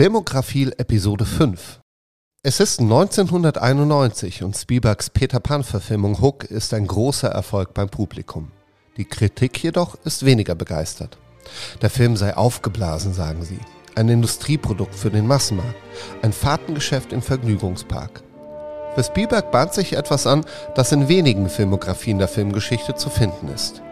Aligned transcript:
Filmographie 0.00 0.72
Episode 0.78 1.26
5. 1.26 1.78
Es 2.42 2.58
ist 2.58 2.80
1991 2.80 4.42
und 4.42 4.56
Spielbergs 4.56 5.10
Peter 5.10 5.40
Pan-Verfilmung 5.40 6.22
Hook 6.22 6.44
ist 6.44 6.72
ein 6.72 6.86
großer 6.86 7.28
Erfolg 7.28 7.74
beim 7.74 7.90
Publikum. 7.90 8.50
Die 8.96 9.04
Kritik 9.04 9.62
jedoch 9.62 9.96
ist 10.06 10.24
weniger 10.24 10.54
begeistert. 10.54 11.18
Der 11.82 11.90
Film 11.90 12.16
sei 12.16 12.34
aufgeblasen, 12.34 13.12
sagen 13.12 13.44
sie. 13.44 13.58
Ein 13.94 14.08
Industrieprodukt 14.08 14.94
für 14.94 15.10
den 15.10 15.26
Massenmarkt. 15.26 15.76
Ein 16.22 16.32
Fahrtengeschäft 16.32 17.12
im 17.12 17.20
Vergnügungspark. 17.20 18.22
Für 18.94 19.04
Spielberg 19.04 19.52
bahnt 19.52 19.74
sich 19.74 19.92
etwas 19.92 20.26
an, 20.26 20.46
das 20.76 20.92
in 20.92 21.08
wenigen 21.08 21.50
Filmografien 21.50 22.16
der 22.16 22.28
Filmgeschichte 22.28 22.94
zu 22.94 23.10
finden 23.10 23.48
ist. 23.48 23.82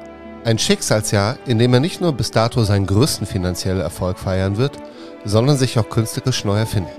Ein 0.45 0.59
Schicksalsjahr, 0.59 1.36
in 1.46 1.59
dem 1.59 1.75
er 1.75 1.80
nicht 1.80 2.00
nur 2.00 2.12
bis 2.12 2.30
dato 2.30 2.62
seinen 2.62 2.87
größten 2.87 3.27
finanziellen 3.27 3.80
Erfolg 3.80 4.18
feiern 4.18 4.57
wird, 4.57 4.79
sondern 5.25 5.57
sich 5.57 5.79
auch 5.79 5.88
künstlerisch 5.88 6.45
neu 6.45 6.59
erfinden. 6.59 6.91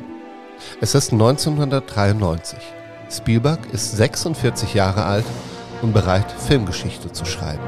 Es 0.81 0.93
ist 0.93 1.13
1993. 1.13 2.59
Spielberg 3.09 3.59
ist 3.71 3.95
46 3.95 4.73
Jahre 4.73 5.05
alt 5.05 5.25
und 5.81 5.93
bereit, 5.93 6.31
Filmgeschichte 6.47 7.11
zu 7.11 7.25
schreiben. 7.25 7.63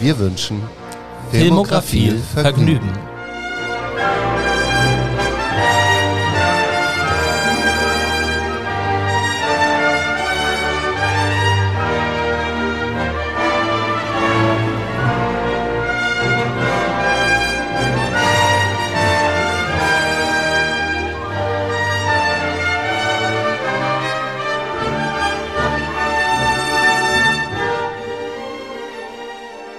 Wir 0.00 0.18
wünschen 0.18 0.62
Filmografie 1.30 2.14
Vergnügen. 2.32 3.13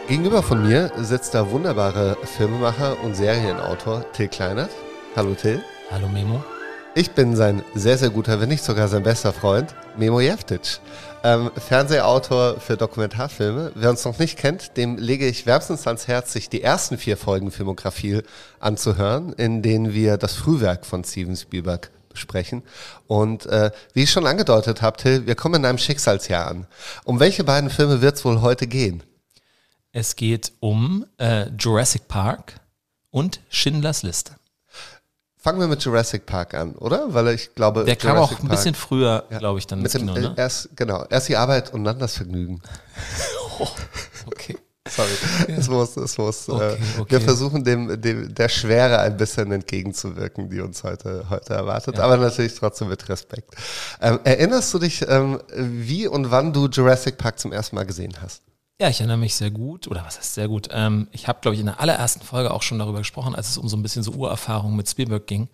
Gegenüber 0.07 0.43
von 0.43 0.61
mir 0.61 0.91
sitzt 0.97 1.33
der 1.33 1.49
wunderbare 1.49 2.15
Filmemacher 2.37 2.95
und 3.03 3.15
Serienautor 3.15 4.05
Till 4.11 4.27
Kleinert. 4.27 4.69
Hallo 5.15 5.33
Till. 5.33 5.63
Hallo 5.89 6.07
Memo. 6.07 6.43
Ich 6.93 7.11
bin 7.11 7.35
sein 7.35 7.63
sehr, 7.73 7.97
sehr 7.97 8.11
guter, 8.11 8.39
wenn 8.39 8.49
nicht 8.49 8.63
sogar 8.63 8.87
sein 8.87 9.01
bester 9.01 9.33
Freund, 9.33 9.73
Memo 9.97 10.19
Jeftic. 10.19 10.79
Ähm, 11.23 11.49
Fernsehautor 11.57 12.59
für 12.59 12.77
Dokumentarfilme. 12.77 13.71
Wer 13.73 13.89
uns 13.89 14.05
noch 14.05 14.19
nicht 14.19 14.37
kennt, 14.37 14.77
dem 14.77 14.97
lege 14.97 15.25
ich 15.25 15.47
wärmstens 15.47 15.87
ans 15.87 16.07
Herz, 16.07 16.33
sich 16.33 16.49
die 16.49 16.61
ersten 16.61 16.99
vier 16.99 17.17
Folgen 17.17 17.49
Filmografie 17.49 18.21
anzuhören, 18.59 19.33
in 19.33 19.63
denen 19.63 19.91
wir 19.91 20.17
das 20.17 20.35
Frühwerk 20.35 20.85
von 20.85 21.03
Steven 21.03 21.35
Spielberg 21.35 21.89
besprechen. 22.09 22.61
Und 23.07 23.47
äh, 23.47 23.71
wie 23.93 24.03
ich 24.03 24.11
schon 24.11 24.27
angedeutet 24.27 24.83
habe, 24.83 24.97
Till, 24.97 25.25
wir 25.25 25.33
kommen 25.33 25.55
in 25.55 25.65
einem 25.65 25.79
Schicksalsjahr 25.79 26.45
an. 26.45 26.67
Um 27.05 27.19
welche 27.19 27.43
beiden 27.43 27.71
Filme 27.71 28.03
wird 28.03 28.17
es 28.17 28.23
wohl 28.23 28.41
heute 28.41 28.67
gehen? 28.67 29.01
Es 29.97 30.17
geht 30.17 30.51
um 30.59 31.05
äh, 31.19 31.47
Jurassic 31.57 32.09
Park 32.09 32.59
und 33.11 33.39
Schindlers 33.47 34.03
Liste. 34.03 34.33
Fangen 35.37 35.57
wir 35.57 35.67
mit 35.67 35.81
Jurassic 35.85 36.25
Park 36.25 36.53
an, 36.53 36.75
oder? 36.75 37.13
Weil 37.13 37.29
ich 37.29 37.55
glaube, 37.55 37.85
der 37.85 37.95
Jurassic 37.95 38.01
kam 38.01 38.17
auch 38.17 38.31
ein 38.31 38.37
Park, 38.39 38.49
bisschen 38.49 38.75
früher, 38.75 39.23
ja, 39.29 39.37
glaube 39.37 39.59
ich, 39.59 39.67
dann 39.67 39.81
mit 39.81 39.95
ins 39.95 40.01
Kino, 40.01 40.13
dem, 40.13 40.23
ne? 40.23 40.33
Erst, 40.35 40.75
genau, 40.75 41.05
erst 41.09 41.29
die 41.29 41.37
Arbeit 41.37 41.73
und 41.73 41.85
dann 41.85 41.97
das 41.97 42.17
Vergnügen. 42.17 42.61
oh, 43.59 43.69
okay. 44.25 44.57
Sorry, 44.89 45.09
es 45.47 45.69
muss, 45.69 45.95
es 45.95 46.17
muss. 46.17 46.49
Okay, 46.49 46.73
äh, 46.73 46.99
okay. 46.99 47.11
Wir 47.11 47.21
versuchen 47.21 47.63
dem, 47.63 48.01
dem 48.01 48.35
der 48.35 48.49
Schwere 48.49 48.99
ein 48.99 49.15
bisschen 49.15 49.49
entgegenzuwirken, 49.49 50.49
die 50.49 50.59
uns 50.59 50.83
heute, 50.83 51.29
heute 51.29 51.53
erwartet, 51.53 51.99
ja. 51.99 52.03
aber 52.03 52.17
natürlich 52.17 52.55
trotzdem 52.55 52.89
mit 52.89 53.07
Respekt. 53.07 53.55
Ähm, 54.01 54.19
erinnerst 54.25 54.73
du 54.73 54.79
dich, 54.79 55.07
ähm, 55.07 55.39
wie 55.55 56.05
und 56.05 56.31
wann 56.31 56.51
du 56.51 56.67
Jurassic 56.67 57.17
Park 57.17 57.39
zum 57.39 57.53
ersten 57.53 57.77
Mal 57.77 57.85
gesehen 57.85 58.13
hast? 58.21 58.41
Ja, 58.79 58.89
ich 58.89 58.99
erinnere 58.99 59.17
mich 59.17 59.35
sehr 59.35 59.51
gut, 59.51 59.87
oder 59.87 60.03
was 60.03 60.17
heißt 60.17 60.33
sehr 60.33 60.49
gut? 60.49 60.67
Ähm, 60.71 61.07
ich 61.13 61.29
habe, 61.29 61.39
glaube 61.41 61.55
ich, 61.55 61.61
in 61.61 61.67
der 61.67 61.79
allerersten 61.79 62.25
Folge 62.25 62.51
auch 62.51 62.61
schon 62.61 62.77
darüber 62.77 62.97
gesprochen, 62.97 63.33
als 63.33 63.49
es 63.49 63.57
um 63.57 63.69
so 63.69 63.77
ein 63.77 63.83
bisschen 63.83 64.03
so 64.03 64.11
Urerfahrung 64.11 64.75
mit 64.75 64.89
Spielberg 64.89 65.27
ging, 65.27 65.47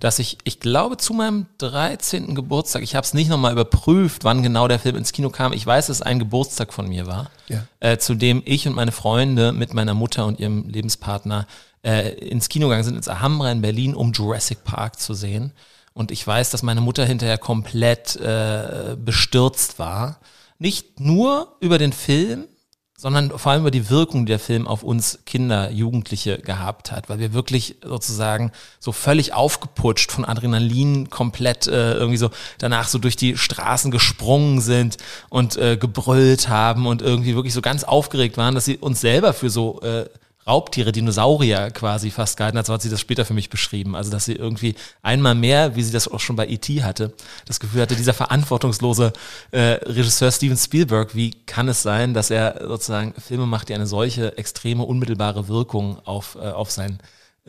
dass 0.00 0.18
ich, 0.18 0.38
ich 0.42 0.58
glaube, 0.58 0.96
zu 0.96 1.14
meinem 1.14 1.46
13. 1.58 2.34
Geburtstag, 2.34 2.82
ich 2.82 2.96
habe 2.96 3.04
es 3.04 3.14
nicht 3.14 3.28
nochmal 3.28 3.52
überprüft, 3.52 4.24
wann 4.24 4.42
genau 4.42 4.66
der 4.66 4.80
Film 4.80 4.96
ins 4.96 5.12
Kino 5.12 5.30
kam. 5.30 5.52
Ich 5.52 5.64
weiß, 5.64 5.86
dass 5.86 5.98
es 5.98 6.02
ein 6.02 6.18
Geburtstag 6.18 6.72
von 6.72 6.88
mir 6.88 7.06
war, 7.06 7.30
ja. 7.48 7.66
äh, 7.78 7.98
zu 7.98 8.16
dem 8.16 8.42
ich 8.44 8.66
und 8.66 8.74
meine 8.74 8.92
Freunde 8.92 9.52
mit 9.52 9.72
meiner 9.72 9.94
Mutter 9.94 10.26
und 10.26 10.40
ihrem 10.40 10.68
Lebenspartner 10.68 11.46
äh, 11.84 12.14
ins 12.14 12.48
Kino 12.48 12.66
gegangen 12.66 12.84
sind, 12.84 12.96
ins 12.96 13.08
Alhambra 13.08 13.52
in 13.52 13.62
Berlin, 13.62 13.94
um 13.94 14.12
Jurassic 14.12 14.64
Park 14.64 14.98
zu 14.98 15.14
sehen. 15.14 15.52
Und 15.94 16.10
ich 16.10 16.26
weiß, 16.26 16.50
dass 16.50 16.64
meine 16.64 16.80
Mutter 16.80 17.06
hinterher 17.06 17.38
komplett 17.38 18.16
äh, 18.16 18.96
bestürzt 18.98 19.78
war. 19.78 20.18
Nicht 20.58 21.00
nur 21.00 21.56
über 21.60 21.78
den 21.78 21.92
Film, 21.92 22.48
sondern 22.96 23.30
vor 23.36 23.52
allem 23.52 23.62
über 23.62 23.70
die 23.70 23.90
Wirkung, 23.90 24.24
die 24.24 24.30
der 24.30 24.38
Film 24.38 24.66
auf 24.66 24.82
uns 24.82 25.18
Kinder, 25.26 25.70
Jugendliche 25.70 26.38
gehabt 26.38 26.92
hat, 26.92 27.08
weil 27.08 27.18
wir 27.18 27.34
wirklich 27.34 27.76
sozusagen 27.82 28.52
so 28.78 28.92
völlig 28.92 29.34
aufgeputscht 29.34 30.10
von 30.10 30.24
Adrenalin 30.24 31.10
komplett 31.10 31.66
äh, 31.66 31.92
irgendwie 31.94 32.16
so 32.16 32.30
danach 32.58 32.88
so 32.88 32.98
durch 32.98 33.16
die 33.16 33.36
Straßen 33.36 33.90
gesprungen 33.90 34.60
sind 34.60 34.96
und 35.28 35.56
äh, 35.56 35.76
gebrüllt 35.76 36.48
haben 36.48 36.86
und 36.86 37.02
irgendwie 37.02 37.34
wirklich 37.34 37.54
so 37.54 37.60
ganz 37.60 37.84
aufgeregt 37.84 38.38
waren, 38.38 38.54
dass 38.54 38.64
sie 38.64 38.78
uns 38.78 39.00
selber 39.00 39.34
für 39.34 39.50
so 39.50 39.80
äh, 39.82 40.06
Raubtiere, 40.46 40.92
Dinosaurier 40.92 41.70
quasi 41.70 42.10
fast 42.10 42.36
gehalten 42.36 42.58
hat, 42.58 42.66
so 42.66 42.72
hat 42.72 42.82
sie 42.82 42.90
das 42.90 43.00
später 43.00 43.24
für 43.24 43.34
mich 43.34 43.50
beschrieben. 43.50 43.96
Also, 43.96 44.10
dass 44.10 44.24
sie 44.24 44.34
irgendwie 44.34 44.74
einmal 45.02 45.34
mehr, 45.34 45.74
wie 45.74 45.82
sie 45.82 45.92
das 45.92 46.08
auch 46.08 46.20
schon 46.20 46.36
bei 46.36 46.46
E.T. 46.46 46.82
hatte, 46.82 47.12
das 47.46 47.58
Gefühl 47.58 47.82
hatte, 47.82 47.96
dieser 47.96 48.14
verantwortungslose 48.14 49.12
äh, 49.50 49.60
Regisseur 49.60 50.30
Steven 50.30 50.56
Spielberg, 50.56 51.14
wie 51.14 51.32
kann 51.46 51.68
es 51.68 51.82
sein, 51.82 52.14
dass 52.14 52.30
er 52.30 52.60
sozusagen 52.66 53.14
Filme 53.14 53.46
macht, 53.46 53.68
die 53.68 53.74
eine 53.74 53.86
solche 53.86 54.38
extreme, 54.38 54.84
unmittelbare 54.84 55.48
Wirkung 55.48 55.98
auf, 56.04 56.36
äh, 56.40 56.48
auf 56.48 56.70
sein 56.70 56.98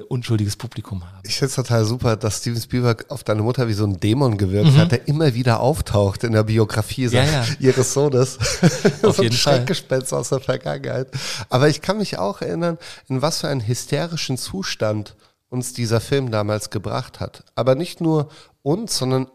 unschuldiges 0.05 0.55
Publikum 0.55 1.03
haben. 1.03 1.19
Ich 1.23 1.37
finde 1.37 1.49
es 1.49 1.55
total 1.55 1.83
super, 1.85 2.15
dass 2.15 2.37
Steven 2.37 2.61
Spielberg 2.61 3.05
auf 3.09 3.23
deine 3.23 3.41
Mutter 3.41 3.67
wie 3.67 3.73
so 3.73 3.83
ein 3.83 3.99
Dämon 3.99 4.37
gewirkt 4.37 4.73
mhm. 4.73 4.77
hat, 4.77 4.91
der 4.91 5.07
immer 5.07 5.33
wieder 5.33 5.59
auftaucht 5.59 6.23
in 6.23 6.33
der 6.33 6.43
Biografie 6.43 7.07
ja, 7.07 7.23
ja. 7.23 7.45
ihres 7.59 7.93
Sohnes. 7.93 8.37
Auf 9.03 9.17
so 9.17 9.23
jeden 9.23 9.33
ein 9.33 9.37
Schreckgespenst 9.37 10.13
aus 10.13 10.29
der 10.29 10.39
Vergangenheit. 10.39 11.09
Aber 11.49 11.69
ich 11.69 11.81
kann 11.81 11.97
mich 11.97 12.17
auch 12.17 12.41
erinnern, 12.41 12.77
in 13.07 13.21
was 13.21 13.41
für 13.41 13.47
einen 13.47 13.65
hysterischen 13.65 14.37
Zustand 14.37 15.15
uns 15.49 15.73
dieser 15.73 16.01
Film 16.01 16.31
damals 16.31 16.69
gebracht 16.69 17.19
hat. 17.19 17.43
Aber 17.55 17.75
nicht 17.75 18.01
nur 18.01 18.29
uns, 18.61 18.97
sondern 18.97 19.27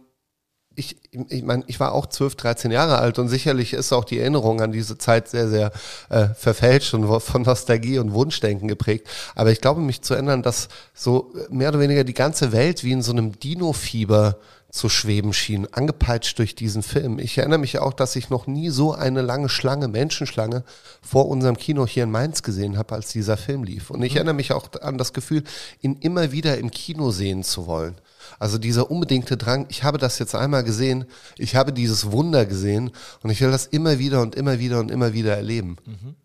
ich, 0.75 0.97
ich 1.10 1.43
meine, 1.43 1.65
ich 1.66 1.81
war 1.81 1.93
auch 1.93 2.06
12, 2.06 2.37
13 2.37 2.71
Jahre 2.71 2.99
alt 2.99 3.19
und 3.19 3.28
sicherlich 3.28 3.72
ist 3.72 3.93
auch 3.93 4.05
die 4.05 4.19
Erinnerung 4.19 4.60
an 4.60 4.72
diese 4.72 4.99
Zeit 4.99 5.28
sehr, 5.28 5.49
sehr 5.49 5.72
äh, 6.09 6.28
verfälscht 6.28 6.94
und 6.94 7.21
von 7.21 7.43
Nostalgie 7.43 7.99
und 7.99 8.12
Wunschdenken 8.12 8.69
geprägt. 8.69 9.09
Aber 9.34 9.50
ich 9.50 9.61
glaube, 9.61 9.81
mich 9.81 10.03
zu 10.03 10.15
ändern, 10.15 10.43
dass 10.43 10.69
so 10.94 11.32
mehr 11.50 11.69
oder 11.69 11.81
weniger 11.81 12.05
die 12.05 12.15
ganze 12.15 12.53
Welt 12.53 12.84
wie 12.84 12.93
in 12.93 13.03
so 13.03 13.12
einem 13.12 13.38
Dino-Fieber 13.38 14.38
zu 14.72 14.88
schweben 14.88 15.34
schien, 15.34 15.69
angepeitscht 15.71 16.38
durch 16.38 16.55
diesen 16.55 16.82
Film. 16.82 17.19
Ich 17.19 17.37
erinnere 17.37 17.59
mich 17.59 17.78
auch, 17.78 17.93
dass 17.93 18.16
ich 18.16 18.31
noch 18.31 18.47
nie 18.47 18.71
so 18.71 18.93
eine 18.93 19.21
lange 19.21 19.50
Schlange, 19.50 19.87
Menschenschlange 19.87 20.65
vor 21.03 21.28
unserem 21.28 21.59
Kino 21.59 21.87
hier 21.87 22.05
in 22.05 22.11
Mainz 22.11 22.43
gesehen 22.43 22.78
habe, 22.78 22.94
als 22.94 23.12
dieser 23.12 23.37
Film 23.37 23.65
lief. 23.65 23.91
Und 23.91 24.03
ich 24.03 24.12
mhm. 24.12 24.16
erinnere 24.16 24.34
mich 24.34 24.53
auch 24.53 24.72
an 24.81 24.97
das 24.97 25.12
Gefühl, 25.12 25.44
ihn 25.82 25.99
immer 26.00 26.32
wieder 26.32 26.56
im 26.56 26.71
Kino 26.71 27.11
sehen 27.11 27.44
zu 27.44 27.66
wollen. 27.66 27.97
Also 28.38 28.59
dieser 28.59 28.91
unbedingte 28.91 29.37
Drang, 29.37 29.66
ich 29.69 29.84
habe 29.84 29.99
das 29.99 30.19
jetzt 30.19 30.34
einmal 30.34 30.65
gesehen, 30.65 31.05
ich 31.38 31.56
habe 31.56 31.72
dieses 31.72 32.10
Wunder 32.12 32.47
gesehen 32.47 32.91
und 33.22 33.31
ich 33.31 33.41
will 33.41 33.50
das 33.50 33.66
immer 33.66 33.99
wieder 33.99 34.22
und 34.22 34.34
immer 34.34 34.59
wieder 34.59 34.81
und 34.81 34.91
immer 34.91 35.12
wieder 35.12 35.37
erleben. 35.37 35.77
Mhm. 35.84 36.16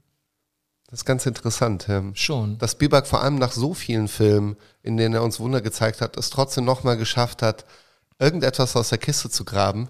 Das 0.89 1.01
ist 1.01 1.05
ganz 1.05 1.25
interessant. 1.25 1.85
Schon. 2.13 2.57
Dass 2.59 2.71
Spielberg 2.71 3.07
vor 3.07 3.21
allem 3.21 3.35
nach 3.35 3.51
so 3.51 3.73
vielen 3.73 4.07
Filmen, 4.07 4.55
in 4.83 4.95
denen 4.95 5.15
er 5.15 5.23
uns 5.23 5.39
Wunder 5.39 5.61
gezeigt 5.61 5.99
hat, 5.99 6.15
es 6.15 6.29
trotzdem 6.29 6.63
nochmal 6.63 6.95
geschafft 6.95 7.41
hat, 7.41 7.65
irgendetwas 8.19 8.75
aus 8.75 8.89
der 8.89 8.97
Kiste 8.97 9.29
zu 9.29 9.43
graben, 9.43 9.89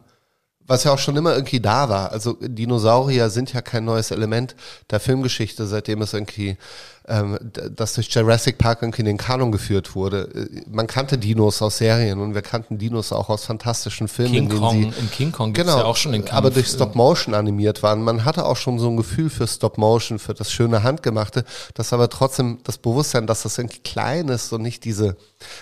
was 0.59 0.83
ja 0.83 0.91
auch 0.91 0.99
schon 0.99 1.15
immer 1.15 1.33
irgendwie 1.33 1.59
da 1.59 1.87
war. 1.87 2.11
Also 2.11 2.33
Dinosaurier 2.41 3.29
sind 3.29 3.53
ja 3.53 3.61
kein 3.61 3.85
neues 3.85 4.11
Element 4.11 4.55
der 4.89 4.99
Filmgeschichte, 4.99 5.67
seitdem 5.67 6.01
es 6.01 6.13
irgendwie 6.13 6.57
ähm, 7.07 7.37
das 7.75 7.93
durch 7.93 8.09
Jurassic 8.09 8.57
Park 8.57 8.81
irgendwie 8.81 9.01
in 9.01 9.05
den 9.05 9.17
Kanon 9.17 9.51
geführt 9.51 9.95
wurde. 9.95 10.29
Äh, 10.33 10.63
man 10.69 10.87
kannte 10.87 11.17
Dinos 11.17 11.61
aus 11.61 11.77
Serien 11.77 12.19
und 12.19 12.35
wir 12.35 12.41
kannten 12.41 12.77
Dinos 12.77 13.13
auch 13.13 13.29
aus 13.29 13.45
fantastischen 13.45 14.07
Filmen. 14.07 14.33
King 14.33 14.51
in 14.51 14.59
Kong, 14.59 14.73
sie, 14.73 14.99
in 14.99 15.11
King 15.11 15.31
Kong 15.31 15.53
gibt's 15.53 15.71
genau, 15.71 15.83
ja 15.83 15.85
auch 15.85 15.95
schon 15.95 16.11
den 16.11 16.25
Kampf. 16.25 16.37
Aber 16.37 16.51
durch 16.51 16.67
Stop 16.67 16.95
Motion 16.95 17.33
animiert 17.33 17.81
waren. 17.81 18.03
Man 18.03 18.25
hatte 18.25 18.45
auch 18.45 18.57
schon 18.57 18.77
so 18.77 18.89
ein 18.89 18.97
Gefühl 18.97 19.29
für 19.29 19.47
Stop 19.47 19.77
Motion, 19.77 20.19
für 20.19 20.33
das 20.33 20.51
schöne 20.51 20.83
Handgemachte, 20.83 21.45
das 21.73 21.93
aber 21.93 22.09
trotzdem 22.09 22.59
das 22.63 22.77
Bewusstsein, 22.77 23.25
dass 23.25 23.43
das 23.43 23.57
irgendwie 23.57 23.79
klein 23.79 24.27
ist 24.27 24.51
und 24.51 24.61
nicht 24.61 24.83
diese, 24.83 25.15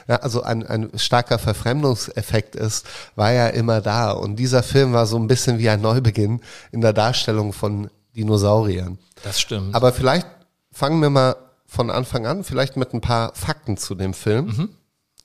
ja, 0.08 0.16
also 0.18 0.42
ein, 0.42 0.66
ein 0.66 0.90
starker 0.98 1.38
Verfremdungseffekt 1.38 2.56
ist, 2.56 2.88
war 3.16 3.32
ja 3.32 3.48
immer 3.48 3.82
da. 3.82 4.12
Und 4.12 4.38
dieser 4.38 4.64
Film 4.64 4.94
war 4.94 5.06
so 5.06 5.18
ein 5.18 5.28
bisschen 5.28 5.60
wie 5.60 5.70
ein 5.70 5.82
Neubeginn 5.82 6.42
in 6.72 6.82
der 6.82 6.94
Darstellung 6.94 7.54
von 7.54 7.90
Dinosauriern. 8.16 8.98
Das 9.24 9.40
stimmt. 9.40 9.76
Aber 9.76 9.92
vielleicht 9.92 10.28
fangen 10.76 11.02
wir 11.02 11.10
mal 11.10 11.38
von 11.66 11.90
Anfang 11.90 12.26
an, 12.26 12.44
vielleicht 12.44 12.76
mit 12.76 12.94
ein 12.94 13.02
paar 13.02 13.34
Fakten 13.34 13.78
zu 13.78 13.96
dem 13.96 14.14
Film. 14.14 14.46
Mhm. 14.46 14.70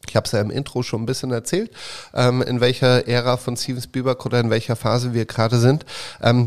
Ich 0.09 0.17
habe 0.17 0.25
es 0.25 0.33
ja 0.33 0.41
im 0.41 0.51
Intro 0.51 0.83
schon 0.83 1.03
ein 1.03 1.07
bisschen 1.07 1.33
erzählt, 1.33 1.73
ähm, 2.15 2.41
in 2.41 2.61
welcher 2.61 3.07
Ära 3.07 3.37
von 3.37 3.57
Steven 3.57 3.83
Spielberg 3.83 4.25
oder 4.25 4.41
in 4.41 4.49
welcher 4.49 4.77
Phase 4.77 5.13
wir 5.13 5.27
gerade 5.27 5.59
sind. 5.59 5.85
Ähm, 6.23 6.47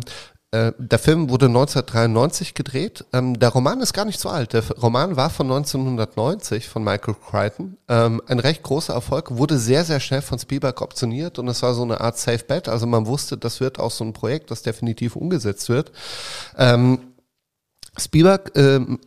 äh, 0.51 0.71
der 0.77 0.99
Film 0.99 1.29
wurde 1.29 1.47
1993 1.47 2.53
gedreht. 2.53 3.05
Ähm, 3.11 3.37
der 3.37 3.49
Roman 3.49 3.81
ist 3.81 3.93
gar 3.93 4.05
nicht 4.05 4.19
so 4.19 4.29
alt. 4.29 4.53
Der 4.53 4.63
Roman 4.71 5.17
war 5.17 5.29
von 5.29 5.47
1990 5.47 6.69
von 6.69 6.83
Michael 6.83 7.15
Crichton. 7.15 7.77
Ähm, 7.89 8.21
ein 8.27 8.39
recht 8.39 8.63
großer 8.63 8.93
Erfolg, 8.93 9.35
wurde 9.35 9.59
sehr, 9.59 9.83
sehr 9.83 9.99
schnell 9.99 10.21
von 10.21 10.39
Spielberg 10.39 10.81
optioniert 10.81 11.39
und 11.39 11.47
es 11.49 11.61
war 11.61 11.73
so 11.73 11.83
eine 11.83 11.99
Art 11.99 12.17
Safe 12.17 12.43
Bet. 12.47 12.69
Also 12.69 12.87
man 12.87 13.05
wusste, 13.05 13.37
das 13.37 13.59
wird 13.59 13.79
auch 13.79 13.91
so 13.91 14.05
ein 14.05 14.13
Projekt, 14.13 14.49
das 14.49 14.61
definitiv 14.61 15.15
umgesetzt 15.15 15.69
wird. 15.69 15.91
Ähm, 16.57 17.12
Spielberg 17.97 18.51
ähm, 18.55 18.99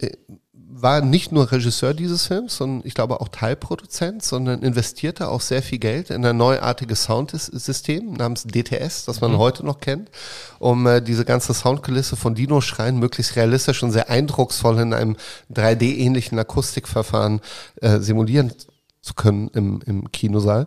war 0.78 1.00
nicht 1.00 1.32
nur 1.32 1.50
Regisseur 1.50 1.94
dieses 1.94 2.26
Films, 2.26 2.56
sondern 2.56 2.86
ich 2.86 2.94
glaube 2.94 3.20
auch 3.20 3.28
Teilproduzent, 3.28 4.22
sondern 4.22 4.62
investierte 4.62 5.28
auch 5.28 5.40
sehr 5.40 5.62
viel 5.62 5.78
Geld 5.78 6.10
in 6.10 6.24
ein 6.24 6.36
neuartiges 6.36 7.04
Soundsystem 7.04 8.12
namens 8.12 8.44
DTS, 8.44 9.06
das 9.06 9.20
man 9.20 9.32
mhm. 9.32 9.38
heute 9.38 9.64
noch 9.64 9.80
kennt, 9.80 10.10
um 10.58 10.86
äh, 10.86 11.00
diese 11.00 11.24
ganze 11.24 11.54
Soundkulisse 11.54 12.16
von 12.16 12.34
Dino-Schreien 12.34 12.98
möglichst 12.98 13.36
realistisch 13.36 13.82
und 13.82 13.92
sehr 13.92 14.10
eindrucksvoll 14.10 14.78
in 14.78 14.92
einem 14.92 15.16
3D-ähnlichen 15.52 16.38
Akustikverfahren 16.38 17.40
äh, 17.80 17.98
simulieren 17.98 18.52
zu 19.00 19.14
können 19.14 19.48
im, 19.54 19.80
im 19.86 20.12
Kinosaal. 20.12 20.66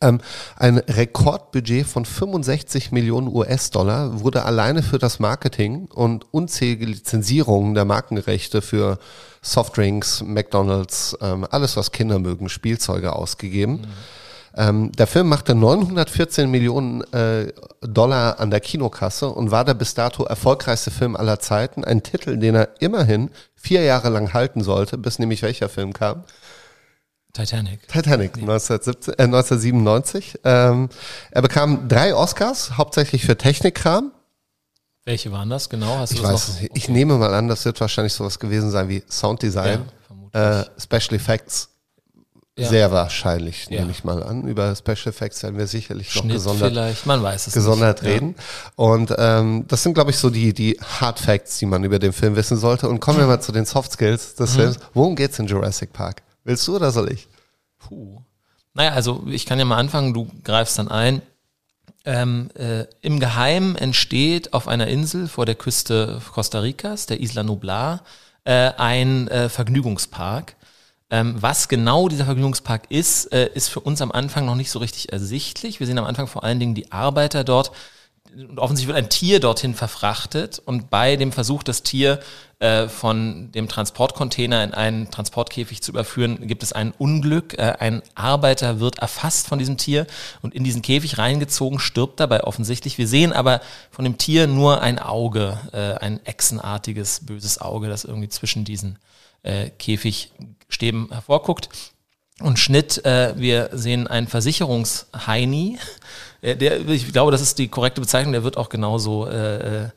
Ähm, 0.00 0.20
ein 0.56 0.78
Rekordbudget 0.78 1.86
von 1.86 2.04
65 2.04 2.92
Millionen 2.92 3.28
US-Dollar 3.28 4.20
wurde 4.20 4.44
alleine 4.44 4.82
für 4.82 4.98
das 4.98 5.18
Marketing 5.18 5.86
und 5.86 6.26
unzählige 6.32 6.86
Lizenzierungen 6.86 7.74
der 7.74 7.84
Markenrechte 7.84 8.60
für 8.60 8.98
Softdrinks, 9.40 10.22
McDonalds, 10.22 11.16
ähm, 11.20 11.46
alles 11.50 11.76
was 11.76 11.92
Kinder 11.92 12.18
mögen, 12.18 12.48
Spielzeuge 12.48 13.14
ausgegeben. 13.14 13.72
Mhm. 13.72 13.84
Ähm, 14.56 14.92
der 14.92 15.06
Film 15.06 15.28
machte 15.28 15.54
914 15.54 16.48
Millionen 16.48 17.02
äh, 17.12 17.52
Dollar 17.80 18.38
an 18.38 18.50
der 18.50 18.60
Kinokasse 18.60 19.28
und 19.28 19.50
war 19.50 19.64
der 19.64 19.74
bis 19.74 19.94
dato 19.94 20.24
erfolgreichste 20.24 20.90
Film 20.90 21.16
aller 21.16 21.40
Zeiten. 21.40 21.82
Ein 21.82 22.02
Titel, 22.02 22.36
den 22.36 22.54
er 22.54 22.68
immerhin 22.78 23.30
vier 23.56 23.82
Jahre 23.82 24.10
lang 24.10 24.32
halten 24.32 24.62
sollte, 24.62 24.96
bis 24.96 25.18
nämlich 25.18 25.42
welcher 25.42 25.68
Film 25.68 25.92
kam. 25.92 26.22
Titanic. 27.34 27.88
Titanic, 27.88 28.36
nee. 28.36 28.42
1917, 28.42 29.14
äh, 29.14 29.22
1997. 29.24 30.38
Ähm, 30.44 30.88
er 31.32 31.42
bekam 31.42 31.88
drei 31.88 32.14
Oscars, 32.14 32.78
hauptsächlich 32.78 33.26
für 33.26 33.36
Technikkram. 33.36 34.12
Welche 35.04 35.32
waren 35.32 35.50
das 35.50 35.68
genau? 35.68 35.98
Hast 35.98 36.12
ich 36.12 36.22
weiß 36.22 36.48
noch? 36.48 36.56
Okay. 36.56 36.70
Ich 36.74 36.88
nehme 36.88 37.18
mal 37.18 37.34
an, 37.34 37.48
das 37.48 37.64
wird 37.64 37.80
wahrscheinlich 37.80 38.12
sowas 38.12 38.38
gewesen 38.38 38.70
sein 38.70 38.88
wie 38.88 39.02
Sounddesign, 39.10 39.82
ja, 40.32 40.60
äh, 40.60 40.64
Special 40.80 41.16
Effects. 41.16 41.70
Ja. 42.56 42.68
Sehr 42.68 42.92
wahrscheinlich, 42.92 43.66
ja. 43.68 43.80
nehme 43.80 43.90
ich 43.90 44.04
mal 44.04 44.22
an. 44.22 44.46
Über 44.46 44.76
Special 44.76 45.08
Effects 45.08 45.42
werden 45.42 45.58
wir 45.58 45.66
sicherlich 45.66 46.12
Schnitt 46.12 46.26
noch 46.26 46.34
gesondert, 46.34 46.70
vielleicht. 46.70 47.04
Man 47.04 47.20
weiß 47.20 47.48
es 47.48 47.52
gesondert 47.52 48.00
nicht. 48.02 48.12
reden. 48.12 48.36
Und 48.76 49.12
ähm, 49.18 49.64
das 49.66 49.82
sind, 49.82 49.94
glaube 49.94 50.12
ich, 50.12 50.18
so 50.18 50.30
die, 50.30 50.54
die 50.54 50.78
Hard 50.80 51.18
Facts, 51.18 51.58
die 51.58 51.66
man 51.66 51.82
über 51.82 51.98
den 51.98 52.12
Film 52.12 52.36
wissen 52.36 52.56
sollte. 52.56 52.88
Und 52.88 53.00
kommen 53.00 53.18
wir 53.18 53.26
mal 53.26 53.40
zu 53.40 53.50
den 53.50 53.64
Soft 53.64 53.90
Skills 53.90 54.36
des 54.36 54.52
mhm. 54.52 54.60
Films. 54.60 54.78
Worum 54.94 55.16
geht's 55.16 55.36
in 55.40 55.48
Jurassic 55.48 55.92
Park? 55.92 56.22
Willst 56.44 56.68
du 56.68 56.76
oder 56.76 56.92
soll 56.92 57.12
ich? 57.12 57.26
Puh. 57.78 58.20
Naja, 58.74 58.92
also 58.92 59.24
ich 59.28 59.46
kann 59.46 59.58
ja 59.58 59.64
mal 59.64 59.78
anfangen, 59.78 60.14
du 60.14 60.28
greifst 60.42 60.78
dann 60.78 60.88
ein. 60.88 61.22
Ähm, 62.04 62.50
äh, 62.54 62.84
Im 63.00 63.18
Geheimen 63.18 63.76
entsteht 63.76 64.52
auf 64.52 64.68
einer 64.68 64.88
Insel 64.88 65.26
vor 65.26 65.46
der 65.46 65.54
Küste 65.54 66.20
Costa 66.32 66.60
Ricas, 66.60 67.06
der 67.06 67.20
Isla 67.20 67.42
Nublar, 67.42 68.04
äh, 68.44 68.72
ein 68.76 69.28
äh, 69.28 69.48
Vergnügungspark. 69.48 70.54
Ähm, 71.10 71.36
was 71.40 71.68
genau 71.68 72.08
dieser 72.08 72.24
Vergnügungspark 72.26 72.90
ist, 72.90 73.32
äh, 73.32 73.48
ist 73.54 73.68
für 73.68 73.80
uns 73.80 74.02
am 74.02 74.12
Anfang 74.12 74.44
noch 74.44 74.54
nicht 74.54 74.70
so 74.70 74.80
richtig 74.80 75.12
ersichtlich. 75.12 75.80
Wir 75.80 75.86
sehen 75.86 75.98
am 75.98 76.04
Anfang 76.04 76.26
vor 76.26 76.44
allen 76.44 76.60
Dingen 76.60 76.74
die 76.74 76.92
Arbeiter 76.92 77.44
dort, 77.44 77.72
offensichtlich 78.56 78.94
wird 78.94 79.04
ein 79.04 79.10
Tier 79.10 79.40
dorthin 79.40 79.74
verfrachtet 79.74 80.60
und 80.64 80.90
bei 80.90 81.16
dem 81.16 81.32
Versuch, 81.32 81.62
das 81.62 81.82
Tier 81.82 82.20
äh, 82.58 82.88
von 82.88 83.52
dem 83.52 83.68
Transportcontainer 83.68 84.62
in 84.64 84.74
einen 84.74 85.10
Transportkäfig 85.10 85.82
zu 85.82 85.92
überführen, 85.92 86.46
gibt 86.46 86.62
es 86.62 86.72
ein 86.72 86.92
Unglück. 86.96 87.58
Äh, 87.58 87.74
ein 87.78 88.02
Arbeiter 88.14 88.80
wird 88.80 88.98
erfasst 88.98 89.48
von 89.48 89.58
diesem 89.58 89.76
Tier 89.76 90.06
und 90.42 90.54
in 90.54 90.64
diesen 90.64 90.82
Käfig 90.82 91.18
reingezogen, 91.18 91.78
stirbt 91.78 92.20
dabei 92.20 92.44
offensichtlich. 92.44 92.98
Wir 92.98 93.08
sehen 93.08 93.32
aber 93.32 93.60
von 93.90 94.04
dem 94.04 94.18
Tier 94.18 94.46
nur 94.46 94.80
ein 94.80 94.98
Auge, 94.98 95.58
äh, 95.72 96.02
ein 96.04 96.24
echsenartiges, 96.24 97.26
böses 97.26 97.60
Auge, 97.60 97.88
das 97.88 98.04
irgendwie 98.04 98.28
zwischen 98.28 98.64
diesen 98.64 98.98
äh, 99.42 99.70
Käfigstäben 99.70 101.08
hervorguckt. 101.10 101.68
Und 102.40 102.58
Schnitt, 102.58 103.04
äh, 103.04 103.34
wir 103.36 103.70
sehen 103.72 104.08
einen 104.08 104.26
Versicherungsheini, 104.26 105.78
der, 106.44 106.88
ich 106.88 107.12
glaube, 107.12 107.32
das 107.32 107.40
ist 107.40 107.58
die 107.58 107.68
korrekte 107.68 108.00
Bezeichnung, 108.00 108.32
der 108.32 108.44
wird 108.44 108.56
auch 108.56 108.68
genauso 108.68 109.26
äh, 109.26 109.88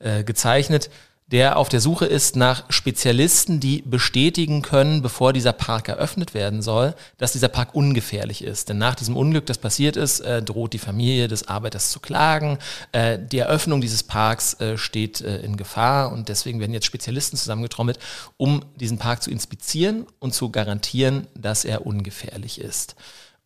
äh, 0.00 0.24
gezeichnet, 0.24 0.90
der 1.26 1.56
auf 1.56 1.70
der 1.70 1.80
Suche 1.80 2.04
ist 2.04 2.36
nach 2.36 2.70
Spezialisten, 2.70 3.58
die 3.58 3.82
bestätigen 3.82 4.60
können, 4.60 5.00
bevor 5.00 5.32
dieser 5.32 5.54
Park 5.54 5.88
eröffnet 5.88 6.34
werden 6.34 6.60
soll, 6.60 6.94
dass 7.16 7.32
dieser 7.32 7.48
Park 7.48 7.74
ungefährlich 7.74 8.44
ist. 8.44 8.68
Denn 8.68 8.76
nach 8.76 8.94
diesem 8.94 9.16
Unglück, 9.16 9.46
das 9.46 9.56
passiert 9.56 9.96
ist, 9.96 10.20
äh, 10.20 10.42
droht 10.42 10.74
die 10.74 10.78
Familie 10.78 11.26
des 11.26 11.48
Arbeiters 11.48 11.90
zu 11.90 12.00
klagen. 12.00 12.58
Äh, 12.92 13.18
die 13.18 13.38
Eröffnung 13.38 13.80
dieses 13.80 14.02
Parks 14.02 14.60
äh, 14.60 14.76
steht 14.76 15.22
äh, 15.22 15.38
in 15.38 15.56
Gefahr 15.56 16.12
und 16.12 16.28
deswegen 16.28 16.60
werden 16.60 16.74
jetzt 16.74 16.86
Spezialisten 16.86 17.38
zusammengetrommelt, 17.38 17.98
um 18.36 18.62
diesen 18.76 18.98
Park 18.98 19.22
zu 19.22 19.30
inspizieren 19.30 20.06
und 20.18 20.34
zu 20.34 20.50
garantieren, 20.50 21.26
dass 21.34 21.64
er 21.64 21.86
ungefährlich 21.86 22.60
ist. 22.60 22.96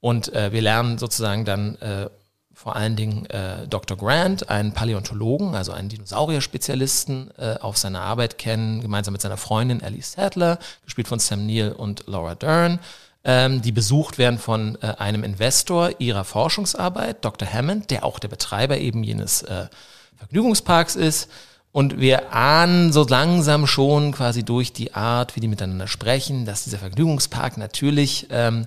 Und 0.00 0.32
äh, 0.34 0.52
wir 0.52 0.62
lernen 0.62 0.98
sozusagen 0.98 1.44
dann 1.44 1.76
äh, 1.76 2.08
vor 2.58 2.74
allen 2.74 2.96
Dingen 2.96 3.24
äh, 3.26 3.68
Dr. 3.68 3.96
Grant, 3.96 4.50
einen 4.50 4.72
Paläontologen, 4.72 5.54
also 5.54 5.70
einen 5.70 5.90
Dinosaurier-Spezialisten, 5.90 7.30
äh, 7.38 7.54
auf 7.60 7.78
seiner 7.78 8.00
Arbeit 8.00 8.36
kennen, 8.36 8.80
gemeinsam 8.80 9.12
mit 9.12 9.22
seiner 9.22 9.36
Freundin 9.36 9.80
Ellie 9.80 10.02
Sadler, 10.02 10.58
gespielt 10.84 11.06
von 11.06 11.20
Sam 11.20 11.46
Neill 11.46 11.70
und 11.70 12.08
Laura 12.08 12.34
Dern, 12.34 12.80
ähm, 13.22 13.62
die 13.62 13.70
besucht 13.70 14.18
werden 14.18 14.40
von 14.40 14.76
äh, 14.82 14.86
einem 14.98 15.22
Investor 15.22 15.92
ihrer 16.00 16.24
Forschungsarbeit, 16.24 17.24
Dr. 17.24 17.48
Hammond, 17.48 17.92
der 17.92 18.04
auch 18.04 18.18
der 18.18 18.26
Betreiber 18.26 18.76
eben 18.78 19.04
jenes 19.04 19.42
äh, 19.42 19.68
Vergnügungsparks 20.16 20.96
ist. 20.96 21.30
Und 21.70 22.00
wir 22.00 22.32
ahnen 22.34 22.92
so 22.92 23.04
langsam 23.04 23.68
schon 23.68 24.10
quasi 24.10 24.42
durch 24.42 24.72
die 24.72 24.94
Art, 24.94 25.36
wie 25.36 25.40
die 25.40 25.46
miteinander 25.46 25.86
sprechen, 25.86 26.44
dass 26.44 26.64
dieser 26.64 26.78
Vergnügungspark 26.78 27.56
natürlich 27.56 28.26
ähm, 28.30 28.66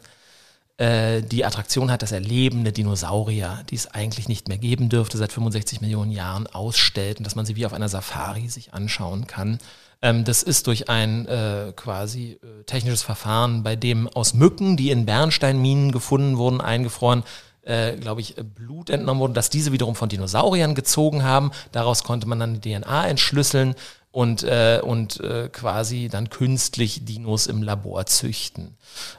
äh, 0.82 1.22
die 1.22 1.46
Attraktion 1.46 1.92
hat, 1.92 2.02
dass 2.02 2.12
er 2.12 2.20
lebende 2.20 2.72
Dinosaurier, 2.72 3.60
die 3.70 3.76
es 3.76 3.94
eigentlich 3.94 4.28
nicht 4.28 4.48
mehr 4.48 4.58
geben 4.58 4.90
dürfte, 4.90 5.16
seit 5.16 5.32
65 5.32 5.80
Millionen 5.80 6.12
Jahren 6.12 6.48
ausstellt 6.48 7.20
und 7.20 7.24
dass 7.26 7.36
man 7.36 7.46
sie 7.46 7.56
wie 7.56 7.68
auf 7.68 7.74
einer 7.74 7.88
Safari 7.88 8.50
sich 8.50 8.74
anschauen 8.74 9.28
kann. 9.28 9.60
Ähm, 10.02 10.24
das 10.24 10.42
ist 10.42 10.66
durch 10.66 10.90
ein 10.90 11.28
äh, 11.28 11.72
quasi 11.76 12.40
äh, 12.42 12.64
technisches 12.64 13.04
Verfahren, 13.04 13.62
bei 13.62 13.76
dem 13.76 14.08
aus 14.08 14.34
Mücken, 14.34 14.76
die 14.76 14.90
in 14.90 15.06
Bernsteinminen 15.06 15.92
gefunden 15.92 16.38
wurden, 16.38 16.62
eingefroren, 16.62 17.22
äh, 17.62 17.96
glaube 17.98 18.22
ich, 18.22 18.36
Blut 18.38 18.90
entnommen 18.90 19.22
wurde, 19.22 19.34
dass 19.34 19.52
diese 19.52 19.72
wiederum 19.72 19.94
von 19.94 20.10
Dinosauriern 20.10 20.74
gezogen 20.74 21.22
haben. 21.22 21.52
Daraus 21.72 22.04
konnte 22.04 22.28
man 22.28 22.40
dann 22.40 22.60
die 22.60 22.74
DNA 22.74 23.08
entschlüsseln 23.08 23.76
und, 24.12 24.42
äh, 24.42 24.82
und 24.84 25.20
äh, 25.20 25.48
quasi 25.50 26.10
dann 26.12 26.32
künstlich 26.32 27.06
Dinos 27.06 27.46
im 27.46 27.62
Labor 27.62 28.08
züchten. 28.08 28.76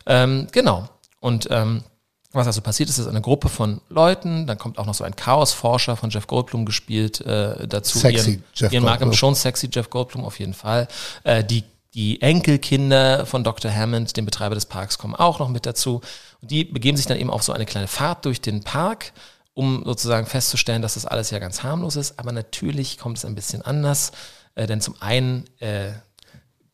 Ähm, 0.07 0.49
genau. 0.51 0.89
Und 1.23 1.47
ähm, 1.51 1.85
was 2.33 2.47
also 2.47 2.63
passiert 2.63 2.89
ist, 2.89 2.99
ist 2.99 3.07
eine 3.07 3.21
Gruppe 3.21 3.49
von 3.49 3.81
Leuten, 3.89 4.47
dann 4.47 4.59
kommt 4.59 4.79
auch 4.79 4.87
noch 4.87 4.95
so 4.95 5.05
ein 5.05 5.15
Chaosforscher 5.15 5.97
von 5.97 6.11
Jeff 6.11 6.27
Goldblum 6.27 6.65
gespielt 6.65 7.21
äh, 7.21 7.69
dazu. 7.69 7.99
Sexy 7.99 8.31
ihren, 8.31 8.45
Jeff 8.55 8.73
ihren 8.73 8.85
Goldblum. 8.85 9.13
Schon 9.13 9.35
sexy 9.35 9.69
Jeff 9.73 9.89
Goldblum 9.89 10.25
auf 10.25 10.41
jeden 10.41 10.55
Fall. 10.55 10.89
Äh, 11.23 11.45
die, 11.45 11.63
die 11.95 12.21
Enkelkinder 12.21 13.25
von 13.25 13.45
Dr. 13.45 13.71
Hammond, 13.71 14.17
dem 14.17 14.25
Betreiber 14.25 14.57
des 14.57 14.67
Parks, 14.67 14.99
kommen 14.99 15.15
auch 15.15 15.39
noch 15.39 15.49
mit 15.49 15.65
dazu. 15.65 16.01
Und 16.41 16.51
die 16.51 16.65
begeben 16.65 16.97
sich 16.97 17.07
dann 17.07 17.21
eben 17.21 17.31
auf 17.31 17.45
so 17.45 17.53
eine 17.53 17.67
kleine 17.67 17.87
Fahrt 17.87 18.25
durch 18.25 18.41
den 18.41 18.65
Park, 18.65 19.13
um 19.55 19.85
sozusagen 19.85 20.27
festzustellen, 20.27 20.83
dass 20.83 20.95
das 20.95 21.07
alles 21.07 21.31
ja 21.31 21.39
ganz 21.39 21.63
harmlos 21.63 21.95
ist. 21.95 22.19
Aber 22.19 22.33
natürlich 22.33 22.99
kommt 22.99 23.19
es 23.19 23.25
ein 23.25 23.37
bisschen 23.37 23.63
anders. 23.63 24.11
Äh, 24.57 24.67
denn 24.67 24.81
zum 24.81 24.97
einen 25.01 25.45
äh, 25.61 25.93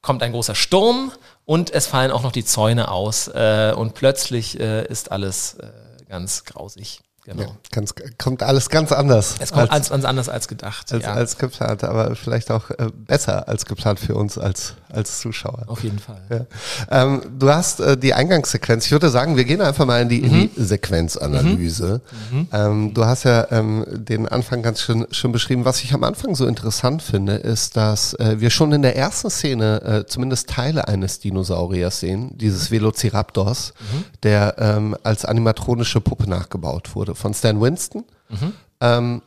kommt 0.09 0.23
ein 0.23 0.33
großer 0.33 0.55
Sturm 0.55 1.13
und 1.45 1.71
es 1.71 1.87
fallen 1.87 2.11
auch 2.13 2.23
noch 2.23 2.33
die 2.33 2.43
Zäune 2.43 2.91
aus 2.91 3.29
äh, 3.29 3.75
und 3.77 3.93
plötzlich 3.93 4.59
äh, 4.59 4.87
ist 4.87 5.13
alles 5.13 5.59
äh, 5.61 5.69
ganz 6.09 6.47
grausig 6.47 7.03
Genau. 7.29 7.43
Ja, 7.43 7.49
ganz, 7.73 7.95
kommt 8.17 8.43
alles 8.43 8.71
ganz 8.71 8.91
anders. 8.91 9.35
Es 9.39 9.53
kommt 9.53 9.71
als, 9.71 9.91
ganz 9.91 10.07
anders 10.07 10.31
als 10.31 10.49
gedacht. 10.49 10.91
Als, 10.91 11.05
ja. 11.05 11.13
als 11.13 11.37
geplant, 11.37 11.85
aber 11.85 12.17
vielleicht 12.17 12.51
auch 12.51 12.71
äh, 12.71 12.89
besser 13.07 13.47
als 13.49 13.67
geplant 13.67 14.01
für 14.01 14.15
uns 14.15 14.39
als, 14.39 14.77
als 14.89 15.19
Zuschauer. 15.19 15.65
Auf 15.67 15.83
jeden 15.85 15.99
Fall. 15.99 16.23
Ja. 16.31 16.47
Ähm, 16.91 17.21
du 17.39 17.51
hast 17.51 17.81
äh, 17.81 17.99
die 17.99 18.15
Eingangssequenz. 18.15 18.87
Ich 18.87 18.93
würde 18.93 19.11
sagen, 19.11 19.37
wir 19.37 19.45
gehen 19.45 19.61
einfach 19.61 19.85
mal 19.85 20.01
in 20.01 20.09
die, 20.09 20.23
mhm. 20.23 20.25
in 20.25 20.51
die 20.57 20.65
Sequenzanalyse. 20.65 22.01
Mhm. 22.31 22.49
Ähm, 22.51 22.95
du 22.95 23.05
hast 23.05 23.25
ja 23.25 23.47
ähm, 23.51 23.85
den 23.91 24.27
Anfang 24.27 24.63
ganz 24.63 24.81
schön, 24.81 25.07
schön 25.11 25.31
beschrieben. 25.31 25.67
Was 25.67 25.85
ich 25.85 25.93
am 25.93 26.05
Anfang 26.05 26.35
so 26.35 26.47
interessant 26.47 27.03
finde, 27.03 27.35
ist, 27.35 27.77
dass 27.77 28.15
äh, 28.15 28.37
wir 28.39 28.49
schon 28.49 28.73
in 28.73 28.81
der 28.81 28.97
ersten 28.97 29.29
Szene 29.29 29.83
äh, 29.83 30.07
zumindest 30.07 30.49
Teile 30.49 30.89
eines 30.89 31.21
Dinosauriers 31.21 32.01
sehen, 32.01 32.31
dieses 32.39 32.71
Velociraptors, 32.71 33.75
mhm. 33.79 34.05
der 34.23 34.55
ähm, 34.57 34.97
als 35.03 35.27
animatronische 35.27 36.01
Puppe 36.01 36.27
nachgebaut 36.31 36.95
wurde 36.95 37.18
von 37.19 37.35
Stan 37.35 37.61
Winston. 37.61 38.05
Mhm. 38.29 38.53
Ähm, 38.81 39.23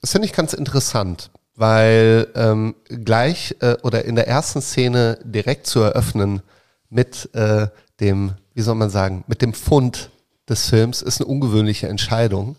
das 0.00 0.12
finde 0.12 0.26
ich 0.26 0.32
ganz 0.32 0.52
interessant, 0.52 1.30
weil 1.56 2.28
ähm, 2.34 2.74
gleich 2.88 3.56
äh, 3.60 3.76
oder 3.82 4.04
in 4.04 4.14
der 4.14 4.28
ersten 4.28 4.62
Szene 4.62 5.18
direkt 5.24 5.66
zu 5.66 5.80
eröffnen 5.80 6.42
mit 6.88 7.28
äh, 7.34 7.68
dem, 8.00 8.32
wie 8.54 8.62
soll 8.62 8.76
man 8.76 8.90
sagen, 8.90 9.24
mit 9.26 9.42
dem 9.42 9.52
Fund 9.52 10.10
des 10.48 10.68
Films 10.68 11.02
ist 11.02 11.20
eine 11.20 11.28
ungewöhnliche 11.28 11.88
Entscheidung. 11.88 12.56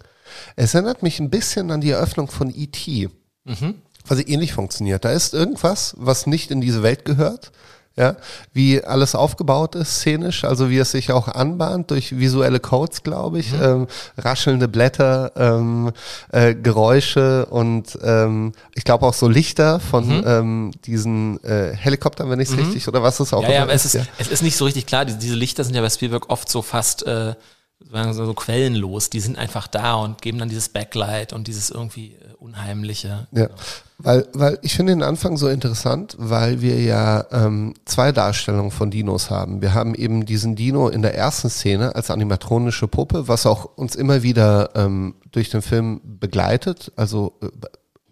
Es 0.56 0.74
erinnert 0.74 1.04
mich 1.04 1.20
ein 1.20 1.30
bisschen 1.30 1.72
an 1.72 1.82
die 1.82 1.92
Eröffnung 1.92 2.30
von 2.30 2.54
E.T., 2.54 3.10
mhm. 3.44 3.76
was 4.08 4.20
ähnlich 4.20 4.54
funktioniert. 4.54 5.04
Da 5.04 5.12
ist 5.12 5.34
irgendwas, 5.34 5.96
was 5.98 6.28
nicht 6.28 6.52
in 6.52 6.62
diese 6.62 6.84
Welt 6.84 7.06
gehört 7.06 7.52
ja, 7.98 8.16
wie 8.54 8.84
alles 8.84 9.16
aufgebaut 9.16 9.76
ist, 9.76 10.00
szenisch, 10.00 10.46
also 10.46 10.70
wie 10.70 10.78
es 10.78 10.92
sich 10.92 11.12
auch 11.12 11.28
anbahnt 11.28 11.92
durch 11.92 12.18
visuelle 12.18 12.62
Codes, 12.62 13.04
glaube 13.04 13.40
ich, 13.40 13.52
mhm. 13.52 13.62
ähm, 13.62 13.88
raschelnde 14.18 14.70
Blätter, 14.70 15.34
ähm, 15.36 15.92
äh, 16.32 16.56
Geräusche 16.56 17.46
und 17.48 18.00
ähm, 18.02 18.54
ich 18.76 18.86
glaube 18.86 19.06
auch 19.06 19.14
so 19.14 19.28
Lichter 19.28 19.82
von 19.82 20.08
mhm. 20.08 20.24
ähm, 20.26 20.72
diesen 20.86 21.44
äh, 21.44 21.76
Helikoptern, 21.76 22.30
wenn 22.30 22.40
ich 22.40 22.50
es 22.50 22.56
mhm. 22.56 22.64
richtig, 22.64 22.88
oder 22.88 23.04
was 23.04 23.20
ist 23.20 23.34
auch 23.34 23.44
ja, 23.44 23.52
ja, 23.52 23.64
aber 23.64 23.74
ist, 23.74 23.86
es, 23.86 23.96
ist, 23.96 24.06
ja. 24.06 24.12
es 24.20 24.30
ist 24.30 24.42
nicht 24.42 24.56
so 24.56 24.64
richtig 24.66 24.86
klar, 24.86 25.04
diese, 25.04 25.18
diese 25.18 25.36
Lichter 25.36 25.66
sind 25.66 25.76
ja 25.76 25.82
bei 25.82 25.90
Spielberg 25.90 26.30
oft 26.30 26.48
so 26.48 26.62
fast 26.62 27.06
äh, 27.06 27.36
so, 28.12 28.34
quellenlos, 28.34 29.10
die 29.10 29.20
sind 29.20 29.38
einfach 29.38 29.68
da 29.68 29.96
und 29.96 30.22
geben 30.22 30.40
dann 30.40 30.50
dieses 30.50 30.70
Backlight 30.70 31.34
und 31.34 31.48
dieses 31.48 31.70
irgendwie 31.70 32.14
äh, 32.14 32.34
Unheimliche. 32.40 33.28
Ja, 33.32 33.50
weil, 33.98 34.28
weil 34.34 34.58
ich 34.62 34.76
finde 34.76 34.94
den 34.94 35.04
Anfang 35.04 35.38
so 35.38 35.48
interessant, 35.48 36.16
weil 36.18 36.62
wir 36.62 36.82
ja 36.82 37.26
ähm, 37.32 37.74
zwei 37.86 38.12
Darstellungen 38.12 38.72
von 38.72 38.90
Dinos 38.90 39.30
haben. 39.30 39.62
Wir 39.62 39.74
haben 39.74 39.94
eben 39.94 40.26
diesen 40.26 40.56
Dino 40.56 40.90
in 40.90 41.02
der 41.02 41.16
ersten 41.16 41.50
Szene 41.50 41.96
als 41.96 42.10
animatronische 42.10 42.88
Puppe, 42.88 43.28
was 43.28 43.46
auch 43.46 43.66
uns 43.76 43.96
immer 43.96 44.24
wieder 44.24 44.72
ähm, 44.76 45.16
durch 45.32 45.50
den 45.50 45.62
Film 45.62 46.02
begleitet. 46.04 46.92
Also 46.96 47.34
äh, 47.42 47.48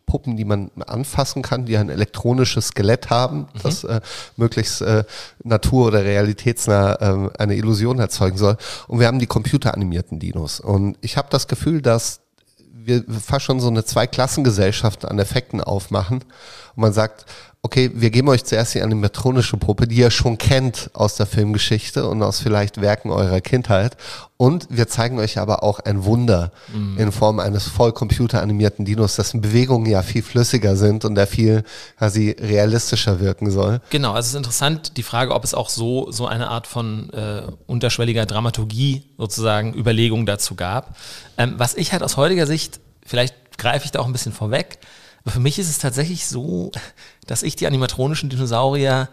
Puppen, 0.10 0.36
die 0.36 0.44
man 0.44 0.72
anfassen 0.88 1.44
kann, 1.44 1.66
die 1.66 1.78
ein 1.78 1.90
elektronisches 1.90 2.70
Skelett 2.70 3.12
haben, 3.12 3.42
mhm. 3.42 3.46
das 3.62 3.84
äh, 3.84 4.02
möglichst 4.38 4.82
äh, 4.82 5.04
natur- 5.44 5.88
oder 5.88 6.04
realitätsnah 6.04 6.96
äh, 6.96 7.30
eine 7.38 7.56
Illusion 7.56 8.00
erzeugen 8.00 8.38
soll. 8.38 8.58
Und 8.88 9.00
wir 9.00 9.08
haben 9.08 9.20
die 9.20 9.28
computeranimierten 9.28 10.20
Dinos. 10.20 10.60
Und 10.60 10.98
ich 11.02 11.16
habe 11.16 11.28
das 11.30 11.48
Gefühl, 11.48 11.82
dass 11.84 12.22
wir 12.74 13.04
fast 13.08 13.46
schon 13.46 13.60
so 13.60 13.68
eine 13.68 13.86
Zweiklassengesellschaft 13.86 15.06
an 15.06 15.20
Effekten 15.20 15.62
aufmachen. 15.62 16.24
Und 16.76 16.82
man 16.82 16.94
sagt, 16.94 17.26
okay, 17.62 17.92
wir 17.94 18.10
geben 18.10 18.30
euch 18.30 18.46
zuerst 18.46 18.74
die 18.74 18.82
animatronische 18.82 19.58
Puppe, 19.58 19.86
die 19.86 19.98
ihr 19.98 20.12
schon 20.12 20.38
kennt 20.38 20.90
aus 20.94 21.16
der 21.16 21.26
Filmgeschichte 21.26 22.08
und 22.08 22.24
aus 22.24 22.40
vielleicht 22.40 22.80
Werken 22.80 23.12
eurer 23.12 23.42
Kindheit. 23.42 23.98
Und 24.38 24.68
wir 24.70 24.88
zeigen 24.88 25.20
euch 25.20 25.38
aber 25.38 25.62
auch 25.62 25.82
ein 25.82 26.06
Wunder 26.06 26.54
mhm. 26.74 26.98
in 26.98 27.12
Form 27.12 27.40
eines 27.40 27.68
voll 27.68 27.92
computeranimierten 27.92 28.86
Dinos, 28.86 29.18
dessen 29.18 29.42
Bewegungen 29.42 29.88
ja 29.88 30.02
viel 30.04 30.24
flüssiger 30.24 30.78
sind 30.78 31.04
und 31.04 31.16
der 31.16 31.28
viel 31.28 31.64
quasi 31.98 32.34
realistischer 32.40 33.20
wirken 33.20 33.52
soll. 33.52 33.82
Genau, 33.90 34.14
also 34.14 34.28
es 34.28 34.30
ist 34.30 34.38
interessant, 34.38 34.96
die 34.96 35.04
Frage, 35.04 35.36
ob 35.36 35.44
es 35.44 35.54
auch 35.54 35.70
so, 35.70 36.10
so 36.12 36.28
eine 36.28 36.48
Art 36.48 36.66
von 36.66 37.10
äh, 37.10 37.42
unterschwelliger 37.68 38.26
Dramaturgie 38.26 39.04
sozusagen 39.18 39.74
Überlegung 39.74 40.26
dazu 40.26 40.56
gab. 40.56 40.96
Ähm, 41.38 41.56
was 41.58 41.74
ich 41.74 41.92
halt 41.92 42.04
aus 42.04 42.16
heutiger 42.16 42.48
Sicht, 42.48 42.80
vielleicht 43.06 43.36
greife 43.58 43.84
ich 43.84 43.92
da 43.92 44.00
auch 44.00 44.06
ein 44.06 44.14
bisschen 44.14 44.32
vorweg, 44.32 44.80
aber 45.24 45.32
für 45.32 45.40
mich 45.40 45.60
ist 45.60 45.70
es 45.70 45.80
tatsächlich 45.80 46.28
so, 46.28 46.72
dass 47.30 47.44
ich 47.44 47.56
die 47.56 47.68
animatronischen 47.68 48.30
Dinosaurier 48.30 49.10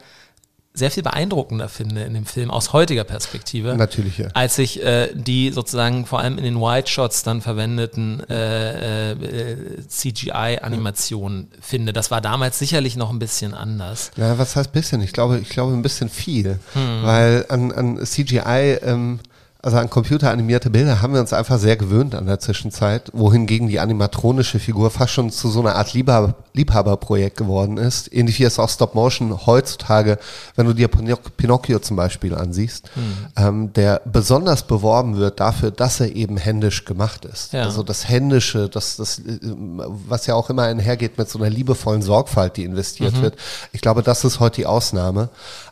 sehr 0.77 0.91
viel 0.91 1.03
beeindruckender 1.03 1.71
finde 1.71 2.03
in 2.03 2.13
dem 2.13 2.27
Film 2.27 2.51
aus 2.51 2.75
heutiger 2.75 3.05
Perspektive. 3.05 3.77
Natürlich, 3.77 4.19
ja. 4.19 4.29
Als 4.35 4.59
ich 4.59 4.83
äh, 4.85 5.09
die 5.15 5.51
sozusagen 5.51 6.05
vor 6.05 6.21
allem 6.21 6.37
in 6.37 6.45
den 6.45 6.61
White 6.61 6.91
Shots 6.91 7.23
dann 7.23 7.41
verwendeten 7.41 8.23
äh, 8.29 9.13
äh, 9.13 9.57
CGI-Animationen 9.89 11.49
ja. 11.51 11.59
finde. 11.63 11.95
Das 11.95 12.11
war 12.11 12.21
damals 12.21 12.59
sicherlich 12.59 12.97
noch 12.97 13.11
ein 13.11 13.19
bisschen 13.19 13.55
anders. 13.55 14.11
Ja, 14.17 14.39
was 14.39 14.55
heißt 14.55 14.73
bisschen? 14.73 15.01
Ich 15.01 15.13
glaube, 15.13 15.39
ich 15.39 15.49
glaube 15.49 15.73
ein 15.73 15.83
bisschen 15.83 16.11
viel. 16.11 16.59
Hm. 16.75 17.03
Weil 17.03 17.47
an, 17.49 17.73
an 17.73 18.05
CGI 18.05 18.79
ähm, 18.83 19.21
also 19.63 19.79
an 19.79 19.91
computeranimierte 19.91 20.71
Bilder 20.71 21.03
haben 21.03 21.15
wir 21.15 21.21
uns 21.21 21.33
einfach 21.33 21.59
sehr 21.59 21.77
gewöhnt 21.77 22.15
an 22.15 22.27
der 22.27 22.39
Zwischenzeit, 22.39 23.11
wohingegen 23.13 23.69
die 23.69 23.81
animatronische 23.81 24.59
Figur 24.59 24.91
fast 24.91 25.15
schon 25.15 25.31
zu 25.31 25.49
so 25.49 25.61
einer 25.61 25.75
Art 25.75 25.93
Liebhaber, 25.93 26.35
Liebhaberprojekt 26.53 27.37
geworden 27.37 27.77
ist. 27.77 28.13
Ähnlich 28.13 28.39
wie 28.39 28.45
es 28.45 28.59
auch 28.59 28.69
Stop 28.69 28.95
Motion 28.95 29.47
heutzutage, 29.47 30.19
wenn 30.55 30.67
du 30.67 30.73
dir 30.73 30.89
Pinocchio 30.89 31.79
zum 31.79 31.97
Beispiel 31.97 32.35
ansiehst, 32.35 32.91
mhm. 32.95 33.27
ähm, 33.37 33.73
der 33.73 34.03
besonders 34.05 34.67
beworben 34.67 35.17
wird 35.17 35.41
dafür, 35.41 35.71
dass 35.71 36.01
er 36.01 36.15
eben 36.15 36.37
händisch 36.37 36.85
gemacht 36.85 37.25
ist. 37.25 37.53
Ja. 37.53 37.65
Also 37.65 37.83
das 37.83 38.09
Händische, 38.09 38.69
das, 38.69 38.97
das, 38.97 39.19
äh, 39.19 39.39
was 39.43 40.27
ja 40.27 40.35
auch 40.35 40.51
immer 40.51 40.63
einhergeht 40.63 41.19
mit 41.19 41.29
so 41.29 41.39
einer 41.39 41.51
liebevollen 41.51 42.03
Sorgfalt, 42.03 42.57
die 42.57 42.65
investiert 42.65 43.17
mhm. 43.17 43.23
wird. 43.23 43.37
Ich 43.73 43.81
glaube, 43.81 44.03
das 44.03 44.25
ist 44.25 44.39
heute 44.39 44.57
die 44.57 44.67
Ausnahme. 44.67 45.29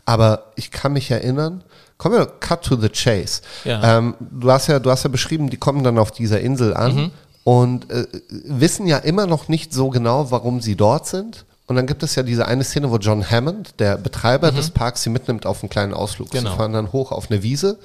Aber 0.06 0.46
ich 0.56 0.70
kann 0.70 0.92
mich 0.92 1.10
erinnern, 1.10 1.62
Kommen 1.96 2.16
wir 2.16 2.26
cut 2.26 2.62
to 2.62 2.76
the 2.76 2.88
chase. 2.88 3.42
Ja. 3.64 3.98
Ähm, 3.98 4.14
du, 4.20 4.50
hast 4.50 4.66
ja, 4.66 4.78
du 4.78 4.90
hast 4.90 5.04
ja 5.04 5.10
beschrieben, 5.10 5.50
die 5.50 5.56
kommen 5.56 5.84
dann 5.84 5.98
auf 5.98 6.10
dieser 6.10 6.40
Insel 6.40 6.74
an 6.74 6.94
mhm. 6.94 7.10
und 7.44 7.90
äh, 7.90 8.06
wissen 8.28 8.86
ja 8.86 8.98
immer 8.98 9.26
noch 9.26 9.48
nicht 9.48 9.72
so 9.72 9.90
genau, 9.90 10.30
warum 10.30 10.60
sie 10.60 10.76
dort 10.76 11.06
sind. 11.06 11.44
Und 11.66 11.76
dann 11.76 11.86
gibt 11.86 12.02
es 12.02 12.14
ja 12.14 12.22
diese 12.22 12.46
eine 12.46 12.62
Szene, 12.62 12.90
wo 12.90 12.96
John 12.98 13.28
Hammond, 13.30 13.80
der 13.80 13.96
Betreiber 13.96 14.52
mhm. 14.52 14.56
des 14.56 14.70
Parks, 14.70 15.02
sie 15.02 15.10
mitnimmt 15.10 15.46
auf 15.46 15.62
einen 15.62 15.70
kleinen 15.70 15.94
Ausflug. 15.94 16.30
Genau. 16.30 16.50
Sie 16.50 16.56
fahren 16.56 16.72
dann 16.72 16.92
hoch 16.92 17.10
auf 17.10 17.30
eine 17.30 17.42
Wiese. 17.42 17.78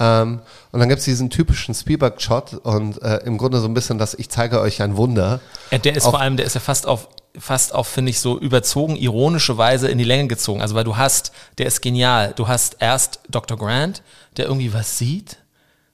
Ähm, 0.00 0.40
und 0.72 0.80
dann 0.80 0.88
gibt 0.88 1.00
es 1.00 1.04
diesen 1.04 1.30
typischen 1.30 1.74
Spielberg-Shot 1.74 2.54
und 2.54 3.00
äh, 3.02 3.18
im 3.18 3.38
Grunde 3.38 3.60
so 3.60 3.68
ein 3.68 3.74
bisschen 3.74 3.98
das 3.98 4.14
Ich 4.14 4.30
zeige 4.30 4.60
euch 4.60 4.82
ein 4.82 4.96
Wunder. 4.96 5.40
Ja, 5.70 5.78
der 5.78 5.94
ist 5.94 6.04
vor 6.04 6.18
allem, 6.18 6.36
der 6.38 6.46
ist 6.46 6.54
ja 6.54 6.60
fast 6.60 6.88
auf 6.88 7.08
fast 7.38 7.74
auf, 7.74 7.86
finde 7.86 8.10
ich, 8.10 8.20
so 8.20 8.38
überzogen, 8.38 8.96
ironische 8.96 9.56
Weise 9.56 9.88
in 9.88 9.98
die 9.98 10.04
Länge 10.04 10.28
gezogen. 10.28 10.62
Also 10.62 10.74
weil 10.74 10.84
du 10.84 10.96
hast, 10.96 11.32
der 11.58 11.66
ist 11.66 11.80
genial. 11.80 12.32
Du 12.34 12.48
hast 12.48 12.76
erst 12.80 13.20
Dr. 13.28 13.56
Grant, 13.56 14.02
der 14.36 14.46
irgendwie 14.46 14.72
was 14.72 14.98
sieht, 14.98 15.38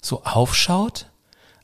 so 0.01 0.23
aufschaut, 0.25 1.07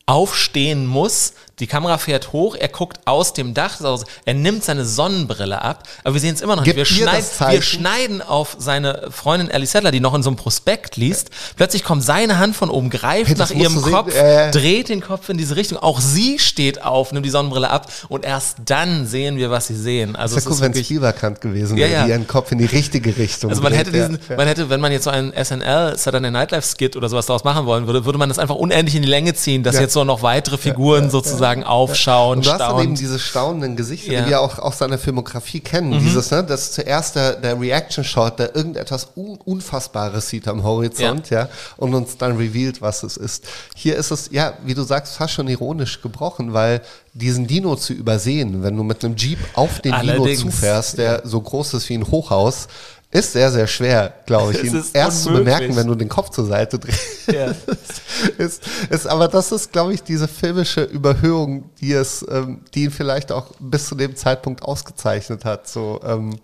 aufstehen 0.07 0.87
muss, 0.87 1.35
die 1.63 1.69
Kamera 1.69 1.97
fährt 1.97 2.33
hoch, 2.33 2.57
er 2.57 2.67
guckt 2.67 2.99
aus 3.05 3.35
dem 3.35 3.55
Dach, 3.55 3.79
er 4.25 4.35
nimmt 4.35 4.65
seine 4.65 4.85
Sonnenbrille 4.85 5.63
ab, 5.63 5.85
aber 6.03 6.15
wir 6.15 6.21
sehen 6.21 6.35
es 6.35 6.41
immer 6.41 6.57
noch 6.57 6.67
nicht. 6.67 6.75
Wir, 6.75 6.85
schneid, 6.85 7.25
wir, 7.39 7.63
schneiden 7.63 8.21
auf 8.21 8.57
seine 8.59 9.11
Freundin 9.13 9.49
Ellie 9.49 9.69
Settler, 9.69 9.93
die 9.93 10.01
noch 10.01 10.13
in 10.15 10.25
so 10.25 10.31
einem 10.31 10.37
Prospekt 10.37 10.97
liest. 10.97 11.31
Plötzlich 11.55 11.85
kommt 11.85 12.03
seine 12.03 12.41
Hand 12.41 12.57
von 12.57 12.69
oben, 12.69 12.91
greift 12.91 13.31
hey, 13.31 13.37
nach 13.39 13.53
ihrem 13.53 13.81
Kopf, 13.81 14.13
äh. 14.13 14.51
dreht 14.51 14.89
den 14.89 15.01
Kopf 15.01 15.29
in 15.29 15.39
diese 15.39 15.55
Richtung. 15.55 15.79
Auch 15.79 16.01
sie 16.01 16.41
steht 16.41 16.83
auf, 16.83 17.13
nimmt 17.13 17.25
die 17.25 17.31
Sonnenbrille 17.31 17.71
ab 17.71 17.93
und 18.09 18.25
erst 18.25 18.57
dann 18.65 19.07
sehen 19.07 19.37
wir, 19.37 19.53
was 19.53 19.69
sie 19.69 19.77
sehen. 19.77 20.17
Also 20.17 20.35
das 20.35 20.45
ist 20.45 20.51
ja 20.61 20.67
gut, 20.67 20.75
wenn 20.75 20.85
Spielberg 20.85 21.41
gewesen 21.41 21.77
wäre, 21.77 21.91
ja, 21.91 21.99
ja. 21.99 22.05
die 22.07 22.11
ihren 22.11 22.27
Kopf 22.27 22.51
in 22.51 22.59
die 22.59 22.65
richtige 22.65 23.17
Richtung 23.17 23.51
Also 23.51 23.63
man 23.63 23.73
hätte 23.73 23.93
diesen, 23.93 24.19
ja. 24.29 24.37
man 24.37 24.49
hätte, 24.49 24.69
wenn 24.69 24.81
man 24.81 24.91
jetzt 24.91 25.05
so 25.05 25.11
einen 25.11 25.33
SNL, 25.33 25.97
Saturday 25.97 26.33
Night 26.33 26.51
Live 26.51 26.65
Skit 26.65 26.97
oder 26.97 27.09
sowas 27.09 27.27
daraus 27.27 27.45
machen 27.45 27.67
wollen 27.67 27.87
würde, 27.87 28.05
würde 28.05 28.19
man 28.19 28.29
das 28.29 28.41
einfach 28.41 28.57
unendlich 28.57 28.97
in 28.97 29.03
die 29.03 29.09
Länge 29.09 29.35
ziehen, 29.35 29.63
dass 29.63 29.79
jetzt 29.79 29.93
so 29.93 30.03
noch 30.03 30.23
weitere 30.23 30.59
Figuren 30.59 31.09
sozusagen 31.09 31.52
sozusagen 31.53 31.65
aufschauen. 31.65 32.39
Und 32.39 32.47
du 32.47 32.51
hast 32.51 32.61
dann 32.61 32.81
eben 32.81 32.95
diese 32.95 33.19
staunenden 33.19 33.77
Gesichter, 33.77 34.13
ja. 34.13 34.23
die 34.23 34.31
wir 34.31 34.41
auch 34.41 34.59
aus 34.59 34.79
seiner 34.79 34.99
Filmografie 34.99 35.61
kennen. 35.61 35.91
Mhm. 35.91 36.01
Dieses, 36.01 36.31
ne, 36.31 36.45
das 36.45 36.73
zuerst 36.73 37.17
der, 37.17 37.35
der 37.35 37.61
Reaction-Shot, 37.61 38.39
der 38.39 38.55
irgendetwas 38.55 39.09
Un 39.17 39.39
Unfassbares 39.45 40.29
sieht 40.29 40.47
am 40.49 40.63
Horizont, 40.63 41.31
ja. 41.31 41.43
ja, 41.43 41.49
und 41.77 41.95
uns 41.95 42.17
dann 42.17 42.37
revealed, 42.37 42.81
was 42.81 43.03
es 43.03 43.17
ist. 43.17 43.45
Hier 43.75 43.97
ist 43.97 44.11
es, 44.11 44.29
ja, 44.31 44.55
wie 44.65 44.75
du 44.75 44.83
sagst, 44.83 45.17
fast 45.17 45.35
schon 45.35 45.49
ironisch 45.49 46.01
gebrochen, 46.01 46.53
weil 46.53 46.83
diesen 47.15 47.47
Dino 47.47 47.77
zu 47.77 47.93
übersehen, 47.93 48.63
wenn 48.63 48.77
du 48.77 48.83
mit 48.83 49.05
einem 49.05 49.17
Jeep 49.17 49.39
auf 49.55 49.81
den 49.81 49.93
Allerdings, 49.93 50.41
Dino 50.41 50.51
zufährst, 50.51 50.99
der 50.99 51.23
so 51.25 51.41
groß 51.41 51.75
ist 51.75 51.89
wie 51.89 51.95
ein 51.95 52.07
Hochhaus, 52.07 52.69
ist 53.13 53.33
sehr, 53.33 53.53
sehr 53.53 53.67
schwer, 53.67 54.13
glaube 54.27 54.53
ich, 54.53 54.65
ihn 54.65 54.75
erst 54.75 54.95
unmöglich. 54.95 55.23
zu 55.23 55.33
bemerken, 55.33 55.77
wenn 55.77 55.87
du 55.87 55.95
den 55.95 56.09
Kopf 56.09 56.31
zur 56.31 56.47
Seite 56.47 56.79
drehst. 56.79 57.29
Ja. 57.33 57.55
ist, 58.39 58.63
ist, 58.91 59.07
aber 59.07 59.29
das 59.29 59.53
ist, 59.53 59.71
glaube 59.73 59.95
ich, 59.95 60.03
diese 60.03 60.27
filmische 60.27 60.83
Überhöhung, 60.83 61.71
die 61.81 61.93
es, 61.93 62.25
ähm, 62.29 62.63
die 62.75 62.85
ihn 62.85 62.91
vielleicht 62.91 63.31
auch 63.31 63.47
bis 63.61 63.87
zu 63.87 63.95
dem 63.95 64.17
Zeitpunkt 64.17 64.63
ausgezeichnet 64.63 65.45
hat. 65.45 65.69
So, 65.69 66.01
ähm, 66.05 66.39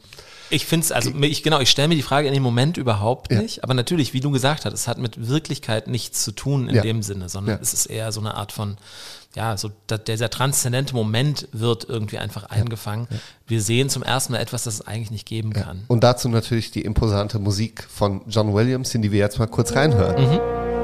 Ich 0.51 0.67
finde 0.67 0.85
es, 0.85 0.93
also 0.93 1.11
ich, 1.21 1.43
genau, 1.43 1.61
ich 1.61 1.71
stelle 1.71 1.89
mir 1.89 1.95
die 1.97 2.03
Frage 2.03 2.29
in 2.29 2.35
dem 2.35 2.43
Moment 2.43 2.77
überhaupt 2.77 3.33
Ja. 3.33 3.41
nicht, 3.43 3.65
aber 3.65 3.75
natürlich, 3.75 4.13
wie 4.13 4.21
du 4.21 4.31
gesagt 4.31 4.65
hast, 4.65 4.73
es 4.75 4.87
hat 4.89 4.99
mit 4.99 5.29
Wirklichkeit 5.29 5.89
nichts 5.89 6.23
zu 6.23 6.33
tun 6.33 6.69
in 6.69 6.77
Ja. 6.77 6.83
dem 6.83 7.03
Sinne, 7.03 7.29
sondern 7.29 7.57
Ja. 7.57 7.63
es 7.63 7.73
ist 7.73 7.87
eher 7.87 8.13
so 8.13 8.21
eine 8.21 8.35
Art 8.35 8.53
von, 8.53 8.77
ja, 9.37 9.57
so 9.57 9.71
da, 9.87 9.99
dieser 9.99 10.31
transzendente 10.31 10.95
Moment 10.95 11.49
wird 11.53 11.89
irgendwie 11.89 12.19
einfach 12.19 12.45
eingefangen. 12.45 13.09
Wir 13.47 13.63
sehen 13.63 13.89
zum 13.89 14.03
ersten 14.03 14.33
Mal 14.33 14.41
etwas, 14.41 14.65
das 14.65 14.75
es 14.75 14.87
eigentlich 14.87 15.11
nicht 15.11 15.27
geben 15.27 15.53
kann. 15.53 15.85
Und 15.89 16.03
dazu 16.03 16.29
natürlich 16.29 16.71
die 16.71 16.83
imposante 16.83 17.39
Musik 17.39 17.85
von 17.89 18.23
John 18.29 18.55
Williams, 18.55 18.95
in 18.95 19.03
die 19.03 19.13
wir 19.13 19.19
jetzt 19.19 19.39
mal 19.39 19.47
kurz 19.47 19.75
reinhören. 19.75 20.17
Das 20.17 20.78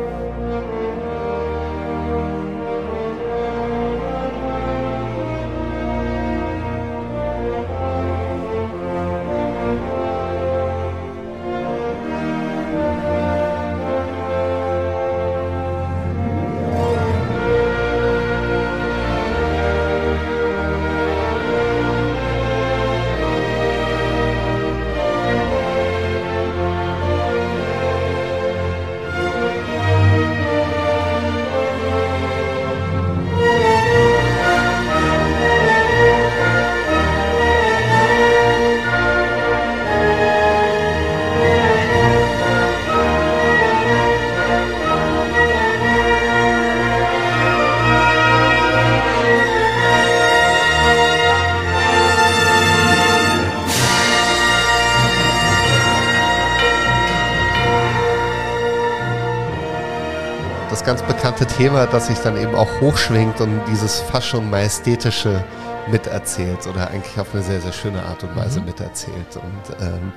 Thema, 61.57 61.87
das 61.87 62.09
sich 62.09 62.19
dann 62.19 62.37
eben 62.37 62.55
auch 62.57 62.69
hochschwingt 62.81 63.41
und 63.41 63.61
dieses 63.71 64.01
fast 64.01 64.27
schon 64.27 64.51
majestätische 64.51 65.45
miterzählt 65.89 66.67
oder 66.67 66.89
eigentlich 66.91 67.19
auf 67.19 67.33
eine 67.33 67.45
sehr, 67.45 67.61
sehr 67.61 67.73
schöne 67.73 68.03
Art 68.03 68.25
und 68.25 68.35
Weise 68.35 68.61
miterzählt. 68.61 69.37
Und 69.37 69.77
ähm, 69.81 70.13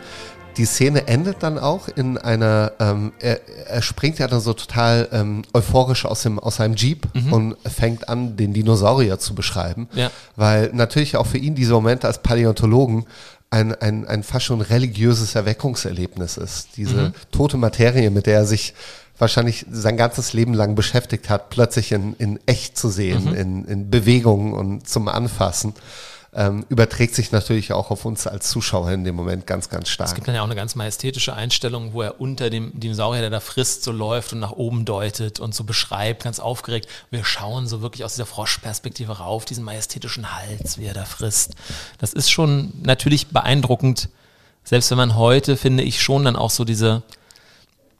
die 0.57 0.65
Szene 0.65 1.07
endet 1.07 1.43
dann 1.43 1.59
auch 1.59 1.89
in 1.89 2.17
einer, 2.17 2.71
ähm, 2.79 3.11
er, 3.19 3.47
er 3.67 3.83
springt 3.83 4.17
ja 4.17 4.27
dann 4.27 4.39
so 4.39 4.53
total 4.53 5.09
ähm, 5.11 5.43
euphorisch 5.53 6.05
aus, 6.05 6.23
dem, 6.23 6.39
aus 6.39 6.55
seinem 6.55 6.75
Jeep 6.75 7.07
und 7.31 7.55
fängt 7.69 8.09
an, 8.09 8.35
den 8.35 8.53
Dinosaurier 8.53 9.19
zu 9.19 9.35
beschreiben. 9.35 9.87
Ja. 9.93 10.09
Weil 10.35 10.71
natürlich 10.73 11.17
auch 11.17 11.27
für 11.27 11.37
ihn 11.37 11.53
diese 11.53 11.73
Momente 11.73 12.07
als 12.07 12.23
Paläontologen 12.23 13.05
ein, 13.51 13.75
ein, 13.75 14.07
ein 14.07 14.23
fast 14.23 14.45
schon 14.45 14.61
religiöses 14.61 15.35
Erweckungserlebnis 15.35 16.37
ist. 16.37 16.77
Diese 16.77 17.13
tote 17.31 17.57
Materie, 17.57 18.09
mit 18.09 18.25
der 18.25 18.39
er 18.39 18.45
sich 18.45 18.73
wahrscheinlich 19.19 19.65
sein 19.71 19.97
ganzes 19.97 20.33
Leben 20.33 20.53
lang 20.53 20.75
beschäftigt 20.75 21.29
hat, 21.29 21.49
plötzlich 21.49 21.91
in, 21.91 22.13
in 22.15 22.39
echt 22.45 22.77
zu 22.77 22.89
sehen, 22.89 23.33
in, 23.35 23.65
in 23.65 23.89
Bewegung 23.89 24.53
und 24.53 24.87
zum 24.87 25.07
Anfassen, 25.07 25.73
ähm, 26.37 26.65
überträgt 26.69 27.15
sich 27.15 27.31
natürlich 27.31 27.73
auch 27.73 27.89
auf 27.89 28.05
uns 28.05 28.27
als 28.27 28.49
Zuschauer 28.49 28.91
in 28.91 29.03
dem 29.03 29.15
Moment 29.15 29.47
ganz, 29.47 29.69
ganz 29.69 29.87
Es 29.87 29.93
stark. 29.93 30.13
gibt 30.13 30.27
dann 30.27 30.35
ja 30.35 30.41
auch 30.41 30.45
eine 30.45 30.55
ganz 30.55 30.75
majestätische 30.75 31.33
Einstellung, 31.33 31.93
wo 31.93 32.03
er 32.03 32.21
unter 32.21 32.51
dem 32.51 32.79
Dinosaurier, 32.79 33.21
der 33.21 33.31
da 33.31 33.39
frisst, 33.39 33.83
so 33.83 33.91
läuft 33.91 34.33
und 34.33 34.39
nach 34.39 34.51
oben 34.51 34.85
deutet 34.85 35.39
und 35.39 35.55
so 35.55 35.63
beschreibt, 35.63 36.23
ganz 36.23 36.39
aufgeregt. 36.39 36.87
Wir 37.09 37.25
schauen 37.25 37.65
so 37.65 37.81
wirklich 37.81 38.03
aus 38.03 38.13
dieser 38.13 38.27
Froschperspektive 38.27 39.17
rauf, 39.17 39.45
diesen 39.45 39.63
majestätischen 39.63 40.35
Hals, 40.35 40.77
wie 40.77 40.85
er 40.85 40.93
da 40.93 41.05
frisst. 41.05 41.55
Das 41.97 42.13
ist 42.13 42.29
schon 42.29 42.73
natürlich 42.83 43.27
beeindruckend, 43.27 44.09
selbst 44.63 44.91
wenn 44.91 44.97
man 44.97 45.15
heute, 45.15 45.57
finde 45.57 45.81
ich, 45.83 46.03
schon 46.03 46.25
dann 46.25 46.35
auch 46.35 46.51
so 46.51 46.65
diese, 46.65 47.01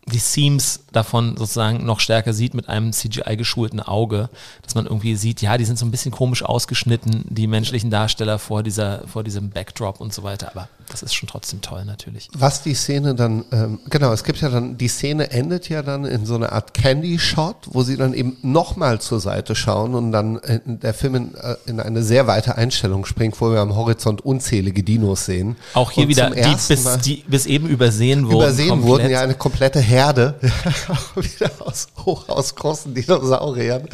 die 0.08 0.20
Seams 0.20 0.82
davon 0.92 1.36
sozusagen 1.38 1.86
noch 1.86 2.00
stärker 2.00 2.34
sieht 2.34 2.54
mit 2.54 2.70
einem 2.70 2.94
CGI-geschulten 2.94 3.82
Auge, 3.82 4.30
dass 4.62 4.76
man 4.76 4.86
irgendwie 4.86 5.16
sieht, 5.16 5.42
ja, 5.42 5.58
die 5.58 5.66
sind 5.66 5.78
so 5.78 5.86
ein 5.86 5.92
bisschen 5.92 6.12
komisch 6.12 6.44
ausgeschnitten, 6.44 7.26
die 7.30 7.48
menschlichen 7.48 7.92
Darsteller 7.92 8.40
vor 8.40 8.64
dieser, 8.64 9.08
vor 9.08 9.24
diesem 9.24 9.50
Backdrop 9.50 10.00
und 10.00 10.14
so 10.14 10.24
weiter, 10.24 10.50
aber 10.52 10.70
das 10.90 11.04
ist 11.04 11.14
schon 11.14 11.28
trotzdem 11.28 11.62
toll 11.62 11.84
natürlich. 11.86 12.30
Was 12.34 12.64
die 12.64 12.74
Szene 12.74 13.14
dann, 13.14 13.44
ähm, 13.52 13.80
genau, 13.90 14.14
es 14.14 14.24
gibt 14.24 14.40
ja 14.42 14.50
dann, 14.50 14.78
die 14.78 14.88
Szene 14.88 15.32
endet 15.32 15.68
ja 15.70 15.82
dann 15.82 16.06
in 16.06 16.26
so 16.26 16.36
einer 16.36 16.54
Art 16.54 16.74
Candy-Shot, 16.74 17.56
wo 17.68 17.84
sie 17.84 17.98
dann 17.98 18.14
eben 18.14 18.38
nochmal 18.42 19.02
zur 19.02 19.20
Seite 19.20 19.56
schauen 19.56 19.96
und 19.96 20.12
dann 20.12 20.38
äh, 20.40 20.60
der 20.66 20.94
Film 20.94 21.16
in, 21.16 21.36
äh, 21.36 21.56
in 21.66 21.80
eine 21.80 22.04
sehr 22.04 22.28
weite 22.28 22.58
Einstellung 22.58 23.06
springt, 23.06 23.40
wo 23.42 23.52
wir 23.52 23.60
am 23.60 23.76
Horizont 23.76 24.22
unzählige 24.24 24.84
Dinos 24.84 25.26
sehen. 25.26 25.58
Auch 25.74 25.92
hier 25.92 26.04
Und 26.04 26.10
wieder, 26.10 26.30
die 26.30 26.56
bis, 26.68 26.98
die 27.00 27.24
bis 27.28 27.46
eben 27.46 27.68
übersehen 27.68 28.26
wurden. 28.26 28.36
übersehen 28.36 28.70
komplett. 28.70 28.90
wurden, 28.90 29.10
ja 29.10 29.22
eine 29.22 29.36
komplette 29.36 29.80
Herde, 29.80 30.36
wieder 31.16 31.52
aus, 31.60 31.88
hoch 32.06 32.30
aus 32.30 32.56
großen 32.56 32.94
Dinosauriern. 32.94 33.88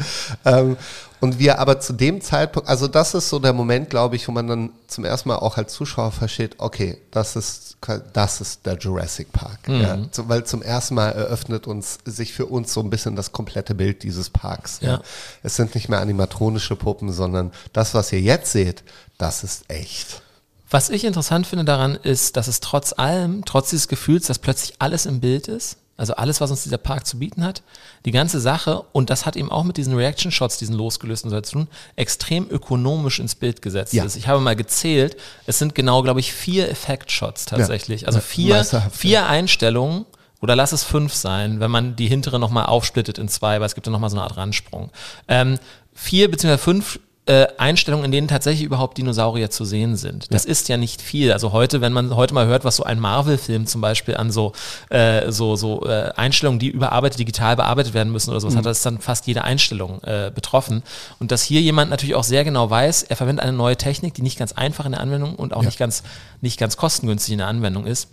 Ähm, 0.44 0.76
und 1.24 1.38
wir 1.38 1.58
aber 1.58 1.80
zu 1.80 1.94
dem 1.94 2.20
Zeitpunkt, 2.20 2.68
also 2.68 2.86
das 2.86 3.14
ist 3.14 3.30
so 3.30 3.38
der 3.38 3.54
Moment, 3.54 3.88
glaube 3.88 4.14
ich, 4.14 4.28
wo 4.28 4.32
man 4.32 4.46
dann 4.46 4.70
zum 4.88 5.06
ersten 5.06 5.30
Mal 5.30 5.36
auch 5.36 5.56
als 5.56 5.72
Zuschauer 5.72 6.12
versteht, 6.12 6.56
okay, 6.58 6.98
das 7.10 7.34
ist, 7.34 7.78
das 8.12 8.42
ist 8.42 8.66
der 8.66 8.76
Jurassic 8.76 9.32
Park. 9.32 9.60
Ja, 9.66 9.96
so, 10.10 10.28
weil 10.28 10.44
zum 10.44 10.60
ersten 10.60 10.96
Mal 10.96 11.12
eröffnet 11.12 11.66
uns 11.66 11.96
sich 12.04 12.34
für 12.34 12.44
uns 12.44 12.74
so 12.74 12.80
ein 12.80 12.90
bisschen 12.90 13.16
das 13.16 13.32
komplette 13.32 13.74
Bild 13.74 14.02
dieses 14.02 14.28
Parks. 14.28 14.80
Ja. 14.82 14.88
Ja. 14.88 15.02
Es 15.42 15.56
sind 15.56 15.74
nicht 15.74 15.88
mehr 15.88 16.00
animatronische 16.00 16.76
Puppen, 16.76 17.10
sondern 17.10 17.52
das, 17.72 17.94
was 17.94 18.12
ihr 18.12 18.20
jetzt 18.20 18.52
seht, 18.52 18.84
das 19.16 19.44
ist 19.44 19.64
echt. 19.68 20.20
Was 20.68 20.90
ich 20.90 21.06
interessant 21.06 21.46
finde 21.46 21.64
daran 21.64 21.94
ist, 21.94 22.36
dass 22.36 22.48
es 22.48 22.60
trotz 22.60 22.92
allem, 22.92 23.46
trotz 23.46 23.70
dieses 23.70 23.88
Gefühls, 23.88 24.26
dass 24.26 24.38
plötzlich 24.38 24.74
alles 24.78 25.06
im 25.06 25.20
Bild 25.20 25.48
ist, 25.48 25.78
also 25.96 26.14
alles, 26.16 26.40
was 26.40 26.50
uns 26.50 26.64
dieser 26.64 26.78
Park 26.78 27.06
zu 27.06 27.18
bieten 27.18 27.44
hat, 27.44 27.62
die 28.04 28.10
ganze 28.10 28.40
Sache, 28.40 28.82
und 28.92 29.10
das 29.10 29.26
hat 29.26 29.36
eben 29.36 29.50
auch 29.50 29.64
mit 29.64 29.76
diesen 29.76 29.94
Reaction-Shots, 29.94 30.58
diesen 30.58 30.74
losgelösten 30.74 31.30
zu 31.30 31.40
tun, 31.52 31.68
extrem 31.96 32.48
ökonomisch 32.50 33.20
ins 33.20 33.34
Bild 33.34 33.62
gesetzt 33.62 33.92
Ja. 33.92 34.04
ist. 34.04 34.16
Ich 34.16 34.26
habe 34.26 34.40
mal 34.40 34.56
gezählt, 34.56 35.16
es 35.46 35.58
sind 35.58 35.74
genau, 35.74 36.02
glaube 36.02 36.20
ich, 36.20 36.32
vier 36.32 36.68
Effekt-Shots 36.68 37.44
tatsächlich. 37.46 38.06
Also 38.06 38.18
Ja, 38.18 38.22
vier, 38.24 38.54
meisterhaft, 38.56 38.96
vier 38.96 39.26
Einstellungen, 39.26 40.04
oder 40.40 40.56
lass 40.56 40.72
es 40.72 40.84
fünf 40.84 41.14
sein, 41.14 41.58
wenn 41.60 41.70
man 41.70 41.96
die 41.96 42.06
hintere 42.06 42.38
nochmal 42.38 42.66
aufsplittet 42.66 43.18
in 43.18 43.28
zwei, 43.28 43.60
weil 43.60 43.66
es 43.66 43.74
gibt 43.74 43.86
ja 43.86 43.92
nochmal 43.92 44.10
so 44.10 44.16
eine 44.16 44.24
Art 44.24 44.36
Ransprung. 44.36 44.90
Ähm, 45.26 45.58
vier 45.94 46.30
beziehungsweise 46.30 46.62
fünf 46.62 47.00
äh, 47.26 47.46
Einstellungen, 47.56 48.04
in 48.04 48.12
denen 48.12 48.28
tatsächlich 48.28 48.64
überhaupt 48.64 48.98
Dinosaurier 48.98 49.50
zu 49.50 49.64
sehen 49.64 49.96
sind. 49.96 50.32
Das 50.32 50.44
ist 50.44 50.68
ja 50.68 50.76
nicht 50.76 51.00
viel. 51.00 51.32
Also 51.32 51.52
heute, 51.52 51.80
wenn 51.80 51.92
man 51.92 52.14
heute 52.14 52.34
mal 52.34 52.46
hört, 52.46 52.64
was 52.64 52.76
so 52.76 52.84
ein 52.84 53.00
Marvel-Film 53.00 53.66
zum 53.66 53.80
Beispiel 53.80 54.16
an 54.16 54.30
so, 54.30 54.52
äh, 54.90 55.32
so, 55.32 55.56
so 55.56 55.86
äh, 55.86 56.12
Einstellungen, 56.16 56.58
die 56.58 56.68
überarbeitet, 56.68 57.18
digital 57.18 57.56
bearbeitet 57.56 57.94
werden 57.94 58.12
müssen 58.12 58.30
oder 58.30 58.40
sowas, 58.40 58.56
hat 58.56 58.66
das 58.66 58.82
dann 58.82 58.98
fast 58.98 59.26
jede 59.26 59.42
Einstellung 59.42 60.02
äh, 60.02 60.30
betroffen. 60.34 60.82
Und 61.18 61.30
dass 61.30 61.42
hier 61.42 61.62
jemand 61.62 61.90
natürlich 61.90 62.14
auch 62.14 62.24
sehr 62.24 62.44
genau 62.44 62.68
weiß, 62.68 63.04
er 63.04 63.16
verwendet 63.16 63.42
eine 63.42 63.56
neue 63.56 63.76
Technik, 63.76 64.12
die 64.12 64.22
nicht 64.22 64.38
ganz 64.38 64.52
einfach 64.52 64.84
in 64.84 64.92
der 64.92 65.00
Anwendung 65.00 65.34
und 65.34 65.54
auch 65.54 65.62
nicht 65.62 65.78
ganz, 65.78 66.02
nicht 66.42 66.60
ganz 66.60 66.76
kostengünstig 66.76 67.32
in 67.32 67.38
der 67.38 67.48
Anwendung 67.48 67.86
ist. 67.86 68.08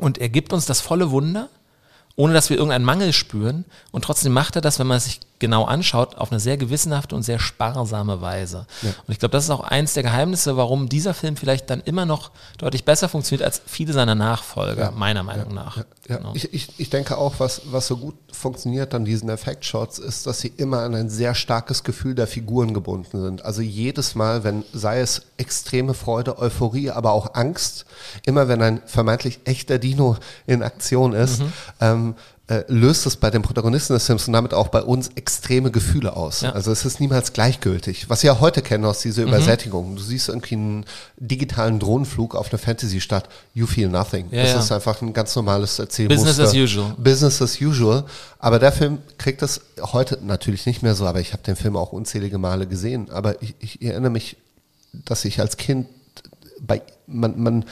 Und 0.00 0.18
er 0.18 0.28
gibt 0.28 0.52
uns 0.52 0.66
das 0.66 0.80
volle 0.80 1.12
Wunder, 1.12 1.48
ohne 2.16 2.34
dass 2.34 2.50
wir 2.50 2.56
irgendeinen 2.56 2.84
Mangel 2.84 3.12
spüren. 3.12 3.64
Und 3.92 4.04
trotzdem 4.04 4.32
macht 4.32 4.56
er 4.56 4.62
das, 4.62 4.80
wenn 4.80 4.88
man 4.88 4.96
es 4.96 5.04
sich 5.04 5.20
genau 5.40 5.64
anschaut, 5.64 6.16
auf 6.16 6.30
eine 6.30 6.38
sehr 6.38 6.56
gewissenhafte 6.56 7.14
und 7.16 7.22
sehr 7.22 7.38
sparsame 7.40 8.20
Weise. 8.20 8.66
Und 8.82 9.12
ich 9.12 9.18
glaube, 9.18 9.32
das 9.32 9.44
ist 9.44 9.50
auch 9.50 9.60
eins 9.64 9.94
der 9.94 10.04
Geheimnisse, 10.04 10.56
warum 10.56 10.88
dieser 10.88 11.14
Film 11.14 11.36
vielleicht 11.36 11.68
dann 11.70 11.80
immer 11.80 12.06
noch 12.06 12.30
deutlich 12.58 12.84
besser 12.84 13.08
funktioniert 13.08 13.44
als 13.44 13.60
viele 13.66 13.92
seiner 13.92 14.14
Nachfolger, 14.14 14.92
meiner 14.92 15.22
Meinung 15.24 15.52
nach. 15.54 15.78
Ja, 15.78 15.84
Genau. 16.16 16.32
ich, 16.34 16.52
ich, 16.52 16.68
ich 16.78 16.90
denke 16.90 17.16
auch, 17.18 17.34
was, 17.38 17.62
was 17.70 17.86
so 17.86 17.96
gut 17.96 18.16
funktioniert 18.32 18.94
an 18.94 19.04
diesen 19.04 19.28
Effektshots, 19.28 19.98
ist, 20.00 20.26
dass 20.26 20.40
sie 20.40 20.48
immer 20.56 20.80
an 20.80 20.94
ein 20.96 21.08
sehr 21.08 21.34
starkes 21.36 21.84
Gefühl 21.84 22.14
der 22.16 22.26
Figuren 22.26 22.74
gebunden 22.74 23.20
sind. 23.22 23.44
Also 23.44 23.62
jedes 23.62 24.16
Mal, 24.16 24.42
wenn, 24.42 24.64
sei 24.72 25.00
es 25.00 25.22
extreme 25.36 25.94
Freude, 25.94 26.38
Euphorie, 26.38 26.90
aber 26.90 27.12
auch 27.12 27.34
Angst, 27.34 27.86
immer 28.26 28.48
wenn 28.48 28.60
ein 28.60 28.82
vermeintlich 28.86 29.38
echter 29.44 29.78
Dino 29.78 30.16
in 30.46 30.62
Aktion 30.64 31.12
ist, 31.12 31.40
Mhm. 31.40 31.52
ähm, 31.80 32.14
äh, 32.50 32.64
löst 32.66 33.06
es 33.06 33.16
bei 33.16 33.30
den 33.30 33.42
Protagonisten 33.42 33.92
des 33.92 34.06
Films 34.06 34.26
und 34.26 34.32
damit 34.32 34.54
auch 34.54 34.68
bei 34.68 34.82
uns 34.82 35.10
extreme 35.14 35.70
Gefühle 35.70 36.16
aus. 36.16 36.40
Ja. 36.40 36.50
Also 36.50 36.72
es 36.72 36.84
ist 36.84 36.98
niemals 36.98 37.32
gleichgültig. 37.32 38.10
Was 38.10 38.24
wir 38.24 38.32
ja 38.32 38.40
heute 38.40 38.60
kennen 38.60 38.84
aus 38.84 38.98
dieser 39.02 39.22
Mhm. 39.22 39.28
Übersättigung. 39.28 39.94
Du 39.94 40.02
siehst 40.02 40.28
irgendwie 40.28 40.56
einen 40.56 40.84
digitalen 41.16 41.78
Drohnenflug 41.78 42.34
auf 42.34 42.50
eine 42.50 42.58
Fantasy-Stadt, 42.58 43.28
you 43.54 43.68
feel 43.68 43.88
nothing. 43.88 44.26
Ja, 44.32 44.42
das 44.42 44.52
ja. 44.52 44.58
ist 44.58 44.72
einfach 44.72 45.00
ein 45.00 45.12
ganz 45.12 45.36
normales 45.36 45.78
Erzählmuster. 45.78 46.26
Business 46.26 46.48
as 46.48 46.54
usual. 46.56 46.94
Business 46.98 47.40
as 47.40 47.60
usual. 47.60 48.04
Aber 48.40 48.58
der 48.58 48.72
Film 48.72 48.98
kriegt 49.16 49.42
das 49.42 49.60
heute 49.80 50.18
natürlich 50.20 50.66
nicht 50.66 50.82
mehr 50.82 50.96
so, 50.96 51.06
aber 51.06 51.20
ich 51.20 51.32
habe 51.32 51.44
den 51.44 51.54
Film 51.54 51.76
auch 51.76 51.92
unzählige 51.92 52.38
Male 52.38 52.66
gesehen. 52.66 53.10
Aber 53.10 53.40
ich, 53.40 53.54
ich 53.60 53.80
erinnere 53.80 54.10
mich, 54.10 54.36
dass 54.92 55.24
ich 55.24 55.38
als 55.38 55.56
Kind 55.56 55.86
bei 56.60 56.82
man, 57.06 57.40
man 57.40 57.64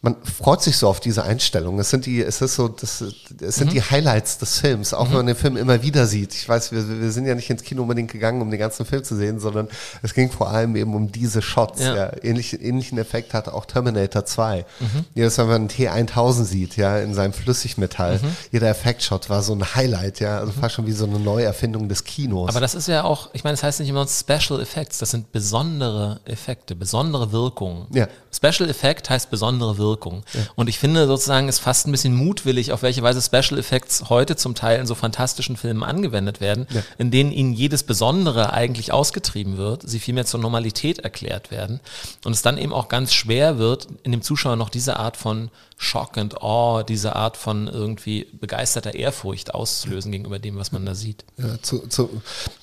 man 0.00 0.14
freut 0.22 0.62
sich 0.62 0.76
so 0.76 0.88
auf 0.88 1.00
diese 1.00 1.24
Einstellung. 1.24 1.80
Es 1.80 1.90
sind 1.90 2.06
die, 2.06 2.22
es 2.22 2.40
ist 2.40 2.54
so, 2.54 2.68
das, 2.68 3.00
es 3.40 3.56
sind 3.56 3.70
mhm. 3.70 3.74
die 3.74 3.82
Highlights 3.82 4.38
des 4.38 4.60
Films, 4.60 4.94
auch 4.94 5.06
mhm. 5.06 5.08
wenn 5.08 5.16
man 5.16 5.26
den 5.26 5.36
Film 5.36 5.56
immer 5.56 5.82
wieder 5.82 6.06
sieht. 6.06 6.34
Ich 6.34 6.48
weiß, 6.48 6.70
wir, 6.70 7.00
wir 7.00 7.10
sind 7.10 7.26
ja 7.26 7.34
nicht 7.34 7.50
ins 7.50 7.64
Kino 7.64 7.82
unbedingt 7.82 8.12
gegangen, 8.12 8.40
um 8.40 8.48
den 8.48 8.60
ganzen 8.60 8.86
Film 8.86 9.02
zu 9.02 9.16
sehen, 9.16 9.40
sondern 9.40 9.66
es 10.02 10.14
ging 10.14 10.30
vor 10.30 10.50
allem 10.50 10.76
eben 10.76 10.94
um 10.94 11.10
diese 11.10 11.42
Shots. 11.42 11.80
Ja. 11.82 11.96
ja. 11.96 12.12
Ähnlich, 12.22 12.62
ähnlichen 12.62 12.96
Effekt 12.98 13.34
hatte 13.34 13.52
auch 13.52 13.66
Terminator 13.66 14.24
2. 14.24 14.64
Mhm. 14.78 15.04
Jedes 15.14 15.36
Mal, 15.36 15.48
wenn 15.48 15.62
man 15.62 15.68
einen 15.68 16.06
T1000 16.06 16.44
sieht, 16.44 16.76
ja, 16.76 16.98
in 16.98 17.12
seinem 17.12 17.32
Flüssigmetall, 17.32 18.20
mhm. 18.22 18.36
jeder 18.52 18.68
Effektshot 18.68 19.28
war 19.28 19.42
so 19.42 19.52
ein 19.52 19.74
Highlight, 19.74 20.20
ja, 20.20 20.38
also 20.38 20.52
fast 20.52 20.76
schon 20.76 20.86
wie 20.86 20.92
so 20.92 21.06
eine 21.06 21.18
Neuerfindung 21.18 21.88
des 21.88 22.04
Kinos. 22.04 22.50
Aber 22.50 22.60
das 22.60 22.76
ist 22.76 22.86
ja 22.86 23.02
auch, 23.02 23.30
ich 23.32 23.42
meine, 23.42 23.54
das 23.54 23.64
heißt 23.64 23.80
nicht 23.80 23.88
immer 23.88 24.06
Special 24.06 24.60
Effects, 24.60 24.98
das 24.98 25.10
sind 25.10 25.32
besondere 25.32 26.20
Effekte, 26.24 26.76
besondere 26.76 27.32
Wirkungen. 27.32 27.88
Ja. 27.90 28.06
Special 28.32 28.70
Effect 28.70 29.10
heißt 29.10 29.28
besondere 29.28 29.76
Wirkung. 29.76 29.87
Wirkung. 29.88 30.22
Ja. 30.34 30.40
Und 30.54 30.68
ich 30.68 30.78
finde 30.78 31.06
sozusagen, 31.06 31.48
es 31.48 31.58
fast 31.58 31.86
ein 31.86 31.92
bisschen 31.92 32.14
mutwillig, 32.14 32.72
auf 32.72 32.82
welche 32.82 33.02
Weise 33.02 33.22
Special 33.22 33.58
Effects 33.58 34.08
heute 34.08 34.36
zum 34.36 34.54
Teil 34.54 34.80
in 34.80 34.86
so 34.86 34.94
fantastischen 34.94 35.56
Filmen 35.56 35.82
angewendet 35.82 36.40
werden, 36.40 36.66
ja. 36.70 36.82
in 36.98 37.10
denen 37.10 37.32
ihnen 37.32 37.52
jedes 37.52 37.82
Besondere 37.82 38.52
eigentlich 38.52 38.92
ausgetrieben 38.92 39.56
wird, 39.56 39.88
sie 39.88 39.98
vielmehr 39.98 40.26
zur 40.26 40.40
Normalität 40.40 40.98
erklärt 40.98 41.50
werden 41.50 41.80
und 42.24 42.32
es 42.32 42.42
dann 42.42 42.58
eben 42.58 42.72
auch 42.72 42.88
ganz 42.88 43.12
schwer 43.12 43.58
wird, 43.58 43.88
in 44.02 44.12
dem 44.12 44.22
Zuschauer 44.22 44.56
noch 44.56 44.70
diese 44.70 44.98
Art 44.98 45.16
von 45.16 45.50
Shock 45.78 46.18
and 46.18 46.42
Awe, 46.42 46.84
diese 46.84 47.14
Art 47.14 47.36
von 47.36 47.68
irgendwie 47.68 48.26
begeisterter 48.32 48.94
Ehrfurcht 48.94 49.54
auszulösen 49.54 50.10
gegenüber 50.10 50.40
dem, 50.40 50.58
was 50.58 50.72
man 50.72 50.84
da 50.84 50.94
sieht. 50.94 51.24
Ja, 51.36 51.62
zu, 51.62 51.86
zu, 51.86 52.10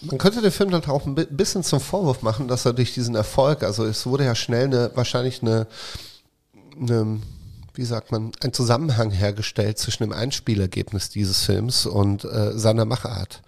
man 0.01 0.17
könnte 0.17 0.41
den 0.41 0.51
Film 0.51 0.69
dann 0.69 0.83
auch 0.85 1.05
ein 1.05 1.15
bisschen 1.15 1.63
zum 1.63 1.79
Vorwurf 1.79 2.21
machen, 2.21 2.47
dass 2.49 2.65
er 2.65 2.73
durch 2.73 2.93
diesen 2.93 3.15
Erfolg, 3.15 3.63
also 3.63 3.85
es 3.85 4.05
wurde 4.05 4.25
ja 4.25 4.35
schnell 4.35 4.65
eine, 4.65 4.91
wahrscheinlich 4.95 5.41
eine 5.41 5.67
eine, 6.79 7.19
wie 7.73 7.85
sagt 7.85 8.11
man, 8.11 8.31
ein 8.43 8.53
Zusammenhang 8.53 9.11
hergestellt 9.11 9.77
zwischen 9.77 10.03
dem 10.03 10.13
Einspielergebnis 10.13 11.09
dieses 11.09 11.43
Films 11.43 11.85
und 11.85 12.23
äh, 12.25 12.57
seiner 12.57 12.85
Machart. 12.85 13.41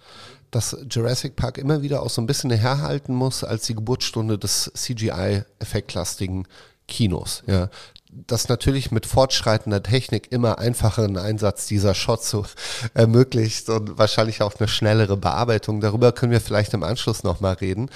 Dass 0.50 0.76
Jurassic 0.90 1.36
Park 1.36 1.58
immer 1.58 1.82
wieder 1.82 2.02
auch 2.02 2.10
so 2.10 2.22
ein 2.22 2.26
bisschen 2.26 2.50
herhalten 2.50 3.14
muss 3.14 3.44
als 3.44 3.66
die 3.66 3.74
Geburtsstunde 3.74 4.38
des 4.38 4.70
CGI-effektlastigen 4.74 6.46
Kinos. 6.86 7.42
Ja, 7.46 7.68
das 8.10 8.48
natürlich 8.48 8.90
mit 8.90 9.06
fortschreitender 9.06 9.82
Technik 9.82 10.32
immer 10.32 10.58
einfacheren 10.58 11.18
Einsatz 11.18 11.66
dieser 11.66 11.94
Shots 11.94 12.36
ermöglicht 12.94 13.68
und 13.68 13.98
wahrscheinlich 13.98 14.42
auch 14.42 14.54
eine 14.58 14.68
schnellere 14.68 15.16
Bearbeitung. 15.16 15.80
Darüber 15.80 16.12
können 16.12 16.32
wir 16.32 16.40
vielleicht 16.40 16.74
im 16.74 16.82
Anschluss 16.82 17.22
nochmal 17.22 17.54
reden. 17.54 17.90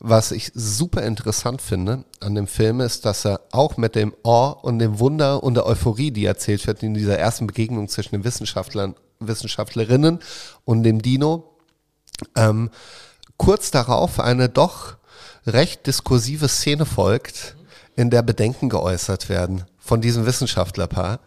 Was 0.00 0.30
ich 0.30 0.52
super 0.54 1.02
interessant 1.02 1.62
finde 1.62 2.04
an 2.20 2.34
dem 2.34 2.46
Film 2.46 2.80
ist, 2.80 3.06
dass 3.06 3.24
er 3.24 3.40
auch 3.52 3.78
mit 3.78 3.94
dem 3.94 4.14
Awe 4.24 4.56
und 4.62 4.78
dem 4.78 4.98
Wunder 4.98 5.42
und 5.42 5.54
der 5.54 5.66
Euphorie, 5.66 6.10
die 6.10 6.26
erzählt 6.26 6.66
wird 6.66 6.82
in 6.82 6.94
dieser 6.94 7.18
ersten 7.18 7.46
Begegnung 7.46 7.88
zwischen 7.88 8.14
den 8.14 8.24
Wissenschaftlern, 8.24 8.94
Wissenschaftlerinnen 9.20 10.20
und 10.64 10.82
dem 10.82 11.00
Dino, 11.00 11.56
ähm, 12.36 12.70
kurz 13.38 13.70
darauf 13.70 14.20
eine 14.20 14.50
doch 14.50 14.96
recht 15.46 15.86
diskursive 15.86 16.48
Szene 16.48 16.84
folgt, 16.84 17.56
in 17.94 18.10
der 18.10 18.22
Bedenken 18.22 18.68
geäußert 18.68 19.28
werden 19.30 19.64
von 19.78 20.02
diesem 20.02 20.26
Wissenschaftlerpaar 20.26 21.20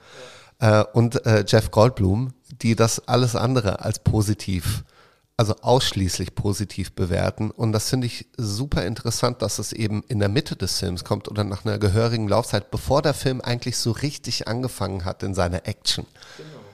äh, 0.60 0.84
und 0.94 1.26
äh, 1.26 1.44
Jeff 1.48 1.72
Goldblum, 1.72 2.34
die 2.62 2.76
das 2.76 3.08
alles 3.08 3.36
andere 3.36 3.84
als 3.84 4.00
positiv 4.00 4.84
also 5.40 5.56
ausschließlich 5.62 6.36
positiv 6.36 6.92
bewerten. 6.92 7.50
Und 7.50 7.72
das 7.72 7.90
finde 7.90 8.08
ich 8.08 8.28
super 8.36 8.86
interessant, 8.86 9.42
dass 9.42 9.58
es 9.58 9.72
eben 9.72 10.04
in 10.10 10.20
der 10.20 10.28
Mitte 10.28 10.58
des 10.58 10.80
Films 10.80 11.06
kommt 11.06 11.30
oder 11.30 11.46
nach 11.46 11.64
einer 11.64 11.80
gehörigen 11.80 12.28
Laufzeit, 12.28 12.72
bevor 12.72 13.02
der 13.02 13.14
Film 13.14 13.40
eigentlich 13.40 13.78
so 13.78 13.92
richtig 13.92 14.50
angefangen 14.50 15.06
hat 15.06 15.24
in 15.24 15.34
seiner 15.34 15.66
Action. 15.66 16.06
Genau. 16.36 16.69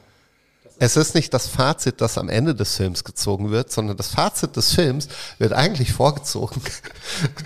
Es 0.77 0.97
ist 0.97 1.15
nicht 1.15 1.33
das 1.33 1.47
Fazit, 1.47 2.01
das 2.01 2.17
am 2.17 2.27
Ende 2.27 2.53
des 2.53 2.75
Films 2.75 3.05
gezogen 3.05 3.49
wird, 3.49 3.71
sondern 3.71 3.95
das 3.95 4.09
Fazit 4.09 4.57
des 4.57 4.73
Films 4.73 5.07
wird 5.37 5.53
eigentlich 5.53 5.93
vorgezogen. 5.93 6.61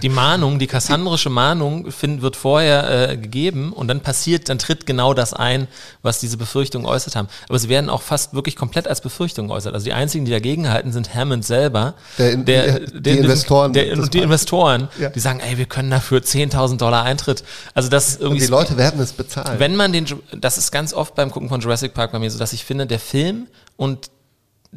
Die 0.01 0.09
Mahnung, 0.09 0.57
die 0.57 0.65
kassandrische 0.65 1.29
Mahnung 1.29 1.91
find, 1.91 2.23
wird 2.23 2.35
vorher 2.35 3.09
äh, 3.09 3.17
gegeben 3.17 3.71
und 3.71 3.87
dann 3.87 4.01
passiert, 4.01 4.49
dann 4.49 4.57
tritt 4.57 4.87
genau 4.87 5.13
das 5.13 5.33
ein, 5.33 5.67
was 6.01 6.19
diese 6.19 6.37
Befürchtungen 6.37 6.87
äußert 6.87 7.15
haben. 7.15 7.27
Aber 7.47 7.59
sie 7.59 7.69
werden 7.69 7.89
auch 7.89 8.01
fast 8.01 8.33
wirklich 8.33 8.55
komplett 8.55 8.87
als 8.87 9.01
Befürchtungen 9.01 9.49
geäußert. 9.49 9.75
Also 9.75 9.85
die 9.85 9.93
einzigen, 9.93 10.25
die 10.25 10.31
dagegen 10.31 10.67
halten, 10.67 10.91
sind 10.91 11.13
Hammond 11.13 11.45
selber. 11.45 11.93
Der, 12.17 12.35
der, 12.35 12.79
die, 12.79 13.01
der, 13.01 13.17
Investoren. 13.19 13.73
Der, 13.73 13.93
und 13.93 14.11
die 14.11 14.19
Investoren, 14.19 14.87
ja. 14.99 15.09
die 15.09 15.19
sagen, 15.19 15.39
ey, 15.39 15.59
wir 15.59 15.65
können 15.65 15.91
dafür 15.91 16.21
10.000 16.21 16.77
Dollar 16.77 17.03
Eintritt. 17.03 17.43
Also 17.75 17.89
das 17.89 18.15
irgendwie. 18.15 18.41
Und 18.41 18.41
die 18.41 18.51
Leute 18.51 18.77
werden 18.77 18.99
es 18.99 19.13
bezahlen. 19.13 19.59
Wenn 19.59 19.75
man 19.75 19.93
den, 19.93 20.07
das 20.35 20.57
ist 20.57 20.71
ganz 20.71 20.93
oft 20.93 21.13
beim 21.13 21.29
Gucken 21.29 21.49
von 21.49 21.61
Jurassic 21.61 21.93
Park 21.93 22.11
bei 22.11 22.17
mir 22.17 22.31
so, 22.31 22.39
dass 22.39 22.53
ich 22.53 22.65
finde, 22.65 22.87
der 22.87 22.99
Film 22.99 23.18
Film 23.19 23.47
und 23.75 24.11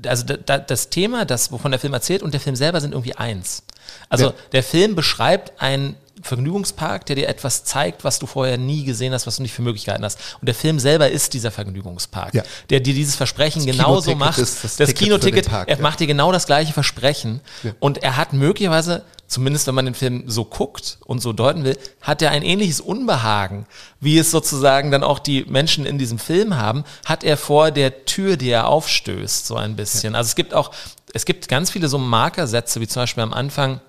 also 0.06 0.24
das 0.24 0.88
Thema, 0.88 1.24
das, 1.24 1.52
wovon 1.52 1.70
der 1.70 1.80
Film 1.80 1.92
erzählt 1.92 2.22
und 2.22 2.32
der 2.32 2.40
Film 2.40 2.56
selber 2.56 2.80
sind 2.80 2.92
irgendwie 2.92 3.14
eins. 3.14 3.62
Also 4.08 4.26
ja. 4.26 4.34
der 4.52 4.62
Film 4.62 4.94
beschreibt 4.94 5.60
einen 5.60 5.96
Vergnügungspark, 6.22 7.06
der 7.06 7.16
dir 7.16 7.28
etwas 7.28 7.64
zeigt, 7.64 8.04
was 8.04 8.18
du 8.18 8.26
vorher 8.26 8.58
nie 8.58 8.84
gesehen 8.84 9.12
hast, 9.12 9.26
was 9.26 9.36
du 9.36 9.42
nicht 9.42 9.52
für 9.52 9.62
Möglichkeiten 9.62 10.04
hast. 10.04 10.18
Und 10.40 10.46
der 10.46 10.54
Film 10.54 10.78
selber 10.78 11.10
ist 11.10 11.34
dieser 11.34 11.50
Vergnügungspark, 11.50 12.34
ja. 12.34 12.42
der 12.70 12.80
dir 12.80 12.94
dieses 12.94 13.16
Versprechen 13.16 13.66
das 13.66 13.76
genauso 13.76 14.14
macht. 14.14 14.38
Ist 14.38 14.64
das, 14.64 14.76
das 14.76 14.94
Kinoticket, 14.94 15.48
Park, 15.48 15.68
er 15.68 15.76
ja. 15.76 15.82
macht 15.82 16.00
dir 16.00 16.06
genau 16.06 16.32
das 16.32 16.46
gleiche 16.46 16.72
Versprechen. 16.72 17.40
Und 17.80 18.02
er 18.02 18.16
hat 18.16 18.32
möglicherweise 18.32 19.04
zumindest 19.32 19.66
wenn 19.66 19.74
man 19.74 19.86
den 19.86 19.94
Film 19.94 20.24
so 20.26 20.44
guckt 20.44 20.98
und 21.04 21.20
so 21.20 21.32
deuten 21.32 21.64
will, 21.64 21.78
hat 22.02 22.22
er 22.22 22.30
ein 22.30 22.42
ähnliches 22.42 22.80
Unbehagen, 22.80 23.66
wie 23.98 24.18
es 24.18 24.30
sozusagen 24.30 24.90
dann 24.90 25.02
auch 25.02 25.18
die 25.18 25.44
Menschen 25.48 25.86
in 25.86 25.98
diesem 25.98 26.18
Film 26.18 26.56
haben, 26.56 26.84
hat 27.06 27.24
er 27.24 27.36
vor 27.36 27.70
der 27.70 28.04
Tür, 28.04 28.36
die 28.36 28.50
er 28.50 28.68
aufstößt, 28.68 29.46
so 29.46 29.56
ein 29.56 29.74
bisschen. 29.74 30.12
Ja. 30.12 30.18
Also 30.18 30.28
es 30.28 30.34
gibt 30.34 30.52
auch, 30.52 30.70
es 31.14 31.24
gibt 31.24 31.48
ganz 31.48 31.70
viele 31.70 31.88
so 31.88 31.98
Markersätze, 31.98 32.80
wie 32.80 32.86
zum 32.86 33.02
Beispiel 33.02 33.22
am 33.22 33.32
Anfang, 33.32 33.80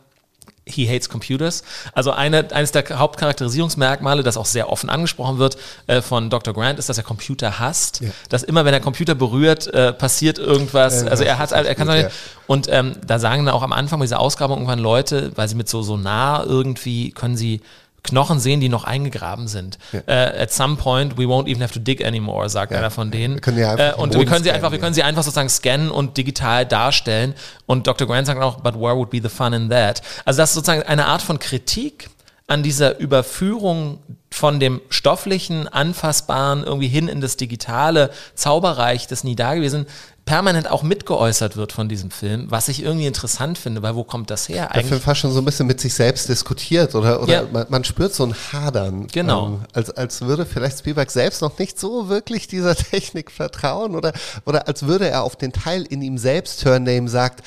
He 0.65 0.87
hates 0.87 1.09
computers. 1.09 1.63
Also 1.93 2.11
eine, 2.11 2.51
eines 2.53 2.71
der 2.71 2.87
Hauptcharakterisierungsmerkmale, 2.87 4.23
das 4.23 4.37
auch 4.37 4.45
sehr 4.45 4.69
offen 4.69 4.89
angesprochen 4.89 5.37
wird 5.37 5.57
äh, 5.87 6.01
von 6.01 6.29
Dr. 6.29 6.53
Grant, 6.53 6.79
ist, 6.79 6.87
dass 6.87 6.97
er 6.97 7.03
Computer 7.03 7.59
hasst. 7.59 7.99
Ja. 8.01 8.09
Dass 8.29 8.43
immer, 8.43 8.63
wenn 8.63 8.73
er 8.73 8.79
Computer 8.79 9.13
berührt, 9.13 9.67
äh, 9.67 9.91
passiert 9.91 10.39
irgendwas. 10.39 11.03
Äh, 11.03 11.09
also 11.09 11.23
er 11.25 11.37
hat, 11.37 11.51
er 11.51 11.75
kann 11.75 11.87
gut, 11.87 11.97
ja. 11.97 12.09
und 12.47 12.67
ähm, 12.71 12.95
da 13.05 13.19
sagen 13.19 13.45
dann 13.45 13.53
auch 13.53 13.63
am 13.63 13.73
Anfang 13.73 13.99
dieser 13.99 14.19
Ausgrabung 14.19 14.59
irgendwann 14.59 14.79
Leute, 14.79 15.31
weil 15.35 15.49
sie 15.49 15.55
mit 15.55 15.67
so 15.67 15.81
so 15.81 15.97
nah 15.97 16.43
irgendwie 16.43 17.11
können 17.11 17.35
sie 17.35 17.61
Knochen 18.03 18.39
sehen, 18.39 18.59
die 18.59 18.69
noch 18.69 18.83
eingegraben 18.83 19.47
sind. 19.47 19.77
Ja. 19.93 19.99
Uh, 20.01 20.41
at 20.41 20.51
some 20.51 20.75
point 20.75 21.17
we 21.17 21.23
won't 21.23 21.47
even 21.47 21.63
have 21.63 21.73
to 21.73 21.79
dig 21.79 22.05
anymore, 22.05 22.49
sagt 22.49 22.71
ja. 22.71 22.79
einer 22.79 22.91
von 22.91 23.11
denen. 23.11 23.35
Wir 23.35 23.41
können 23.41 23.57
ja 23.57 23.95
uh, 23.95 24.01
und 24.01 24.13
wir 24.13 24.25
können 24.25 24.43
sie 24.43 24.51
einfach, 24.51 24.71
wir 24.71 24.79
können 24.79 24.93
sie 24.93 25.03
einfach 25.03 25.23
sozusagen 25.23 25.49
scannen 25.49 25.89
und 25.89 26.17
digital 26.17 26.65
darstellen. 26.65 27.33
Und 27.65 27.87
Dr. 27.87 28.05
Grant 28.05 28.27
sagt 28.27 28.41
auch, 28.41 28.57
but 28.57 28.75
where 28.75 28.95
would 28.97 29.09
be 29.09 29.21
the 29.21 29.29
fun 29.29 29.53
in 29.53 29.69
that? 29.69 30.01
Also 30.25 30.39
das 30.39 30.49
ist 30.49 30.55
sozusagen 30.55 30.83
eine 30.83 31.05
Art 31.05 31.21
von 31.21 31.39
Kritik 31.39 32.09
an 32.47 32.61
dieser 32.61 32.99
Überführung 32.99 33.99
von 34.29 34.59
dem 34.59 34.81
stofflichen, 34.89 35.67
anfassbaren 35.67 36.63
irgendwie 36.63 36.87
hin 36.87 37.07
in 37.07 37.21
das 37.21 37.37
digitale 37.37 38.09
Zauberreich 38.35 39.07
des 39.07 39.23
nie 39.23 39.35
dagewesen 39.35 39.85
permanent 40.25 40.71
auch 40.71 40.83
mitgeäußert 40.83 41.57
wird 41.57 41.73
von 41.73 41.89
diesem 41.89 42.09
Film, 42.09 42.45
was 42.49 42.69
ich 42.69 42.81
irgendwie 42.81 43.07
interessant 43.07 43.57
finde, 43.57 43.81
weil 43.81 43.95
wo 43.95 44.03
kommt 44.03 44.29
das 44.29 44.47
her? 44.47 44.69
Der 44.73 44.83
Film 44.83 45.01
fast 45.01 45.19
schon 45.21 45.33
so 45.33 45.39
ein 45.39 45.45
bisschen 45.45 45.67
mit 45.67 45.81
sich 45.81 45.93
selbst 45.93 46.29
diskutiert 46.29 46.95
oder, 46.95 47.21
oder 47.21 47.33
ja. 47.33 47.43
man, 47.51 47.65
man, 47.69 47.83
spürt 47.83 48.13
so 48.13 48.25
ein 48.25 48.33
Hadern. 48.33 49.07
Genau. 49.07 49.47
Ähm, 49.47 49.59
als, 49.73 49.91
als 49.91 50.21
würde 50.21 50.45
vielleicht 50.45 50.79
Spielberg 50.79 51.11
selbst 51.11 51.41
noch 51.41 51.59
nicht 51.59 51.77
so 51.77 52.07
wirklich 52.07 52.47
dieser 52.47 52.75
Technik 52.75 53.31
vertrauen 53.31 53.95
oder, 53.95 54.13
oder 54.45 54.67
als 54.67 54.83
würde 54.83 55.09
er 55.09 55.23
auf 55.23 55.35
den 55.35 55.51
Teil 55.51 55.83
in 55.83 56.01
ihm 56.01 56.17
selbst 56.17 56.63
hören, 56.63 56.85
der 56.85 56.95
ihm 56.95 57.09
sagt, 57.09 57.43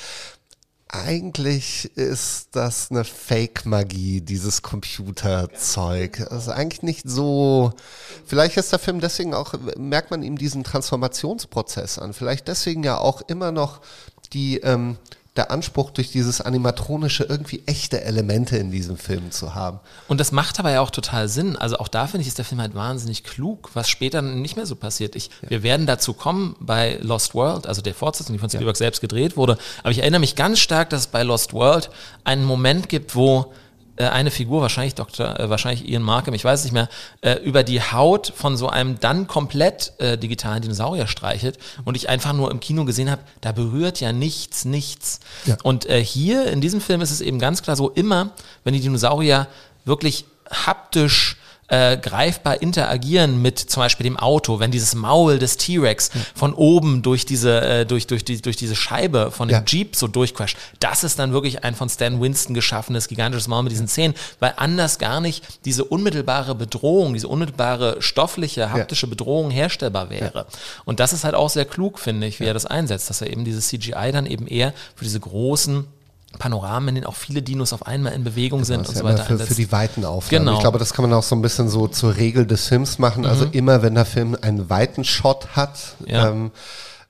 eigentlich 0.89 1.91
ist 1.95 2.49
das 2.53 2.91
eine 2.91 3.03
Fake-Magie, 3.03 4.21
dieses 4.21 4.61
Computerzeug. 4.61 6.25
Das 6.29 6.43
ist 6.43 6.49
eigentlich 6.49 6.81
nicht 6.81 7.09
so. 7.09 7.73
Vielleicht 8.25 8.57
ist 8.57 8.71
der 8.71 8.79
Film 8.79 9.01
deswegen 9.01 9.33
auch, 9.33 9.53
merkt 9.77 10.11
man 10.11 10.23
ihm 10.23 10.37
diesen 10.37 10.63
Transformationsprozess 10.63 11.99
an. 11.99 12.13
Vielleicht 12.13 12.47
deswegen 12.47 12.83
ja 12.83 12.97
auch 12.97 13.21
immer 13.27 13.51
noch 13.51 13.81
die, 14.33 14.57
ähm, 14.57 14.97
der 15.37 15.51
Anspruch, 15.51 15.91
durch 15.91 16.11
dieses 16.11 16.41
animatronische 16.41 17.23
irgendwie 17.23 17.63
echte 17.65 18.01
Elemente 18.03 18.57
in 18.57 18.71
diesem 18.71 18.97
Film 18.97 19.31
zu 19.31 19.55
haben. 19.55 19.79
Und 20.07 20.19
das 20.19 20.31
macht 20.31 20.59
aber 20.59 20.71
ja 20.71 20.81
auch 20.81 20.89
total 20.89 21.29
Sinn. 21.29 21.55
Also 21.55 21.77
auch 21.77 21.87
da 21.87 22.07
finde 22.07 22.23
ich, 22.23 22.27
ist 22.27 22.37
der 22.37 22.45
Film 22.45 22.61
halt 22.61 22.75
wahnsinnig 22.75 23.23
klug, 23.23 23.69
was 23.73 23.89
später 23.89 24.21
nicht 24.21 24.55
mehr 24.55 24.65
so 24.65 24.75
passiert. 24.75 25.15
Ich, 25.15 25.29
ja. 25.41 25.49
Wir 25.49 25.63
werden 25.63 25.85
dazu 25.85 26.13
kommen 26.13 26.55
bei 26.59 26.97
Lost 27.01 27.35
World, 27.35 27.67
also 27.67 27.81
der 27.81 27.93
Fortsetzung, 27.93 28.33
die 28.33 28.39
von 28.39 28.49
Spielberg 28.49 28.75
ja. 28.75 28.79
selbst 28.79 29.01
gedreht 29.01 29.37
wurde. 29.37 29.57
Aber 29.81 29.91
ich 29.91 29.99
erinnere 29.99 30.19
mich 30.19 30.35
ganz 30.35 30.59
stark, 30.59 30.89
dass 30.89 31.01
es 31.01 31.07
bei 31.07 31.23
Lost 31.23 31.53
World 31.53 31.89
einen 32.23 32.43
Moment 32.43 32.89
gibt, 32.89 33.15
wo 33.15 33.53
eine 34.03 34.31
Figur, 34.31 34.61
wahrscheinlich 34.61 34.95
Dr., 34.95 35.39
äh, 35.39 35.49
wahrscheinlich 35.49 35.87
Ian 35.87 36.03
Markham, 36.03 36.33
ich 36.33 36.43
weiß 36.43 36.59
es 36.59 36.65
nicht 36.65 36.73
mehr, 36.73 36.89
äh, 37.21 37.35
über 37.43 37.63
die 37.63 37.81
Haut 37.81 38.31
von 38.35 38.57
so 38.57 38.69
einem 38.69 38.99
dann 38.99 39.27
komplett 39.27 39.93
äh, 39.99 40.17
digitalen 40.17 40.61
Dinosaurier 40.61 41.07
streichelt 41.07 41.57
und 41.85 41.95
ich 41.95 42.09
einfach 42.09 42.33
nur 42.33 42.51
im 42.51 42.59
Kino 42.59 42.85
gesehen 42.85 43.09
habe, 43.09 43.21
da 43.41 43.51
berührt 43.51 43.99
ja 43.99 44.11
nichts, 44.11 44.65
nichts. 44.65 45.19
Ja. 45.45 45.57
Und 45.63 45.87
äh, 45.89 46.03
hier 46.03 46.47
in 46.47 46.61
diesem 46.61 46.81
Film 46.81 47.01
ist 47.01 47.11
es 47.11 47.21
eben 47.21 47.39
ganz 47.39 47.63
klar 47.63 47.75
so, 47.75 47.89
immer, 47.89 48.31
wenn 48.63 48.73
die 48.73 48.81
Dinosaurier 48.81 49.47
wirklich 49.85 50.25
haptisch 50.49 51.36
äh, 51.67 51.97
greifbar 51.97 52.61
interagieren 52.61 53.41
mit 53.41 53.59
zum 53.59 53.81
Beispiel 53.81 54.05
dem 54.05 54.17
Auto, 54.17 54.59
wenn 54.59 54.71
dieses 54.71 54.95
Maul 54.95 55.37
des 55.37 55.57
T-Rex 55.57 56.11
ja. 56.13 56.21
von 56.33 56.53
oben 56.53 57.01
durch 57.01 57.25
diese, 57.25 57.61
äh, 57.61 57.85
durch, 57.85 58.07
durch, 58.07 58.23
die, 58.23 58.41
durch 58.41 58.55
diese 58.55 58.75
Scheibe 58.75 59.31
von 59.31 59.49
dem 59.49 59.55
ja. 59.55 59.63
Jeep 59.65 59.95
so 59.95 60.07
durchquasht, 60.07 60.57
das 60.79 61.03
ist 61.03 61.19
dann 61.19 61.33
wirklich 61.33 61.63
ein 61.63 61.75
von 61.75 61.89
Stan 61.89 62.21
Winston 62.21 62.53
geschaffenes 62.53 63.07
gigantisches 63.07 63.47
Maul 63.47 63.63
mit 63.63 63.71
diesen 63.71 63.87
Zähnen, 63.87 64.15
weil 64.39 64.53
anders 64.55 64.97
gar 64.97 65.19
nicht 65.19 65.43
diese 65.65 65.83
unmittelbare 65.83 66.55
Bedrohung, 66.55 67.13
diese 67.13 67.27
unmittelbare 67.27 68.01
stoffliche, 68.01 68.71
haptische 68.71 69.07
Bedrohung 69.07 69.51
herstellbar 69.51 70.09
wäre. 70.09 70.45
Und 70.85 70.99
das 70.99 71.11
ist 71.11 71.23
halt 71.23 71.35
auch 71.35 71.49
sehr 71.49 71.65
klug, 71.65 71.99
finde 71.99 72.27
ich, 72.27 72.39
wie 72.39 72.45
er 72.45 72.53
das 72.53 72.65
einsetzt, 72.65 73.09
dass 73.09 73.21
er 73.21 73.29
eben 73.29 73.43
dieses 73.43 73.67
CGI 73.67 74.11
dann 74.11 74.25
eben 74.25 74.47
eher 74.47 74.73
für 74.95 75.03
diese 75.03 75.19
großen 75.19 75.85
Panoramen, 76.39 76.89
in 76.89 76.95
denen 76.95 77.07
auch 77.07 77.15
viele 77.15 77.41
Dinos 77.41 77.73
auf 77.73 77.87
einmal 77.87 78.13
in 78.13 78.23
Bewegung 78.23 78.63
sind 78.63 78.79
genau, 78.79 78.89
und 78.89 78.97
so 78.97 79.03
weiter. 79.03 79.23
Für, 79.23 79.39
für, 79.39 79.55
die 79.55 79.71
weiten 79.71 80.05
Aufnahmen. 80.05 80.45
Genau. 80.45 80.57
Ich 80.57 80.61
glaube, 80.61 80.77
das 80.77 80.93
kann 80.93 81.03
man 81.03 81.17
auch 81.17 81.23
so 81.23 81.35
ein 81.35 81.41
bisschen 81.41 81.69
so 81.69 81.87
zur 81.87 82.17
Regel 82.17 82.45
des 82.45 82.67
Films 82.67 82.99
machen. 82.99 83.25
Also 83.25 83.45
mhm. 83.45 83.53
immer, 83.53 83.81
wenn 83.81 83.95
der 83.95 84.05
Film 84.05 84.37
einen 84.39 84.69
weiten 84.69 85.03
Shot 85.03 85.55
hat, 85.55 85.95
ja. 86.05 86.29
ähm, 86.29 86.51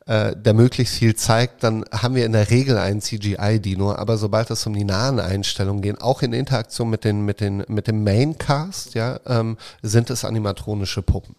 äh, 0.06 0.36
der 0.36 0.54
möglichst 0.54 0.96
viel 0.96 1.16
zeigt, 1.16 1.64
dann 1.64 1.84
haben 1.92 2.16
wir 2.16 2.26
in 2.26 2.32
der 2.32 2.50
Regel 2.50 2.78
einen 2.78 3.02
CGI-Dino. 3.02 3.94
Aber 3.94 4.18
sobald 4.18 4.50
es 4.52 4.66
um 4.66 4.74
die 4.74 4.86
nahen 4.86 5.20
Einstellungen 5.20 5.82
geht, 5.82 6.02
auch 6.02 6.22
in 6.22 6.32
Interaktion 6.32 6.90
mit 6.90 7.04
den 7.04 7.26
mit 7.26 7.42
den 7.42 7.64
mit 7.68 7.88
dem 7.88 8.04
Maincast, 8.04 8.94
ja, 8.94 9.20
ähm, 9.26 9.58
sind 9.82 10.10
es 10.10 10.24
animatronische 10.24 11.02
Puppen. 11.02 11.36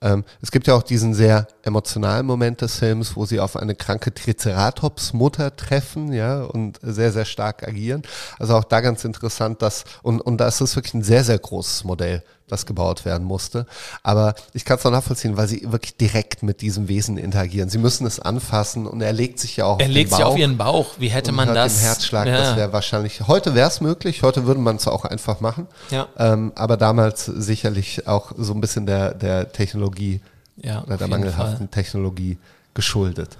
Ähm, 0.00 0.24
es 0.40 0.52
gibt 0.52 0.68
ja 0.68 0.74
auch 0.74 0.82
diesen 0.82 1.12
sehr 1.12 1.48
emotionalen 1.62 2.24
Moment 2.24 2.60
des 2.60 2.76
Films, 2.76 3.16
wo 3.16 3.26
sie 3.26 3.40
auf 3.40 3.56
eine 3.56 3.74
kranke 3.74 4.14
Triceratops-Mutter 4.14 5.56
treffen, 5.56 6.12
ja, 6.12 6.42
und 6.42 6.78
sehr, 6.82 7.10
sehr 7.12 7.24
stark 7.24 7.66
agieren. 7.66 8.02
Also 8.38 8.54
auch 8.56 8.64
da 8.64 8.80
ganz 8.80 9.04
interessant, 9.04 9.60
dass, 9.62 9.84
und, 10.02 10.20
und 10.20 10.38
da 10.38 10.46
ist 10.46 10.60
es 10.60 10.76
wirklich 10.76 10.94
ein 10.94 11.02
sehr, 11.02 11.24
sehr 11.24 11.38
großes 11.38 11.84
Modell 11.84 12.22
das 12.48 12.66
gebaut 12.66 13.04
werden 13.04 13.26
musste. 13.26 13.66
Aber 14.02 14.34
ich 14.52 14.64
kann 14.64 14.78
es 14.78 14.86
auch 14.86 14.90
nachvollziehen, 14.90 15.36
weil 15.36 15.48
sie 15.48 15.70
wirklich 15.70 15.96
direkt 15.96 16.42
mit 16.42 16.60
diesem 16.60 16.88
Wesen 16.88 17.18
interagieren. 17.18 17.68
Sie 17.68 17.78
müssen 17.78 18.06
es 18.06 18.20
anfassen 18.20 18.86
und 18.86 19.00
er 19.00 19.12
legt 19.12 19.38
sich 19.38 19.56
ja 19.56 19.66
auch. 19.66 19.80
Er 19.80 19.88
legt 19.88 20.10
sich 20.10 20.24
auf 20.24 20.36
ihren 20.36 20.56
Bauch. 20.56 20.94
Wie 20.98 21.08
hätte 21.08 21.32
man 21.32 21.54
das? 21.54 21.76
Den 21.76 21.84
Herzschlag, 21.84 22.26
ja. 22.26 22.38
das 22.38 22.56
wäre 22.56 22.72
wahrscheinlich. 22.72 23.26
Heute 23.26 23.54
wäre 23.54 23.68
es 23.68 23.80
möglich. 23.80 24.22
Heute 24.22 24.46
würde 24.46 24.60
man 24.60 24.76
es 24.76 24.88
auch 24.88 25.04
einfach 25.04 25.40
machen. 25.40 25.66
Ja. 25.90 26.08
Ähm, 26.18 26.52
aber 26.54 26.76
damals 26.76 27.26
sicherlich 27.26 28.06
auch 28.06 28.32
so 28.36 28.52
ein 28.54 28.60
bisschen 28.60 28.86
der 28.86 29.14
der 29.14 29.52
Technologie 29.52 30.20
ja, 30.56 30.82
oder 30.84 30.96
der 30.96 31.08
mangelhaften 31.08 31.68
Fall. 31.68 31.82
Technologie 31.82 32.38
geschuldet. 32.74 33.36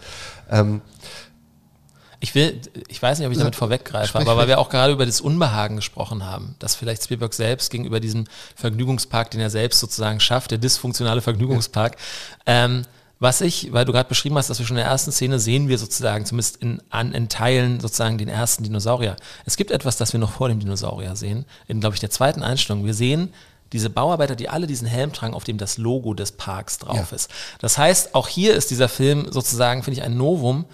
Ähm, 0.51 0.81
ich 2.21 2.35
will, 2.35 2.61
ich 2.89 3.01
weiß 3.01 3.19
nicht, 3.19 3.27
ob 3.27 3.33
ich 3.33 3.39
damit 3.39 3.55
vorweggreife, 3.55 4.19
aber 4.19 4.37
weil 4.37 4.49
wir 4.49 4.59
auch 4.59 4.71
gerade 4.71 4.93
über 4.93 5.07
das 5.07 5.21
Unbehagen 5.21 5.77
gesprochen 5.77 6.25
haben, 6.25 6.57
dass 6.59 6.75
vielleicht 6.75 7.05
Spielberg 7.05 7.33
selbst 7.33 7.71
gegenüber 7.71 8.01
diesem 8.01 8.25
Vergnügungspark, 8.57 9.31
den 9.31 9.41
er 9.41 9.51
selbst 9.51 9.79
sozusagen 9.79 10.19
schafft, 10.19 10.51
der 10.51 10.59
dysfunktionale 10.59 11.21
Vergnügungspark, 11.21 11.97
ja. 12.47 12.65
ähm, 12.65 12.83
was 13.21 13.41
ich, 13.41 13.73
weil 13.73 13.85
du 13.85 13.93
gerade 13.93 14.09
beschrieben 14.09 14.37
hast, 14.37 14.49
dass 14.49 14.59
wir 14.59 14.67
schon 14.67 14.77
in 14.77 14.83
der 14.83 14.91
ersten 14.91 15.11
Szene 15.11 15.41
sehen 15.41 15.69
wir 15.69 15.79
sozusagen, 15.79 16.25
zumindest 16.25 16.57
in, 16.57 16.81
an, 16.91 17.13
in 17.13 17.29
Teilen 17.29 17.81
sozusagen 17.81 18.17
den 18.17 18.29
ersten 18.29 18.63
Dinosaurier. 18.63 19.17
Es 19.45 19.57
gibt 19.57 19.73
etwas, 19.73 19.97
das 19.97 20.13
wir 20.13 20.21
noch 20.21 20.33
vor 20.33 20.49
dem 20.49 20.61
Dinosaurier 20.61 21.17
sehen, 21.17 21.45
in, 21.67 21.81
glaube 21.81 21.95
ich, 21.95 22.01
der 22.01 22.11
zweiten 22.11 22.43
Einstellung. 22.45 22.85
Wir 22.85 22.95
sehen 22.95 23.33
diese 23.73 23.91
Bauarbeiter, 23.91 24.37
die 24.37 24.49
alle 24.49 24.67
diesen 24.67 24.87
Helm 24.87 25.13
tragen, 25.13 25.35
auf 25.35 25.45
dem 25.45 25.59
das 25.59 25.79
Logo 25.79 26.15
des 26.15 26.33
Parks 26.33 26.79
drauf 26.79 27.11
ja. 27.11 27.17
ist. 27.17 27.31
Das 27.61 27.77
heißt, 27.77 28.15
auch 28.15 28.29
hier 28.29 28.55
ist 28.55 28.71
dieser 28.71 28.89
Film 28.89 29.31
sozusagen, 29.31 29.83
finde 29.83 30.01
ich, 30.01 30.07
ein 30.07 30.17
Novum, 30.17 30.65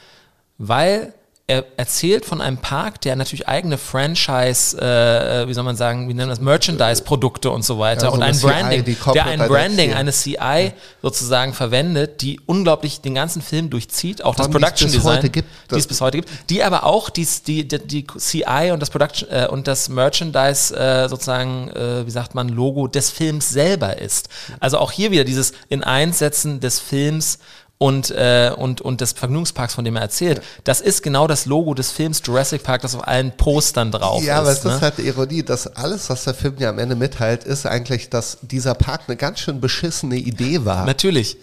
weil 0.59 1.15
er 1.47 1.67
erzählt 1.77 2.25
von 2.25 2.41
einem 2.41 2.57
Park, 2.57 3.03
der 3.03 3.17
natürlich 3.17 3.47
eigene 3.47 3.77
Franchise, 3.77 4.79
äh, 4.81 5.43
äh 5.43 5.49
wie 5.49 5.53
soll 5.53 5.65
man 5.65 5.77
sagen, 5.77 6.09
wie 6.09 6.15
nennen 6.15 6.31
das, 6.31 6.41
Merchandise-Produkte 6.41 7.51
und 7.51 7.63
so 7.63 7.79
weiter 7.79 8.05
ja, 8.05 8.09
so 8.09 8.15
und 8.15 8.23
ein 8.23 8.39
Branding, 8.41 8.85
CI, 8.85 9.13
der 9.13 9.27
ein 9.27 9.39
Branding, 9.41 9.93
eine 9.93 10.11
CI 10.13 10.37
ja. 10.39 10.73
sozusagen 11.03 11.53
verwendet, 11.53 12.23
die 12.23 12.41
unglaublich 12.47 13.03
den 13.03 13.15
ganzen 13.15 13.43
Film 13.43 13.69
durchzieht, 13.69 14.25
auch 14.25 14.35
das 14.35 14.49
Production 14.49 14.91
Design, 14.91 15.21
die 15.21 15.77
es 15.77 15.87
bis 15.87 16.01
heute 16.01 16.17
gibt, 16.17 16.31
die 16.49 16.63
aber 16.63 16.85
auch 16.85 17.11
die, 17.11 17.29
die, 17.47 17.69
die, 17.69 17.79
die 17.79 18.07
CI 18.07 18.71
und 18.73 18.81
das 18.81 18.89
Production 18.89 19.29
äh, 19.31 19.47
und 19.47 19.67
das 19.67 19.91
Merchandise 19.91 20.75
äh, 20.75 21.11
sozusagen, 21.11 21.69
äh, 21.69 22.07
wie 22.07 22.11
sagt 22.11 22.35
man, 22.35 22.49
Logo 22.49 22.89
des 22.89 23.11
Films 23.11 23.51
selber 23.51 23.99
ist. 23.99 24.31
Also 24.61 24.79
auch 24.79 24.93
hier 24.93 25.11
wieder 25.11 25.25
dieses 25.25 25.53
in 25.69 25.85
Einsetzen 25.85 26.61
des 26.61 26.81
Films 26.81 27.39
und, 27.79 28.11
äh, 28.13 28.53
und, 28.57 28.81
und 28.81 29.01
des 29.01 29.13
Vergnügungsparks, 29.13 29.75
von 29.75 29.85
dem 29.85 29.97
er 29.97 30.03
erzählt, 30.03 30.41
das 30.63 30.81
ist 30.81 31.03
genau 31.03 31.27
das 31.27 31.45
Logo 31.45 31.75
des 31.75 31.91
Films 31.91 32.23
Jurassic 32.25 32.63
Park, 32.63 32.83
das 32.83 32.95
auf 32.95 33.07
allen 33.07 33.37
Postern 33.37 33.91
drauf 33.91 34.15
ja, 34.15 34.19
ist. 34.21 34.27
Ja, 34.27 34.39
aber 34.39 34.51
es 34.51 34.65
ne? 34.65 34.75
ist 34.75 34.83
halt 34.83 34.99
die 34.99 35.03
Ironie, 35.03 35.43
dass 35.43 35.67
alles, 35.67 36.09
was 36.09 36.25
der 36.25 36.35
Film 36.35 36.55
ja 36.59 36.71
am 36.71 36.79
Ende 36.79 36.95
mitteilt, 36.95 37.45
ist 37.45 37.67
eigentlich, 37.67 38.11
dass 38.11 38.39
dieser 38.43 38.75
Park 38.75 39.03
eine 39.09 39.17
ganz 39.17 39.41
schön 39.41 39.61
beschissene 39.61 40.17
Idee 40.17 40.65
war. 40.65 40.87
Natürlich. 40.87 41.37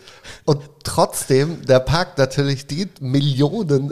Und 0.45 0.61
trotzdem 0.83 1.65
der 1.65 1.79
Park 1.79 2.17
natürlich 2.17 2.65
die 2.65 2.87
Millionen, 3.01 3.91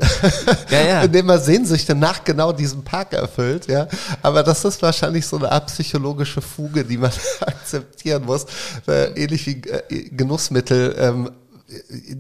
ja, 0.69 0.81
ja. 0.81 1.01
indem 1.03 1.29
er 1.29 1.39
Sehnsüchte 1.39 1.93
nach 1.93 2.23
genau 2.23 2.53
diesem 2.53 2.83
Park 2.83 3.13
erfüllt, 3.13 3.67
ja. 3.67 3.87
Aber 4.21 4.43
das 4.43 4.63
ist 4.63 4.81
wahrscheinlich 4.81 5.27
so 5.27 5.35
eine 5.37 5.51
Art 5.51 5.67
psychologische 5.67 6.41
Fuge, 6.41 6.85
die 6.85 6.97
man 6.97 7.11
akzeptieren 7.41 8.25
muss. 8.25 8.45
Äh, 8.87 9.11
ähnlich 9.21 9.45
wie 9.45 9.61
äh, 9.69 10.09
Genussmittel 10.09 10.95
ähm, 10.97 11.31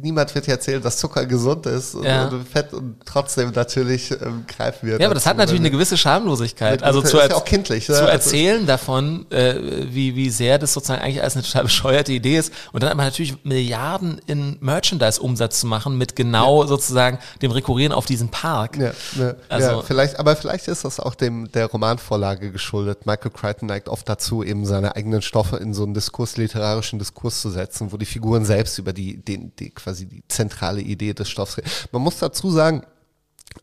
niemand 0.01 0.33
wird 0.35 0.47
dir 0.47 0.51
erzählen, 0.51 0.81
dass 0.81 0.97
Zucker 0.97 1.25
gesund 1.25 1.65
ist 1.65 1.95
und, 1.95 2.03
ja. 2.03 2.27
und 2.27 2.47
Fett 2.47 2.73
und 2.73 2.97
trotzdem 3.05 3.51
natürlich 3.51 4.11
ähm, 4.11 4.45
greifen 4.47 4.87
wir. 4.87 4.99
Ja, 4.99 5.07
aber 5.07 5.15
das 5.15 5.25
hat 5.25 5.37
natürlich 5.37 5.61
eine 5.61 5.71
gewisse 5.71 5.97
Schamlosigkeit. 5.97 6.83
Also 6.83 7.01
zu, 7.01 7.17
ja 7.17 7.33
auch 7.33 7.45
kindlich, 7.45 7.85
zu 7.85 7.93
ne? 7.93 8.09
erzählen 8.09 8.65
davon, 8.65 9.25
äh, 9.31 9.55
wie, 9.91 10.15
wie 10.15 10.29
sehr 10.29 10.59
das 10.59 10.73
sozusagen 10.73 11.01
eigentlich 11.01 11.23
als 11.23 11.35
eine 11.35 11.43
total 11.43 11.63
bescheuerte 11.63 12.11
Idee 12.11 12.37
ist 12.37 12.53
und 12.71 12.83
dann 12.83 12.91
aber 12.91 13.03
natürlich 13.03 13.43
Milliarden 13.43 14.21
in 14.27 14.57
Merchandise-Umsatz 14.59 15.61
zu 15.61 15.67
machen 15.67 15.97
mit 15.97 16.15
genau 16.15 16.63
ja. 16.63 16.67
sozusagen 16.67 17.19
dem 17.41 17.51
Rekurrieren 17.51 17.93
auf 17.93 18.05
diesen 18.05 18.29
Park. 18.29 18.77
Ja, 18.77 18.91
ne, 19.15 19.35
also, 19.49 19.67
ja, 19.67 19.81
vielleicht, 19.81 20.19
aber 20.19 20.35
vielleicht 20.35 20.67
ist 20.67 20.85
das 20.85 20.99
auch 20.99 21.15
dem 21.15 21.51
der 21.51 21.67
Romanvorlage 21.67 22.51
geschuldet. 22.51 23.05
Michael 23.05 23.31
Crichton 23.31 23.67
neigt 23.67 23.89
oft 23.89 24.07
dazu, 24.07 24.43
eben 24.43 24.65
seine 24.65 24.95
eigenen 24.95 25.21
Stoffe 25.21 25.57
in 25.57 25.73
so 25.73 25.83
einen 25.83 25.93
Diskurs, 25.93 26.37
literarischen 26.37 26.99
Diskurs 26.99 27.41
zu 27.41 27.49
setzen, 27.49 27.91
wo 27.91 27.97
die 27.97 28.05
Figuren 28.05 28.45
selbst 28.45 28.77
über 28.77 28.93
die, 28.93 29.17
den 29.17 29.38
den, 29.39 29.55
die, 29.57 29.69
quasi 29.69 30.05
die 30.05 30.23
zentrale 30.27 30.81
Idee 30.81 31.13
des 31.13 31.29
Stoffs. 31.29 31.57
Man 31.91 32.01
muss 32.01 32.19
dazu 32.19 32.51
sagen, 32.51 32.83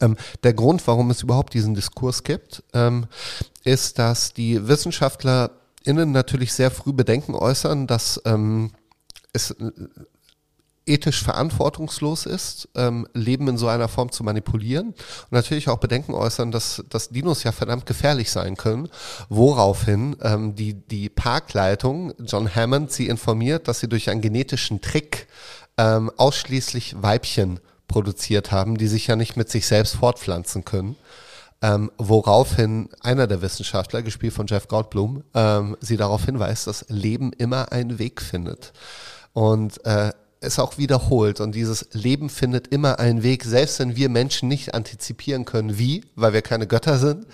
ähm, 0.01 0.17
der 0.43 0.55
Grund, 0.55 0.87
warum 0.87 1.11
es 1.11 1.23
überhaupt 1.23 1.55
diesen 1.55 1.75
Diskurs 1.75 2.25
gibt, 2.25 2.63
ähm, 2.73 3.07
ist, 3.65 3.99
dass 3.99 4.33
die 4.33 4.67
WissenschaftlerInnen 4.69 6.13
natürlich 6.13 6.53
sehr 6.53 6.71
früh 6.71 6.93
Bedenken 6.93 7.35
äußern, 7.35 7.87
dass 7.87 8.21
ähm, 8.25 8.73
es 9.33 9.53
äh, 9.53 9.71
ethisch 10.87 11.23
verantwortungslos 11.23 12.27
ist, 12.27 12.69
ähm, 12.77 13.09
Leben 13.13 13.49
in 13.49 13.59
so 13.59 13.67
einer 13.67 13.89
Form 13.89 14.13
zu 14.13 14.23
manipulieren 14.23 14.89
und 14.89 15.33
natürlich 15.33 15.69
auch 15.69 15.79
Bedenken 15.79 16.15
äußern, 16.15 16.53
dass, 16.53 16.85
dass 16.89 17.09
Dinos 17.09 17.43
ja 17.43 17.51
verdammt 17.51 17.87
gefährlich 17.87 18.31
sein 18.31 18.57
können, 18.57 18.89
woraufhin 19.29 20.17
ähm, 20.23 20.55
die, 20.55 20.75
die 20.75 21.09
Parkleitung, 21.09 22.15
John 22.25 22.55
Hammond, 22.55 22.93
sie 22.93 23.09
informiert, 23.09 23.67
dass 23.67 23.81
sie 23.81 23.89
durch 23.89 24.11
einen 24.11 24.21
genetischen 24.21 24.81
Trick 24.81 25.27
ähm, 25.79 26.11
ausschließlich 26.17 26.97
Weibchen 27.03 27.61
produziert 27.89 28.53
haben, 28.53 28.77
die 28.77 28.89
sich 28.89 29.07
ja 29.07 29.17
nicht 29.17 29.37
mit 29.37 29.51
sich 29.51 29.67
selbst 29.67 29.97
fortpflanzen 29.97 30.65
können. 30.65 30.97
Ähm, 31.63 31.91
woraufhin 31.97 32.91
einer 33.01 33.27
der 33.27 33.41
Wissenschaftler, 33.41 34.03
gespielt 34.03 34.35
von 34.35 34.47
Jeff 34.47 34.69
Goldblum, 34.69 35.25
ähm, 35.35 35.77
sie 35.81 35.97
darauf 35.97 36.27
hinweist, 36.27 36.67
dass 36.67 36.85
Leben 36.89 37.33
immer 37.33 37.73
einen 37.73 37.99
Weg 37.99 38.21
findet. 38.21 38.73
Und 39.33 39.85
äh, 39.87 40.13
es 40.41 40.59
auch 40.59 40.77
wiederholt 40.77 41.41
und 41.41 41.55
dieses 41.55 41.89
Leben 41.93 42.29
findet 42.29 42.69
immer 42.69 42.99
einen 42.99 43.23
Weg, 43.23 43.45
selbst 43.45 43.79
wenn 43.79 43.97
wir 43.97 44.09
Menschen 44.09 44.49
nicht 44.49 44.75
antizipieren 44.75 45.45
können, 45.45 45.79
wie, 45.79 46.05
weil 46.15 46.35
wir 46.35 46.43
keine 46.43 46.67
Götter 46.67 46.99
sind 46.99 47.27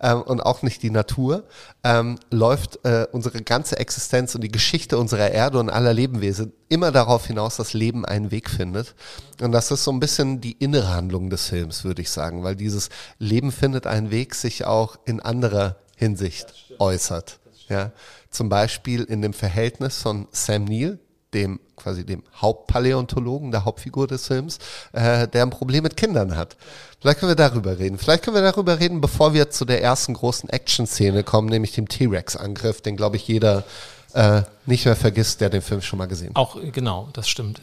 ähm, 0.00 0.22
und 0.22 0.40
auch 0.40 0.62
nicht 0.62 0.82
die 0.82 0.90
Natur, 0.90 1.44
ähm, 1.84 2.18
läuft 2.30 2.84
äh, 2.84 3.06
unsere 3.12 3.42
ganze 3.42 3.78
Existenz 3.78 4.34
und 4.34 4.42
die 4.42 4.52
Geschichte 4.52 4.98
unserer 4.98 5.30
Erde 5.30 5.58
und 5.58 5.70
aller 5.70 5.94
Lebewesen 5.94 6.52
immer 6.68 6.92
darauf 6.92 7.26
hinaus, 7.26 7.56
dass 7.56 7.72
Leben 7.72 8.04
einen 8.04 8.30
Weg 8.30 8.50
findet. 8.50 8.94
Und 9.40 9.52
das 9.52 9.70
ist 9.70 9.84
so 9.84 9.90
ein 9.90 10.00
bisschen 10.00 10.40
die 10.40 10.52
innere 10.52 10.88
Handlung 10.88 11.30
des 11.30 11.46
Films, 11.46 11.84
würde 11.84 12.02
ich 12.02 12.10
sagen, 12.10 12.42
weil 12.42 12.56
dieses 12.56 12.90
Leben 13.18 13.52
findet 13.52 13.86
einen 13.86 14.10
Weg 14.10 14.34
sich 14.34 14.66
auch 14.66 14.98
in 15.06 15.20
anderer 15.20 15.76
Hinsicht 15.96 16.54
äußert. 16.78 17.40
Ja, 17.68 17.92
zum 18.30 18.48
Beispiel 18.48 19.04
in 19.04 19.22
dem 19.22 19.32
Verhältnis 19.32 19.98
von 19.98 20.26
Sam 20.32 20.64
Neill, 20.64 20.98
dem 21.34 21.60
quasi 21.76 22.04
dem 22.04 22.22
Hauptpaläontologen, 22.36 23.50
der 23.50 23.64
Hauptfigur 23.64 24.06
des 24.06 24.26
Films, 24.26 24.58
äh, 24.92 25.26
der 25.28 25.42
ein 25.42 25.50
Problem 25.50 25.82
mit 25.82 25.96
Kindern 25.96 26.36
hat. 26.36 26.56
Vielleicht 27.00 27.20
können 27.20 27.30
wir 27.30 27.36
darüber 27.36 27.78
reden. 27.78 27.98
Vielleicht 27.98 28.24
können 28.24 28.36
wir 28.36 28.42
darüber 28.42 28.78
reden, 28.78 29.00
bevor 29.00 29.32
wir 29.32 29.50
zu 29.50 29.64
der 29.64 29.82
ersten 29.82 30.14
großen 30.14 30.50
Action-Szene 30.50 31.24
kommen, 31.24 31.48
nämlich 31.48 31.72
dem 31.72 31.88
T-Rex-Angriff, 31.88 32.82
den 32.82 32.96
glaube 32.96 33.16
ich 33.16 33.26
jeder 33.26 33.64
äh, 34.12 34.42
nicht 34.66 34.84
mehr 34.84 34.96
vergisst, 34.96 35.40
der 35.40 35.50
den 35.50 35.62
Film 35.62 35.80
schon 35.82 35.98
mal 35.98 36.06
gesehen 36.06 36.30
hat. 36.30 36.36
Auch 36.36 36.58
genau, 36.72 37.08
das 37.12 37.28
stimmt. 37.28 37.60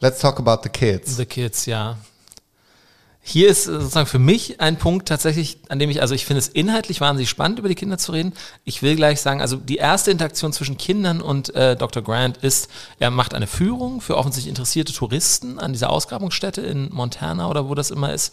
Let's 0.00 0.20
talk 0.20 0.38
about 0.38 0.62
the 0.62 0.68
kids. 0.68 1.16
The 1.16 1.26
kids, 1.26 1.66
ja. 1.66 1.96
Hier 3.28 3.48
ist 3.48 3.64
sozusagen 3.64 4.06
für 4.06 4.20
mich 4.20 4.60
ein 4.60 4.76
Punkt 4.76 5.08
tatsächlich, 5.08 5.58
an 5.68 5.80
dem 5.80 5.90
ich, 5.90 6.00
also 6.00 6.14
ich 6.14 6.24
finde 6.24 6.38
es 6.38 6.46
inhaltlich 6.46 7.00
wahnsinnig 7.00 7.28
spannend, 7.28 7.58
über 7.58 7.68
die 7.68 7.74
Kinder 7.74 7.98
zu 7.98 8.12
reden. 8.12 8.32
Ich 8.64 8.82
will 8.82 8.94
gleich 8.94 9.20
sagen, 9.20 9.40
also 9.40 9.56
die 9.56 9.78
erste 9.78 10.12
Interaktion 10.12 10.52
zwischen 10.52 10.78
Kindern 10.78 11.20
und 11.20 11.52
äh, 11.56 11.74
Dr. 11.74 12.04
Grant 12.04 12.36
ist, 12.36 12.70
er 13.00 13.10
macht 13.10 13.34
eine 13.34 13.48
Führung 13.48 14.00
für 14.00 14.16
offensichtlich 14.16 14.48
interessierte 14.48 14.92
Touristen 14.92 15.58
an 15.58 15.72
dieser 15.72 15.90
Ausgrabungsstätte 15.90 16.60
in 16.60 16.88
Montana 16.92 17.50
oder 17.50 17.68
wo 17.68 17.74
das 17.74 17.90
immer 17.90 18.14
ist. 18.14 18.32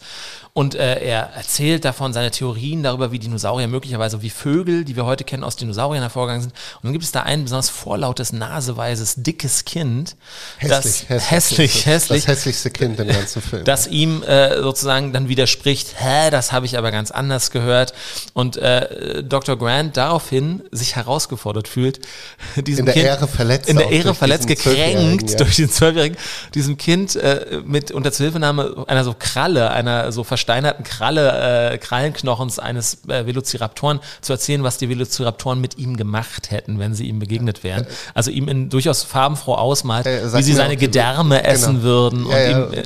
Und 0.52 0.76
äh, 0.76 1.00
er 1.00 1.30
erzählt 1.34 1.84
davon 1.84 2.12
seine 2.12 2.30
Theorien 2.30 2.84
darüber, 2.84 3.10
wie 3.10 3.18
Dinosaurier 3.18 3.66
möglicherweise 3.66 4.22
wie 4.22 4.30
Vögel, 4.30 4.84
die 4.84 4.94
wir 4.94 5.06
heute 5.06 5.24
kennen, 5.24 5.42
aus 5.42 5.56
Dinosauriern 5.56 6.02
hervorgegangen 6.02 6.42
sind. 6.42 6.52
Und 6.52 6.84
dann 6.84 6.92
gibt 6.92 7.04
es 7.04 7.10
da 7.10 7.24
ein 7.24 7.42
besonders 7.42 7.68
vorlautes, 7.68 8.32
naseweises, 8.32 9.16
dickes 9.16 9.64
Kind. 9.64 10.14
Hässlich, 10.58 11.06
das, 11.08 11.30
hässlich, 11.30 11.30
hässlich, 11.32 11.86
hässlich. 11.86 12.24
Das 12.26 12.36
hässlichste 12.36 12.70
Kind 12.70 13.00
im 13.00 13.08
ganzen 13.08 13.42
Film. 13.42 13.64
Das 13.64 13.88
ihm 13.88 14.22
äh, 14.22 14.62
sozusagen 14.62 14.83
dann 14.84 15.28
widerspricht, 15.28 15.94
hä, 15.98 16.30
das 16.30 16.52
habe 16.52 16.66
ich 16.66 16.78
aber 16.78 16.90
ganz 16.90 17.10
anders 17.10 17.50
gehört. 17.50 17.94
Und 18.32 18.56
äh, 18.56 19.22
Dr. 19.22 19.56
Grant 19.56 19.96
daraufhin 19.96 20.62
sich 20.70 20.96
herausgefordert 20.96 21.68
fühlt, 21.68 22.00
diesem 22.56 22.80
in 22.80 22.84
der 22.86 22.94
Kind, 22.94 23.06
Ehre 23.06 23.28
verletzt, 23.28 23.68
in 23.68 23.76
der 23.76 23.90
Ehre 23.90 24.14
verletzt, 24.14 24.46
gekränkt 24.46 25.30
ja. 25.30 25.36
durch 25.36 25.56
den 25.56 25.70
Zwölfjährigen, 25.70 26.16
diesem 26.54 26.76
Kind 26.76 27.16
äh, 27.16 27.60
mit 27.64 27.90
unter 27.90 28.12
Zuhilfenahme 28.12 28.84
einer 28.86 29.04
so 29.04 29.14
Kralle, 29.18 29.70
einer 29.70 30.12
so 30.12 30.24
versteinerten 30.24 30.84
Kralle, 30.84 31.72
äh, 31.72 31.78
Krallenknochens 31.78 32.58
eines 32.58 32.98
äh, 33.08 33.26
Velociraptoren 33.26 34.00
zu 34.20 34.32
erzählen, 34.32 34.62
was 34.62 34.78
die 34.78 34.88
Velociraptoren 34.88 35.60
mit 35.60 35.78
ihm 35.78 35.96
gemacht 35.96 36.50
hätten, 36.50 36.78
wenn 36.78 36.94
sie 36.94 37.08
ihm 37.08 37.18
begegnet 37.18 37.64
wären. 37.64 37.86
Also 38.14 38.30
ihm 38.30 38.48
in 38.48 38.68
durchaus 38.70 39.02
farbenfroh 39.02 39.54
ausmalt, 39.54 40.06
Äh, 40.06 40.32
wie 40.32 40.42
sie 40.42 40.52
seine 40.52 40.76
Gedärme 40.76 41.36
genau. 41.38 41.48
essen 41.48 41.82
würden 41.82 42.26
Ja, 42.28 42.38
ja. 42.38 42.64
und 42.64 42.72
ihm, 42.74 42.84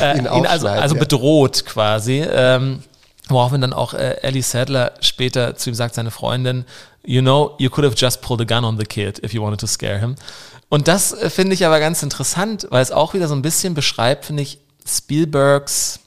äh, 0.00 0.18
Ihn 0.18 0.26
ihn, 0.26 0.46
also, 0.46 0.68
also 0.68 0.94
ja. 0.94 1.00
Bedroht 1.30 1.64
quasi. 1.64 2.24
Ähm, 2.28 2.80
woraufhin 3.28 3.60
dann 3.60 3.72
auch 3.72 3.94
äh, 3.94 4.16
Ellie 4.22 4.42
Sadler 4.42 4.92
später 5.00 5.56
zu 5.56 5.70
ihm 5.70 5.74
sagt, 5.74 5.94
seine 5.94 6.10
Freundin, 6.10 6.64
you 7.04 7.20
know, 7.20 7.54
you 7.58 7.70
could 7.70 7.84
have 7.84 7.94
just 7.96 8.22
pulled 8.22 8.40
a 8.40 8.44
gun 8.44 8.64
on 8.64 8.76
the 8.76 8.84
kid 8.84 9.22
if 9.22 9.32
you 9.32 9.42
wanted 9.42 9.60
to 9.60 9.66
scare 9.66 10.00
him. 10.00 10.16
Und 10.68 10.88
das 10.88 11.12
äh, 11.12 11.30
finde 11.30 11.54
ich 11.54 11.64
aber 11.64 11.78
ganz 11.78 12.02
interessant, 12.02 12.66
weil 12.70 12.82
es 12.82 12.90
auch 12.90 13.14
wieder 13.14 13.28
so 13.28 13.34
ein 13.34 13.42
bisschen 13.42 13.74
beschreibt, 13.74 14.24
finde 14.24 14.42
ich, 14.42 14.58
Spielbergs 14.84 16.00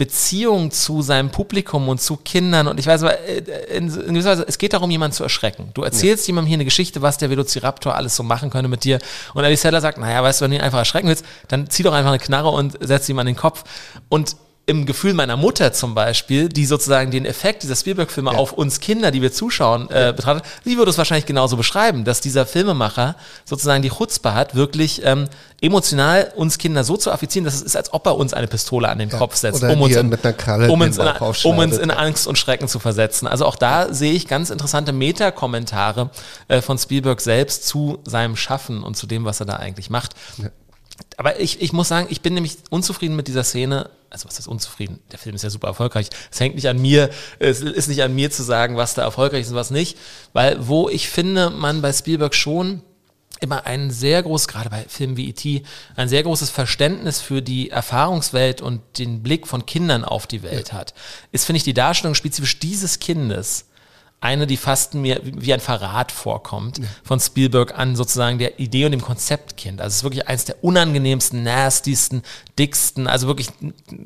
Beziehung 0.00 0.70
zu 0.70 1.02
seinem 1.02 1.28
Publikum 1.28 1.86
und 1.90 2.00
zu 2.00 2.16
Kindern. 2.16 2.68
Und 2.68 2.80
ich 2.80 2.86
weiß 2.86 3.02
aber, 3.02 3.20
äh, 3.20 3.76
in, 3.76 3.88
gewisser 3.88 4.30
Weise, 4.30 4.46
es 4.48 4.56
geht 4.56 4.72
darum, 4.72 4.90
jemanden 4.90 5.14
zu 5.14 5.22
erschrecken. 5.22 5.72
Du 5.74 5.82
erzählst 5.82 6.26
jemandem 6.26 6.48
hier 6.48 6.56
eine 6.56 6.64
Geschichte, 6.64 7.02
was 7.02 7.18
der 7.18 7.28
Velociraptor 7.28 7.94
alles 7.94 8.16
so 8.16 8.22
machen 8.22 8.48
könnte 8.48 8.70
mit 8.70 8.84
dir. 8.84 8.98
Und 9.34 9.44
Alice 9.44 9.60
Seller 9.60 9.82
sagt, 9.82 9.98
naja, 9.98 10.22
weißt 10.22 10.40
du, 10.40 10.44
wenn 10.44 10.52
du 10.52 10.56
ihn 10.56 10.62
einfach 10.62 10.78
erschrecken 10.78 11.08
willst, 11.08 11.26
dann 11.48 11.68
zieh 11.68 11.82
doch 11.82 11.92
einfach 11.92 12.12
eine 12.12 12.18
Knarre 12.18 12.48
und 12.48 12.78
setz 12.80 13.10
ihm 13.10 13.18
an 13.18 13.26
den 13.26 13.36
Kopf. 13.36 13.62
Und 14.08 14.36
im 14.66 14.86
Gefühl 14.86 15.14
meiner 15.14 15.36
Mutter 15.36 15.72
zum 15.72 15.94
Beispiel, 15.94 16.48
die 16.48 16.64
sozusagen 16.64 17.10
den 17.10 17.24
Effekt 17.24 17.64
dieser 17.64 17.74
Spielberg-Filme 17.74 18.30
auf 18.30 18.52
uns 18.52 18.78
Kinder, 18.78 19.10
die 19.10 19.20
wir 19.20 19.32
zuschauen, 19.32 19.90
äh, 19.90 20.12
betrachtet, 20.14 20.44
sie 20.64 20.78
würde 20.78 20.90
es 20.90 20.98
wahrscheinlich 20.98 21.26
genauso 21.26 21.56
beschreiben, 21.56 22.04
dass 22.04 22.20
dieser 22.20 22.46
Filmemacher 22.46 23.16
sozusagen 23.44 23.82
die 23.82 23.90
Chutzpe 23.90 24.32
hat, 24.32 24.54
wirklich 24.54 25.04
ähm, 25.04 25.28
emotional 25.60 26.32
uns 26.36 26.58
Kinder 26.58 26.84
so 26.84 26.96
zu 26.96 27.10
affizieren, 27.10 27.44
dass 27.44 27.54
es 27.54 27.62
ist, 27.62 27.76
als 27.76 27.92
ob 27.92 28.06
er 28.06 28.16
uns 28.16 28.32
eine 28.32 28.46
Pistole 28.46 28.88
an 28.88 28.98
den 28.98 29.10
Kopf 29.10 29.34
setzt, 29.34 29.62
oder 29.62 29.72
um 29.72 29.82
uns, 29.82 29.96
in, 29.96 30.06
um, 30.06 30.80
uns 30.80 30.98
in, 30.98 31.08
um 31.44 31.58
uns 31.58 31.76
in 31.76 31.90
Angst 31.90 32.28
und 32.28 32.38
Schrecken 32.38 32.68
zu 32.68 32.78
versetzen. 32.78 33.26
Also 33.26 33.46
auch 33.46 33.56
da 33.56 33.92
sehe 33.92 34.12
ich 34.12 34.28
ganz 34.28 34.50
interessante 34.50 34.92
Meta-Kommentare 34.92 36.10
äh, 36.46 36.60
von 36.60 36.78
Spielberg 36.78 37.20
selbst 37.20 37.66
zu 37.66 37.98
seinem 38.06 38.36
Schaffen 38.36 38.84
und 38.84 38.96
zu 38.96 39.08
dem, 39.08 39.24
was 39.24 39.40
er 39.40 39.46
da 39.46 39.56
eigentlich 39.56 39.90
macht. 39.90 40.14
Aber 41.16 41.40
ich, 41.40 41.60
ich 41.60 41.72
muss 41.72 41.88
sagen, 41.88 42.06
ich 42.10 42.20
bin 42.20 42.34
nämlich 42.34 42.58
unzufrieden 42.70 43.16
mit 43.16 43.26
dieser 43.26 43.42
Szene. 43.42 43.90
Also 44.10 44.28
was 44.28 44.38
ist 44.38 44.48
unzufrieden? 44.48 45.00
Der 45.12 45.18
Film 45.18 45.36
ist 45.36 45.42
ja 45.42 45.50
super 45.50 45.68
erfolgreich. 45.68 46.08
Es 46.30 46.40
hängt 46.40 46.56
nicht 46.56 46.68
an 46.68 46.80
mir, 46.80 47.10
es 47.38 47.60
ist 47.60 47.88
nicht 47.88 48.02
an 48.02 48.14
mir 48.14 48.30
zu 48.30 48.42
sagen, 48.42 48.76
was 48.76 48.94
da 48.94 49.02
erfolgreich 49.02 49.42
ist 49.42 49.50
und 49.50 49.56
was 49.56 49.70
nicht. 49.70 49.96
Weil 50.32 50.66
wo 50.66 50.88
ich 50.88 51.08
finde, 51.08 51.50
man 51.50 51.80
bei 51.80 51.92
Spielberg 51.92 52.34
schon 52.34 52.82
immer 53.40 53.66
ein 53.66 53.90
sehr 53.90 54.22
großes, 54.22 54.48
gerade 54.48 54.68
bei 54.68 54.84
Filmen 54.88 55.16
wie 55.16 55.28
E.T., 55.28 55.62
ein 55.96 56.08
sehr 56.08 56.22
großes 56.22 56.50
Verständnis 56.50 57.20
für 57.20 57.40
die 57.40 57.70
Erfahrungswelt 57.70 58.60
und 58.60 58.82
den 58.98 59.22
Blick 59.22 59.46
von 59.46 59.64
Kindern 59.64 60.04
auf 60.04 60.26
die 60.26 60.42
Welt 60.42 60.72
hat, 60.72 60.92
ist, 61.32 61.46
finde 61.46 61.58
ich, 61.58 61.64
die 61.64 61.74
Darstellung 61.74 62.14
spezifisch 62.14 62.58
dieses 62.58 62.98
Kindes 62.98 63.69
eine, 64.22 64.46
die 64.46 64.58
fast 64.58 64.92
mir 64.94 65.20
wie 65.24 65.54
ein 65.54 65.60
Verrat 65.60 66.12
vorkommt 66.12 66.80
von 67.02 67.18
Spielberg 67.20 67.78
an 67.78 67.96
sozusagen 67.96 68.38
der 68.38 68.60
Idee 68.60 68.84
und 68.84 68.92
dem 68.92 69.00
Konzeptkind. 69.00 69.80
Also 69.80 69.88
es 69.88 69.96
ist 69.98 70.02
wirklich 70.02 70.28
eines 70.28 70.44
der 70.44 70.62
unangenehmsten, 70.62 71.42
nastigsten, 71.42 72.22
dicksten, 72.58 73.06
also 73.06 73.26
wirklich 73.28 73.48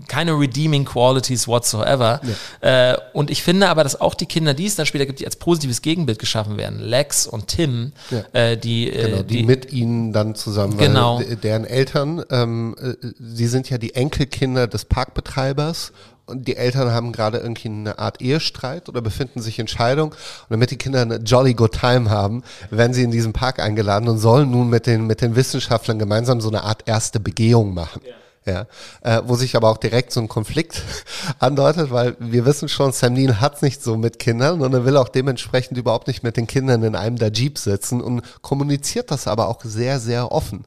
keine 0.07 0.39
redeeming 0.39 0.85
qualities 0.85 1.49
whatsoever. 1.49 2.21
Äh, 2.61 2.97
und 3.13 3.31
ich 3.31 3.43
finde 3.43 3.69
aber, 3.69 3.83
dass 3.83 4.01
auch 4.01 4.15
die 4.15 4.27
Kinder, 4.27 4.55
die 4.55 4.67
es 4.67 4.77
dann 4.77 4.87
später 4.87 5.05
gibt, 5.07 5.19
die 5.19 5.27
als 5.27 5.35
positives 5.37 5.83
Gegenbild 5.83 6.21
geschaffen 6.21 6.57
werden, 6.59 6.79
Lex 6.79 7.27
und 7.27 7.49
Tim, 7.49 7.93
Ja. 8.11 8.25
äh, 8.33 8.57
die, 8.57 8.89
äh, 8.91 9.11
Genau, 9.11 9.23
die, 9.23 9.43
mit 9.43 9.73
ihnen 9.73 10.13
dann 10.13 10.37
zusammen, 10.37 10.79
Genau. 10.79 11.21
deren 11.43 11.65
Eltern, 11.65 12.23
ähm, 12.31 12.77
äh, 12.81 12.95
sie 13.19 13.49
sind 13.49 13.69
ja 13.69 13.79
die 13.79 13.97
Enkelkinder 13.97 14.69
des 14.69 14.85
Parkbetreibers 14.85 15.93
und 16.27 16.49
die 16.49 16.57
Eltern 16.57 16.91
haben 16.91 17.13
gerade 17.13 17.39
irgendwie 17.39 17.69
eine 17.69 17.99
Art 17.99 18.21
Ehestreit 18.23 18.89
oder 18.89 19.03
befinden 19.03 19.43
sich 19.43 19.59
in 19.59 19.69
Scheidung 19.69 20.13
und 20.13 20.51
damit 20.51 20.71
die 20.71 20.79
Kinder 20.79 21.03
eine 21.03 21.17
jolly 21.17 21.55
good 21.55 21.73
time 21.73 22.11
haben, 22.11 22.43
werden 22.71 22.95
sie 22.95 23.03
in 23.03 23.11
diesen 23.11 23.33
Park 23.33 23.59
eingeladen 23.61 24.09
und 24.09 24.19
sollen 24.19 24.51
nun 24.51 24.71
mit 24.71 24.87
den, 24.87 25.07
mit 25.07 25.21
den 25.21 25.37
Wissenschaftlern 25.37 25.99
gemeinsam 25.99 26.41
so 26.41 26.49
eine 26.49 26.63
Art 26.63 26.83
erste 26.87 27.21
Begehung 27.21 27.75
machen. 27.75 28.01
Ja, 28.47 28.67
äh, 29.01 29.23
wo 29.25 29.37
sich 29.37 29.57
aber 29.57 29.71
auch 29.71 29.79
direkt 29.79 30.13
so 30.13 30.21
ein 30.21 30.29
Konflikt 30.29 30.83
andeutet, 31.39 31.91
weil 31.91 32.15
wir 32.19 32.45
wissen 32.45 32.69
schon, 32.69 32.93
Sam 32.93 33.15
Neill 33.15 33.41
hat's 33.41 33.63
nicht 33.63 33.83
so 33.83 33.97
mit 33.97 34.19
Kindern 34.19 34.61
und 34.61 34.75
er 34.75 34.85
will 34.85 34.99
auch 34.99 35.09
dementsprechend 35.09 35.79
überhaupt 35.79 36.09
nicht 36.09 36.23
mit 36.23 36.37
den 36.37 36.47
Kindern 36.47 36.83
in 36.83 36.95
einem 36.95 37.17
der 37.17 37.33
Jeep 37.33 37.57
sitzen 37.57 38.03
und 38.03 38.23
kommuniziert 38.43 39.11
das 39.11 39.29
aber 39.29 39.49
auch 39.49 39.63
sehr, 39.65 39.99
sehr 39.99 40.31
offen. 40.31 40.67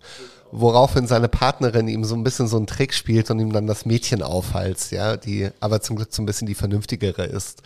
Woraufhin 0.60 1.08
seine 1.08 1.28
Partnerin 1.28 1.88
ihm 1.88 2.04
so 2.04 2.15
ein 2.15 2.24
bisschen 2.24 2.48
so 2.48 2.58
einen 2.58 2.67
Trick 2.67 2.93
spielt 2.93 3.30
und 3.32 3.39
ihm 3.39 3.52
dann 3.54 3.67
das 3.67 3.86
Mädchen 3.86 4.22
aufhalst, 4.24 4.91
ja, 4.91 5.17
die 5.17 5.50
aber 5.60 5.82
zum 5.82 5.96
Glück 5.96 6.10
so 6.12 6.22
ein 6.22 6.26
bisschen 6.26 6.48
die 6.48 6.56
vernünftigere 6.56 7.24
ist 7.24 7.62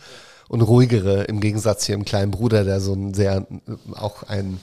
und 0.48 0.60
ruhigere 0.62 1.22
im 1.24 1.40
Gegensatz 1.40 1.84
zu 1.84 1.92
ihrem 1.92 2.04
kleinen 2.04 2.30
Bruder, 2.30 2.64
der 2.64 2.80
so 2.80 2.92
ein 2.94 3.14
sehr, 3.14 3.46
auch 3.94 4.24
ein, 4.24 4.60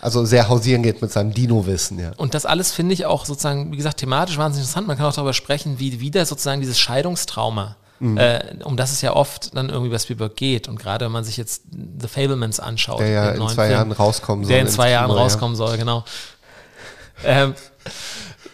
also 0.00 0.24
sehr 0.24 0.48
hausieren 0.48 0.82
geht 0.82 1.02
mit 1.02 1.12
seinem 1.12 1.32
Dino-Wissen, 1.34 1.98
ja. 1.98 2.12
Und 2.16 2.34
das 2.34 2.46
alles 2.46 2.72
finde 2.72 2.94
ich 2.94 3.06
auch 3.06 3.24
sozusagen, 3.26 3.70
wie 3.72 3.76
gesagt, 3.76 3.98
thematisch 3.98 4.38
wahnsinnig 4.38 4.64
interessant. 4.66 4.86
Man 4.88 4.96
kann 4.96 5.06
auch 5.06 5.14
darüber 5.14 5.34
sprechen, 5.34 5.78
wie 5.78 6.00
wieder 6.00 6.24
sozusagen 6.26 6.60
dieses 6.60 6.78
Scheidungstrauma, 6.78 7.76
Mhm. 8.02 8.16
äh, 8.16 8.40
um 8.64 8.78
das 8.78 8.92
es 8.92 9.02
ja 9.02 9.14
oft 9.14 9.54
dann 9.54 9.68
irgendwie 9.68 9.90
bei 9.90 9.98
Spielberg 9.98 10.34
geht. 10.34 10.68
Und 10.68 10.78
gerade 10.78 11.04
wenn 11.04 11.12
man 11.12 11.22
sich 11.22 11.36
jetzt 11.36 11.64
The 12.00 12.08
Fablemans 12.08 12.58
anschaut, 12.58 13.00
Der 13.00 13.08
ja 13.10 13.30
in 13.32 13.46
zwei 13.48 13.66
Film, 13.66 13.70
Jahren 13.72 13.92
rauskommen 13.92 14.44
soll. 14.46 14.52
der 14.54 14.62
in 14.62 14.68
zwei 14.68 14.90
Jahren 14.90 15.10
rauskommen 15.10 15.54
soll, 15.54 15.76
genau. 15.76 16.04
Ähm, 17.24 17.54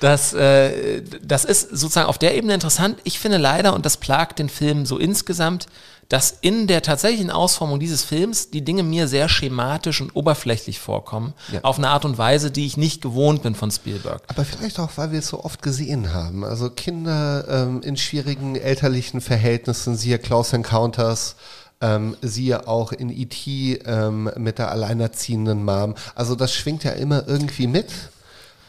das, 0.01 0.33
äh, 0.35 1.03
das 1.23 1.45
ist 1.45 1.71
sozusagen 1.71 2.09
auf 2.09 2.19
der 2.19 2.35
Ebene 2.35 2.55
interessant. 2.55 2.99
Ich 3.05 3.19
finde 3.19 3.39
leider, 3.39 3.75
und 3.75 3.87
das 3.87 3.97
plagt 3.97 4.39
den 4.39 4.49
Film 4.49 4.87
so 4.87 4.99
insgesamt, 4.99 5.67
dass 6.09 6.31
in 6.41 6.67
der 6.67 6.83
tatsächlichen 6.83 7.31
Ausformung 7.31 7.81
dieses 7.81 8.05
Films 8.05 8.51
die 8.51 8.63
Dinge 8.63 8.85
mir 8.85 9.09
sehr 9.09 9.29
schematisch 9.29 10.01
und 10.01 10.15
oberflächlich 10.15 10.79
vorkommen. 10.79 11.35
Ja. 11.53 11.61
Auf 11.63 11.79
eine 11.79 11.89
Art 11.89 12.05
und 12.05 12.17
Weise, 12.17 12.51
die 12.51 12.67
ich 12.67 12.77
nicht 12.77 13.03
gewohnt 13.03 13.43
bin 13.43 13.55
von 13.57 13.71
Spielberg. 13.71 14.23
Aber 14.29 14.45
vielleicht 14.45 14.79
auch, 14.79 14.91
weil 14.97 15.11
wir 15.11 15.19
es 15.19 15.29
so 15.29 15.43
oft 15.43 15.63
gesehen 15.63 16.13
haben. 16.13 16.45
Also 16.45 16.71
Kinder 16.71 17.45
ähm, 17.49 17.83
in 17.83 17.97
schwierigen 17.97 18.55
elterlichen 18.55 19.21
Verhältnissen, 19.21 19.97
siehe 19.97 20.19
Close 20.21 20.55
Encounters, 20.55 21.35
ähm, 21.81 22.17
siehe 22.23 22.69
auch 22.69 22.93
in 22.93 23.11
E.T. 23.11 23.81
Ähm, 23.85 24.31
mit 24.37 24.59
der 24.59 24.71
alleinerziehenden 24.71 25.65
Mom. 25.65 25.95
Also 26.15 26.37
das 26.37 26.55
schwingt 26.55 26.85
ja 26.85 26.93
immer 26.93 27.27
irgendwie 27.27 27.67
mit. 27.67 27.91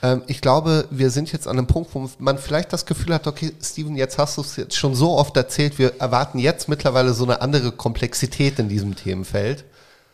Ähm, 0.03 0.21
ich 0.27 0.41
glaube, 0.41 0.88
wir 0.91 1.10
sind 1.10 1.31
jetzt 1.31 1.47
an 1.47 1.57
einem 1.57 1.67
Punkt, 1.67 1.93
wo 1.93 2.10
man 2.19 2.38
vielleicht 2.38 2.71
das 2.73 2.86
Gefühl 2.86 3.13
hat, 3.13 3.27
okay, 3.27 3.51
Steven, 3.62 3.95
jetzt 3.95 4.17
hast 4.17 4.38
du 4.38 4.41
es 4.41 4.55
jetzt 4.55 4.75
schon 4.75 4.93
so 4.95 5.12
oft 5.17 5.36
erzählt, 5.38 5.79
wir 5.79 5.99
erwarten 5.99 6.39
jetzt 6.39 6.69
mittlerweile 6.69 7.13
so 7.13 7.23
eine 7.23 7.41
andere 7.41 7.71
Komplexität 7.71 8.60
in 8.60 8.69
diesem 8.69 8.95
Themenfeld. 8.95 9.65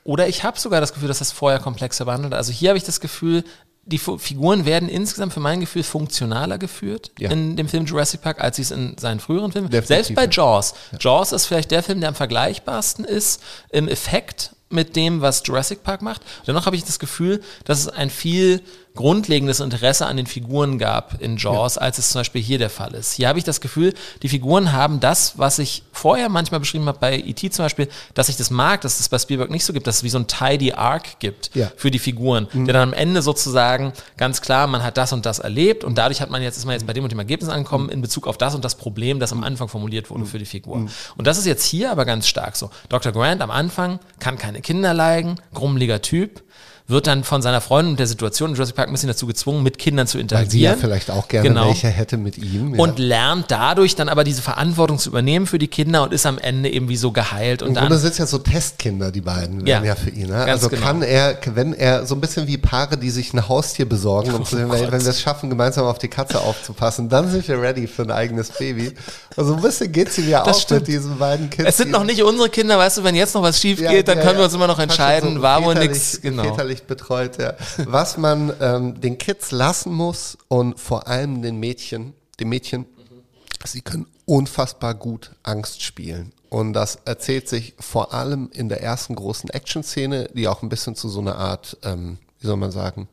Oder 0.06 0.28
ich 0.28 0.44
habe 0.44 0.60
sogar 0.60 0.82
das 0.82 0.94
Gefühl, 0.94 1.08
dass 1.08 1.20
das 1.20 1.32
vorher 1.32 1.60
komplexer 1.60 2.06
behandelt. 2.06 2.34
Also 2.34 2.52
hier 2.52 2.70
habe 2.70 2.78
ich 2.78 2.84
das 2.84 3.00
Gefühl, 3.00 3.44
die 3.86 3.98
Figuren 3.98 4.66
werden 4.66 4.88
insgesamt 4.88 5.34
für 5.34 5.42
mein 5.42 5.60
Gefühl 5.60 5.84
funktionaler 5.84 6.58
geführt 6.58 7.12
Ja. 7.20 7.30
in 7.32 7.58
dem 7.58 7.68
Film 7.68 7.86
Jurassic 7.86 8.22
Park, 8.22 8.40
als 8.42 8.56
sie 8.56 8.62
es 8.62 8.72
in 8.72 8.98
seinen 8.98 9.20
früheren 9.20 9.52
Filmen. 9.52 9.70
Definitiv, 9.70 9.88
Selbst 10.08 10.16
bei 10.16 10.24
ja. 10.24 10.30
Jaws. 10.30 10.74
Jaws 11.00 11.34
ist 11.34 11.46
vielleicht 11.48 11.72
der 11.72 11.84
Film, 11.84 12.00
der 12.00 12.10
am 12.10 12.16
vergleichbarsten 12.16 13.04
ist 13.04 13.42
im 13.70 13.90
Effekt 13.90 14.56
mit 14.70 14.96
dem, 14.96 15.22
was 15.22 15.44
Jurassic 15.46 15.84
Park 15.84 16.02
macht. 16.02 16.22
Dennoch 16.48 16.66
habe 16.66 16.78
ich 16.78 16.86
das 16.86 16.98
Gefühl, 16.98 17.42
dass 17.66 17.80
es 17.80 17.90
ein 17.90 18.10
viel 18.10 18.62
grundlegendes 18.96 19.60
Interesse 19.60 20.06
an 20.06 20.18
den 20.18 20.28
Figuren 20.28 20.78
gab 20.78 21.20
in 21.20 21.38
Jaws, 21.38 21.76
ja. 21.76 21.82
als 21.82 21.98
es 21.98 22.12
zum 22.12 22.20
Beispiel 22.20 22.42
hier 22.42 22.60
der 22.60 22.70
Fall 22.70 22.94
ist. 22.94 23.14
Hier 23.14 23.28
habe 23.28 23.40
ich 23.40 23.46
das 23.46 23.60
Gefühl, 23.60 23.94
die 24.22 24.30
Figuren 24.30 24.72
haben 24.72 25.00
das, 25.00 25.40
was 25.40 25.58
ich 25.58 25.84
vorher 25.92 26.30
manchmal 26.30 26.60
beschrieben 26.60 26.86
habe 26.86 27.00
bei 27.00 27.18
E.T. 27.18 27.50
zum 27.50 27.66
Beispiel, 27.66 27.88
dass 28.14 28.30
ich 28.30 28.38
das 28.38 28.52
mag, 28.52 28.82
dass 28.82 29.00
es 29.00 29.10
bei 29.10 29.18
Spielberg 29.18 29.50
nicht 29.50 29.66
so 29.66 29.74
gibt, 29.74 29.88
dass 29.88 29.98
es 29.98 30.04
wie 30.04 30.10
so 30.10 30.20
ein 30.20 30.28
tidy 30.28 30.74
Arc 30.74 31.20
gibt 31.20 31.56
ja. 31.56 31.72
für 31.76 31.90
die 31.90 31.98
Figuren, 31.98 32.48
mhm. 32.54 32.66
der 32.66 32.74
dann 32.74 32.90
am 32.90 32.94
Ende 32.94 33.24
sozusagen 33.24 33.94
ganz 34.18 34.42
klar, 34.42 34.68
man 34.68 34.84
hat 34.84 34.98
das 34.98 35.12
und 35.12 35.26
das 35.26 35.40
erlebt 35.40 35.84
und 35.84 35.98
dadurch 35.98 36.22
hat 36.22 36.30
man 36.30 36.44
jetzt, 36.44 36.58
ist 36.58 36.66
man 36.66 36.74
jetzt 36.74 36.86
bei 36.86 36.94
dem 36.94 37.04
und 37.04 37.12
dem 37.12 37.20
Ergebnis 37.20 37.50
angekommen 37.50 37.90
in 37.90 38.02
Bezug 38.02 38.28
auf 38.28 38.38
das 38.38 38.54
und 38.54 38.64
das 38.64 38.76
Problem, 38.76 39.20
das 39.20 39.32
am 39.32 39.44
Anfang 39.44 39.70
formuliert 39.70 40.12
wurde 40.12 40.22
mhm. 40.22 40.28
für 40.28 40.40
die 40.40 40.46
Figur. 40.46 40.78
Mhm. 40.78 40.90
Und 41.18 41.26
das 41.26 41.40
ist 41.40 41.48
jetzt 41.48 41.66
hier 41.66 41.92
aber 41.92 42.06
ganz 42.06 42.28
stark 42.28 42.56
so. 42.56 42.70
Dr. 42.90 43.12
Grant 43.12 43.42
am 43.42 43.50
Anfang 43.50 44.00
kann 44.20 44.38
keine 44.38 44.62
Kinder 44.62 44.94
leiden, 44.94 45.42
grummeliger 45.54 46.02
Typ, 46.04 46.44
wird 46.88 47.08
dann 47.08 47.24
von 47.24 47.42
seiner 47.42 47.62
Freundin 47.62 47.92
und 47.94 48.00
der 48.00 48.08
Situation 48.08 48.50
in 48.50 48.56
Jurassic 48.56 48.76
Park 48.76 48.90
ein 48.90 48.92
bisschen 48.92 49.08
dazu 49.08 49.26
gezwungen, 49.26 49.64
mit 49.64 49.80
Kindern 49.80 50.06
zu 50.06 50.20
interagieren. 50.20 50.48
Weil 50.48 50.52
sie 50.52 50.62
ja 50.62 50.76
vielleicht 50.76 51.12
auch 51.12 51.30
gerne 51.30 51.48
genau. 51.48 51.68
welche 51.68 51.88
hätte 51.88 52.18
mit 52.18 52.38
ihm. 52.38 52.76
Ja. 52.76 52.82
Und 52.82 53.00
lernt 53.00 53.46
dadurch 53.50 53.96
dann 53.96 54.10
aber 54.10 54.26
diese 54.26 54.42
Verantwortung 54.42 55.00
zu 55.00 55.10
übernehmen 55.10 55.48
für 55.48 55.60
die 55.60 55.70
Kinder 55.70 56.04
und 56.04 56.14
ist 56.14 56.26
am 56.26 56.38
Ende 56.38 56.70
eben 56.70 56.90
wie 56.90 56.98
so 56.98 57.12
geheilt. 57.12 57.62
Und 57.62 57.76
Grunde 57.76 57.98
sind 57.98 58.12
es 58.12 58.18
ja 58.18 58.26
so 58.26 58.38
Testkinder, 58.38 59.12
die 59.12 59.22
beiden, 59.22 59.66
ja, 59.66 59.82
ja 59.82 59.96
für 59.96 60.10
ihn. 60.10 60.28
Ne? 60.28 60.44
Also 60.44 60.68
genau. 60.68 60.82
kann 60.82 61.02
er, 61.04 61.38
wenn 61.54 61.74
er, 61.74 62.06
so 62.06 62.16
ein 62.16 62.22
bisschen 62.22 62.48
wie 62.48 62.58
Paare, 62.58 62.98
die 62.98 63.12
sich 63.12 63.34
ein 63.34 63.48
Haustier 63.48 63.88
besorgen 63.88 64.34
und 64.34 64.42
oh 64.54 64.58
wenn, 64.58 64.70
wenn 64.70 65.02
wir 65.02 65.10
es 65.10 65.22
schaffen, 65.22 65.50
gemeinsam 65.50 65.86
auf 65.86 66.00
die 66.00 66.10
Katze 66.10 66.42
aufzupassen, 66.42 67.08
dann 67.08 67.30
sind 67.30 67.48
wir 67.48 67.62
ready 67.62 67.88
für 67.88 68.02
ein 68.02 68.12
eigenes 68.12 68.50
Baby. 68.50 68.92
Also 69.38 69.56
ein 69.56 69.62
bisschen 69.62 69.92
geht 69.92 70.10
es 70.10 70.18
ihm 70.18 70.28
ja 70.28 70.44
das 70.44 70.58
auch 70.58 70.62
stimmt. 70.62 70.82
mit 70.82 70.88
diesen 70.90 71.18
beiden 71.18 71.50
Kindern. 71.50 71.68
Es 71.68 71.78
sind 71.78 71.92
noch 71.92 72.04
nicht 72.04 72.22
unsere 72.24 72.50
Kinder, 72.50 72.78
weißt 72.78 72.98
du, 72.98 73.04
wenn 73.06 73.16
jetzt 73.16 73.34
noch 73.36 73.42
was 73.42 73.60
schief 73.60 73.80
geht, 73.80 74.08
dann 74.08 74.20
können 74.20 74.38
wir 74.38 74.46
uns 74.46 74.54
immer 74.54 74.68
noch 74.68 74.80
entscheiden, 74.80 75.36
so 75.36 75.42
war 75.42 75.64
wohl 75.64 75.76
nichts. 75.76 76.20
Genau. 76.22 76.44
Väterlich 76.44 76.73
betreut, 76.82 77.38
ja 77.38 77.54
was 77.86 78.18
man 78.18 78.52
ähm, 78.60 79.00
den 79.00 79.18
Kids 79.18 79.52
lassen 79.52 79.94
muss 79.94 80.38
und 80.48 80.80
vor 80.80 81.08
allem 81.08 81.42
den 81.42 81.60
Mädchen, 81.60 82.14
den 82.40 82.50
Mädchen, 82.50 82.82
mhm. 82.82 83.24
sie 83.66 83.82
können 83.82 84.08
unfassbar 84.26 84.96
gut 84.96 85.32
Angst 85.44 85.84
spielen. 85.84 86.34
Und 86.50 86.74
das 86.74 87.00
erzählt 87.06 87.50
sich 87.50 87.74
vor 87.80 88.14
allem 88.14 88.50
in 88.54 88.70
der 88.70 88.82
ersten 88.82 89.16
großen 89.16 89.50
Action-Szene, 89.50 90.30
die 90.34 90.48
auch 90.48 90.62
ein 90.62 90.70
bisschen 90.70 90.96
zu 90.96 91.10
so 91.10 91.20
einer 91.20 91.38
Art, 91.38 91.78
ähm, 91.84 92.18
wie 92.40 92.48
soll 92.48 92.58
man 92.58 92.72
sagen, 92.72 93.08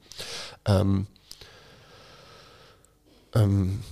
ähm, 0.66 1.06
ähm, 3.34 3.82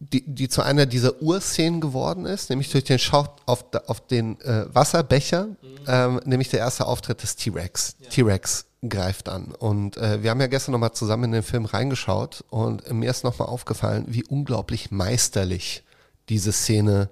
die, 0.00 0.24
die 0.26 0.48
zu 0.48 0.62
einer 0.62 0.86
dieser 0.86 1.20
Urszenen 1.22 1.80
geworden 1.80 2.24
ist, 2.24 2.48
nämlich 2.48 2.70
durch 2.70 2.84
den 2.84 2.98
Schau 2.98 3.28
auf, 3.44 3.66
auf 3.86 4.00
den 4.00 4.40
äh, 4.40 4.64
Wasserbecher, 4.74 5.44
mhm. 5.44 5.56
ähm, 5.86 6.20
nämlich 6.24 6.48
der 6.48 6.60
erste 6.60 6.86
Auftritt 6.86 7.22
des 7.22 7.36
T-Rex. 7.36 7.96
Ja. 8.00 8.08
T-Rex 8.08 8.64
greift 8.88 9.28
an. 9.28 9.52
Und 9.52 9.98
äh, 9.98 10.22
wir 10.22 10.30
haben 10.30 10.40
ja 10.40 10.46
gestern 10.46 10.72
nochmal 10.72 10.92
zusammen 10.92 11.24
in 11.24 11.32
den 11.32 11.42
Film 11.42 11.66
reingeschaut 11.66 12.44
und 12.48 12.90
mir 12.90 13.10
ist 13.10 13.24
nochmal 13.24 13.48
aufgefallen, 13.48 14.06
wie 14.08 14.24
unglaublich 14.24 14.90
meisterlich 14.90 15.84
diese 16.30 16.52
Szene 16.52 17.10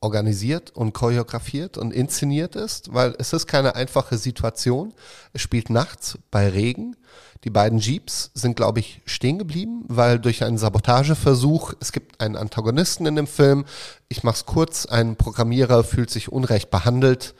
organisiert 0.00 0.70
und 0.70 0.92
choreografiert 0.92 1.78
und 1.78 1.92
inszeniert 1.92 2.56
ist, 2.56 2.92
weil 2.92 3.14
es 3.18 3.32
ist 3.32 3.46
keine 3.46 3.74
einfache 3.74 4.18
Situation. 4.18 4.92
Es 5.32 5.42
spielt 5.42 5.70
nachts 5.70 6.18
bei 6.30 6.48
Regen 6.48 6.96
die 7.46 7.50
beiden 7.50 7.78
Jeeps 7.78 8.32
sind, 8.34 8.56
glaube 8.56 8.80
ich, 8.80 9.02
stehen 9.06 9.38
geblieben, 9.38 9.84
weil 9.86 10.18
durch 10.18 10.42
einen 10.42 10.58
Sabotageversuch, 10.58 11.74
es 11.78 11.92
gibt 11.92 12.20
einen 12.20 12.34
Antagonisten 12.34 13.06
in 13.06 13.14
dem 13.14 13.28
Film, 13.28 13.66
ich 14.08 14.24
mache 14.24 14.34
es 14.34 14.46
kurz, 14.46 14.84
ein 14.84 15.14
Programmierer 15.14 15.84
fühlt 15.84 16.10
sich 16.10 16.32
unrecht 16.32 16.70
behandelt 16.70 17.36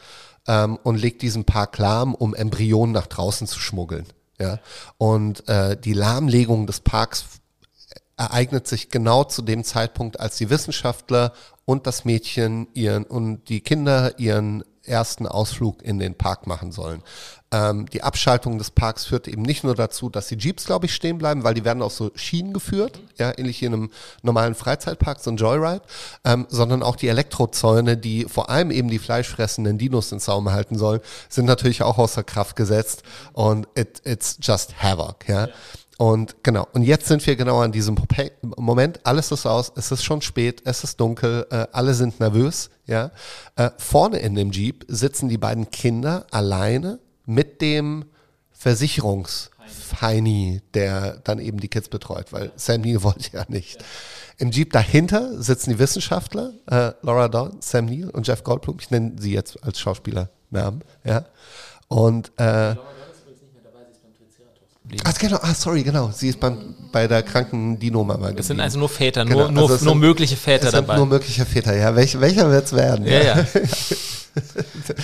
ähm, 0.47 0.79
und 0.85 0.95
legt 0.95 1.23
diesen 1.23 1.45
Park 1.45 1.77
lahm, 1.79 2.15
um 2.15 2.37
Embryonen 2.37 2.93
nach 2.93 3.09
draußen 3.09 3.49
zu 3.49 3.59
schmuggeln. 3.59 4.07
Ja? 4.39 4.61
Und 4.97 5.49
äh, 5.49 5.77
die 5.77 5.95
Lahmlegung 5.95 6.69
des 6.69 6.79
Parks 6.79 7.25
ereignet 8.17 8.69
sich 8.69 8.91
genau 8.91 9.25
zu 9.25 9.43
dem 9.43 9.65
Zeitpunkt, 9.65 10.21
als 10.21 10.37
die 10.37 10.51
Wissenschaftler 10.51 11.33
und 11.67 11.87
das 11.87 12.07
Mädchen 12.07 12.69
ihren 12.73 13.05
und 13.05 13.49
die 13.51 13.61
Kinder 13.61 14.19
ihren 14.19 14.65
ersten 14.87 15.27
Ausflug 15.27 15.83
in 15.83 15.99
den 15.99 16.15
Park 16.15 16.47
machen 16.47 16.73
sollen. 16.73 17.03
Ähm, 17.53 17.87
die 17.87 18.03
Abschaltung 18.03 18.59
des 18.59 18.71
Parks 18.71 19.07
führt 19.07 19.29
eben 19.29 19.43
nicht 19.43 19.65
nur 19.65 19.75
dazu, 19.75 20.09
dass 20.09 20.29
die 20.29 20.37
Jeeps, 20.37 20.67
glaube 20.67 20.87
ich, 20.87 20.95
stehen 20.95 21.19
bleiben, 21.19 21.45
weil 21.45 21.55
die 21.55 21.65
werden 21.65 21.83
auf 21.83 21.93
so 21.93 22.11
Schienen 22.15 22.53
geführt, 22.53 23.01
ja, 23.19 23.33
ähnlich 23.37 23.61
wie 23.61 23.67
in 23.67 23.75
einem 23.75 23.91
normalen 24.23 24.55
Freizeitpark, 24.55 25.21
so 25.21 25.31
ein 25.31 25.37
Joyride, 25.37 25.83
ähm, 26.25 26.47
sondern 26.49 26.83
auch 26.83 26.97
die 26.97 27.09
Elektrozäune, 27.09 27.97
die 27.97 28.25
vor 28.25 28.49
allem 28.49 28.71
eben 28.71 28.89
die 28.89 28.99
fleischfressenden 28.99 29.79
Dinos 29.79 30.13
in 30.13 30.21
Zaum 30.21 30.51
halten 30.51 30.79
sollen, 30.79 31.01
sind 31.29 31.47
natürlich 31.47 31.83
auch 31.83 31.99
außer 31.99 32.23
Kraft 32.25 32.57
gesetzt 32.57 33.03
und 33.33 33.69
it, 33.75 34.03
it's 34.05 34.39
just 34.41 34.83
havoc, 34.83 35.29
ja. 35.29 35.49
Und 35.99 36.37
genau, 36.43 36.67
und 36.75 36.83
jetzt 36.83 37.07
sind 37.07 37.27
wir 37.27 37.37
genau 37.37 37.61
an 37.61 37.73
diesem 37.73 37.97
Moment, 38.43 39.01
alles 39.05 39.33
ist 39.33 39.47
aus, 39.47 39.73
es 39.77 39.91
ist 39.91 40.05
schon 40.05 40.21
spät, 40.21 40.61
es 40.67 40.85
ist 40.85 41.01
dunkel, 41.01 41.47
äh, 41.51 41.69
alle 41.73 41.95
sind 41.95 42.21
nervös, 42.21 42.69
ja. 42.85 43.13
Äh, 43.57 43.71
vorne 43.79 44.19
in 44.19 44.35
dem 44.35 44.51
Jeep 44.51 44.85
sitzen 44.89 45.31
die 45.31 45.39
beiden 45.39 45.71
Kinder 45.71 46.27
alleine 46.31 46.99
mit 47.25 47.63
dem 47.63 48.05
Versicherungsfeini, 48.53 50.61
der 50.75 51.17
dann 51.25 51.39
eben 51.39 51.61
die 51.61 51.69
Kids 51.69 51.89
betreut, 51.89 52.31
weil 52.31 52.53
Sam 52.57 52.83
Neill 52.83 53.03
wollte 53.03 53.31
ja 53.33 53.47
nicht. 53.49 53.83
Im 54.37 54.51
Jeep 54.51 54.75
dahinter 54.75 55.43
sitzen 55.43 55.71
die 55.71 55.79
Wissenschaftler, 55.79 56.53
äh, 56.67 56.93
Laura 57.01 57.29
Dawn, 57.29 57.57
Sam 57.61 57.87
Neill 57.87 58.11
und 58.11 58.27
Jeff 58.27 58.45
Goldblum, 58.45 58.77
ich 58.81 58.91
nenne 58.91 59.13
sie 59.19 59.33
jetzt 59.33 59.65
als 59.65 59.81
Schauspielernamen, 59.81 60.85
ja. 61.05 61.25
Und 61.89 62.39
äh, 62.39 62.75
geblieben. 64.87 65.05
Ach, 65.07 65.19
genau, 65.19 65.39
ah, 65.43 65.55
sorry, 65.55 65.83
genau. 65.83 66.11
Sie 66.13 66.29
ist 66.29 66.41
beim, 66.41 66.75
bei 66.93 67.07
der 67.07 67.23
kranken 67.23 67.79
Dino-Mama 67.79 68.31
Es 68.37 68.47
sind 68.47 68.61
also 68.61 68.79
nur 68.79 68.89
Väter, 68.89 69.25
genau. 69.25 69.51
nur, 69.51 69.71
also 69.71 69.85
nur, 69.85 69.95
nur 69.95 70.09
mögliche 70.09 70.37
Väter 70.37 70.67
es 70.67 70.73
dabei. 70.73 70.95
Sind 70.95 70.99
nur 70.99 71.07
mögliche 71.07 71.45
Väter, 71.45 71.77
ja. 71.77 71.95
Welch, 71.95 72.19
welcher 72.21 72.51
wird 72.51 72.65
es 72.65 72.73
werden? 72.73 73.07
Ja, 73.07 73.23
ja. 73.23 73.47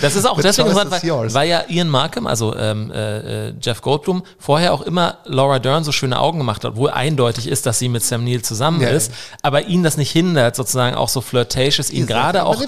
Das 0.01 0.15
ist 0.15 0.25
auch 0.25 0.39
deswegen 0.39 0.69
interessant, 0.69 1.03
weil, 1.03 1.33
weil, 1.33 1.49
ja 1.49 1.63
Ian 1.67 1.89
Markham, 1.89 2.27
also 2.27 2.55
ähm, 2.55 2.91
äh, 2.91 3.49
Jeff 3.61 3.81
Goldblum, 3.81 4.23
vorher 4.37 4.73
auch 4.73 4.81
immer 4.81 5.17
Laura 5.25 5.59
Dern 5.59 5.83
so 5.83 5.91
schöne 5.91 6.19
Augen 6.19 6.37
gemacht 6.37 6.63
hat, 6.63 6.75
wo 6.75 6.87
eindeutig 6.87 7.47
ist, 7.47 7.65
dass 7.65 7.79
sie 7.79 7.89
mit 7.89 8.03
Sam 8.03 8.23
Neill 8.23 8.41
zusammen 8.41 8.81
ja, 8.81 8.89
ist, 8.89 9.11
aber 9.41 9.65
ihn 9.65 9.83
das 9.83 9.97
nicht 9.97 10.11
hindert, 10.11 10.55
sozusagen 10.55 10.95
auch 10.95 11.09
so 11.09 11.21
flirtatious, 11.21 11.89
ihn 11.89 12.05
gerade 12.05 12.45
auch, 12.45 12.61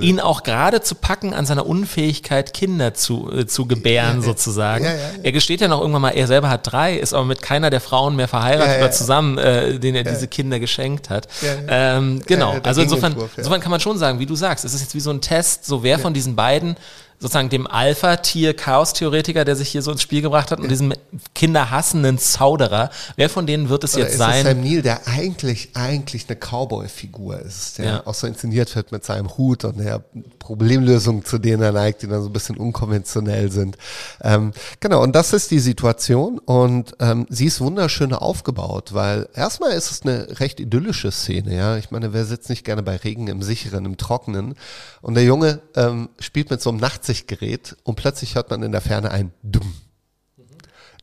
ihn 0.00 0.20
auch 0.20 0.42
gerade 0.42 0.80
zu 0.80 0.94
packen 0.94 1.34
an 1.34 1.46
seiner 1.46 1.66
Unfähigkeit, 1.66 2.52
Kinder 2.52 2.94
zu, 2.94 3.30
äh, 3.32 3.46
zu 3.46 3.66
gebären, 3.66 4.20
ja, 4.20 4.22
sozusagen. 4.22 4.86
Er 5.22 5.32
gesteht 5.32 5.60
ja 5.60 5.68
noch 5.68 5.80
irgendwann 5.80 6.02
mal, 6.02 6.10
er 6.10 6.26
selber 6.26 6.50
hat 6.50 6.70
drei, 6.70 6.96
ist 6.96 7.14
aber 7.14 7.24
mit 7.24 7.42
keiner 7.42 7.70
der 7.70 7.80
Frauen 7.80 8.16
mehr 8.16 8.28
verheiratet 8.28 8.78
oder 8.78 8.90
zusammen, 8.90 9.38
äh, 9.38 9.78
denen 9.78 9.96
er 9.96 10.04
diese 10.04 10.28
Kinder 10.28 10.58
geschenkt 10.58 11.10
hat. 11.10 11.28
Ähm, 11.68 12.22
genau, 12.26 12.56
also 12.62 12.82
insofern, 12.82 13.14
insofern 13.36 13.60
kann 13.60 13.70
man 13.70 13.80
schon 13.80 13.98
sagen, 13.98 14.18
wie 14.18 14.26
du 14.26 14.34
sagst, 14.34 14.64
es 14.64 14.74
ist 14.74 14.80
jetzt 14.80 14.94
wie 14.94 15.00
so 15.00 15.10
ein 15.10 15.20
Test, 15.20 15.64
so 15.64 15.82
wer 15.82 15.91
von 15.98 16.14
diesen 16.14 16.36
beiden 16.36 16.76
sozusagen 17.22 17.50
dem 17.50 17.68
Alpha-Tier-Chaos-Theoretiker, 17.68 19.44
der 19.44 19.54
sich 19.54 19.68
hier 19.68 19.80
so 19.82 19.92
ins 19.92 20.02
Spiel 20.02 20.22
gebracht 20.22 20.50
hat, 20.50 20.58
und 20.58 20.68
diesem 20.68 20.92
kinderhassenden 21.36 22.18
Zauderer. 22.18 22.90
Wer 23.14 23.30
von 23.30 23.46
denen 23.46 23.68
wird 23.68 23.84
es 23.84 23.94
Oder 23.94 24.02
jetzt 24.02 24.12
ist 24.14 24.18
sein? 24.18 24.44
Es 24.44 24.52
Sam 24.52 24.60
Neill, 24.60 24.82
der 24.82 25.06
eigentlich, 25.06 25.70
eigentlich 25.74 26.26
eine 26.28 26.36
Cowboy-Figur 26.36 27.38
ist, 27.38 27.78
der 27.78 27.84
ja. 27.84 28.06
auch 28.06 28.14
so 28.14 28.26
inszeniert 28.26 28.74
wird 28.74 28.90
mit 28.90 29.04
seinem 29.04 29.38
Hut 29.38 29.64
und 29.64 29.78
der 29.78 30.02
Problemlösungen, 30.40 31.24
zu 31.24 31.38
denen 31.38 31.62
er 31.62 31.70
neigt, 31.70 32.02
die 32.02 32.08
dann 32.08 32.22
so 32.22 32.28
ein 32.28 32.32
bisschen 32.32 32.56
unkonventionell 32.56 33.52
sind. 33.52 33.78
Ähm, 34.20 34.50
genau, 34.80 35.00
und 35.00 35.14
das 35.14 35.32
ist 35.32 35.52
die 35.52 35.60
Situation 35.60 36.40
und 36.40 36.96
ähm, 36.98 37.26
sie 37.30 37.46
ist 37.46 37.60
wunderschön 37.60 38.12
aufgebaut, 38.12 38.94
weil 38.94 39.28
erstmal 39.32 39.70
ist 39.70 39.92
es 39.92 40.02
eine 40.02 40.40
recht 40.40 40.58
idyllische 40.58 41.12
Szene, 41.12 41.54
ja. 41.54 41.76
Ich 41.76 41.92
meine, 41.92 42.12
wer 42.12 42.24
sitzt 42.24 42.50
nicht 42.50 42.64
gerne 42.64 42.82
bei 42.82 42.96
Regen 42.96 43.28
im 43.28 43.42
Sicheren, 43.42 43.84
im 43.84 43.96
Trockenen? 43.96 44.56
Und 45.00 45.14
der 45.14 45.24
Junge 45.24 45.60
ähm, 45.76 46.08
spielt 46.18 46.50
mit 46.50 46.60
so 46.60 46.70
einem 46.70 46.80
Nachtsicht 46.80 47.11
Nachtsichtgerät 47.12 47.76
und 47.84 47.96
plötzlich 47.96 48.36
hört 48.36 48.48
man 48.50 48.62
in 48.62 48.72
der 48.72 48.80
Ferne 48.80 49.10
ein 49.10 49.32
Dumm. 49.42 49.74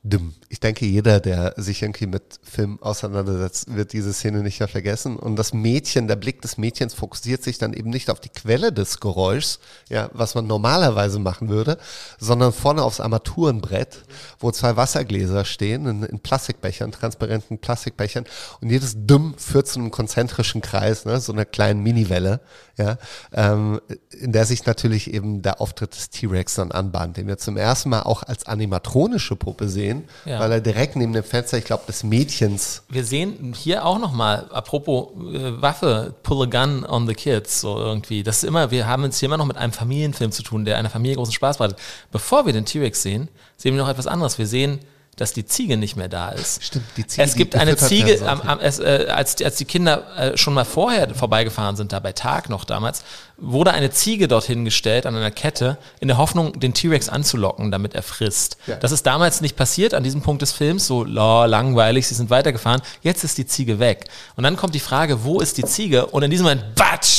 Dumm. 0.01 0.33
Ich 0.47 0.61
denke, 0.61 0.85
jeder, 0.85 1.19
der 1.19 1.55
sich 1.57 1.81
irgendwie 1.81 2.07
mit 2.07 2.39
Film 2.41 2.81
auseinandersetzt, 2.81 3.75
wird 3.75 3.91
diese 3.91 4.13
Szene 4.13 4.41
nicht 4.43 4.61
mehr 4.61 4.69
vergessen. 4.69 5.17
Und 5.17 5.35
das 5.35 5.53
Mädchen, 5.53 6.07
der 6.07 6.15
Blick 6.15 6.41
des 6.41 6.57
Mädchens 6.57 6.93
fokussiert 6.93 7.43
sich 7.43 7.57
dann 7.57 7.73
eben 7.73 7.89
nicht 7.89 8.09
auf 8.09 8.21
die 8.21 8.29
Quelle 8.29 8.71
des 8.71 9.01
Geräuschs, 9.01 9.59
ja, 9.89 10.09
was 10.13 10.35
man 10.35 10.47
normalerweise 10.47 11.19
machen 11.19 11.49
würde, 11.49 11.77
sondern 12.17 12.53
vorne 12.53 12.81
aufs 12.81 13.01
Armaturenbrett, 13.01 14.03
wo 14.39 14.51
zwei 14.51 14.77
Wassergläser 14.77 15.43
stehen, 15.43 15.85
in, 15.85 16.03
in 16.03 16.19
Plastikbechern, 16.19 16.93
transparenten 16.93 17.57
Plastikbechern. 17.57 18.23
Und 18.61 18.69
jedes 18.69 18.95
Dumm 18.95 19.35
führt 19.37 19.67
zu 19.67 19.79
einem 19.79 19.91
konzentrischen 19.91 20.61
Kreis, 20.61 21.03
ne, 21.03 21.19
so 21.19 21.33
einer 21.33 21.45
kleinen 21.45 21.83
Miniwelle, 21.83 22.39
ja, 22.77 22.97
ähm, 23.33 23.81
in 24.17 24.31
der 24.31 24.45
sich 24.45 24.65
natürlich 24.65 25.13
eben 25.13 25.41
der 25.41 25.59
Auftritt 25.59 25.93
des 25.93 26.09
T-Rex 26.09 26.55
dann 26.55 26.71
anbahnt, 26.71 27.17
den 27.17 27.27
wir 27.27 27.37
zum 27.37 27.57
ersten 27.57 27.89
Mal 27.89 28.03
auch 28.03 28.23
als 28.23 28.45
animatronische 28.45 29.35
Puppe 29.35 29.67
sehen 29.67 29.88
sehen, 29.89 30.03
Ja. 30.25 30.39
weil 30.39 30.51
er 30.51 30.61
direkt 30.61 30.95
neben 30.95 31.13
dem 31.13 31.23
Fenster, 31.23 31.57
ich 31.57 31.65
glaube, 31.65 31.83
des 31.87 32.03
Mädchens 32.03 32.83
Wir 32.89 33.03
sehen 33.03 33.53
hier 33.57 33.85
auch 33.85 33.99
nochmal, 33.99 34.47
apropos 34.51 35.09
äh, 35.33 35.61
Waffe, 35.61 36.13
pull 36.23 36.43
a 36.43 36.45
gun 36.45 36.85
on 36.85 37.07
the 37.07 37.13
kids, 37.13 37.61
so 37.61 37.77
irgendwie. 37.77 38.23
Das 38.23 38.37
ist 38.37 38.43
immer, 38.43 38.71
wir 38.71 38.87
haben 38.87 39.03
es 39.05 39.19
hier 39.19 39.27
immer 39.27 39.37
noch 39.37 39.45
mit 39.45 39.57
einem 39.57 39.73
Familienfilm 39.73 40.31
zu 40.31 40.43
tun, 40.43 40.65
der 40.65 40.77
einer 40.77 40.89
Familie 40.89 41.15
großen 41.17 41.33
Spaß 41.33 41.57
bereitet. 41.57 41.79
Bevor 42.11 42.45
wir 42.45 42.53
den 42.53 42.65
T-Rex 42.65 43.01
sehen, 43.01 43.29
sehen 43.57 43.75
wir 43.75 43.81
noch 43.81 43.89
etwas 43.89 44.07
anderes. 44.07 44.37
Wir 44.37 44.47
sehen, 44.47 44.79
dass 45.19 45.33
die 45.33 45.45
Ziege 45.45 45.77
nicht 45.77 45.95
mehr 45.95 46.07
da 46.07 46.29
ist. 46.29 46.63
Stimmt, 46.63 46.85
die 46.97 47.05
Ziege, 47.05 47.23
Es 47.23 47.35
gibt 47.35 47.55
eine 47.55 47.75
Ziege, 47.75 48.21
am, 48.27 48.41
am, 48.41 48.59
es, 48.59 48.79
äh, 48.79 49.07
als, 49.09 49.35
die- 49.35 49.45
als 49.45 49.57
die 49.57 49.65
Kinder 49.65 50.03
äh, 50.17 50.37
schon 50.37 50.53
mal 50.53 50.65
vorher 50.65 51.13
vorbeigefahren 51.13 51.75
sind, 51.75 51.91
da 51.91 51.99
bei 51.99 52.13
Tag 52.13 52.49
noch 52.49 52.63
damals, 52.65 53.03
wurde 53.37 53.71
eine 53.71 53.89
Ziege 53.91 54.27
dorthin 54.27 54.65
gestellt 54.65 55.05
an 55.05 55.15
einer 55.15 55.31
Kette, 55.31 55.77
in 55.99 56.07
der 56.09 56.17
Hoffnung, 56.17 56.59
den 56.59 56.73
T-Rex 56.73 57.07
anzulocken, 57.09 57.71
damit 57.71 57.95
er 57.95 58.03
frisst. 58.03 58.57
Ja. 58.67 58.75
Das 58.75 58.91
ist 58.91 59.05
damals 59.05 59.41
nicht 59.41 59.55
passiert 59.55 59.93
an 59.93 60.03
diesem 60.03 60.21
Punkt 60.21 60.41
des 60.41 60.51
Films, 60.51 60.87
so 60.87 61.03
la, 61.03 61.45
langweilig, 61.45 62.07
sie 62.07 62.15
sind 62.15 62.29
weitergefahren. 62.29 62.81
Jetzt 63.01 63.23
ist 63.23 63.37
die 63.37 63.45
Ziege 63.45 63.79
weg. 63.79 64.05
Und 64.35 64.43
dann 64.43 64.57
kommt 64.57 64.75
die 64.75 64.79
Frage, 64.81 65.23
wo 65.23 65.39
ist 65.39 65.57
die 65.57 65.63
Ziege? 65.65 66.05
Und 66.07 66.23
in 66.23 66.31
diesem 66.31 66.45
Moment, 66.45 66.75
batsch! 66.75 67.18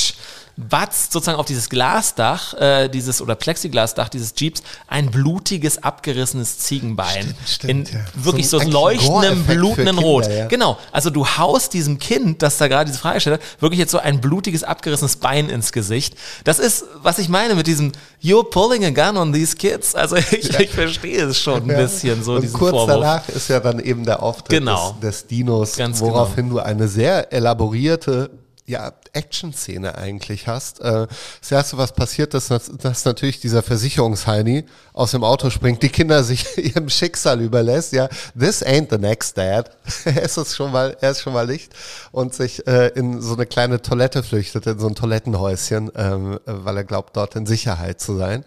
Batzt 0.69 1.13
sozusagen 1.13 1.39
auf 1.39 1.47
dieses 1.47 1.69
Glasdach, 1.71 2.55
äh, 2.55 2.89
dieses 2.89 3.21
oder 3.23 3.35
Plexiglasdach 3.35 4.09
dieses 4.09 4.35
Jeeps 4.37 4.63
ein 4.87 5.11
blutiges, 5.11 5.83
abgerissenes 5.83 6.59
Ziegenbein. 6.59 7.23
Stimmt, 7.23 7.37
stimmt, 7.49 7.89
in 7.91 7.95
ja. 7.97 8.01
wirklich 8.25 8.49
So 8.49 8.59
so, 8.59 8.69
leuchtendem, 8.69 9.47
Kinder, 9.47 9.93
Rot. 9.95 10.29
ja. 10.29 10.47
Genau. 10.47 10.79
Also 10.93 11.11
du 11.11 11.27
haust 11.27 11.73
diesem 11.73 11.99
Kind, 11.99 12.43
das 12.43 12.59
da 12.59 12.69
gerade 12.69 12.91
diese 12.91 12.99
Frage 13.01 13.21
stellt, 13.21 13.41
wirklich 13.61 13.79
jetzt 13.79 13.93
so 13.93 13.99
ein 13.99 14.21
blutiges, 14.21 14.65
abgerissenes 14.65 15.17
Bein 15.17 15.49
ins 15.49 15.73
Gesicht. 15.73 16.15
Das 16.45 16.59
ist, 16.59 16.85
was 17.03 17.19
ich 17.19 17.29
meine 17.29 17.55
mit 17.55 17.67
diesem 17.67 17.93
You're 18.23 18.49
pulling 18.49 18.85
a 18.85 18.91
gun 18.91 19.17
on 19.17 19.33
these 19.33 19.57
kids. 19.57 19.95
Also 19.95 20.17
ich, 20.17 20.33
ich 20.59 20.71
verstehe 20.71 21.25
es 21.25 21.39
schon 21.39 21.63
ein 21.63 21.71
Ja. 21.71 21.77
bisschen, 21.77 22.23
so 22.23 22.35
und 22.35 22.43
diesen 22.43 22.59
kurz 22.59 22.71
Vorwurf. 22.73 22.89
danach 23.01 23.29
ist 23.29 23.49
ja 23.49 23.61
dann 23.61 23.81
eben 23.81 24.05
der 24.05 24.23
Auftritt 24.23 24.59
Genau. 24.59 24.97
des, 25.01 25.21
des 25.21 25.27
Dinos, 25.29 25.77
Ganz 25.77 26.01
genau. 26.01 26.13
woraufhin 26.13 26.51
du 26.51 26.59
eine 26.59 26.89
sehr 26.89 27.33
elaborierte 27.33 28.31
ja, 28.67 28.93
Action-Szene 29.13 29.97
eigentlich 29.97 30.47
hast. 30.47 30.81
Äh, 30.81 31.07
das 31.41 31.51
erste, 31.51 31.79
was 31.79 31.93
passiert, 31.93 32.35
ist, 32.35 32.51
dass, 32.51 32.71
dass 32.79 33.05
natürlich 33.05 33.41
dieser 33.41 33.63
Versicherungsheini 33.63 34.65
aus 34.93 35.13
dem 35.13 35.25
Auto 35.25 35.51
springt, 35.51 35.83
die 35.83 35.89
Kinder 35.89 36.25
sich 36.25 36.47
ihrem 36.57 36.89
Schicksal 36.89 37.41
überlässt. 37.41 37.93
Ja, 37.93 38.09
this 38.39 38.65
ain't 38.65 38.89
the 38.91 38.99
next 38.99 39.37
dad. 39.37 39.71
er 40.05 40.23
ist 40.23 40.55
schon 40.55 40.73
mal, 40.73 40.97
er 41.01 41.11
ist 41.11 41.23
schon 41.23 41.33
mal 41.33 41.47
nicht 41.47 41.73
und 42.13 42.35
sich 42.35 42.67
äh, 42.67 42.89
in 42.89 43.21
so 43.21 43.35
eine 43.35 43.47
kleine 43.47 43.83
Toilette 43.83 44.23
flüchtet, 44.23 44.67
in 44.67 44.79
so 44.79 44.87
ein 44.87 44.95
Toilettenhäuschen, 44.95 45.91
ähm, 45.95 46.35
äh, 46.35 46.39
weil 46.47 46.77
er 46.77 46.85
glaubt, 46.85 47.17
dort 47.17 47.37
in 47.37 47.47
Sicherheit 47.47 48.01
zu 48.01 48.17
sein. 48.17 48.45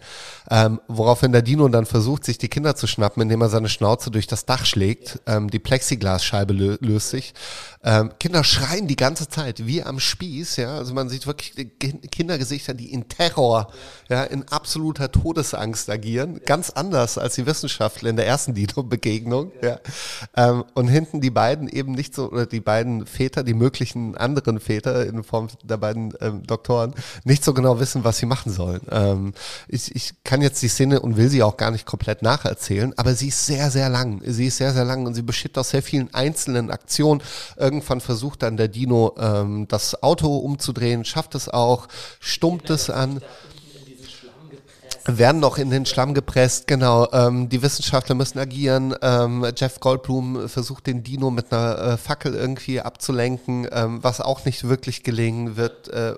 Ähm, 0.50 0.80
woraufhin 0.88 1.32
der 1.32 1.42
Dino 1.42 1.68
dann 1.68 1.86
versucht, 1.86 2.24
sich 2.24 2.38
die 2.38 2.48
Kinder 2.48 2.76
zu 2.76 2.86
schnappen, 2.86 3.22
indem 3.22 3.40
er 3.40 3.48
seine 3.48 3.68
Schnauze 3.68 4.10
durch 4.10 4.26
das 4.26 4.44
Dach 4.44 4.66
schlägt. 4.66 5.20
Ähm, 5.26 5.50
die 5.50 5.58
Plexiglasscheibe 5.58 6.52
lö 6.52 6.76
löst 6.80 7.10
sich. 7.10 7.34
Ähm, 7.82 8.12
Kinder 8.18 8.44
schreien 8.44 8.86
die 8.86 8.96
ganze 8.96 9.28
Zeit 9.28 9.66
wie 9.66 9.82
am 9.82 10.00
Spieß. 10.00 10.53
Ja, 10.56 10.76
also 10.76 10.94
man 10.94 11.08
sieht 11.08 11.26
wirklich 11.26 11.54
Kindergesichter, 12.10 12.74
die 12.74 12.92
in 12.92 13.08
Terror, 13.08 13.72
ja, 14.08 14.24
in 14.24 14.48
absoluter 14.48 15.10
Todesangst 15.10 15.90
agieren. 15.90 16.40
Ganz 16.44 16.70
anders 16.70 17.18
als 17.18 17.34
die 17.34 17.46
Wissenschaftler 17.46 18.10
in 18.10 18.16
der 18.16 18.26
ersten 18.26 18.54
Dino-Begegnung. 18.54 19.52
Ja. 19.62 19.80
Ähm, 20.36 20.64
und 20.74 20.88
hinten 20.88 21.20
die 21.20 21.30
beiden 21.30 21.68
eben 21.68 21.92
nicht 21.92 22.14
so, 22.14 22.30
oder 22.30 22.46
die 22.46 22.60
beiden 22.60 23.06
Väter, 23.06 23.42
die 23.42 23.54
möglichen 23.54 24.16
anderen 24.16 24.60
Väter 24.60 25.06
in 25.06 25.24
Form 25.24 25.48
der 25.62 25.76
beiden 25.76 26.14
ähm, 26.20 26.42
Doktoren, 26.44 26.94
nicht 27.24 27.44
so 27.44 27.54
genau 27.54 27.80
wissen, 27.80 28.04
was 28.04 28.18
sie 28.18 28.26
machen 28.26 28.52
sollen. 28.52 28.80
Ähm, 28.90 29.34
ich, 29.68 29.94
ich 29.94 30.12
kann 30.24 30.42
jetzt 30.42 30.62
die 30.62 30.68
Szene 30.68 31.00
und 31.00 31.16
will 31.16 31.28
sie 31.28 31.42
auch 31.42 31.56
gar 31.56 31.70
nicht 31.70 31.86
komplett 31.86 32.22
nacherzählen, 32.22 32.92
aber 32.96 33.14
sie 33.14 33.28
ist 33.28 33.46
sehr, 33.46 33.70
sehr 33.70 33.88
lang. 33.88 34.20
Sie 34.24 34.46
ist 34.46 34.58
sehr, 34.58 34.72
sehr 34.72 34.84
lang 34.84 35.06
und 35.06 35.14
sie 35.14 35.22
besteht 35.22 35.56
aus 35.58 35.70
sehr 35.70 35.82
vielen 35.82 36.12
einzelnen 36.14 36.70
Aktionen. 36.70 37.22
Irgendwann 37.56 38.00
versucht 38.00 38.42
dann 38.42 38.56
der 38.56 38.68
Dino 38.68 39.14
ähm, 39.18 39.66
das 39.68 40.02
Auto 40.02 40.36
umzudrehen, 40.44 41.04
schafft 41.04 41.34
es 41.34 41.48
auch, 41.48 41.88
stummt 42.20 42.70
es 42.70 42.90
an 42.90 43.20
werden 45.06 45.40
noch 45.40 45.58
in 45.58 45.70
den 45.70 45.84
Schlamm 45.84 46.14
gepresst, 46.14 46.66
genau. 46.66 47.08
Ähm, 47.12 47.48
die 47.48 47.62
Wissenschaftler 47.62 48.14
müssen 48.14 48.38
agieren. 48.38 48.94
Ähm, 49.02 49.46
Jeff 49.54 49.80
Goldblum 49.80 50.48
versucht 50.48 50.86
den 50.86 51.02
Dino 51.02 51.30
mit 51.30 51.52
einer 51.52 51.78
äh, 51.78 51.96
Fackel 51.96 52.34
irgendwie 52.34 52.80
abzulenken, 52.80 53.68
ähm, 53.70 54.02
was 54.02 54.20
auch 54.20 54.44
nicht 54.44 54.66
wirklich 54.66 55.02
gelingen 55.02 55.56
wird. 55.56 55.88
Äh, 55.88 56.14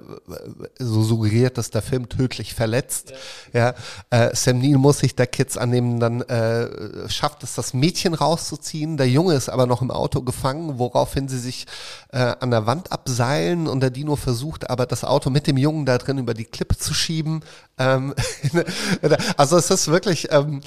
so 0.78 1.02
suggeriert, 1.02 1.58
dass 1.58 1.70
der 1.70 1.82
Film 1.82 2.08
tödlich 2.08 2.54
verletzt. 2.54 3.12
Ja. 3.52 3.74
Äh, 4.10 4.34
Sam 4.34 4.58
Neill 4.58 4.78
muss 4.78 5.00
sich 5.00 5.16
der 5.16 5.26
Kids 5.26 5.56
annehmen, 5.56 5.98
dann 5.98 6.20
äh, 6.22 7.08
schafft 7.08 7.42
es, 7.42 7.54
das 7.54 7.74
Mädchen 7.74 8.14
rauszuziehen. 8.14 8.96
Der 8.96 9.08
Junge 9.08 9.34
ist 9.34 9.48
aber 9.48 9.66
noch 9.66 9.82
im 9.82 9.90
Auto 9.90 10.22
gefangen, 10.22 10.78
woraufhin 10.78 11.28
sie 11.28 11.38
sich 11.38 11.66
äh, 12.12 12.34
an 12.38 12.50
der 12.50 12.66
Wand 12.66 12.92
abseilen 12.92 13.66
und 13.66 13.80
der 13.80 13.90
Dino 13.90 14.14
versucht 14.16 14.70
aber 14.70 14.86
das 14.86 15.04
Auto 15.04 15.30
mit 15.30 15.46
dem 15.46 15.56
Jungen 15.56 15.86
da 15.86 15.98
drin 15.98 16.18
über 16.18 16.34
die 16.34 16.44
Klippe 16.44 16.76
zu 16.76 16.94
schieben. 16.94 17.40
Ähm, 17.78 18.14
also 19.36 19.56
es 19.56 19.70
ist 19.70 19.88
wirklich 19.88 20.28
ähm, 20.30 20.60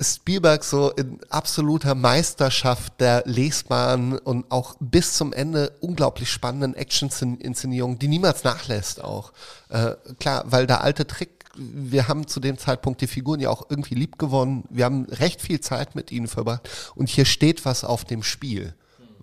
Spielberg 0.00 0.64
so 0.64 0.90
in 0.90 1.20
absoluter 1.30 1.94
Meisterschaft 1.94 3.00
der 3.00 3.22
lesbaren 3.26 4.18
und 4.18 4.50
auch 4.50 4.76
bis 4.80 5.14
zum 5.14 5.32
Ende 5.32 5.72
unglaublich 5.80 6.30
spannenden 6.30 6.74
Action-Inszenierung, 6.74 7.98
die 7.98 8.08
niemals 8.08 8.42
nachlässt 8.42 9.02
auch. 9.02 9.32
Äh, 9.68 9.92
klar, 10.18 10.44
weil 10.46 10.66
der 10.66 10.82
alte 10.82 11.06
Trick 11.06 11.44
wir 11.56 12.08
haben 12.08 12.26
zu 12.26 12.40
dem 12.40 12.58
Zeitpunkt 12.58 13.00
die 13.00 13.06
Figuren 13.06 13.40
ja 13.40 13.50
auch 13.50 13.66
irgendwie 13.68 13.94
lieb 13.94 14.18
gewonnen. 14.18 14.64
Wir 14.70 14.84
haben 14.84 15.04
recht 15.04 15.40
viel 15.40 15.60
Zeit 15.60 15.94
mit 15.94 16.10
ihnen 16.10 16.26
verbracht. 16.26 16.68
Und 16.94 17.08
hier 17.08 17.24
steht 17.24 17.64
was 17.64 17.84
auf 17.84 18.04
dem 18.04 18.22
Spiel. 18.22 18.74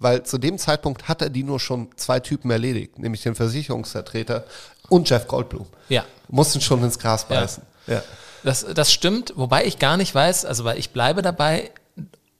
Weil 0.02 0.24
zu 0.24 0.40
dem 0.40 0.58
Zeitpunkt 0.58 1.08
hat 1.08 1.22
er 1.22 1.30
Dino 1.30 1.60
schon 1.60 1.90
zwei 1.96 2.20
Typen 2.20 2.50
erledigt, 2.50 2.98
nämlich 2.98 3.22
den 3.22 3.36
Versicherungsvertreter 3.36 4.46
und 4.90 5.08
Jeff 5.08 5.28
Goldblum. 5.28 5.68
Ja. 5.90 6.04
Mussten 6.28 6.60
schon 6.60 6.84
ins 6.84 6.98
Gras 6.98 7.28
beißen. 7.28 7.64
Ja. 7.86 8.02
Das, 8.44 8.66
das 8.74 8.92
stimmt, 8.92 9.34
wobei 9.36 9.66
ich 9.66 9.78
gar 9.78 9.98
nicht 9.98 10.16
weiß, 10.16 10.46
also 10.46 10.64
weil 10.64 10.80
ich 10.80 10.90
bleibe 10.90 11.22
dabei, 11.22 11.70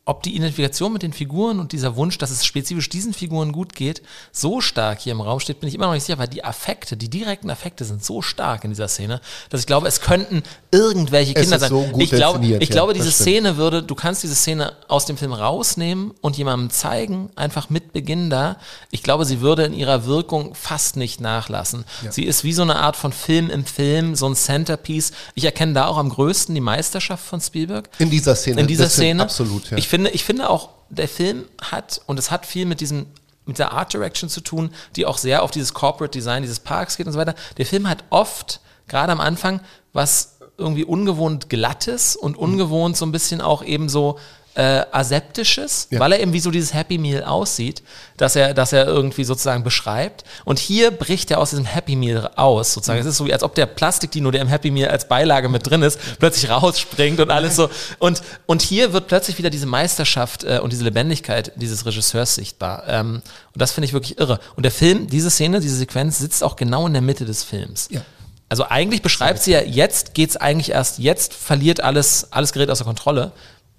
ob 0.04 0.24
die 0.24 0.36
Identifikation 0.36 0.92
mit 0.92 1.04
den 1.04 1.14
Figuren 1.14 1.60
und 1.60 1.74
dieser 1.74 1.96
Wunsch, 1.96 2.18
dass 2.18 2.32
es 2.32 2.44
spezifisch 2.44 2.90
diesen 2.90 3.14
Figuren 3.14 3.52
gut 3.52 3.76
geht, 3.76 4.02
so 4.32 4.60
stark 4.60 5.00
hier 5.00 5.12
im 5.12 5.22
Raum 5.22 5.40
steht, 5.40 5.60
bin 5.60 5.70
ich 5.70 5.76
immer 5.76 5.86
noch 5.86 5.94
nicht 5.94 6.04
sicher, 6.06 6.18
weil 6.18 6.28
die 6.28 6.44
Affekte, 6.44 6.98
die 6.98 7.08
direkten 7.10 7.52
Affekte 7.52 7.86
sind 7.86 8.04
so 8.04 8.24
stark 8.24 8.64
in 8.64 8.72
dieser 8.72 8.88
Szene, 8.88 9.22
dass 9.52 9.62
ich 9.62 9.68
glaube, 9.68 9.88
es 9.88 10.02
könnten 10.02 10.42
irgendwelche 10.72 11.36
Es 11.36 11.42
Kinder 11.42 11.58
ist 11.58 11.62
sein. 11.62 11.70
so 11.70 11.82
gut 11.84 12.02
ich 12.02 12.10
glaube, 12.10 12.44
ich 12.44 12.52
ja, 12.52 12.58
glaube, 12.66 12.94
diese. 12.94 13.12
Szene 13.12 13.58
würde, 13.58 13.84
du 13.84 13.94
kannst 13.94 14.24
diese 14.24 14.34
Szene 14.36 14.74
aus 14.88 15.06
dem 15.06 15.18
Film 15.18 15.34
rausnehmen 15.34 16.12
und 16.22 16.36
jemandem 16.38 16.72
zeigen, 16.72 17.30
einfach 17.36 17.70
mit 17.70 17.94
Beginn 17.94 18.30
da. 18.32 18.58
Ich 18.90 19.04
glaube, 19.04 19.26
sie 19.26 19.42
würde 19.42 19.66
in 19.66 19.74
ihrer 19.74 20.06
Wirkung 20.06 20.56
fast 20.56 20.96
nicht 20.96 21.22
nachlassen. 21.22 21.86
Sie 22.10 22.24
ist 22.24 22.44
wie 22.44 22.54
so 22.54 22.64
eine 22.64 22.78
Art 22.78 22.96
von 22.96 23.12
Film 23.14 23.50
im 23.52 23.66
Film, 23.66 24.16
so 24.16 24.28
ein 24.28 24.36
Centerpiece. 24.36 25.12
Ich 25.36 25.46
erkenne 25.46 25.74
da 25.74 25.86
auch 25.86 25.98
am 25.98 26.10
größten 26.10 26.56
die 26.56 26.62
Meisterschaft 26.62 27.24
von 27.24 27.40
Spielberg 27.40 27.90
In 28.00 28.10
dieser 28.10 28.36
Szene. 28.36 28.62
in 28.62 28.68
dieser 28.68 28.90
Szene. 28.90 29.22
Absolut, 29.22 29.70
ja. 29.70 29.78
Ich 29.78 29.91
finde, 29.92 30.10
ich 30.12 30.24
finde 30.24 30.50
auch, 30.50 30.70
der 30.90 31.08
Film 31.08 31.46
hat, 31.62 32.02
und 32.08 32.18
es 32.18 32.32
hat 32.32 32.46
viel 32.46 32.66
mit 32.66 32.82
diesem, 32.82 33.06
mit 33.46 33.60
der 33.60 33.74
Art 33.74 33.94
Direction 33.94 34.30
zu 34.30 34.42
tun, 34.42 34.72
die 34.96 35.06
auch 35.06 35.18
sehr 35.18 35.44
auf 35.44 35.52
dieses 35.52 35.74
Corporate 35.74 36.12
Design 36.12 36.42
dieses 36.42 36.60
Parks 36.60 36.98
geht 36.98 37.06
und 37.06 37.14
so 37.14 37.20
weiter. 37.20 37.36
Der 37.58 37.66
Film 37.66 37.88
hat 37.88 38.04
oft, 38.10 38.62
gerade 38.88 39.12
am 39.12 39.20
Anfang, 39.20 39.62
was 39.94 40.40
irgendwie 40.58 40.86
ungewohnt 40.86 41.50
glattes 41.50 42.16
und 42.16 42.38
ungewohnt 42.38 42.98
so 42.98 43.06
ein 43.06 43.12
bisschen 43.12 43.42
auch 43.42 43.64
eben 43.64 43.90
so 43.90 44.18
äh, 44.56 44.84
aseptisches, 44.92 45.88
Ja. 45.92 46.00
weil 46.00 46.12
er 46.12 46.20
eben 46.20 46.34
wie 46.34 46.40
so 46.40 46.52
dieses 46.52 46.74
Happy 46.74 46.98
Meal 46.98 47.24
aussieht, 47.24 47.84
dass 48.18 48.36
er, 48.36 48.54
dass 48.54 48.74
er 48.74 48.86
irgendwie 48.86 49.24
sozusagen 49.24 49.64
beschreibt. 49.64 50.24
Und 50.46 50.60
hier 50.60 50.92
bricht 50.92 51.32
er 51.32 51.40
aus 51.40 51.52
diesem 51.52 51.66
Happy 51.66 51.96
Meal 51.96 52.30
aus, 52.36 52.74
sozusagen. 52.74 53.00
Es 53.00 53.06
ist 53.06 53.18
so 53.18 53.26
wie, 53.26 53.34
als 53.34 53.44
ob 53.44 53.56
der 53.56 53.66
Plastikdino, 53.66 54.30
der 54.32 54.42
im 54.42 54.48
Happy 54.50 54.70
Meal 54.72 54.90
als 54.90 55.08
Beilage 55.08 55.48
mit 55.50 55.70
drin 55.70 55.84
ist, 55.84 56.00
plötzlich 56.20 56.50
rausspringt 56.50 57.20
und 57.20 57.32
alles 57.32 57.56
so. 57.56 57.70
Und, 58.00 58.22
und 58.46 58.62
hier 58.62 58.94
wird 58.94 59.08
plötzlich 59.08 59.38
wieder 59.38 59.50
diese 59.50 59.66
Meisterschaft 59.68 60.44
äh, 60.44 60.60
und 60.62 60.74
diese 60.74 60.84
Lebendigkeit 60.84 61.54
dieses 61.56 61.86
Regisseurs 61.86 62.36
sichtbar. 62.36 62.84
Ähm, 62.88 63.22
und 63.54 63.62
das 63.62 63.72
finde 63.72 63.86
ich 63.86 63.94
wirklich 63.94 64.20
irre. 64.20 64.40
Und 64.56 64.64
der 64.64 64.72
Film, 64.72 65.08
diese 65.08 65.30
Szene, 65.30 65.60
diese 65.62 65.78
Sequenz 65.78 66.20
sitzt 66.20 66.44
auch 66.44 66.56
genau 66.56 66.88
in 66.88 66.94
der 66.94 67.02
Mitte 67.02 67.26
des 67.26 67.44
Films. 67.44 67.88
Ja. 67.90 68.02
Also 68.50 68.66
eigentlich 68.68 69.02
beschreibt 69.02 69.42
sie 69.42 69.52
ja, 69.52 69.62
jetzt 69.62 70.14
geht's 70.14 70.36
eigentlich 70.36 70.72
erst, 70.72 71.00
jetzt 71.00 71.34
verliert 71.34 71.80
alles, 71.80 72.28
alles 72.32 72.52
gerät 72.52 72.70
außer 72.70 72.84
Kontrolle. 72.84 73.32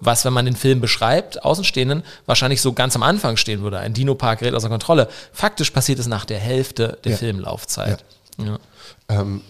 Was, 0.05 0.25
wenn 0.25 0.33
man 0.33 0.45
den 0.45 0.55
Film 0.55 0.81
beschreibt, 0.81 1.43
Außenstehenden, 1.43 2.03
wahrscheinlich 2.25 2.61
so 2.61 2.73
ganz 2.73 2.95
am 2.95 3.03
Anfang 3.03 3.37
stehen 3.37 3.61
würde. 3.61 3.79
Ein 3.79 3.93
Dino-Park 3.93 4.39
gerät 4.39 4.53
außer 4.53 4.69
Kontrolle. 4.69 5.07
Faktisch 5.31 5.71
passiert 5.71 5.99
es 5.99 6.07
nach 6.07 6.25
der 6.25 6.39
Hälfte 6.39 6.97
der 7.03 7.13
Ja. 7.13 7.17
Filmlaufzeit. 7.17 8.03
Ja. 8.37 8.59
Ähm, 9.09 9.41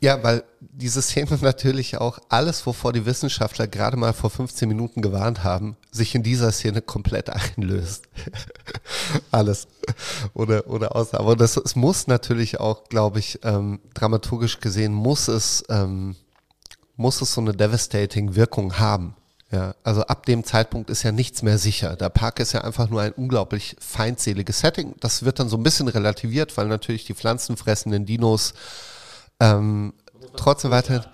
ja, 0.00 0.20
weil 0.22 0.42
diese 0.58 1.00
Szene 1.00 1.28
natürlich 1.40 1.96
auch 1.98 2.18
alles, 2.28 2.66
wovor 2.66 2.92
die 2.92 3.06
Wissenschaftler 3.06 3.68
gerade 3.68 3.96
mal 3.96 4.12
vor 4.12 4.30
15 4.30 4.68
Minuten 4.68 5.00
gewarnt 5.00 5.44
haben, 5.44 5.76
sich 5.92 6.14
in 6.14 6.22
dieser 6.24 6.50
Szene 6.50 6.82
komplett 6.82 7.30
einlöst. 7.56 8.04
alles. 9.30 9.68
Oder, 10.34 10.66
oder 10.66 10.96
außer. 10.96 11.18
Aber 11.20 11.36
das, 11.36 11.56
es 11.56 11.76
muss 11.76 12.08
natürlich 12.08 12.58
auch, 12.58 12.84
glaube 12.88 13.20
ich, 13.20 13.38
ähm, 13.44 13.80
dramaturgisch 13.94 14.58
gesehen, 14.60 14.92
muss 14.92 15.28
es, 15.28 15.64
ähm, 15.68 16.16
muss 17.02 17.20
es 17.20 17.34
so 17.34 17.40
eine 17.40 17.52
devastating 17.52 18.34
Wirkung 18.36 18.78
haben. 18.78 19.14
Ja, 19.50 19.74
also 19.84 20.00
ab 20.02 20.24
dem 20.24 20.44
Zeitpunkt 20.44 20.88
ist 20.88 21.02
ja 21.02 21.12
nichts 21.12 21.42
mehr 21.42 21.58
sicher. 21.58 21.94
Der 21.96 22.08
Park 22.08 22.40
ist 22.40 22.52
ja 22.52 22.62
einfach 22.62 22.88
nur 22.88 23.02
ein 23.02 23.12
unglaublich 23.12 23.76
feindseliges 23.80 24.60
Setting. 24.60 24.94
Das 25.00 25.24
wird 25.24 25.38
dann 25.38 25.50
so 25.50 25.58
ein 25.58 25.62
bisschen 25.62 25.88
relativiert, 25.88 26.56
weil 26.56 26.68
natürlich 26.68 27.04
die 27.04 27.12
pflanzenfressenden 27.12 28.06
Dinos 28.06 28.54
ähm, 29.40 29.92
trotzdem 30.36 30.70
weiter. 30.70 31.04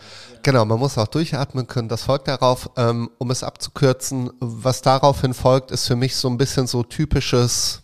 Genau, 0.45 0.65
man 0.65 0.79
muss 0.79 0.99
auch 0.99 1.09
durchatmen 1.09 1.67
können. 1.67 1.89
Das 1.89 2.05
folgt 2.05 2.29
darauf, 2.29 2.71
ähm, 2.77 3.11
um 3.19 3.33
es 3.33 3.43
abzukürzen. 3.43 4.31
Was 4.39 4.83
daraufhin 4.83 5.35
folgt, 5.35 5.73
ist 5.73 5.89
für 5.89 5.97
mich 5.97 6.15
so 6.15 6.29
ein 6.29 6.39
bisschen 6.39 6.69
so 6.69 6.85
typisches 6.85 7.83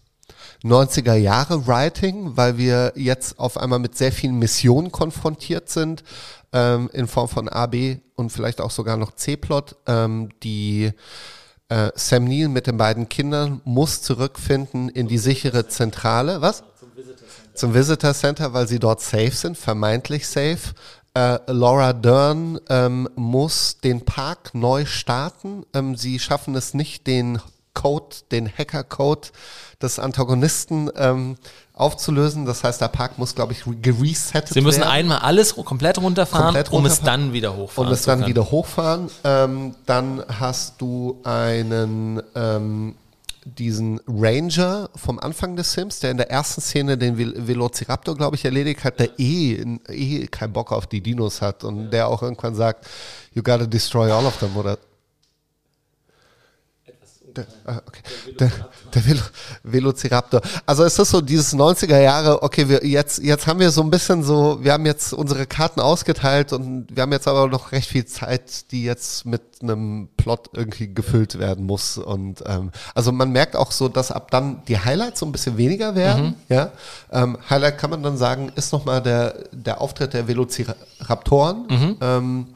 90er 0.63 1.15
Jahre 1.15 1.67
Writing, 1.67 2.37
weil 2.37 2.59
wir 2.59 2.93
jetzt 2.95 3.41
auf 3.41 3.59
einmal 3.59 3.81
mit 3.81 3.99
sehr 3.99 4.13
vielen 4.13 4.39
Missionen 4.39 4.93
konfrontiert 4.93 5.69
sind, 5.69 6.05
ähm, 6.55 6.89
in 6.93 7.07
Form 7.09 7.29
von 7.29 7.49
A, 7.51 7.67
B 7.67 7.99
und 8.15 8.31
vielleicht 8.31 8.61
auch 8.63 8.71
sogar 8.71 8.97
noch 8.97 9.13
C-Plot. 9.13 9.77
Ähm, 9.87 10.31
die 10.43 10.93
äh, 11.69 11.91
Sam 11.97 12.25
Neill 12.25 12.49
mit 12.49 12.67
den 12.67 12.79
beiden 12.79 13.09
Kindern 13.09 13.61
muss 13.65 14.01
zurückfinden 14.01 14.89
in 14.89 15.09
die 15.09 15.19
sichere 15.19 15.67
Zentrale. 15.69 16.41
Was? 16.41 16.63
Zum 16.79 16.95
Visitor 16.97 17.27
Center. 17.29 17.55
Zum 17.55 17.75
Visitor 17.75 18.15
Center, 18.15 18.53
weil 18.55 18.69
sie 18.69 18.79
dort 18.79 19.01
safe 19.01 19.33
sind, 19.33 19.59
vermeintlich 19.59 20.27
safe. 20.27 20.75
Äh, 21.15 21.39
Laura 21.49 21.93
Dern 21.93 22.61
ähm, 22.69 23.09
muss 23.17 23.79
den 23.79 24.05
Park 24.05 24.55
neu 24.55 24.87
starten. 24.87 25.67
Ähm, 25.75 25.97
sie 25.97 26.19
schaffen 26.19 26.55
es 26.55 26.73
nicht, 26.73 27.07
den 27.07 27.41
Code, 27.75 28.17
den 28.31 28.49
Hacker-Code 28.49 29.29
des 29.83 29.99
Antagonisten 29.99 30.91
ähm, 30.97 31.37
aufzulösen. 31.75 32.47
Das 32.47 32.65
heißt, 32.65 32.81
der 32.81 32.89
Park 32.89 33.19
muss, 33.19 33.35
glaube 33.35 33.53
ich, 33.53 33.65
geresettet 33.83 34.35
werden. 34.35 34.55
Sie 34.55 34.61
müssen 34.61 34.81
werden. 34.81 34.91
einmal 34.93 35.19
alles 35.19 35.55
komplett 35.57 35.99
runterfahren, 35.99 36.47
komplett 36.47 36.73
runterfahren, 36.73 36.85
um 36.85 36.87
es 36.87 37.01
dann 37.01 37.33
wieder 37.33 37.57
hochfahren. 37.57 37.89
Um 37.89 37.93
es 37.93 38.03
dann 38.03 38.27
wieder 38.27 38.51
hochfahren. 38.51 39.11
Ähm, 39.25 39.75
dann 39.85 40.25
hast 40.29 40.81
du 40.81 41.21
einen 41.25 42.23
ähm, 42.35 42.95
diesen 43.45 44.01
Ranger 44.09 44.89
vom 44.97 45.19
Anfang 45.19 45.57
des 45.57 45.73
Sims, 45.73 46.01
der 46.01 46.13
in 46.13 46.17
der 46.17 46.31
ersten 46.31 46.61
Szene 46.61 46.97
den 46.97 47.19
Velociraptor, 47.19 48.17
glaube 48.17 48.37
ich, 48.37 48.45
erledigt 48.45 48.85
hat, 48.85 48.99
der 49.01 49.19
eh, 49.19 49.63
eh 49.89 50.27
keinen 50.29 50.53
Bock 50.53 50.73
auf 50.73 50.87
die 50.87 51.03
Dinos 51.03 51.43
hat 51.43 51.65
und 51.65 51.91
der 51.91 52.09
auch 52.09 52.23
irgendwann 52.23 52.55
sagt, 52.55 52.87
you 53.35 53.43
gotta 53.43 53.67
destroy 53.67 54.11
all 54.11 54.25
of 54.25 54.39
them 54.39 54.57
oder 54.57 54.79
der, 57.37 57.47
ah, 57.65 57.81
okay. 57.87 58.01
der, 58.39 58.51
der 58.95 59.07
Velo, 59.07 59.21
Velociraptor. 59.63 60.41
Also 60.67 60.85
es 60.85 60.99
ist 60.99 61.11
so 61.11 61.21
dieses 61.21 61.55
90er 61.55 62.01
Jahre, 62.01 62.43
okay, 62.43 62.69
wir 62.69 62.85
jetzt, 62.87 63.23
jetzt 63.23 63.47
haben 63.47 63.61
wir 63.61 63.71
so 63.71 63.83
ein 63.83 63.91
bisschen 63.91 64.23
so, 64.23 64.59
wir 64.63 64.73
haben 64.73 64.87
jetzt 64.87 65.13
unsere 65.13 65.47
Karten 65.47 65.81
ausgeteilt 65.81 66.53
und 66.53 66.87
wir 66.95 67.03
haben 67.03 67.13
jetzt 67.13 67.29
aber 67.29 67.49
noch 67.49 67.73
recht 67.73 67.89
viel 67.89 68.05
Zeit, 68.07 68.71
die 68.71 68.85
jetzt 68.85 69.27
mit 69.27 69.43
einem 69.63 70.09
Plot 70.17 70.51
irgendwie 70.53 70.93
gefüllt 70.93 71.39
werden 71.39 71.67
muss. 71.67 71.99
Und 71.99 72.43
ähm, 72.47 72.71
also 72.95 73.13
man 73.13 73.31
merkt 73.31 73.57
auch 73.57 73.73
so, 73.73 73.89
dass 73.89 74.11
ab 74.11 74.31
dann 74.31 74.63
die 74.69 74.79
Highlights 74.79 75.21
so 75.21 75.27
ein 75.27 75.33
bisschen 75.33 75.57
weniger 75.57 75.95
werden. 75.95 76.25
Mhm. 76.25 76.35
Ja? 76.49 76.73
Ähm, 77.11 77.39
Highlight 77.49 77.79
kann 77.79 77.91
man 77.91 78.03
dann 78.03 78.17
sagen, 78.17 78.53
ist 78.55 78.73
nochmal 78.73 79.03
der, 79.03 79.35
der 79.53 79.81
Auftritt 79.81 80.15
der 80.15 80.29
Velociraptoren. 80.29 81.67
Mhm. 81.69 81.97
Ähm, 82.01 82.47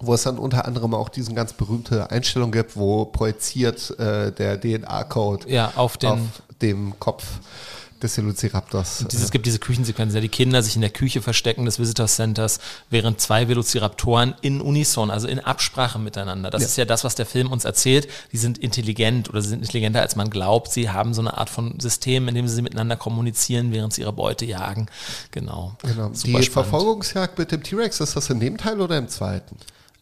wo 0.00 0.14
es 0.14 0.22
dann 0.22 0.38
unter 0.38 0.64
anderem 0.64 0.94
auch 0.94 1.08
diesen 1.08 1.34
ganz 1.34 1.52
berühmte 1.52 2.10
Einstellung 2.10 2.52
gibt, 2.52 2.76
wo 2.76 3.04
projiziert 3.04 3.98
äh, 3.98 4.32
der 4.32 4.60
DNA-Code 4.60 5.48
ja, 5.50 5.72
auf, 5.76 6.02
auf, 6.02 6.18
dem 6.60 6.98
Kopf 6.98 7.24
des 8.02 8.16
Velociraptors. 8.16 9.04
Dieses, 9.10 9.26
es 9.26 9.30
gibt 9.30 9.46
diese 9.46 9.58
Küchensequenz, 9.58 10.14
ja, 10.14 10.20
die 10.20 10.28
Kinder 10.28 10.62
sich 10.62 10.74
in 10.74 10.80
der 10.80 10.90
Küche 10.90 11.22
verstecken 11.22 11.64
des 11.64 11.78
Visitor 11.78 12.06
Centers, 12.06 12.58
während 12.88 13.20
zwei 13.20 13.48
Velociraptoren 13.48 14.34
in 14.40 14.60
Unison, 14.60 15.10
also 15.10 15.28
in 15.28 15.38
Absprache 15.38 15.98
miteinander. 15.98 16.50
Das 16.50 16.62
ja. 16.62 16.68
ist 16.68 16.76
ja 16.78 16.84
das, 16.84 17.04
was 17.04 17.14
der 17.14 17.26
Film 17.26 17.52
uns 17.52 17.64
erzählt. 17.64 18.08
Die 18.32 18.38
sind 18.38 18.58
intelligent 18.58 19.28
oder 19.28 19.42
sie 19.42 19.50
sind 19.50 19.60
intelligenter, 19.60 20.00
als 20.00 20.16
man 20.16 20.30
glaubt. 20.30 20.72
Sie 20.72 20.90
haben 20.90 21.14
so 21.14 21.20
eine 21.20 21.36
Art 21.36 21.50
von 21.50 21.78
System, 21.78 22.28
in 22.28 22.34
dem 22.34 22.48
sie 22.48 22.62
miteinander 22.62 22.96
kommunizieren, 22.96 23.72
während 23.72 23.92
sie 23.92 24.02
ihre 24.02 24.12
Beute 24.12 24.44
jagen. 24.44 24.86
Genau. 25.30 25.76
genau. 25.82 26.08
die 26.08 26.30
spannend. 26.30 26.48
Verfolgungsjagd 26.48 27.38
mit 27.38 27.52
dem 27.52 27.62
T-Rex, 27.62 28.00
ist 28.00 28.16
das 28.16 28.30
in 28.30 28.40
dem 28.40 28.56
Teil 28.56 28.80
oder 28.80 28.96
im 28.96 29.08
zweiten? 29.08 29.56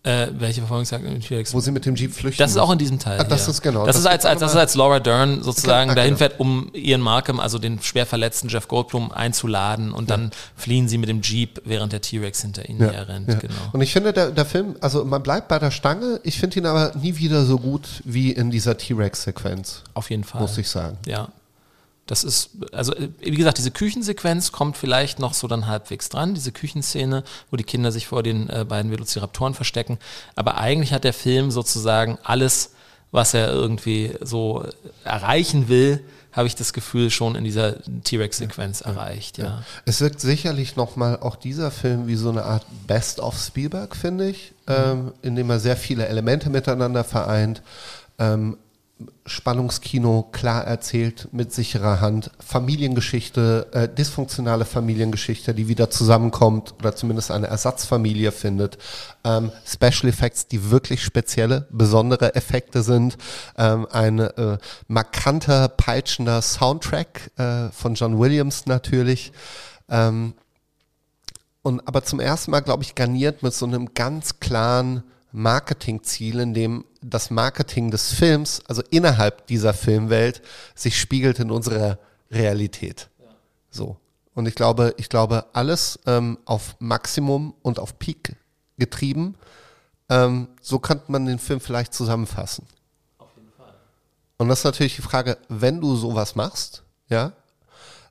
Äh, 0.09 0.29
welche 0.39 0.63
Verfolgungsjagd 0.63 1.05
im 1.05 1.21
T-Rex? 1.21 1.53
Wo 1.53 1.61
sie 1.61 1.71
mit 1.71 1.85
dem 1.85 1.95
Jeep 1.95 2.15
flüchten. 2.15 2.43
Das 2.43 2.53
ist 2.53 2.57
auch 2.57 2.73
in 2.73 2.79
diesem 2.79 2.99
Teil. 2.99 3.21
Ah, 3.21 3.25
das 3.25 3.45
ja. 3.45 3.51
ist 3.51 3.61
genau. 3.61 3.85
Das, 3.85 3.97
das 3.97 4.05
ist 4.05 4.07
als, 4.07 4.25
als, 4.25 4.41
das 4.41 4.53
ist 4.53 4.57
als 4.57 4.75
Laura 4.75 5.01
Dern 5.01 5.43
sozusagen 5.43 5.91
ah, 5.91 5.95
dahin 5.95 6.15
genau. 6.15 6.19
fährt, 6.19 6.41
um 6.41 6.71
Ian 6.73 7.03
Markham, 7.03 7.39
also 7.41 7.59
den 7.59 7.83
schwer 7.83 8.07
verletzten 8.07 8.49
Jeff 8.49 8.69
Goldblum, 8.69 9.13
einzuladen 9.13 9.93
und 9.93 10.09
ja. 10.09 10.17
dann 10.17 10.31
fliehen 10.57 10.89
sie 10.89 10.97
mit 10.97 11.11
dem 11.11 11.21
Jeep, 11.21 11.61
während 11.67 11.93
der 11.93 12.01
T-Rex 12.01 12.41
hinter 12.41 12.67
ihnen 12.71 12.81
ja. 12.81 13.03
rennt. 13.03 13.27
Genau. 13.27 13.55
Und 13.73 13.83
ich 13.83 13.93
finde, 13.93 14.15
der, 14.15 14.31
der 14.31 14.47
Film, 14.47 14.77
also 14.81 15.05
man 15.05 15.23
bleibt 15.23 15.49
bei 15.49 15.59
der 15.59 15.71
Stange, 15.71 16.21
ich 16.23 16.39
finde 16.39 16.61
ihn 16.61 16.65
aber 16.65 16.93
nie 16.95 17.17
wieder 17.19 17.45
so 17.45 17.59
gut 17.59 18.01
wie 18.05 18.33
in 18.33 18.51
dieser 18.51 18.79
T-Rex-Sequenz. 18.79 19.83
Auf 19.93 20.09
jeden 20.09 20.25
Fall. 20.25 20.41
Muss 20.41 20.57
ich 20.57 20.71
sagen. 20.71 20.97
Ja. 21.07 21.29
Das 22.09 22.25
ist, 22.25 22.51
also 22.73 22.95
wie 23.21 23.37
gesagt, 23.37 23.59
diese 23.59 23.71
Küchensequenz 23.71 24.51
kommt 24.51 24.79
vielleicht 24.79 25.19
noch 25.19 25.35
so 25.35 25.47
dann 25.47 25.67
halbwegs 25.67 26.09
dran, 26.09 26.35
diese 26.35 26.53
Küchenszene, 26.53 27.23
wo 27.51 27.57
die 27.57 27.65
Kinder 27.65 27.93
sich 27.93 28.07
vor 28.07 28.23
den 28.23 28.49
äh, 28.49 28.65
beiden 28.67 28.91
Velociraptoren 28.91 29.53
verstecken. 29.53 29.99
Aber 30.35 30.57
eigentlich 30.57 30.95
hat 30.95 31.05
der 31.05 31.13
Film 31.13 31.51
sozusagen 31.51 32.19
alles, 32.25 32.73
was 33.13 33.35
er 33.35 33.53
irgendwie 33.53 34.15
so 34.23 34.65
erreichen 35.05 35.69
will, 35.69 36.03
habe 36.33 36.47
ich 36.47 36.57
das 36.57 36.73
Gefühl, 36.73 37.11
schon 37.11 37.35
in 37.35 37.45
dieser 37.45 37.77
T-Rex-Sequenz 38.05 38.81
ja, 38.81 38.87
erreicht. 38.87 39.37
Ja. 39.37 39.45
ja. 39.45 39.63
Es 39.85 40.01
wirkt 40.01 40.21
sicherlich 40.21 40.77
nochmal 40.77 41.19
auch 41.21 41.37
dieser 41.37 41.71
Film 41.71 42.07
wie 42.07 42.17
so 42.17 42.31
eine 42.31 42.45
Art 42.45 42.65
Best 42.87 43.21
of 43.21 43.39
Spielberg, 43.39 43.95
finde 43.95 44.31
ich, 44.31 44.55
mhm. 44.67 44.75
ähm, 44.75 45.13
in 45.21 45.37
dem 45.37 45.51
er 45.51 45.61
sehr 45.61 45.77
viele 45.77 46.07
Elemente 46.07 46.49
miteinander 46.49 47.05
vereint. 47.05 47.61
Ähm, 48.19 48.57
Spannungskino 49.27 50.29
klar 50.33 50.65
erzählt 50.65 51.29
mit 51.33 51.53
sicherer 51.53 52.01
Hand, 52.01 52.31
Familiengeschichte, 52.41 53.69
äh, 53.73 53.89
dysfunktionale 53.89 54.65
Familiengeschichte, 54.65 55.55
die 55.55 55.69
wieder 55.69 55.91
zusammenkommt 55.91 56.75
oder 56.79 56.97
zumindest 56.97 57.31
eine 57.31 57.47
Ersatzfamilie 57.47 58.33
findet, 58.33 58.79
ähm, 59.25 59.53
Special 59.65 60.09
Effects, 60.09 60.49
die 60.49 60.71
wirklich 60.71 61.05
spezielle, 61.05 61.69
besondere 61.71 62.35
Effekte 62.35 62.83
sind, 62.83 63.19
ähm, 63.57 63.87
ein 63.93 64.19
äh, 64.19 64.59
markanter, 64.89 65.69
peitschender 65.69 66.43
Soundtrack 66.43 67.31
äh, 67.37 67.69
von 67.71 67.95
John 67.95 68.19
Williams 68.19 68.67
natürlich. 68.67 69.33
Ähm, 69.89 70.35
und 71.63 71.87
aber 71.87 72.03
zum 72.03 72.19
ersten 72.19 72.51
Mal, 72.51 72.61
glaube 72.61 72.83
ich, 72.83 72.95
garniert 72.95 73.43
mit 73.43 73.53
so 73.53 73.67
einem 73.67 73.95
ganz 73.95 74.41
klaren 74.41 75.05
Marketingziel, 75.33 76.41
in 76.41 76.55
dem 76.55 76.85
das 77.03 77.31
Marketing 77.31 77.91
des 77.91 78.13
Films, 78.13 78.63
also 78.67 78.83
innerhalb 78.91 79.47
dieser 79.47 79.75
Filmwelt, 79.75 80.43
sich 80.75 80.99
spiegelt 80.99 81.39
in 81.39 81.51
unserer 81.51 81.99
Realität. 82.31 83.09
Ja. 83.19 83.27
So. 83.71 83.97
Und 84.35 84.47
ich 84.47 84.55
glaube, 84.55 84.95
ich 84.97 85.09
glaube, 85.09 85.47
alles 85.53 85.99
ähm, 86.07 86.39
auf 86.45 86.77
Maximum 86.79 87.55
und 87.63 87.79
auf 87.79 87.99
Peak 87.99 88.37
getrieben. 88.79 89.35
Ähm, 90.09 90.49
so 90.61 90.79
könnte 90.79 91.11
man 91.11 91.27
den 91.27 91.39
Film 91.39 91.61
vielleicht 91.61 91.93
zusammenfassen. 91.93 92.67
Auf 93.19 93.29
jeden 93.37 93.51
Fall. 93.53 93.75
Und 94.39 94.49
das 94.49 94.61
ist 94.61 94.65
natürlich 94.65 94.97
die 94.97 95.03
Frage, 95.03 95.39
wenn 95.49 95.81
du 95.81 95.97
sowas 95.97 96.35
machst, 96.35 96.83
ja, 97.09 97.33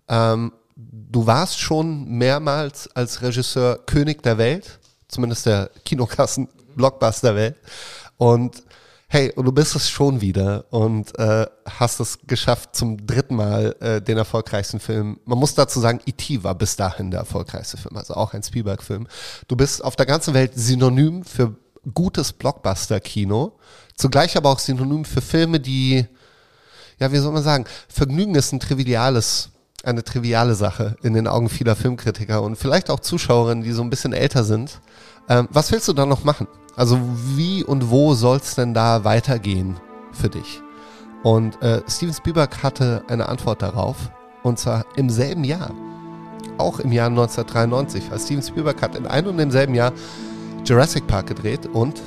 ähm, 0.08 0.54
du 0.76 1.26
warst 1.26 1.60
schon 1.60 2.08
mehrmals 2.10 2.88
als 2.96 3.22
Regisseur 3.22 3.80
König 3.86 4.22
der 4.22 4.38
Welt, 4.38 4.80
zumindest 5.08 5.46
der 5.46 5.72
Kinokassen 5.86 6.50
Blockbuster-Welt. 6.78 7.58
Und 8.18 8.64
hey, 9.10 9.32
und 9.34 9.46
du 9.46 9.52
bist 9.52 9.76
es 9.76 9.90
schon 9.90 10.22
wieder 10.22 10.66
und 10.70 11.18
äh, 11.18 11.48
hast 11.66 12.00
es 12.00 12.20
geschafft 12.28 12.76
zum 12.76 13.06
dritten 13.06 13.36
Mal 13.36 13.76
äh, 13.80 14.02
den 14.02 14.18
erfolgreichsten 14.18 14.80
Film. 14.80 15.20
Man 15.26 15.40
muss 15.40 15.56
dazu 15.56 15.80
sagen, 15.80 16.00
E.T. 16.06 16.44
war 16.44 16.56
bis 16.56 16.76
dahin 16.76 17.12
der 17.12 17.22
erfolgreichste 17.22 17.78
Film, 17.78 17.96
also 17.98 18.16
auch 18.16 18.34
ein 18.34 18.44
Spielberg-Film. 18.44 19.08
Du 19.48 19.56
bist 19.56 19.84
auf 19.84 19.96
der 19.96 20.06
ganzen 20.06 20.34
Welt 20.34 20.52
synonym 20.56 21.24
für 21.24 21.56
gutes 21.94 22.34
Blockbuster-Kino, 22.34 23.58
zugleich 23.96 24.36
aber 24.36 24.50
auch 24.50 24.60
synonym 24.60 25.06
für 25.06 25.22
Filme, 25.22 25.60
die, 25.60 26.06
ja, 27.00 27.12
wie 27.12 27.18
soll 27.18 27.32
man 27.32 27.44
sagen, 27.44 27.66
Vergnügen 27.88 28.36
ist 28.36 28.52
ein 28.52 28.60
triviales 28.60 29.52
eine 29.84 30.04
triviale 30.04 30.56
Sache 30.56 30.98
in 31.02 31.14
den 31.14 31.28
Augen 31.28 31.50
vieler 31.50 31.76
Filmkritiker 31.76 32.42
und 32.42 32.58
vielleicht 32.58 32.90
auch 32.90 33.00
Zuschauerinnen, 33.00 33.64
die 33.64 33.72
so 33.72 33.82
ein 33.84 33.90
bisschen 33.90 34.12
älter 34.12 34.44
sind. 34.44 34.82
Ähm, 35.30 35.48
was 35.52 35.72
willst 35.72 35.88
du 35.88 35.94
da 35.94 36.06
noch 36.06 36.24
machen? 36.24 36.48
Also 36.76 37.00
wie 37.36 37.64
und 37.64 37.90
wo 37.90 38.14
soll 38.14 38.38
es 38.38 38.56
denn 38.56 38.74
da 38.74 39.04
weitergehen 39.04 39.78
für 40.12 40.30
dich? 40.30 40.62
Und 41.24 41.62
äh, 41.62 41.82
Steven 41.88 42.14
Spielberg 42.14 42.64
hatte 42.64 43.04
eine 43.08 43.28
Antwort 43.28 43.62
darauf, 43.62 44.12
und 44.44 44.60
zwar 44.60 44.86
im 44.96 45.10
selben 45.10 45.44
Jahr, 45.44 45.72
auch 46.58 46.80
im 46.80 46.92
Jahr 46.92 47.08
1993. 47.10 48.10
Weil 48.12 48.20
Steven 48.20 48.44
Spielberg 48.44 48.82
hat 48.82 48.96
in 48.96 49.08
einem 49.08 49.30
und 49.30 49.38
demselben 49.38 49.76
Jahr 49.76 49.92
Jurassic 50.64 51.08
Park 51.08 51.28
gedreht 51.28 51.66
und 51.66 52.02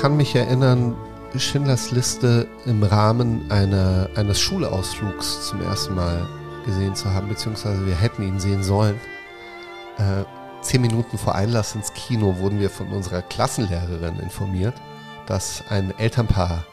kann 0.00 0.16
mich 0.16 0.34
erinnern, 0.34 0.96
Schindlers 1.36 1.90
Liste 1.90 2.48
im 2.64 2.82
Rahmen 2.82 3.50
einer, 3.50 4.08
eines 4.14 4.40
Schulausflugs 4.40 5.46
zum 5.46 5.60
ersten 5.60 5.94
Mal 5.94 6.26
gesehen 6.64 6.96
zu 6.96 7.12
haben, 7.12 7.28
beziehungsweise 7.28 7.84
wir 7.84 7.96
hätten 7.96 8.22
ihn 8.22 8.40
sehen 8.40 8.62
sollen. 8.62 8.98
Äh, 9.98 10.24
zehn 10.62 10.80
Minuten 10.80 11.18
vor 11.18 11.34
Einlass 11.34 11.74
ins 11.74 11.92
Kino 11.92 12.38
wurden 12.38 12.60
wir 12.60 12.70
von 12.70 12.88
unserer 12.92 13.20
Klassenlehrerin 13.20 14.18
informiert, 14.20 14.72
dass 15.26 15.62
ein 15.68 15.92
Elternpaar, 15.98 16.64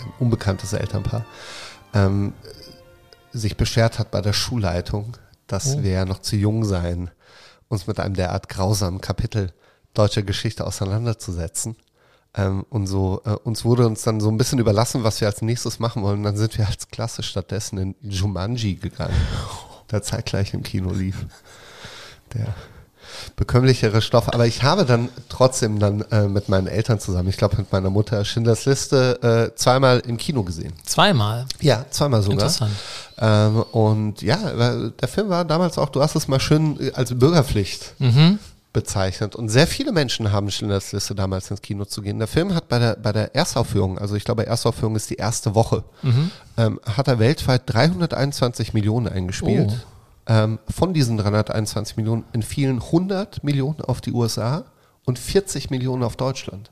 ein 0.00 0.12
unbekanntes 0.18 0.72
Elternpaar, 0.72 1.24
ähm, 1.94 2.32
sich 3.32 3.56
beschwert 3.56 4.00
hat 4.00 4.10
bei 4.10 4.20
der 4.20 4.32
Schulleitung, 4.32 5.16
dass 5.46 5.76
Oh. 5.76 5.82
wir 5.84 5.92
ja 5.92 6.04
noch 6.04 6.18
zu 6.18 6.34
jung 6.34 6.64
seien, 6.64 7.12
uns 7.68 7.86
mit 7.86 8.00
einem 8.00 8.14
derart 8.14 8.48
grausamen 8.48 9.00
Kapitel 9.00 9.52
deutscher 9.94 10.24
Geschichte 10.24 10.66
auseinanderzusetzen. 10.66 11.76
Ähm, 12.34 12.64
und 12.68 12.86
so, 12.86 13.22
äh, 13.24 13.30
uns 13.30 13.64
wurde 13.64 13.86
uns 13.86 14.02
dann 14.02 14.20
so 14.20 14.28
ein 14.30 14.36
bisschen 14.36 14.58
überlassen, 14.58 15.04
was 15.04 15.20
wir 15.20 15.28
als 15.28 15.42
nächstes 15.42 15.78
machen 15.78 16.02
wollen. 16.02 16.22
Dann 16.22 16.36
sind 16.36 16.56
wir 16.58 16.66
als 16.66 16.88
Klasse 16.88 17.22
stattdessen 17.22 17.78
in 17.78 17.94
Jumanji 18.02 18.74
gegangen, 18.74 19.16
der 19.90 20.02
zeitgleich 20.02 20.54
im 20.54 20.62
Kino 20.62 20.92
lief. 20.92 21.26
Der 22.34 22.54
bekömmlichere 23.36 24.02
Stoff. 24.02 24.32
Aber 24.32 24.46
ich 24.46 24.62
habe 24.62 24.84
dann 24.84 25.08
trotzdem 25.28 25.78
dann 25.78 26.02
äh, 26.10 26.28
mit 26.28 26.48
meinen 26.48 26.66
Eltern 26.66 27.00
zusammen, 27.00 27.28
ich 27.28 27.36
glaube 27.36 27.56
mit 27.56 27.72
meiner 27.72 27.90
Mutter, 27.90 28.24
Schindlers 28.24 28.64
Liste 28.64 29.50
äh, 29.52 29.56
zweimal 29.56 30.00
im 30.00 30.16
Kino 30.16 30.42
gesehen. 30.42 30.72
Zweimal. 30.84 31.46
Ja, 31.60 31.86
zweimal 31.90 32.22
sogar. 32.22 32.34
Interessant. 32.38 32.72
Ähm, 33.18 33.62
und 33.72 34.22
ja, 34.22 34.36
der 34.90 35.08
Film 35.08 35.28
war 35.28 35.44
damals 35.44 35.78
auch, 35.78 35.88
du 35.88 36.02
hast 36.02 36.14
es 36.14 36.28
mal 36.28 36.40
schön 36.40 36.78
äh, 36.80 36.92
als 36.92 37.16
Bürgerpflicht 37.18 37.94
Mhm. 37.98 38.38
Bezeichnet. 38.72 39.34
Und 39.34 39.48
sehr 39.48 39.66
viele 39.66 39.92
Menschen 39.92 40.30
haben 40.32 40.50
Schindlers 40.50 40.92
Liste 40.92 41.14
damals 41.14 41.50
ins 41.50 41.62
Kino 41.62 41.84
zu 41.84 42.02
gehen. 42.02 42.18
Der 42.18 42.28
Film 42.28 42.54
hat 42.54 42.68
bei 42.68 42.78
der, 42.78 42.96
bei 42.96 43.12
der 43.12 43.34
Erstaufführung, 43.34 43.98
also 43.98 44.14
ich 44.14 44.24
glaube, 44.24 44.46
Erstaufführung 44.46 44.94
ist 44.96 45.10
die 45.10 45.16
erste 45.16 45.54
Woche, 45.54 45.84
Mhm. 46.02 46.30
ähm, 46.56 46.80
hat 46.84 47.08
er 47.08 47.18
weltweit 47.18 47.62
321 47.66 48.74
Millionen 48.74 49.08
eingespielt. 49.08 49.70
Oh. 49.70 50.32
Ähm, 50.32 50.58
von 50.68 50.92
diesen 50.92 51.16
321 51.16 51.96
Millionen 51.96 52.24
entfielen 52.32 52.80
100 52.82 53.42
Millionen 53.42 53.80
auf 53.80 54.00
die 54.02 54.12
USA 54.12 54.64
und 55.06 55.18
40 55.18 55.70
Millionen 55.70 56.02
auf 56.02 56.16
Deutschland. 56.16 56.70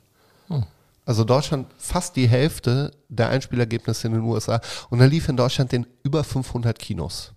Oh. 0.49 0.61
Also 1.05 1.23
Deutschland 1.23 1.67
fast 1.77 2.15
die 2.15 2.27
Hälfte 2.27 2.91
der 3.09 3.29
Einspielergebnisse 3.29 4.07
in 4.07 4.13
den 4.13 4.21
USA. 4.23 4.61
Und 4.89 4.99
er 4.99 5.07
lief 5.07 5.27
in 5.29 5.37
Deutschland 5.37 5.73
in 5.73 5.87
über 6.03 6.23
500 6.23 6.77
Kinos 6.77 7.31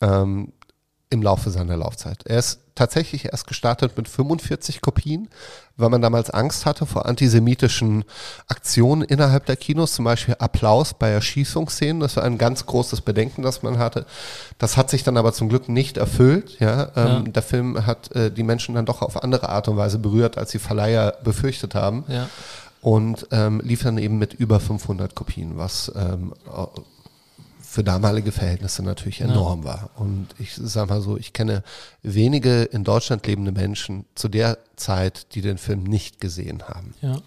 ähm, 0.00 0.52
im 1.12 1.22
Laufe 1.22 1.50
seiner 1.50 1.76
Laufzeit. 1.76 2.22
Er 2.24 2.38
ist 2.38 2.60
tatsächlich 2.76 3.26
erst 3.26 3.46
gestartet 3.48 3.96
mit 3.96 4.08
45 4.08 4.80
Kopien, 4.80 5.28
weil 5.76 5.88
man 5.90 6.00
damals 6.00 6.30
Angst 6.30 6.66
hatte 6.66 6.86
vor 6.86 7.04
antisemitischen 7.06 8.04
Aktionen 8.46 9.02
innerhalb 9.02 9.44
der 9.46 9.56
Kinos, 9.56 9.92
zum 9.94 10.04
Beispiel 10.04 10.36
Applaus 10.38 10.94
bei 10.94 11.10
Erschießungsszenen. 11.10 12.00
Das 12.00 12.16
war 12.16 12.22
ein 12.22 12.38
ganz 12.38 12.64
großes 12.66 13.00
Bedenken, 13.00 13.42
das 13.42 13.62
man 13.64 13.78
hatte. 13.78 14.06
Das 14.58 14.76
hat 14.76 14.88
sich 14.88 15.02
dann 15.02 15.16
aber 15.16 15.32
zum 15.32 15.48
Glück 15.48 15.68
nicht 15.68 15.96
erfüllt. 15.96 16.58
Ja, 16.60 16.90
ähm, 16.94 17.06
Ja. 17.06 17.20
Der 17.32 17.42
Film 17.42 17.86
hat 17.86 18.14
äh, 18.14 18.30
die 18.30 18.44
Menschen 18.44 18.76
dann 18.76 18.86
doch 18.86 19.02
auf 19.02 19.22
andere 19.22 19.48
Art 19.48 19.66
und 19.68 19.76
Weise 19.76 19.98
berührt, 19.98 20.38
als 20.38 20.52
die 20.52 20.58
Verleiher 20.60 21.16
befürchtet 21.24 21.74
haben 21.74 22.04
Ja. 22.08 22.28
und 22.82 23.26
ähm, 23.32 23.60
lief 23.64 23.82
dann 23.82 23.98
eben 23.98 24.16
mit 24.18 24.32
über 24.34 24.60
500 24.60 25.14
Kopien, 25.16 25.58
was 25.58 25.90
ähm, 25.96 26.32
für 27.70 27.84
damalige 27.84 28.32
Verhältnisse 28.32 28.82
natürlich 28.82 29.20
enorm 29.20 29.62
war. 29.62 29.90
Und 29.94 30.26
ich 30.40 30.56
sag 30.56 30.88
mal 30.88 31.00
so, 31.00 31.16
ich 31.16 31.32
kenne 31.32 31.62
wenige 32.02 32.64
in 32.64 32.82
Deutschland 32.82 33.24
lebende 33.28 33.52
Menschen 33.52 34.06
zu 34.16 34.26
der 34.26 34.58
Zeit, 34.74 35.36
die 35.36 35.40
den 35.40 35.56
Film 35.56 35.84
nicht 35.84 36.20
gesehen 36.20 36.64
haben. 36.64 36.94
Ja. 37.00 37.18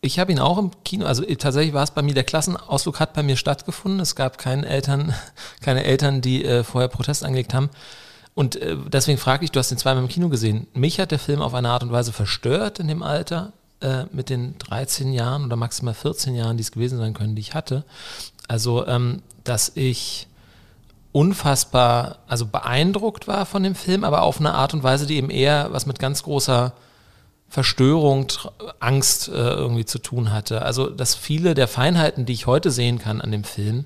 Ich 0.00 0.18
habe 0.18 0.32
ihn 0.32 0.38
auch 0.38 0.56
im 0.56 0.70
Kino, 0.84 1.04
also 1.04 1.22
äh, 1.22 1.36
tatsächlich 1.36 1.74
war 1.74 1.82
es 1.82 1.90
bei 1.90 2.00
mir, 2.00 2.14
der 2.14 2.24
Klassenausflug 2.24 2.98
hat 2.98 3.12
bei 3.12 3.22
mir 3.22 3.36
stattgefunden. 3.36 4.00
Es 4.00 4.16
gab 4.16 4.38
keinen 4.38 4.64
Eltern, 4.64 5.12
keine 5.60 5.84
Eltern, 5.84 6.22
die 6.22 6.42
äh, 6.42 6.64
vorher 6.64 6.88
Protest 6.88 7.24
angelegt 7.24 7.52
haben. 7.52 7.68
Und 8.32 8.56
äh, 8.56 8.74
deswegen 8.88 9.18
frage 9.18 9.44
ich, 9.44 9.50
du 9.50 9.58
hast 9.58 9.70
den 9.70 9.76
zweimal 9.76 10.02
im 10.02 10.08
Kino 10.08 10.30
gesehen. 10.30 10.66
Mich 10.72 10.98
hat 10.98 11.10
der 11.10 11.18
Film 11.18 11.42
auf 11.42 11.52
eine 11.52 11.68
Art 11.68 11.82
und 11.82 11.92
Weise 11.92 12.14
verstört 12.14 12.78
in 12.78 12.88
dem 12.88 13.02
Alter, 13.02 13.52
äh, 13.84 14.04
mit 14.12 14.30
den 14.30 14.56
13 14.60 15.12
Jahren 15.12 15.44
oder 15.44 15.56
maximal 15.56 15.92
14 15.92 16.34
Jahren, 16.34 16.56
die 16.56 16.62
es 16.62 16.72
gewesen 16.72 16.96
sein 16.96 17.12
können, 17.12 17.34
die 17.34 17.40
ich 17.40 17.52
hatte. 17.52 17.84
Also, 18.48 18.86
ähm, 18.86 19.22
dass 19.44 19.72
ich 19.74 20.26
unfassbar, 21.12 22.18
also 22.26 22.46
beeindruckt 22.46 23.28
war 23.28 23.46
von 23.46 23.62
dem 23.62 23.74
Film, 23.74 24.04
aber 24.04 24.22
auf 24.22 24.40
eine 24.40 24.54
Art 24.54 24.74
und 24.74 24.82
Weise, 24.82 25.06
die 25.06 25.16
eben 25.16 25.30
eher 25.30 25.68
was 25.70 25.86
mit 25.86 25.98
ganz 25.98 26.24
großer 26.24 26.72
Verstörung, 27.48 28.26
Angst 28.80 29.28
äh, 29.28 29.32
irgendwie 29.32 29.84
zu 29.84 30.00
tun 30.00 30.32
hatte. 30.32 30.62
Also, 30.62 30.90
dass 30.90 31.14
viele 31.14 31.54
der 31.54 31.68
Feinheiten, 31.68 32.26
die 32.26 32.32
ich 32.32 32.46
heute 32.46 32.72
sehen 32.72 32.98
kann 32.98 33.20
an 33.20 33.30
dem 33.30 33.44
Film, 33.44 33.84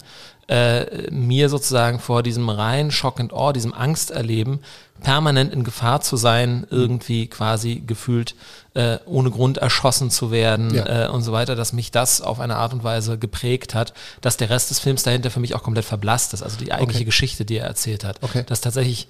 äh, 0.48 1.10
mir 1.10 1.48
sozusagen 1.48 2.00
vor 2.00 2.22
diesem 2.22 2.48
rein 2.48 2.90
Shock 2.90 3.20
and 3.20 3.32
Awe, 3.32 3.52
diesem 3.52 3.72
Angsterleben, 3.74 4.60
permanent 5.02 5.52
in 5.52 5.62
Gefahr 5.62 6.00
zu 6.00 6.16
sein, 6.16 6.66
irgendwie 6.70 7.28
quasi 7.28 7.82
gefühlt 7.86 8.34
äh, 8.74 8.98
ohne 9.06 9.30
Grund 9.30 9.58
erschossen 9.58 10.10
zu 10.10 10.30
werden 10.32 10.74
Ja. 10.74 11.06
äh, 11.06 11.08
und 11.08 11.22
so 11.22 11.32
weiter, 11.32 11.54
dass 11.54 11.72
mich 11.72 11.90
das 11.90 12.20
auf 12.20 12.40
eine 12.40 12.56
Art 12.56 12.72
und 12.72 12.82
Weise 12.82 13.18
geprägt 13.18 13.74
hat, 13.74 13.92
dass 14.22 14.36
der 14.36 14.50
Rest 14.50 14.70
des 14.70 14.80
Films 14.80 15.02
dahinter 15.04 15.30
für 15.30 15.40
mich 15.40 15.54
auch 15.54 15.62
komplett 15.62 15.84
verblasst 15.84 16.32
ist. 16.34 16.42
Also 16.42 16.56
die 16.58 16.72
eigentliche 16.72 16.98
Okay. 17.00 17.04
Geschichte, 17.04 17.44
die 17.44 17.58
er 17.58 17.66
erzählt 17.66 18.02
hat. 18.02 18.16
Okay. 18.22 18.42
Dass 18.46 18.60
tatsächlich 18.60 19.06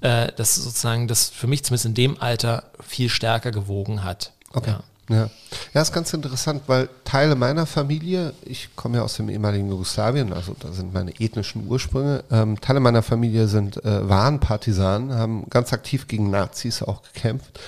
äh, 0.00 0.28
das 0.36 0.56
sozusagen 0.56 1.06
das 1.06 1.28
für 1.28 1.46
mich 1.46 1.64
zumindest 1.64 1.86
in 1.86 1.94
dem 1.94 2.20
Alter 2.20 2.64
viel 2.84 3.08
stärker 3.08 3.50
gewogen 3.52 4.02
hat. 4.04 4.32
Okay. 4.52 4.70
Ja. 4.70 4.80
Ja. 5.08 5.30
ja, 5.72 5.80
ist 5.80 5.92
ganz 5.92 6.12
interessant, 6.12 6.62
weil 6.66 6.88
Teile 7.04 7.34
meiner 7.34 7.64
Familie, 7.64 8.34
ich 8.42 8.68
komme 8.76 8.98
ja 8.98 9.04
aus 9.04 9.14
dem 9.14 9.30
ehemaligen 9.30 9.70
Jugoslawien, 9.70 10.34
also 10.34 10.54
da 10.58 10.70
sind 10.72 10.92
meine 10.92 11.18
ethnischen 11.18 11.66
Ursprünge, 11.66 12.24
ähm, 12.30 12.60
Teile 12.60 12.80
meiner 12.80 13.02
Familie 13.02 13.48
sind, 13.48 13.82
äh, 13.84 14.08
waren 14.08 14.38
Partisanen, 14.38 15.14
haben 15.14 15.46
ganz 15.48 15.72
aktiv 15.72 16.08
gegen 16.08 16.30
Nazis 16.30 16.82
auch 16.82 17.02
gekämpft. 17.02 17.58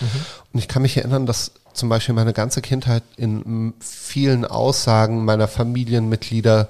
Und 0.53 0.59
ich 0.59 0.69
kann 0.69 0.83
mich 0.83 0.99
erinnern, 0.99 1.25
dass 1.25 1.53
zum 1.73 1.89
Beispiel 1.89 2.15
meine 2.15 2.33
ganze 2.33 2.61
Kindheit 2.61 3.05
in 3.17 3.73
vielen 3.81 4.45
Aussagen 4.45 5.25
meiner 5.25 5.49
Familienmitglieder 5.49 6.69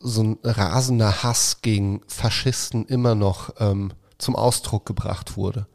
so 0.00 0.22
ein 0.22 0.38
rasender 0.42 1.22
Hass 1.22 1.58
gegen 1.62 2.00
Faschisten 2.08 2.86
immer 2.86 3.14
noch 3.14 3.50
ähm, 3.60 3.92
zum 4.18 4.34
Ausdruck 4.34 4.86
gebracht 4.86 5.36
wurde. 5.36 5.66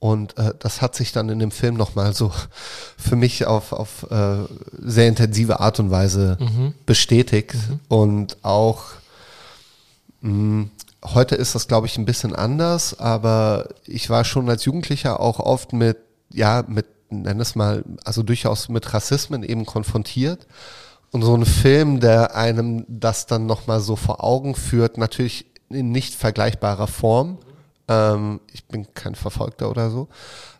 Und 0.00 0.38
äh, 0.38 0.54
das 0.58 0.80
hat 0.80 0.94
sich 0.94 1.12
dann 1.12 1.28
in 1.28 1.40
dem 1.40 1.50
Film 1.50 1.74
nochmal 1.74 2.14
so 2.14 2.32
für 2.96 3.16
mich 3.16 3.46
auf, 3.46 3.72
auf 3.72 4.06
äh, 4.10 4.44
sehr 4.78 5.08
intensive 5.08 5.60
Art 5.60 5.80
und 5.80 5.90
Weise 5.90 6.36
bestätigt. 6.86 7.56
Und 7.88 8.36
auch 8.42 8.84
mh, 10.20 10.68
heute 11.04 11.34
ist 11.34 11.54
das, 11.54 11.68
glaube 11.68 11.86
ich, 11.86 11.98
ein 11.98 12.04
bisschen 12.04 12.34
anders, 12.34 12.98
aber 12.98 13.68
ich 13.86 14.10
war 14.10 14.24
schon 14.24 14.48
als 14.48 14.64
Jugendlicher 14.64 15.20
auch 15.20 15.40
oft 15.40 15.72
mit, 15.72 15.98
ja, 16.32 16.64
mit, 16.66 16.86
nenn 17.10 17.40
es 17.40 17.54
mal, 17.54 17.84
also 18.04 18.22
durchaus 18.22 18.68
mit 18.68 18.92
Rassismen 18.92 19.42
eben 19.42 19.66
konfrontiert. 19.66 20.46
Und 21.10 21.22
so 21.22 21.34
ein 21.34 21.46
Film, 21.46 22.00
der 22.00 22.36
einem 22.36 22.84
das 22.86 23.26
dann 23.26 23.46
nochmal 23.46 23.80
so 23.80 23.96
vor 23.96 24.22
Augen 24.22 24.54
führt, 24.54 24.98
natürlich 24.98 25.46
in 25.70 25.90
nicht 25.90 26.14
vergleichbarer 26.14 26.86
Form, 26.86 27.38
ähm, 27.88 28.40
ich 28.52 28.64
bin 28.64 28.86
kein 28.94 29.14
Verfolgter 29.14 29.70
oder 29.70 29.90
so, 29.90 30.08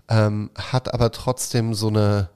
ähm, 0.09 0.51
hat 0.57 0.93
aber 0.93 1.13
trotzdem 1.13 1.75
so 1.75 1.89
eine, 1.89 2.29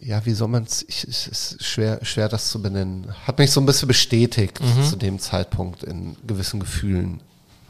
ja, 0.00 0.24
wie 0.26 0.32
soll 0.32 0.48
man 0.48 0.64
es, 0.64 0.82
es 0.82 1.26
ist 1.26 1.64
schwer, 1.64 2.04
schwer 2.04 2.28
das 2.28 2.50
zu 2.50 2.60
benennen, 2.60 3.14
hat 3.26 3.38
mich 3.38 3.50
so 3.50 3.60
ein 3.60 3.66
bisschen 3.66 3.88
bestätigt 3.88 4.60
zu 4.88 4.96
dem 4.96 5.18
Zeitpunkt 5.18 5.82
in 5.82 6.16
gewissen 6.26 6.60
Gefühlen, 6.60 7.22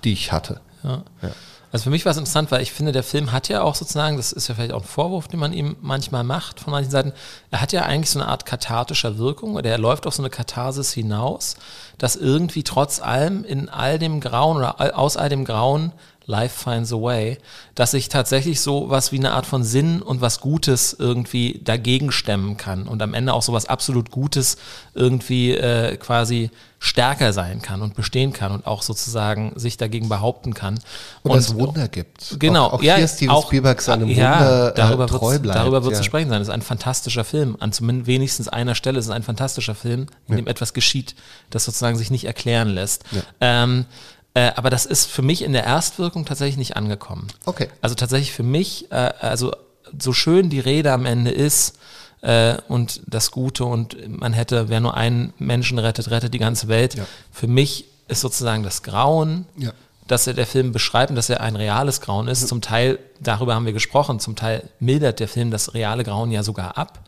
die 0.05 0.13
ich 0.13 0.33
hatte. 0.33 0.61
Ja. 0.83 1.05
Ja. 1.23 1.31
Also 1.73 1.85
für 1.85 1.91
mich 1.91 2.05
war 2.05 2.13
es 2.13 2.19
interessant, 2.19 2.51
weil 2.51 2.61
ich 2.61 2.71
finde, 2.71 2.93
der 2.93 3.03
Film 3.03 3.33
hat 3.33 3.49
ja 3.49 3.63
auch 3.63 3.75
sozusagen, 3.75 4.19
das 4.19 4.31
ist 4.31 4.47
ja 4.47 4.55
vielleicht 4.55 4.73
auch 4.73 4.83
ein 4.83 4.87
Vorwurf, 4.87 5.27
den 5.27 5.41
man 5.41 5.55
ihm 5.55 5.77
manchmal 5.81 6.23
macht 6.23 6.61
von 6.61 6.71
manchen 6.71 6.91
Seiten, 6.91 7.15
er 7.51 7.63
hat 7.63 7.73
ja 7.73 7.83
eigentlich 7.83 8.11
so 8.11 8.21
eine 8.21 8.29
Art 8.29 8.45
kathartischer 8.45 9.17
Wirkung 9.17 9.55
oder 9.55 9.71
er 9.71 9.79
läuft 9.79 10.07
auf 10.07 10.15
so 10.15 10.21
eine 10.23 10.29
Katharsis 10.29 10.93
hinaus, 10.93 11.57
dass 11.97 12.15
irgendwie 12.15 12.63
trotz 12.63 13.01
allem 13.01 13.43
in 13.43 13.71
all 13.71 13.99
dem 13.99 14.21
Grauen 14.21 14.59
oder 14.59 14.99
aus 14.99 15.17
all 15.17 15.31
dem 15.31 15.47
Grauen 15.47 15.93
Life 16.27 16.63
finds 16.63 16.93
a 16.93 16.97
way, 16.97 17.39
dass 17.75 17.95
ich 17.95 18.09
tatsächlich 18.09 18.61
so 18.61 18.91
was 18.91 19.13
wie 19.13 19.19
eine 19.19 19.33
Art 19.33 19.47
von 19.47 19.65
Sinn 19.65 20.03
und 20.03 20.21
was 20.21 20.41
Gutes 20.41 20.95
irgendwie 20.99 21.61
dagegen 21.65 22.13
stemmen 22.13 22.57
kann 22.57 22.87
und 22.87 23.03
am 23.03 23.15
Ende 23.15 23.33
auch 23.33 23.43
so 23.43 23.53
was 23.53 23.67
absolut 23.67 24.11
Gutes 24.11 24.57
irgendwie 24.95 25.53
äh, 25.53 25.97
quasi 25.97 26.51
stärker 26.79 27.33
sein 27.33 27.63
kann 27.63 27.81
und 27.81 27.95
bestehen 27.95 28.33
kann 28.33 28.51
und 28.51 28.67
auch 28.67 28.83
sozusagen 28.83 29.53
sich 29.55 29.77
dagegen 29.77 30.09
behaupten 30.09 30.53
kann. 30.53 30.81
Und, 31.23 31.39
es 31.39 31.55
Wunder 31.55 31.87
gibt. 31.87 32.41
Genau, 32.41 32.67
Auch, 32.67 32.73
auch 32.75 32.83
ja, 32.83 32.97
hier 32.97 33.05
ist 33.05 33.17
Steven 33.17 33.31
auch- 33.31 33.47
Spielberg 33.47 33.81
seinem 33.81 34.09
ja, 34.09 34.41
Wunder 34.41 34.71
darüber 34.73 35.05
äh, 35.05 35.07
treu 35.07 35.39
bleibt. 35.39 35.59
Darüber 35.59 35.85
wird 35.85 35.93
ja. 35.93 35.99
zu 35.99 36.05
sprechen 36.05 36.29
sein. 36.29 36.41
Das 36.41 36.49
ist 36.49 36.55
ein 36.55 36.63
fantastischer 36.63 37.25
Film. 37.25 37.57
An 37.61 37.71
zumindest 37.71 38.09
wenigstens 38.09 38.49
einer 38.49 38.75
Stelle 38.75 38.99
ist 38.99 39.05
es 39.05 39.11
ein 39.13 39.23
fantastischer 39.23 39.77
Film, 39.77 40.07
in 40.27 40.37
dem 40.37 40.49
etwas 40.49 40.73
geschieht, 40.73 41.15
das 41.51 41.65
sozusagen 41.65 41.97
sich 41.97 42.11
nicht 42.11 42.25
erklären 42.25 42.69
lässt. 42.69 43.05
Ähm, 43.41 43.87
äh, 44.35 44.51
aber 44.57 44.71
das 44.71 44.87
ist 44.87 45.07
für 45.07 45.23
mich 45.23 45.43
in 45.43 45.53
der 45.53 45.65
Erstwirkung 45.65 46.25
tatsächlich 46.25 46.57
nicht 46.57 46.77
angekommen. 46.77 47.27
Okay. 47.45 47.69
Also 47.81 47.95
tatsächlich 47.95 48.33
für 48.33 48.43
mich, 48.43 48.91
äh, 48.91 49.13
also 49.21 49.53
so 49.99 50.13
schön 50.13 50.49
die 50.51 50.61
Rede 50.61 50.93
am 50.93 51.05
Ende 51.07 51.31
ist 51.31 51.79
äh, 52.23 52.57
und 52.69 53.03
das 53.07 53.31
Gute 53.31 53.65
und 53.65 53.97
man 54.09 54.33
hätte, 54.33 54.69
wer 54.69 54.81
nur 54.81 54.97
einen 54.97 55.33
Menschen 55.39 55.79
rettet, 55.79 56.11
rettet 56.11 56.33
die 56.33 56.39
ganze 56.39 56.69
Welt. 56.69 56.95
Ja. 56.95 57.05
Für 57.31 57.47
mich 57.47 57.85
ist 58.09 58.21
sozusagen 58.21 58.63
das 58.63 58.83
Grauen, 58.83 59.45
Ja. 59.57 59.73
dass 60.07 60.27
er 60.27 60.35
der 60.35 60.47
Film 60.47 60.73
beschreibt 60.73 61.11
und 61.11 61.17
dass 61.17 61.29
er 61.31 61.41
ein 61.41 61.57
reales 61.57 62.01
Grauen 62.01 62.29
ist. 62.29 62.47
Zum 62.49 62.61
Teil, 62.63 62.99
darüber 63.21 63.55
haben 63.55 63.67
wir 63.67 63.73
gesprochen, 63.73 64.19
zum 64.21 64.35
Teil 64.37 64.69
mildert 64.81 65.21
der 65.21 65.29
Film 65.29 65.51
das 65.51 65.75
reale 65.75 66.05
Grauen 66.05 66.31
ja 66.31 66.43
sogar 66.43 66.79
ab. 66.79 67.01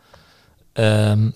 Ähm, 0.77 1.33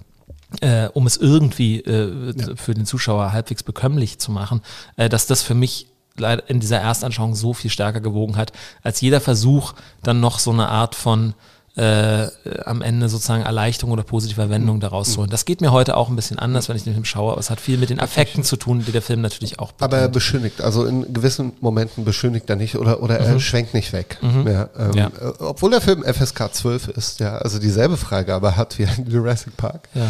äh, 0.60 0.88
um 0.88 1.06
es 1.06 1.16
irgendwie 1.16 1.80
äh, 1.80 2.56
für 2.56 2.74
den 2.74 2.86
Zuschauer 2.86 3.32
halbwegs 3.32 3.62
bekömmlich 3.62 4.18
zu 4.18 4.32
machen, 4.32 4.62
äh, 4.96 5.08
dass 5.08 5.26
das 5.26 5.42
für 5.42 5.54
mich 5.54 5.88
leider 6.16 6.48
in 6.48 6.60
dieser 6.60 6.80
Erstanschauung 6.80 7.34
so 7.34 7.54
viel 7.54 7.70
stärker 7.70 8.00
gewogen 8.00 8.36
hat, 8.36 8.52
als 8.82 9.00
jeder 9.00 9.20
Versuch, 9.20 9.74
dann 10.02 10.20
noch 10.20 10.38
so 10.38 10.50
eine 10.50 10.68
Art 10.68 10.94
von 10.94 11.34
äh, 11.78 12.28
am 12.64 12.82
Ende 12.82 13.08
sozusagen 13.08 13.42
Erleichterung 13.42 13.92
oder 13.92 14.02
positiver 14.02 14.50
Wendung 14.50 14.80
daraus 14.80 15.12
zu 15.12 15.18
holen. 15.20 15.30
Das 15.30 15.44
geht 15.44 15.60
mir 15.60 15.70
heute 15.70 15.96
auch 15.96 16.08
ein 16.08 16.16
bisschen 16.16 16.38
anders, 16.38 16.68
wenn 16.68 16.76
ich 16.76 16.82
den 16.84 16.92
Film 16.92 17.04
schaue, 17.04 17.32
aber 17.32 17.40
es 17.40 17.50
hat 17.50 17.60
viel 17.60 17.78
mit 17.78 17.90
den 17.90 18.00
Affekten 18.00 18.42
zu 18.42 18.56
tun, 18.56 18.84
die 18.86 18.90
der 18.92 19.02
Film 19.02 19.20
natürlich 19.20 19.58
auch 19.60 19.72
Aber 19.78 19.98
er 19.98 20.08
beschönigt, 20.08 20.60
also 20.60 20.84
in 20.84 21.12
gewissen 21.14 21.52
Momenten 21.60 22.04
beschönigt 22.04 22.50
er 22.50 22.56
nicht 22.56 22.74
oder, 22.76 23.02
oder 23.02 23.18
er 23.20 23.38
schwenkt 23.38 23.74
nicht 23.74 23.92
weg. 23.92 24.18
Ja, 24.22 24.68
ähm, 24.78 24.92
Ja. 24.94 25.06
äh, 25.06 25.32
Obwohl 25.38 25.70
der 25.70 25.80
Film 25.80 26.02
FSK 26.02 26.52
12 26.52 26.88
ist, 26.88 27.20
ja, 27.20 27.36
also 27.38 27.58
dieselbe 27.58 27.96
Freigabe 27.96 28.56
hat 28.56 28.78
wie 28.78 28.86
ein 28.86 29.06
Jurassic 29.08 29.56
Park. 29.56 29.88
Ja. 29.94 30.06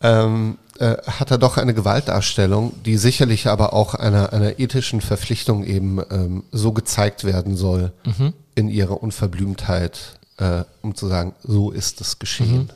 ähm, 0.00 0.58
äh, 0.78 0.96
hat 1.08 1.32
er 1.32 1.38
doch 1.38 1.56
eine 1.56 1.74
Gewaltdarstellung, 1.74 2.72
die 2.84 2.96
sicherlich 2.98 3.48
aber 3.48 3.72
auch 3.72 3.94
einer, 3.96 4.32
einer 4.32 4.60
ethischen 4.60 5.00
Verpflichtung 5.00 5.64
eben 5.64 6.00
ähm, 6.12 6.44
so 6.52 6.70
gezeigt 6.72 7.24
werden 7.24 7.56
soll 7.56 7.90
in 8.54 8.68
ihrer 8.68 9.02
Unverblümtheit, 9.02 10.17
äh, 10.38 10.64
um 10.82 10.94
zu 10.94 11.06
sagen, 11.08 11.34
so 11.42 11.70
ist 11.70 12.00
es 12.00 12.18
geschehen. 12.18 12.72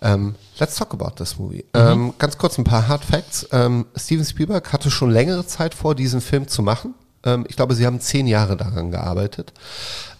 Ähm, 0.00 0.34
let's 0.58 0.76
talk 0.76 0.92
about 0.92 1.16
this 1.16 1.38
movie. 1.38 1.64
Ähm, 1.74 2.14
ganz 2.18 2.38
kurz 2.38 2.58
ein 2.58 2.64
paar 2.64 2.88
Hard 2.88 3.04
Facts. 3.04 3.46
Ähm, 3.52 3.86
Steven 3.96 4.24
Spielberg 4.24 4.72
hatte 4.72 4.90
schon 4.90 5.10
längere 5.10 5.46
Zeit 5.46 5.74
vor, 5.74 5.94
diesen 5.94 6.20
Film 6.20 6.48
zu 6.48 6.62
machen. 6.62 6.94
Ähm, 7.24 7.44
ich 7.48 7.56
glaube, 7.56 7.74
sie 7.74 7.86
haben 7.86 8.00
zehn 8.00 8.26
Jahre 8.26 8.56
daran 8.56 8.90
gearbeitet. 8.90 9.52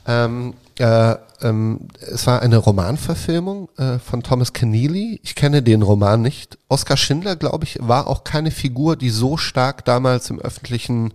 Ähm, 0.07 0.55
äh, 0.79 1.15
ähm, 1.43 1.89
es 2.01 2.27
war 2.27 2.43
eine 2.43 2.59
Romanverfilmung 2.59 3.69
äh, 3.77 3.99
von 3.99 4.23
Thomas 4.23 4.53
Keneally. 4.53 5.21
Ich 5.23 5.35
kenne 5.35 5.63
den 5.63 5.83
Roman 5.83 6.21
nicht. 6.21 6.59
Oskar 6.69 6.97
Schindler, 6.97 7.37
glaube 7.37 7.65
ich, 7.65 7.79
war 7.81 8.09
auch 8.09 8.25
keine 8.25 8.51
Figur, 8.51 8.97
die 8.97 9.11
so 9.11 9.37
stark 9.37 9.85
damals 9.85 10.31
im 10.31 10.41
öffentlichen 10.41 11.15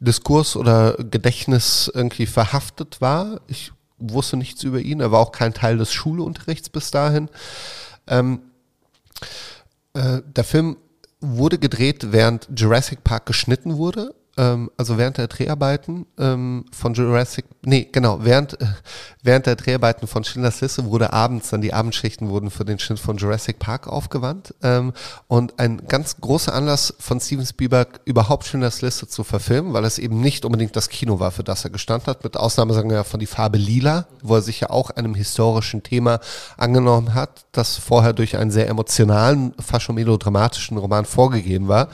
Diskurs 0.00 0.56
oder 0.56 0.94
Gedächtnis 0.94 1.90
irgendwie 1.92 2.26
verhaftet 2.26 3.00
war. 3.00 3.40
Ich 3.46 3.72
wusste 3.98 4.36
nichts 4.36 4.62
über 4.62 4.80
ihn. 4.80 5.00
Er 5.00 5.12
war 5.12 5.20
auch 5.20 5.32
kein 5.32 5.54
Teil 5.54 5.78
des 5.78 5.92
Schulunterrichts 5.92 6.68
bis 6.68 6.90
dahin. 6.90 7.28
Ähm, 8.06 8.40
äh, 9.94 10.22
der 10.24 10.44
Film 10.44 10.76
wurde 11.20 11.58
gedreht, 11.58 12.12
während 12.12 12.48
Jurassic 12.54 13.04
Park 13.04 13.26
geschnitten 13.26 13.76
wurde. 13.78 14.14
Ähm, 14.36 14.70
also 14.76 14.98
während 14.98 15.16
der 15.16 15.28
Dreharbeiten 15.28 16.06
ähm, 16.18 16.66
von 16.70 16.92
Jurassic, 16.94 17.46
nee, 17.64 17.88
genau, 17.90 18.18
während, 18.22 18.60
äh, 18.60 18.66
während 19.22 19.46
der 19.46 19.56
Dreharbeiten 19.56 20.06
von 20.06 20.24
Schindlers 20.24 20.60
Liste 20.60 20.84
wurde 20.84 21.12
abends, 21.12 21.50
dann 21.50 21.62
die 21.62 21.72
Abendschichten 21.72 22.28
wurden 22.28 22.50
für 22.50 22.64
den 22.64 22.78
Schnitt 22.78 22.98
von 22.98 23.16
Jurassic 23.16 23.58
Park 23.58 23.88
aufgewandt. 23.88 24.54
Ähm, 24.62 24.92
und 25.26 25.58
ein 25.58 25.86
ganz 25.88 26.20
großer 26.20 26.54
Anlass 26.54 26.94
von 26.98 27.18
Steven 27.20 27.46
Spielberg, 27.46 28.00
überhaupt 28.04 28.44
Schindlers 28.44 28.82
Liste 28.82 29.08
zu 29.08 29.24
verfilmen, 29.24 29.72
weil 29.72 29.84
es 29.84 29.98
eben 29.98 30.20
nicht 30.20 30.44
unbedingt 30.44 30.76
das 30.76 30.88
Kino 30.88 31.18
war, 31.18 31.30
für 31.30 31.44
das 31.44 31.64
er 31.64 31.70
gestanden 31.70 32.06
hat, 32.08 32.22
mit 32.22 32.36
Ausnahme, 32.36 32.74
sagen 32.74 32.90
wir 32.90 33.04
von 33.04 33.20
die 33.20 33.26
Farbe 33.26 33.58
Lila, 33.58 34.06
wo 34.22 34.34
er 34.34 34.42
sich 34.42 34.60
ja 34.60 34.70
auch 34.70 34.90
einem 34.90 35.14
historischen 35.14 35.82
Thema 35.82 36.20
angenommen 36.58 37.14
hat, 37.14 37.46
das 37.52 37.76
vorher 37.76 38.12
durch 38.12 38.36
einen 38.36 38.50
sehr 38.50 38.68
emotionalen, 38.68 39.54
fast 39.58 39.84
schon 39.84 39.94
melodramatischen 39.94 40.76
Roman 40.76 41.06
vorgegeben 41.06 41.68
war, 41.68 41.88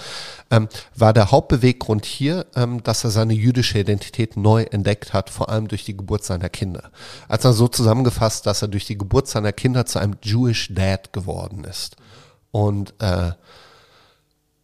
ähm, 0.52 0.68
war 0.94 1.14
der 1.14 1.30
Hauptbeweggrund 1.30 2.04
hier, 2.04 2.46
ähm, 2.54 2.82
dass 2.82 3.02
er 3.02 3.10
seine 3.10 3.32
jüdische 3.32 3.78
Identität 3.78 4.36
neu 4.36 4.64
entdeckt 4.64 5.14
hat, 5.14 5.30
vor 5.30 5.48
allem 5.48 5.66
durch 5.66 5.84
die 5.84 5.96
Geburt 5.96 6.24
seiner 6.24 6.50
Kinder. 6.50 6.90
Als 7.26 7.44
er 7.44 7.54
so 7.54 7.68
zusammengefasst, 7.68 8.46
dass 8.46 8.60
er 8.60 8.68
durch 8.68 8.84
die 8.84 8.98
Geburt 8.98 9.26
seiner 9.26 9.52
Kinder 9.52 9.86
zu 9.86 9.98
einem 9.98 10.16
Jewish 10.22 10.68
Dad 10.74 11.12
geworden 11.14 11.64
ist. 11.64 11.96
Und 12.50 12.92
äh, 13.00 13.32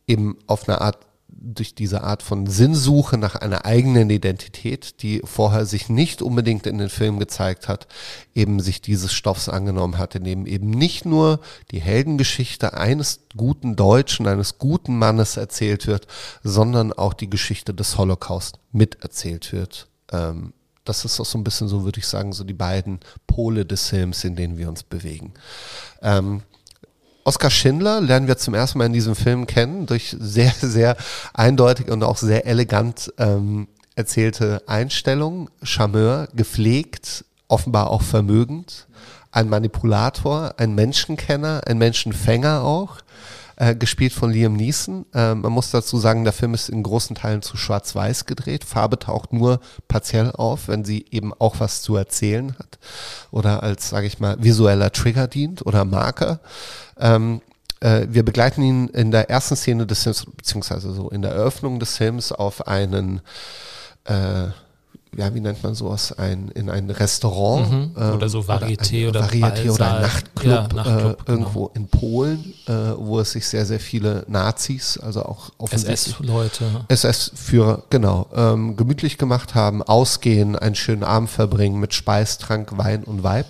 eben 0.07 0.37
auf 0.47 0.69
eine 0.69 0.83
Art, 0.83 0.99
durch 1.29 1.75
diese 1.75 2.03
Art 2.03 2.23
von 2.23 2.47
Sinnsuche 2.47 3.19
nach 3.19 3.35
einer 3.35 3.65
eigenen 3.65 4.11
Identität, 4.11 5.03
die 5.03 5.21
vorher 5.25 5.67
sich 5.67 5.89
nicht 5.89 6.23
unbedingt 6.23 6.67
in 6.67 6.79
den 6.79 6.89
Film 6.89 7.19
gezeigt 7.19 7.69
hat, 7.69 7.87
eben 8.35 8.61
sich 8.61 8.81
dieses 8.81 9.13
Stoffs 9.13 9.49
angenommen 9.49 9.99
hat, 9.99 10.15
in 10.15 10.25
dem 10.25 10.47
eben 10.47 10.71
nicht 10.71 11.05
nur 11.05 11.41
die 11.71 11.81
Heldengeschichte 11.81 12.75
eines 12.75 13.21
guten 13.37 13.77
Deutschen, 13.77 14.27
eines 14.27 14.59
guten 14.59 14.99
Mannes 14.99 15.37
erzählt 15.37 15.87
wird, 15.87 16.07
sondern 16.43 16.93
auch 16.93 17.15
die 17.15 17.31
Geschichte 17.31 17.75
des 17.75 17.99
Holocaust 17.99 18.59
miterzählt 18.73 19.53
wird. 19.53 19.89
Ähm, 20.11 20.53
das 20.85 21.05
ist 21.05 21.21
auch 21.21 21.27
so 21.27 21.37
ein 21.37 21.45
bisschen 21.45 21.69
so, 21.69 21.85
würde 21.85 22.01
ich 22.01 22.07
sagen, 22.07 22.33
so 22.33 22.45
die 22.45 22.55
beiden 22.55 23.01
Pole 23.27 23.67
des 23.67 23.89
Films, 23.89 24.25
in 24.25 24.37
denen 24.37 24.57
wir 24.57 24.69
uns 24.69 24.83
bewegen. 24.83 25.35
Ähm, 26.01 26.43
Oskar 27.29 27.51
Schindler 27.51 28.01
lernen 28.01 28.27
wir 28.27 28.39
zum 28.39 28.55
ersten 28.55 28.79
Mal 28.79 28.87
in 28.87 28.95
diesem 28.95 29.15
Film 29.15 29.47
kennen 29.47 29.85
durch 29.85 30.17
sehr, 30.19 30.51
sehr 30.63 30.97
eindeutig 31.35 31.91
und 31.91 32.03
auch 32.03 32.17
sehr 32.17 32.47
elegant 32.47 33.13
ähm, 33.19 33.69
erzählte 33.95 34.63
Einstellungen. 34.67 35.51
Charmeur, 35.63 36.29
gepflegt, 36.33 37.27
offenbar 37.47 37.91
auch 37.91 38.01
vermögend, 38.01 38.87
ein 39.31 39.51
Manipulator, 39.51 40.55
ein 40.57 40.75
Menschenkenner, 40.75 41.61
ein 41.67 41.77
Menschenfänger 41.77 42.63
auch. 42.63 42.97
Äh, 43.61 43.75
gespielt 43.75 44.13
von 44.13 44.31
Liam 44.31 44.53
Neeson. 44.53 45.05
Äh, 45.13 45.35
man 45.35 45.51
muss 45.51 45.73
dazu 45.73 45.99
sagen, 45.99 46.23
der 46.23 46.33
Film 46.33 46.55
ist 46.55 46.69
in 46.69 46.85
großen 46.85 47.17
Teilen 47.17 47.43
zu 47.43 47.57
schwarz-weiß 47.57 48.25
gedreht. 48.25 48.63
Farbe 48.63 49.01
taucht 49.01 49.33
nur 49.33 49.59
partiell 49.89 50.31
auf, 50.31 50.69
wenn 50.69 50.85
sie 50.85 51.07
eben 51.11 51.35
auch 51.35 51.59
was 51.59 51.83
zu 51.83 51.97
erzählen 51.97 52.55
hat 52.57 52.79
oder 53.33 53.65
als, 53.65 53.89
sage 53.89 54.07
ich 54.07 54.21
mal, 54.21 54.37
visueller 54.41 54.93
Trigger 54.93 55.27
dient 55.27 55.67
oder 55.67 55.85
Marker. 55.85 56.39
Ähm, 56.99 57.41
äh, 57.81 58.07
wir 58.11 58.25
begleiten 58.25 58.63
ihn 58.63 58.89
in 58.89 59.11
der 59.11 59.31
ersten 59.31 59.57
Szene 59.57 59.87
des 59.87 60.03
Films, 60.03 60.27
beziehungsweise 60.27 60.93
so 60.93 61.11
in 61.11 61.23
der 61.23 61.33
Eröffnung 61.33 61.79
des 61.79 61.97
Films 61.97 62.33
auf 62.33 62.67
einen 62.67 63.21
äh, 64.05 64.49
ja, 65.17 65.35
wie 65.35 65.41
nennt 65.41 65.63
man 65.63 65.75
sowas, 65.75 66.13
ein, 66.13 66.49
in 66.55 66.71
ein 66.71 66.91
Restaurant. 66.91 67.71
Mhm. 67.71 68.15
Oder 68.15 68.29
so 68.29 68.41
Varieté 68.41 69.05
ein 69.05 69.09
oder 69.09 69.25
Varieté 69.25 69.71
oder 69.71 69.97
ein. 69.97 70.03
Nachtclub, 70.03 70.53
Ja, 70.53 70.69
Nachtclub, 70.75 71.29
äh, 71.29 71.31
irgendwo 71.31 71.71
in 71.75 71.89
Polen, 71.89 72.55
äh, 72.67 72.73
wo 72.97 73.21
es 73.21 73.33
sich 73.33 73.47
sehr, 73.47 73.67
sehr 73.67 73.81
viele 73.81 74.25
Nazis, 74.29 74.99
also 74.99 75.25
auch 75.25 75.51
SS-Leute. 75.71 76.85
SS-Führer, 76.89 77.83
genau, 77.91 78.27
ähm, 78.35 78.77
gemütlich 78.77 79.19
gemacht 79.19 79.55
haben, 79.55 79.83
ausgehen, 79.83 80.57
einen 80.57 80.75
schönen 80.75 81.05
Abend 81.05 81.31
verbringen 81.31 81.81
mit 81.81 81.95
Speis, 81.95 82.39
Trank, 82.39 82.77
Wein 82.77 83.05
und 83.05 83.23
Weib. 83.23 83.47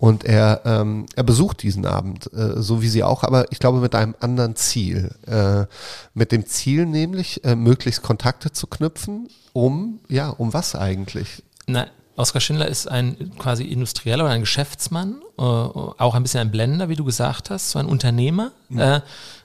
Und 0.00 0.24
er, 0.24 0.62
ähm, 0.64 1.04
er 1.14 1.24
besucht 1.24 1.62
diesen 1.62 1.84
Abend, 1.84 2.32
äh, 2.32 2.62
so 2.62 2.80
wie 2.80 2.88
sie 2.88 3.04
auch, 3.04 3.22
aber 3.22 3.52
ich 3.52 3.58
glaube 3.58 3.80
mit 3.80 3.94
einem 3.94 4.14
anderen 4.18 4.56
Ziel. 4.56 5.10
Äh, 5.26 5.66
mit 6.14 6.32
dem 6.32 6.46
Ziel 6.46 6.86
nämlich, 6.86 7.44
äh, 7.44 7.54
möglichst 7.54 8.00
Kontakte 8.00 8.50
zu 8.50 8.66
knüpfen, 8.66 9.28
um, 9.52 10.00
ja, 10.08 10.30
um 10.30 10.54
was 10.54 10.74
eigentlich? 10.74 11.42
Na, 11.66 11.86
Oskar 12.16 12.40
Schindler 12.40 12.66
ist 12.66 12.88
ein 12.88 13.32
quasi 13.38 13.64
Industrieller 13.64 14.24
oder 14.24 14.32
ein 14.32 14.40
Geschäftsmann, 14.40 15.16
äh, 15.36 15.42
auch 15.42 16.14
ein 16.14 16.22
bisschen 16.22 16.40
ein 16.40 16.50
Blender, 16.50 16.88
wie 16.88 16.96
du 16.96 17.04
gesagt 17.04 17.50
hast, 17.50 17.70
so 17.70 17.78
ein 17.78 17.84
Unternehmer. 17.84 18.52
Äh, 18.74 19.00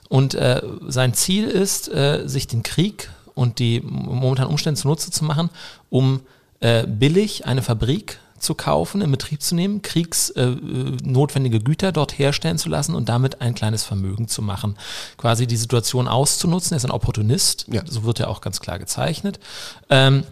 und 0.08 0.36
äh, 0.36 0.62
sein 0.88 1.14
Ziel 1.14 1.50
ist, 1.50 1.90
äh, 1.90 2.24
sich 2.28 2.48
den 2.48 2.64
Krieg 2.64 3.10
und 3.34 3.60
die 3.60 3.82
momentanen 3.82 4.50
Umstände 4.50 4.80
zunutze 4.80 5.12
zu 5.12 5.26
machen, 5.26 5.50
um 5.90 6.22
äh, 6.62 6.88
billig 6.88 7.46
eine 7.46 7.62
Fabrik 7.62 8.20
zu 8.40 8.54
kaufen, 8.54 9.02
in 9.02 9.12
Betrieb 9.12 9.42
zu 9.42 9.56
nehmen, 9.56 9.82
kriegsnotwendige 9.82 11.60
Güter 11.60 11.92
dort 11.92 12.18
herstellen 12.18 12.58
zu 12.58 12.70
lassen 12.70 12.96
und 12.96 13.10
damit 13.10 13.42
ein 13.42 13.56
kleines 13.56 13.84
Vermögen 13.84 14.28
zu 14.28 14.42
machen. 14.42 14.78
Quasi 15.18 15.48
die 15.48 15.58
Situation 15.58 16.08
auszunutzen. 16.08 16.74
Er 16.74 16.78
ist 16.78 16.86
ein 16.86 16.92
Opportunist, 16.92 17.66
Ja. 17.72 17.82
so 17.86 18.04
wird 18.04 18.20
er 18.20 18.30
auch 18.30 18.42
ganz 18.42 18.60
klar 18.60 18.80
gezeichnet. 18.80 19.40
Ähm, 19.90 20.24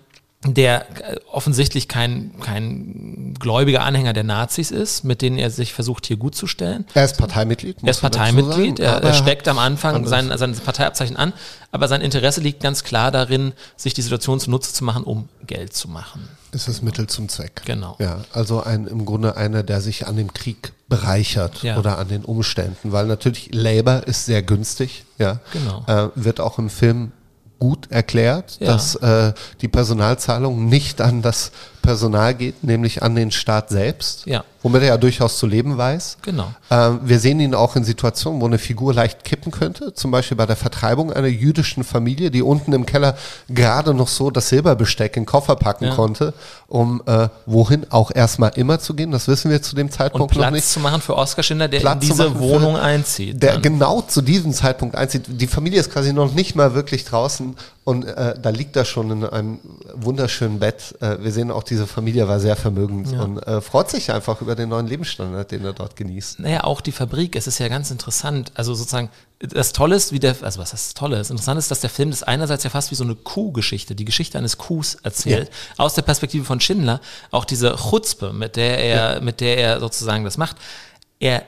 der 0.45 0.85
äh, 1.09 1.19
offensichtlich 1.31 1.87
kein, 1.87 2.37
kein 2.41 3.33
gläubiger 3.39 3.83
Anhänger 3.83 4.11
der 4.11 4.25
Nazis 4.25 4.71
ist, 4.71 5.03
mit 5.05 5.21
denen 5.21 5.37
er 5.37 5.49
sich 5.49 5.73
versucht, 5.73 6.05
hier 6.05 6.17
gut 6.17 6.35
zu 6.35 6.47
stellen. 6.47 6.85
Er 6.93 7.05
ist 7.05 7.17
Parteimitglied. 7.17 7.77
Er 7.81 7.89
ist 7.89 8.01
Parteimitglied, 8.01 8.77
sagen, 8.79 9.03
er, 9.03 9.09
er 9.09 9.13
steckt 9.13 9.47
am 9.47 9.57
Anfang 9.57 10.05
sein, 10.05 10.37
sein 10.37 10.53
Parteiabzeichen 10.53 11.15
an, 11.15 11.31
aber 11.71 11.87
sein 11.87 12.01
Interesse 12.01 12.41
liegt 12.41 12.61
ganz 12.61 12.83
klar 12.83 13.09
darin, 13.09 13.53
sich 13.77 13.93
die 13.93 14.01
Situation 14.01 14.41
zunutze 14.41 14.73
zu 14.73 14.83
machen, 14.83 15.03
um 15.05 15.29
Geld 15.47 15.73
zu 15.73 15.87
machen. 15.87 16.27
Ist 16.55 16.67
das 16.67 16.81
Mittel 16.81 17.07
zum 17.07 17.29
Zweck. 17.29 17.61
Genau. 17.65 17.95
Ja, 17.99 18.19
also 18.33 18.61
ein, 18.63 18.87
im 18.87 19.05
Grunde 19.05 19.35
einer, 19.37 19.63
der 19.63 19.81
sich 19.81 20.07
an 20.07 20.15
dem 20.17 20.33
Krieg 20.33 20.73
bereichert 20.87 21.63
Ja. 21.63 21.77
oder 21.77 21.97
an 21.97 22.07
den 22.07 22.23
Umständen, 22.25 22.91
weil 22.91 23.07
natürlich 23.07 23.49
Labor 23.53 24.03
ist 24.07 24.25
sehr 24.25 24.43
günstig, 24.43 25.05
ja. 25.17 25.39
Genau. 25.51 25.83
Äh, 25.87 26.09
wird 26.15 26.39
auch 26.39 26.59
im 26.59 26.69
Film 26.69 27.11
gut 27.59 27.89
erklärt, 27.91 28.57
Ja. 28.59 28.67
dass 28.73 28.95
äh, 28.95 29.33
die 29.61 29.67
Personalzahlungen 29.67 30.65
nicht 30.67 31.01
an 31.01 31.21
das 31.21 31.51
Personal 31.83 32.33
geht, 32.33 32.63
nämlich 32.63 33.03
an 33.03 33.13
den 33.13 33.29
Staat 33.29 33.69
selbst, 33.69 34.25
Ja. 34.25 34.43
womit 34.63 34.81
er 34.81 34.87
ja 34.87 34.97
durchaus 34.97 35.37
zu 35.37 35.45
leben 35.45 35.77
weiß. 35.77 36.17
Genau. 36.23 36.51
Ähm, 36.71 37.01
wir 37.03 37.19
sehen 37.19 37.39
ihn 37.39 37.53
auch 37.53 37.75
in 37.75 37.83
Situationen, 37.83 38.41
wo 38.41 38.45
eine 38.47 38.57
Figur 38.57 38.93
leicht 38.95 39.23
kippen 39.23 39.51
könnte, 39.51 39.93
zum 39.93 40.09
Beispiel 40.09 40.35
bei 40.37 40.47
der 40.47 40.55
Vertreibung 40.55 41.13
einer 41.13 41.27
jüdischen 41.27 41.83
Familie, 41.83 42.31
die 42.31 42.41
unten 42.41 42.73
im 42.73 42.87
Keller 42.87 43.15
gerade 43.49 43.93
noch 43.93 44.07
so 44.07 44.31
das 44.31 44.49
Silberbesteck 44.49 45.15
in 45.17 45.23
den 45.23 45.27
Koffer 45.27 45.55
packen 45.57 45.85
Ja. 45.85 45.95
konnte, 45.95 46.33
um 46.67 47.03
äh, 47.05 47.27
wohin 47.45 47.85
auch 47.91 48.09
erstmal 48.15 48.51
immer 48.55 48.79
zu 48.79 48.95
gehen. 48.95 49.11
Das 49.11 49.27
wissen 49.27 49.51
wir 49.51 49.61
zu 49.61 49.75
dem 49.75 49.87
Und 49.87 49.93
Zeitpunkt 49.93 50.33
noch 50.33 50.39
Platz 50.41 50.53
nicht. 50.53 50.67
zu 50.67 50.79
machen 50.79 51.01
für 51.01 51.15
Oskar 51.15 51.43
Schindler, 51.43 51.67
der 51.67 51.81
Platz 51.81 52.01
in 52.05 52.09
diese 52.09 52.39
Wohnung 52.39 52.77
einzieht. 52.77 53.43
der 53.43 53.53
dann. 53.53 53.61
genau 53.61 54.01
zu 54.01 54.21
diesem 54.21 54.53
Zeitpunkt 54.53 54.95
einzieht. 54.95 55.23
Die 55.27 55.47
Familie 55.47 55.79
ist 55.81 55.91
quasi 55.91 56.13
noch 56.13 56.33
nicht 56.33 56.55
mal 56.55 56.73
wirklich 56.73 57.03
draußen 57.03 57.55
und 57.85 58.05
äh, 58.05 58.35
da 58.41 58.49
liegt 58.49 58.75
er 58.75 58.85
schon 58.85 59.11
in 59.11 59.25
einem 59.25 59.59
wunderschönen 59.93 60.59
Bett. 60.59 60.95
Äh, 61.01 61.17
wir 61.21 61.31
sehen 61.31 61.51
auch, 61.51 61.63
diese 61.63 61.85
Familie 61.85 62.27
war 62.27 62.39
sehr 62.39 62.55
vermögend 62.55 63.11
Ja. 63.11 63.21
und 63.23 63.39
äh, 63.39 63.59
freut 63.59 63.89
sich 63.89 64.11
einfach 64.11 64.41
über 64.41 64.55
den 64.55 64.69
neuen 64.69 64.87
Lebensstandard, 64.87 65.51
den 65.51 65.65
er 65.65 65.73
dort 65.73 65.95
genießt. 65.97 66.39
Naja, 66.39 66.63
auch 66.63 66.79
die 66.79 66.93
Fabrik, 66.93 67.35
es 67.35 67.45
ist 67.45 67.59
ja 67.59 67.67
ganz 67.67 67.91
interessant. 67.91 68.51
Also 68.55 68.73
sozusagen, 68.73 69.09
das 69.39 69.73
Tolle 69.73 69.97
ist, 69.97 70.13
wie 70.13 70.19
der, 70.19 70.35
also 70.41 70.61
was 70.61 70.71
das 70.71 70.93
Tolle? 70.93 71.17
Das 71.17 71.29
Interessante 71.29 71.59
ist, 71.59 71.71
dass 71.71 71.81
der 71.81 71.89
Film 71.89 72.11
das 72.11 72.23
einerseits 72.23 72.63
ja 72.63 72.69
fast 72.69 72.91
wie 72.91 72.95
so 72.95 73.03
eine 73.03 73.15
Kuhgeschichte, 73.15 73.95
die 73.95 74.05
Geschichte 74.05 74.37
eines 74.37 74.57
Kuhs 74.57 74.95
erzählt, 75.03 75.51
aus 75.77 75.93
der 75.93 76.03
Perspektive 76.03 76.45
von 76.45 76.61
Schindler, 76.61 77.01
auch 77.31 77.43
diese 77.43 77.75
Chutzpe, 77.75 78.31
mit 78.31 78.55
der 78.55 78.77
er, 78.77 79.21
mit 79.21 79.41
der 79.41 79.57
er 79.57 79.79
sozusagen 79.81 80.23
das 80.23 80.37
macht. 80.37 80.55
Er 81.19 81.43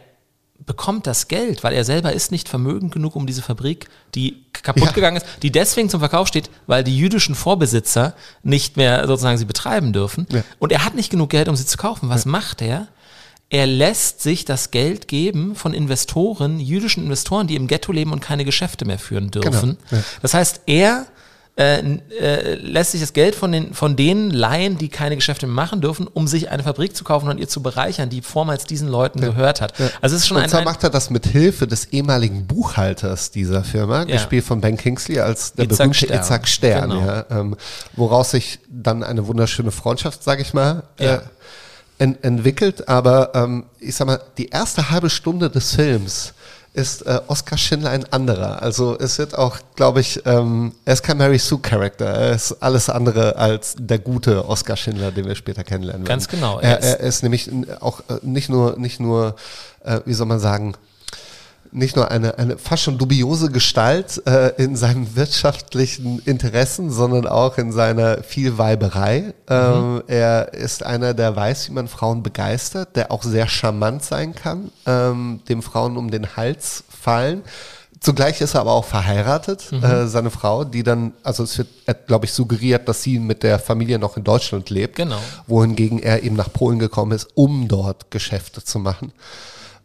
bekommt 0.66 1.06
das 1.06 1.28
Geld, 1.28 1.64
weil 1.64 1.74
er 1.74 1.84
selber 1.84 2.14
ist 2.14 2.32
nicht 2.32 2.50
vermögend 2.50 2.92
genug, 2.94 3.16
um 3.16 3.28
diese 3.28 3.42
Fabrik, 3.42 3.88
die 4.16 4.44
kaputt 4.54 4.86
Ja. 4.88 4.92
gegangen 4.92 5.18
ist, 5.18 5.26
die 5.44 5.52
deswegen 5.52 5.90
zum 5.90 6.00
Verkauf 6.00 6.28
steht, 6.28 6.50
weil 6.66 6.84
die 6.84 6.98
jüdischen 6.98 7.36
Vorbesitzer 7.36 8.16
nicht 8.42 8.78
mehr 8.78 9.06
sozusagen 9.06 9.38
sie 9.38 9.46
betreiben 9.46 9.94
dürfen. 9.94 10.26
Ja. 10.32 10.44
Und 10.60 10.72
er 10.72 10.84
hat 10.84 10.96
nicht 10.96 11.12
genug 11.12 11.30
Geld, 11.30 11.50
um 11.50 11.56
sie 11.56 11.66
zu 11.66 11.78
kaufen. 11.78 12.10
Was 12.10 12.26
macht 12.26 12.62
er? 12.62 12.88
Er 13.50 13.68
lässt 13.68 14.22
sich 14.22 14.44
das 14.44 14.72
Geld 14.72 15.08
geben 15.08 15.56
von 15.56 15.74
Investoren, 15.76 16.60
jüdischen 16.60 17.04
Investoren, 17.04 17.46
die 17.46 17.56
im 17.56 17.68
Ghetto 17.68 17.92
leben 17.92 18.12
und 18.12 18.20
keine 18.20 18.44
Geschäfte 18.44 18.86
mehr 18.86 18.98
führen 18.98 19.30
dürfen. 19.30 19.78
Genau, 19.90 20.02
ja. 20.02 20.04
Das 20.24 20.34
heißt, 20.34 20.62
er 20.66 21.06
äh, 21.58 21.80
äh, 21.80 22.56
lässt 22.56 22.92
sich 22.92 23.00
das 23.00 23.14
Geld 23.14 23.34
von, 23.34 23.52
den, 23.54 23.74
von 23.74 23.96
denen 23.96 24.30
leihen, 24.30 24.78
die 24.78 24.90
keine 24.90 25.16
Geschäfte 25.16 25.48
mehr 25.48 25.56
machen 25.56 25.80
dürfen, 25.80 26.06
um 26.06 26.28
sich 26.28 26.50
eine 26.50 26.64
Fabrik 26.64 26.96
zu 26.98 27.06
kaufen 27.06 27.30
und 27.30 27.38
ihr 27.38 27.48
zu 27.48 27.64
bereichern, 27.64 28.10
die 28.10 28.22
vormals 28.22 28.66
diesen 28.66 28.90
Leuten 28.90 29.22
gehört 29.22 29.62
hat. 29.62 29.74
Also 30.02 30.18
es 30.18 30.24
ist 30.24 30.28
schon 30.28 30.36
und 30.38 30.50
zwar 30.50 30.60
ein 30.60 30.66
macht 30.66 30.84
er 30.84 30.90
das 30.90 31.10
mit 31.10 31.26
Hilfe 31.26 31.66
des 31.66 31.86
ehemaligen 31.94 32.46
Buchhalters 32.46 33.32
dieser 33.32 33.64
Firma, 33.64 34.04
gespielt 34.04 34.44
von 34.44 34.60
Ben 34.60 34.76
Kingsley 34.76 35.20
als 35.20 35.54
der 35.54 35.66
Itzhak 35.66 35.78
berühmte 35.78 35.98
Stern. 35.98 36.20
Itzhak 36.20 36.48
Stern, 36.48 36.90
Genau. 36.90 37.06
ja, 37.06 37.26
ähm, 37.30 37.56
woraus 37.96 38.32
sich 38.32 38.60
dann 38.70 39.02
eine 39.04 39.26
wunderschöne 39.28 39.72
Freundschaft, 39.72 40.24
sage 40.24 40.42
ich 40.42 40.54
mal, 40.54 40.84
Ja. 41.00 41.16
äh, 41.16 41.20
en 42.00 42.22
entwickelt. 42.22 42.90
Aber 42.90 43.32
ähm, 43.34 43.64
ich 43.80 43.96
sag 43.96 44.08
mal, 44.08 44.20
die 44.38 44.50
erste 44.50 44.92
halbe 44.92 45.10
Stunde 45.10 45.50
des 45.50 45.74
Films 45.76 46.34
ist 46.76 47.02
äh, 47.08 47.20
Oskar 47.28 47.58
Schindler 47.58 47.90
ein 47.92 48.06
anderer. 48.12 48.62
Also 48.62 48.98
es 49.00 49.18
wird 49.18 49.38
auch, 49.38 49.58
glaube 49.76 50.02
ich, 50.02 50.22
ähm, 50.26 50.74
er 50.86 50.94
ist 50.94 51.04
kein 51.04 51.18
Mary 51.18 51.38
Sue 51.40 51.60
Charakter. 51.60 52.06
Er 52.06 52.32
ist 52.36 52.52
alles 52.62 52.90
andere 52.90 53.36
als 53.38 53.76
der 53.80 54.00
gute 54.00 54.48
Oskar 54.48 54.76
Schindler, 54.78 55.12
den 55.12 55.26
wir 55.26 55.36
später 55.36 55.64
kennenlernen 55.64 56.02
werden. 56.04 56.08
Ganz 56.10 56.28
genau. 56.28 56.60
Er 56.60 56.72
Er, 56.72 56.80
ist- 56.80 56.86
er 57.00 57.00
ist 57.00 57.24
nämlich 57.24 57.50
auch 57.80 58.02
äh, 58.10 58.20
nicht 58.24 58.50
nur, 58.50 58.78
nicht 58.78 59.00
nur, 59.00 59.36
äh, 59.84 60.00
wie 60.06 60.14
soll 60.14 60.28
man 60.28 60.40
sagen, 60.40 60.76
nicht 61.76 61.96
nur 61.96 62.10
eine, 62.10 62.38
eine 62.38 62.58
fast 62.58 62.84
schon 62.84 62.98
dubiose 62.98 63.52
Gestalt 63.52 64.22
äh, 64.26 64.54
in 64.62 64.76
seinen 64.76 65.16
wirtschaftlichen 65.16 66.20
Interessen, 66.20 66.90
sondern 66.90 67.28
auch 67.28 67.58
in 67.58 67.72
seiner 67.72 68.24
Vielweiberei. 68.24 69.34
Ähm, 69.50 70.02
er 70.08 70.54
ist 70.54 70.84
einer, 70.84 71.14
der 71.14 71.36
weiß, 71.36 71.70
wie 71.70 71.74
man 71.74 71.88
Frauen 71.88 72.24
begeistert, 72.24 72.96
der 72.96 73.12
auch 73.12 73.24
sehr 73.24 73.48
charmant 73.48 74.04
sein 74.04 74.34
kann, 74.34 74.72
ähm, 74.86 75.42
dem 75.50 75.62
Frauen 75.62 75.98
um 75.98 76.10
den 76.10 76.36
Hals 76.38 76.86
fallen. 76.90 77.44
Zugleich 78.00 78.40
ist 78.40 78.54
er 78.54 78.62
aber 78.62 78.74
auch 78.74 78.86
verheiratet, 78.86 79.72
äh, 79.72 80.06
seine 80.06 80.30
Frau, 80.30 80.64
die 80.64 80.84
dann, 80.84 81.14
also 81.24 81.44
es 81.44 81.58
wird, 81.58 82.08
glaube 82.08 82.26
ich, 82.26 82.34
suggeriert, 82.34 82.88
dass 82.88 83.02
sie 83.02 83.20
mit 83.20 83.42
der 83.42 83.58
Familie 83.58 83.98
noch 84.00 84.16
in 84.16 84.24
Deutschland 84.24 84.70
lebt. 84.70 84.96
Genau. 84.96 85.18
Wohingegen 85.48 86.00
er 86.00 86.24
eben 86.24 86.36
nach 86.36 86.54
Polen 86.54 86.78
gekommen 86.78 87.14
ist, 87.14 87.28
um 87.34 87.68
dort 87.68 88.12
Geschäfte 88.12 88.64
zu 88.64 88.80
machen. 88.80 89.12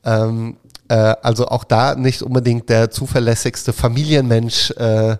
Ähm, 0.04 0.56
äh, 0.90 1.14
also 1.22 1.46
auch 1.46 1.62
da 1.62 1.94
nicht 1.94 2.20
unbedingt 2.22 2.68
der 2.68 2.90
zuverlässigste 2.90 3.72
Familienmensch, 3.72 4.72
äh, 4.72 5.12
äh, 5.12 5.16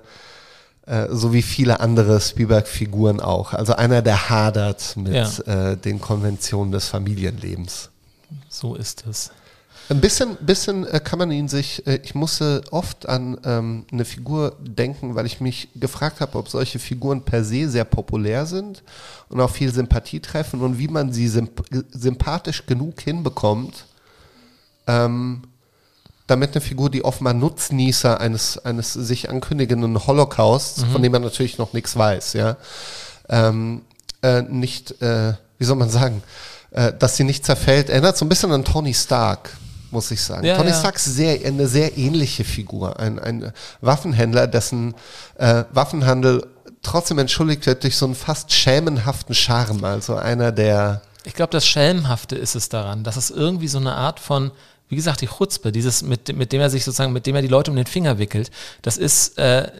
so 1.11 1.33
wie 1.33 1.43
viele 1.43 1.79
andere 1.79 2.21
Spielberg-Figuren 2.21 3.21
auch. 3.21 3.55
Also 3.55 3.75
einer, 3.75 4.03
der 4.03 4.29
hadert 4.29 4.97
mit 4.97 5.15
Ja. 5.15 5.71
äh, 5.71 5.77
den 5.77 6.01
Konventionen 6.01 6.73
des 6.73 6.89
Familienlebens. 6.89 7.89
so 8.49 8.75
ist 8.75 9.05
es. 9.09 9.31
Ein 9.89 10.01
bisschen, 10.01 10.37
bisschen 10.41 10.87
äh, 10.87 10.99
kann 11.01 11.19
man 11.21 11.31
ihn 11.31 11.47
sich, 11.49 11.85
ich 11.87 12.15
musste 12.17 12.63
oft 12.73 13.09
an 13.09 13.39
ähm, 13.45 13.85
eine 13.93 14.05
Figur 14.05 14.57
denken, 14.61 15.15
weil 15.15 15.27
ich 15.27 15.41
mich 15.41 15.69
gefragt 15.77 16.21
habe, 16.21 16.37
ob 16.39 16.49
solche 16.49 16.79
Figuren 16.81 17.23
per 17.23 17.45
se 17.45 17.69
sehr 17.69 17.85
populär 17.85 18.47
sind 18.47 18.83
und 19.29 19.41
auch 19.41 19.51
viel 19.51 19.73
Sympathie 19.73 20.21
treffen 20.21 20.61
und 20.63 20.79
wie 20.79 20.89
man 20.89 21.13
sie 21.13 21.29
symp 21.29 21.63
sympathisch 21.93 22.67
genug 22.67 23.01
hinbekommt, 23.01 23.85
ähm, 24.87 25.43
damit 26.31 26.53
eine 26.53 26.61
Figur, 26.61 26.91
die 26.91 27.05
offenbar 27.05 27.35
Nutznießer 27.35 28.21
eines, 28.21 28.59
eines 28.59 28.93
sich 28.93 29.29
ankündigenden 29.29 30.07
Holocausts, 30.07 30.85
von 30.85 31.03
dem 31.03 31.13
man 31.13 31.23
natürlich 31.23 31.59
noch 31.59 31.73
nichts 31.73 31.97
weiß, 31.97 32.35
ja, 32.35 32.57
ähm, 33.29 33.83
äh, 34.23 34.43
nicht, 34.43 35.01
äh, 35.03 35.35
wie 35.59 35.65
soll 35.65 35.77
man 35.77 35.91
sagen, 35.91 36.23
äh, 36.71 36.93
dass 36.99 37.17
sie 37.17 37.25
nicht 37.25 37.45
zerfällt, 37.45 37.91
erinnert 37.91 38.17
so 38.17 38.25
ein 38.25 38.29
bisschen 38.29 38.53
an 38.53 38.65
Tony 38.65 38.95
Stark, 38.95 39.51
muss 39.91 40.11
ich 40.11 40.23
sagen. 40.23 40.47
Ja, 40.47 40.57
Tony 40.57 40.71
ja. 40.71 40.79
Stark 40.79 40.97
ist 40.97 41.07
sehr, 41.07 41.45
eine 41.45 41.67
sehr 41.67 41.99
ähnliche 41.99 42.45
Figur, 42.45 42.99
ein, 43.01 43.19
ein 43.19 43.53
Waffenhändler, 43.81 44.47
dessen 44.47 44.95
äh, 45.37 45.65
Waffenhandel 45.73 46.47
trotzdem 46.83 47.19
entschuldigt 47.19 47.67
wird 47.67 47.83
durch 47.83 47.97
so 47.97 48.07
einen 48.07 48.15
fast 48.15 48.53
schämenhaften 48.53 49.35
Charme, 49.35 49.85
also 49.85 50.17
einer 50.17 50.53
der 50.53 51.03
Ich 51.25 51.35
glaube, 51.35 51.53
das 51.53 51.67
Schelmhafte 51.67 52.37
ist 52.37 52.55
es 52.55 52.69
daran, 52.69 53.05
dass 53.05 53.17
es 53.17 53.31
irgendwie 53.31 53.69
so 53.69 53.79
eine 53.79 53.95
Art 53.95 54.21
von, 54.21 54.51
wie 54.91 54.97
gesagt, 54.97 55.21
die 55.21 55.29
Chutzpe, 55.29 55.73
dieses, 55.73 56.03
mit, 56.03 56.37
mit 56.37 56.53
dem 56.53 56.61
er 56.61 56.69
sich 56.69 56.85
sozusagen, 56.85 57.13
mit 57.13 57.25
dem 57.27 57.37
er 57.37 57.43
die 57.43 57.49
Leute 57.49 57.71
um 57.71 57.77
den 57.77 57.87
Finger 57.87 58.19
wickelt, 58.19 58.51
das 58.83 58.97
ist, 58.97 59.39
äh, 59.39 59.71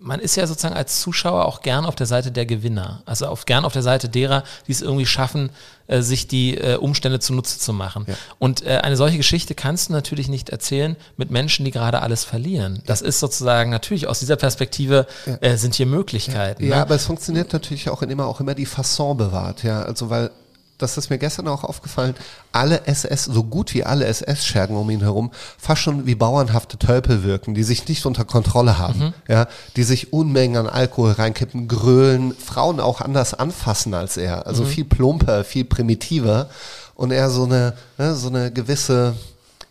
man 0.00 0.20
ist 0.20 0.36
ja 0.36 0.46
sozusagen 0.46 0.74
als 0.74 1.00
Zuschauer 1.00 1.44
auch 1.44 1.60
gern 1.60 1.84
auf 1.84 1.94
der 1.94 2.06
Seite 2.06 2.30
der 2.30 2.46
Gewinner. 2.46 3.02
Also 3.06 3.26
auf, 3.26 3.44
gern 3.44 3.64
auf 3.64 3.72
der 3.72 3.82
Seite 3.82 4.08
derer, 4.08 4.44
die 4.66 4.72
es 4.72 4.82
irgendwie 4.82 5.06
schaffen, 5.06 5.50
äh, 5.86 6.00
sich 6.00 6.26
die 6.26 6.56
äh, 6.56 6.76
Umstände 6.76 7.20
zunutze 7.20 7.58
zu 7.58 7.72
machen. 7.72 8.04
Ja. 8.08 8.14
Und 8.38 8.64
äh, 8.64 8.78
eine 8.78 8.96
solche 8.96 9.18
Geschichte 9.18 9.54
kannst 9.54 9.88
du 9.88 9.92
natürlich 9.92 10.28
nicht 10.28 10.50
erzählen 10.50 10.96
mit 11.16 11.30
Menschen, 11.30 11.64
die 11.64 11.70
gerade 11.70 12.02
alles 12.02 12.24
verlieren. 12.24 12.82
Das 12.86 13.02
ist 13.02 13.20
sozusagen 13.20 13.70
natürlich 13.70 14.06
aus 14.06 14.20
dieser 14.20 14.36
Perspektive 14.36 15.06
äh, 15.40 15.56
sind 15.56 15.74
hier 15.74 15.86
Möglichkeiten. 15.86 16.64
Ja, 16.64 16.76
ne? 16.76 16.82
aber 16.82 16.94
es 16.94 17.04
funktioniert 17.04 17.52
natürlich 17.52 17.90
auch 17.90 18.02
indem 18.02 18.20
er 18.20 18.26
auch 18.26 18.40
immer 18.40 18.54
die 18.54 18.66
Fasson 18.66 19.16
bewahrt, 19.16 19.62
ja. 19.64 19.82
Also 19.82 20.08
weil, 20.08 20.30
das 20.78 20.98
ist 20.98 21.10
mir 21.10 21.18
gestern 21.18 21.48
auch 21.48 21.64
aufgefallen, 21.64 22.14
alle 22.52 22.86
SS, 22.86 23.24
so 23.24 23.44
gut 23.44 23.72
wie 23.74 23.84
alle 23.84 24.04
SS-Schergen 24.06 24.76
um 24.76 24.90
ihn 24.90 25.00
herum, 25.00 25.30
fast 25.58 25.82
schon 25.82 26.06
wie 26.06 26.14
bauernhafte 26.14 26.76
Tölpel 26.78 27.22
wirken, 27.22 27.54
die 27.54 27.62
sich 27.62 27.88
nicht 27.88 28.04
unter 28.06 28.24
Kontrolle 28.24 28.78
haben, 28.78 29.14
ja, 29.28 29.48
die 29.76 29.84
sich 29.84 30.12
Unmengen 30.12 30.56
an 30.56 30.66
Alkohol 30.68 31.12
reinkippen, 31.12 31.66
grölen, 31.68 32.34
Frauen 32.34 32.80
auch 32.80 33.00
anders 33.00 33.34
anfassen 33.34 33.94
als 33.94 34.16
er, 34.16 34.46
also 34.46 34.64
viel 34.64 34.84
plumper, 34.84 35.44
viel 35.44 35.64
primitiver 35.64 36.48
und 36.94 37.10
er 37.10 37.30
so 37.30 37.44
eine, 37.44 37.74
ne, 37.98 38.14
so 38.14 38.28
eine 38.28 38.50
gewisse 38.52 39.14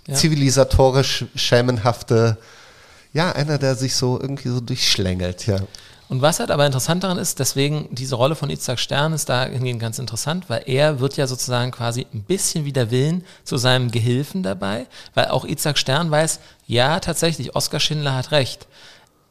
Ja. 0.07 0.13
zivilisatorisch 0.13 1.25
schämenhafte, 1.35 2.37
ja, 3.13 3.31
einer, 3.31 3.57
der 3.57 3.75
sich 3.75 3.95
so 3.95 4.19
irgendwie 4.21 4.49
so 4.49 4.59
durchschlängelt, 4.59 5.47
ja. 5.47 5.57
Und 6.07 6.21
was 6.21 6.39
halt 6.39 6.51
aber 6.51 6.65
interessant 6.65 7.03
daran 7.03 7.17
ist, 7.17 7.39
deswegen 7.39 7.87
diese 7.91 8.15
Rolle 8.15 8.35
von 8.35 8.49
Itzhak 8.49 8.79
Stern 8.79 9.13
ist 9.13 9.29
dahingehend 9.29 9.79
ganz 9.79 9.97
interessant, 9.97 10.49
weil 10.49 10.63
er 10.67 10.99
wird 10.99 11.17
ja 11.17 11.25
sozusagen 11.25 11.71
quasi 11.71 12.05
ein 12.13 12.21
bisschen 12.21 12.65
wider 12.65 12.91
Willen 12.91 13.23
zu 13.43 13.57
seinem 13.57 13.89
Gehilfen 13.89 14.43
dabei, 14.43 14.85
weil 15.15 15.27
auch 15.27 15.45
Itzhak 15.45 15.77
Stern 15.77 16.11
weiß, 16.11 16.39
ja, 16.67 16.99
tatsächlich, 16.99 17.55
Oskar 17.55 17.79
Schindler 17.79 18.15
hat 18.15 18.31
recht. 18.31 18.67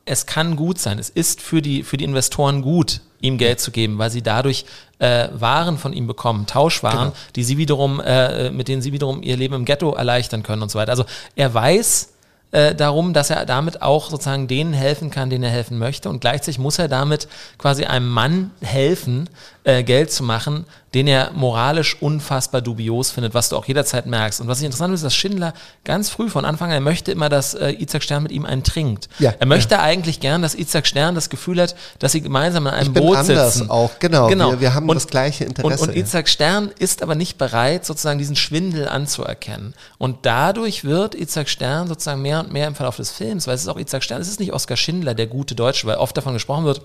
Es 0.05 0.27
kann 0.27 0.57
gut 0.57 0.79
sein, 0.79 0.99
es 0.99 1.11
ist 1.11 1.41
für 1.41 1.62
die, 1.62 1.83
für 1.83 1.97
die 1.97 2.05
Investoren 2.05 2.61
gut, 2.61 3.01
ihm 3.20 3.39
Geld 3.39 3.61
zu 3.61 3.70
geben, 3.70 3.97
weil 3.99 4.11
sie 4.11 4.20
dadurch 4.22 4.66
äh, 4.99 5.29
Waren 5.33 5.79
von 5.79 5.93
ihm 5.93 6.07
bekommen, 6.07 6.47
Tauschwaren, 6.47 7.12
die 7.37 7.45
sie 7.45 7.57
wiederum, 7.57 8.01
äh, 8.01 8.51
mit 8.51 8.68
denen 8.68 8.83
sie 8.83 8.93
wiederum 8.93 9.22
ihr 9.22 9.37
Leben 9.37 9.55
im 9.55 9.64
Ghetto 9.64 9.95
erleichtern 9.95 10.43
können 10.43 10.62
und 10.62 10.70
so 10.70 10.79
weiter. 10.79 10.91
Also 10.93 11.07
er 11.37 11.55
weiß, 11.55 12.14
äh, 12.55 12.73
darum, 12.73 13.13
dass 13.15 13.31
er 13.31 13.47
damit 13.47 13.83
auch 13.83 14.11
sozusagen 14.11 14.47
denen 14.47 14.73
helfen 14.73 15.11
kann, 15.11 15.29
denen 15.29 15.43
er 15.43 15.51
helfen 15.51 15.77
möchte. 15.77 16.09
Und 16.09 16.21
gleichzeitig 16.21 16.61
muss 16.61 16.79
er 16.79 16.87
damit 16.87 17.27
quasi 17.59 17.85
einem 17.85 18.09
Mann 18.09 18.53
helfen, 18.63 19.29
äh, 19.65 19.83
Geld 19.83 20.12
zu 20.12 20.23
machen, 20.23 20.67
den 20.93 21.07
er 21.09 21.33
moralisch 21.33 21.97
unfassbar 22.01 22.61
dubios 22.61 23.11
findet, 23.11 23.35
was 23.35 23.49
du 23.49 23.57
auch 23.57 23.65
jederzeit 23.65 24.05
merkst. 24.07 24.41
Und 24.41 24.47
was 24.47 24.59
ich 24.61 24.65
interessant 24.67 24.89
finde, 24.91 24.97
ist, 24.97 25.05
dass 25.05 25.15
Schindler 25.15 25.55
ganz 25.85 26.11
früh 26.11 26.29
von 26.29 26.45
Anfang 26.45 26.69
an, 26.69 26.75
er 26.75 26.81
möchte 26.81 27.11
immer, 27.11 27.29
dass 27.31 27.55
äh, 27.55 27.71
Isaac 27.71 28.03
Stern 28.03 28.23
mit 28.25 28.31
ihm 28.33 28.45
einen 28.45 28.62
trinkt. 28.62 29.09
Ja, 29.19 29.33
er 29.39 29.47
möchte 29.47 29.81
eigentlich 29.81 30.21
gern, 30.21 30.43
dass 30.43 30.55
Isaac 30.55 30.87
Stern 30.87 31.15
das 31.15 31.31
Gefühl 31.31 31.61
hat, 31.61 31.75
dass 31.99 32.12
sie 32.12 32.21
gemeinsam 32.21 32.67
in 32.67 32.75
einem 32.75 32.87
Ich 32.89 32.93
bin 32.93 33.03
Boot 33.03 33.17
anders 33.17 33.55
sitzen. 33.55 33.71
auch, 33.71 33.99
genau. 33.99 34.29
genau. 34.29 34.53
Wir, 34.53 34.61
wir 34.61 34.75
haben 34.75 34.89
Und- 34.89 34.97
das 34.97 35.07
gleiche 35.09 35.45
Interesse. 35.45 35.83
Und, 35.83 35.89
und 35.89 35.97
Isaac 35.97 36.29
Stern 36.29 36.71
ist 36.79 37.03
aber 37.03 37.15
nicht 37.15 37.39
bereit, 37.39 37.85
sozusagen 37.87 38.19
diesen 38.19 38.37
Schwindel 38.37 38.87
anzuerkennen. 38.87 39.75
Und 39.99 40.19
dadurch 40.27 40.85
wird 40.85 41.15
Isaac 41.15 41.49
Stern 41.49 41.89
sozusagen 41.89 42.23
mehr 42.23 42.41
und 42.41 42.53
mehr 42.53 42.69
im 42.69 42.75
Verlauf 42.75 42.97
des 42.97 43.11
Films, 43.11 43.47
weil 43.47 43.55
es 43.55 43.62
ist 43.62 43.69
auch 43.69 43.79
Isaac 43.79 44.05
Stern, 44.05 44.21
es 44.21 44.29
ist 44.29 44.39
nicht 44.41 44.53
Oskar 44.53 44.77
Schindler, 44.77 45.15
der 45.15 45.27
gute 45.27 45.55
Deutsche, 45.55 45.87
weil 45.87 45.97
oft 45.97 46.15
davon 46.17 46.35
gesprochen 46.35 46.65
wird, 46.67 46.83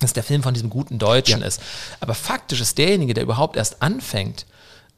dass 0.00 0.12
der 0.12 0.22
Film 0.22 0.42
von 0.42 0.54
diesem 0.54 0.70
guten 0.70 0.98
Deutschen 0.98 1.40
Ja. 1.40 1.46
ist. 1.46 1.60
Aber 2.00 2.14
faktisch 2.14 2.60
ist 2.60 2.78
derjenige, 2.78 3.14
der 3.14 3.22
überhaupt 3.22 3.56
erst 3.56 3.82
anfängt, 3.82 4.46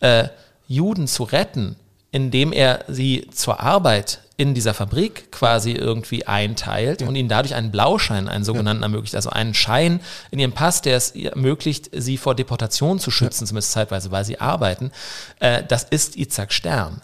äh, 0.01 0.29
Juden 0.67 1.07
zu 1.07 1.23
retten, 1.25 1.77
indem 2.11 2.53
er 2.53 2.85
sie 2.89 3.29
zur 3.33 3.61
Arbeit 3.61 4.21
in 4.37 4.55
dieser 4.55 4.73
Fabrik 4.73 5.33
quasi 5.33 5.73
irgendwie 5.73 6.25
einteilt 6.27 7.03
und 7.03 7.17
ihnen 7.17 7.29
dadurch 7.29 7.57
einen 7.57 7.73
Blauschein, 7.73 8.29
einen 8.29 8.45
sogenannten 8.45 8.85
ermöglicht, 8.85 9.17
also 9.17 9.31
einen 9.31 9.53
Schein 9.53 9.99
in 10.31 10.39
ihrem 10.39 10.53
Pass, 10.53 10.81
der 10.81 10.97
es 10.97 11.13
ihr 11.17 11.31
ermöglicht, 11.33 11.91
sie 11.93 12.17
vor 12.17 12.37
Deportation 12.37 13.01
zu 13.01 13.11
schützen, 13.11 13.49
zumindest 13.49 13.73
zeitweise, 13.73 14.13
weil 14.13 14.25
sie 14.25 14.41
arbeiten. 14.41 14.93
Äh, 15.41 15.65
das 15.67 15.83
ist 15.83 16.15
Isaac 16.17 16.53
Stern. 16.53 17.01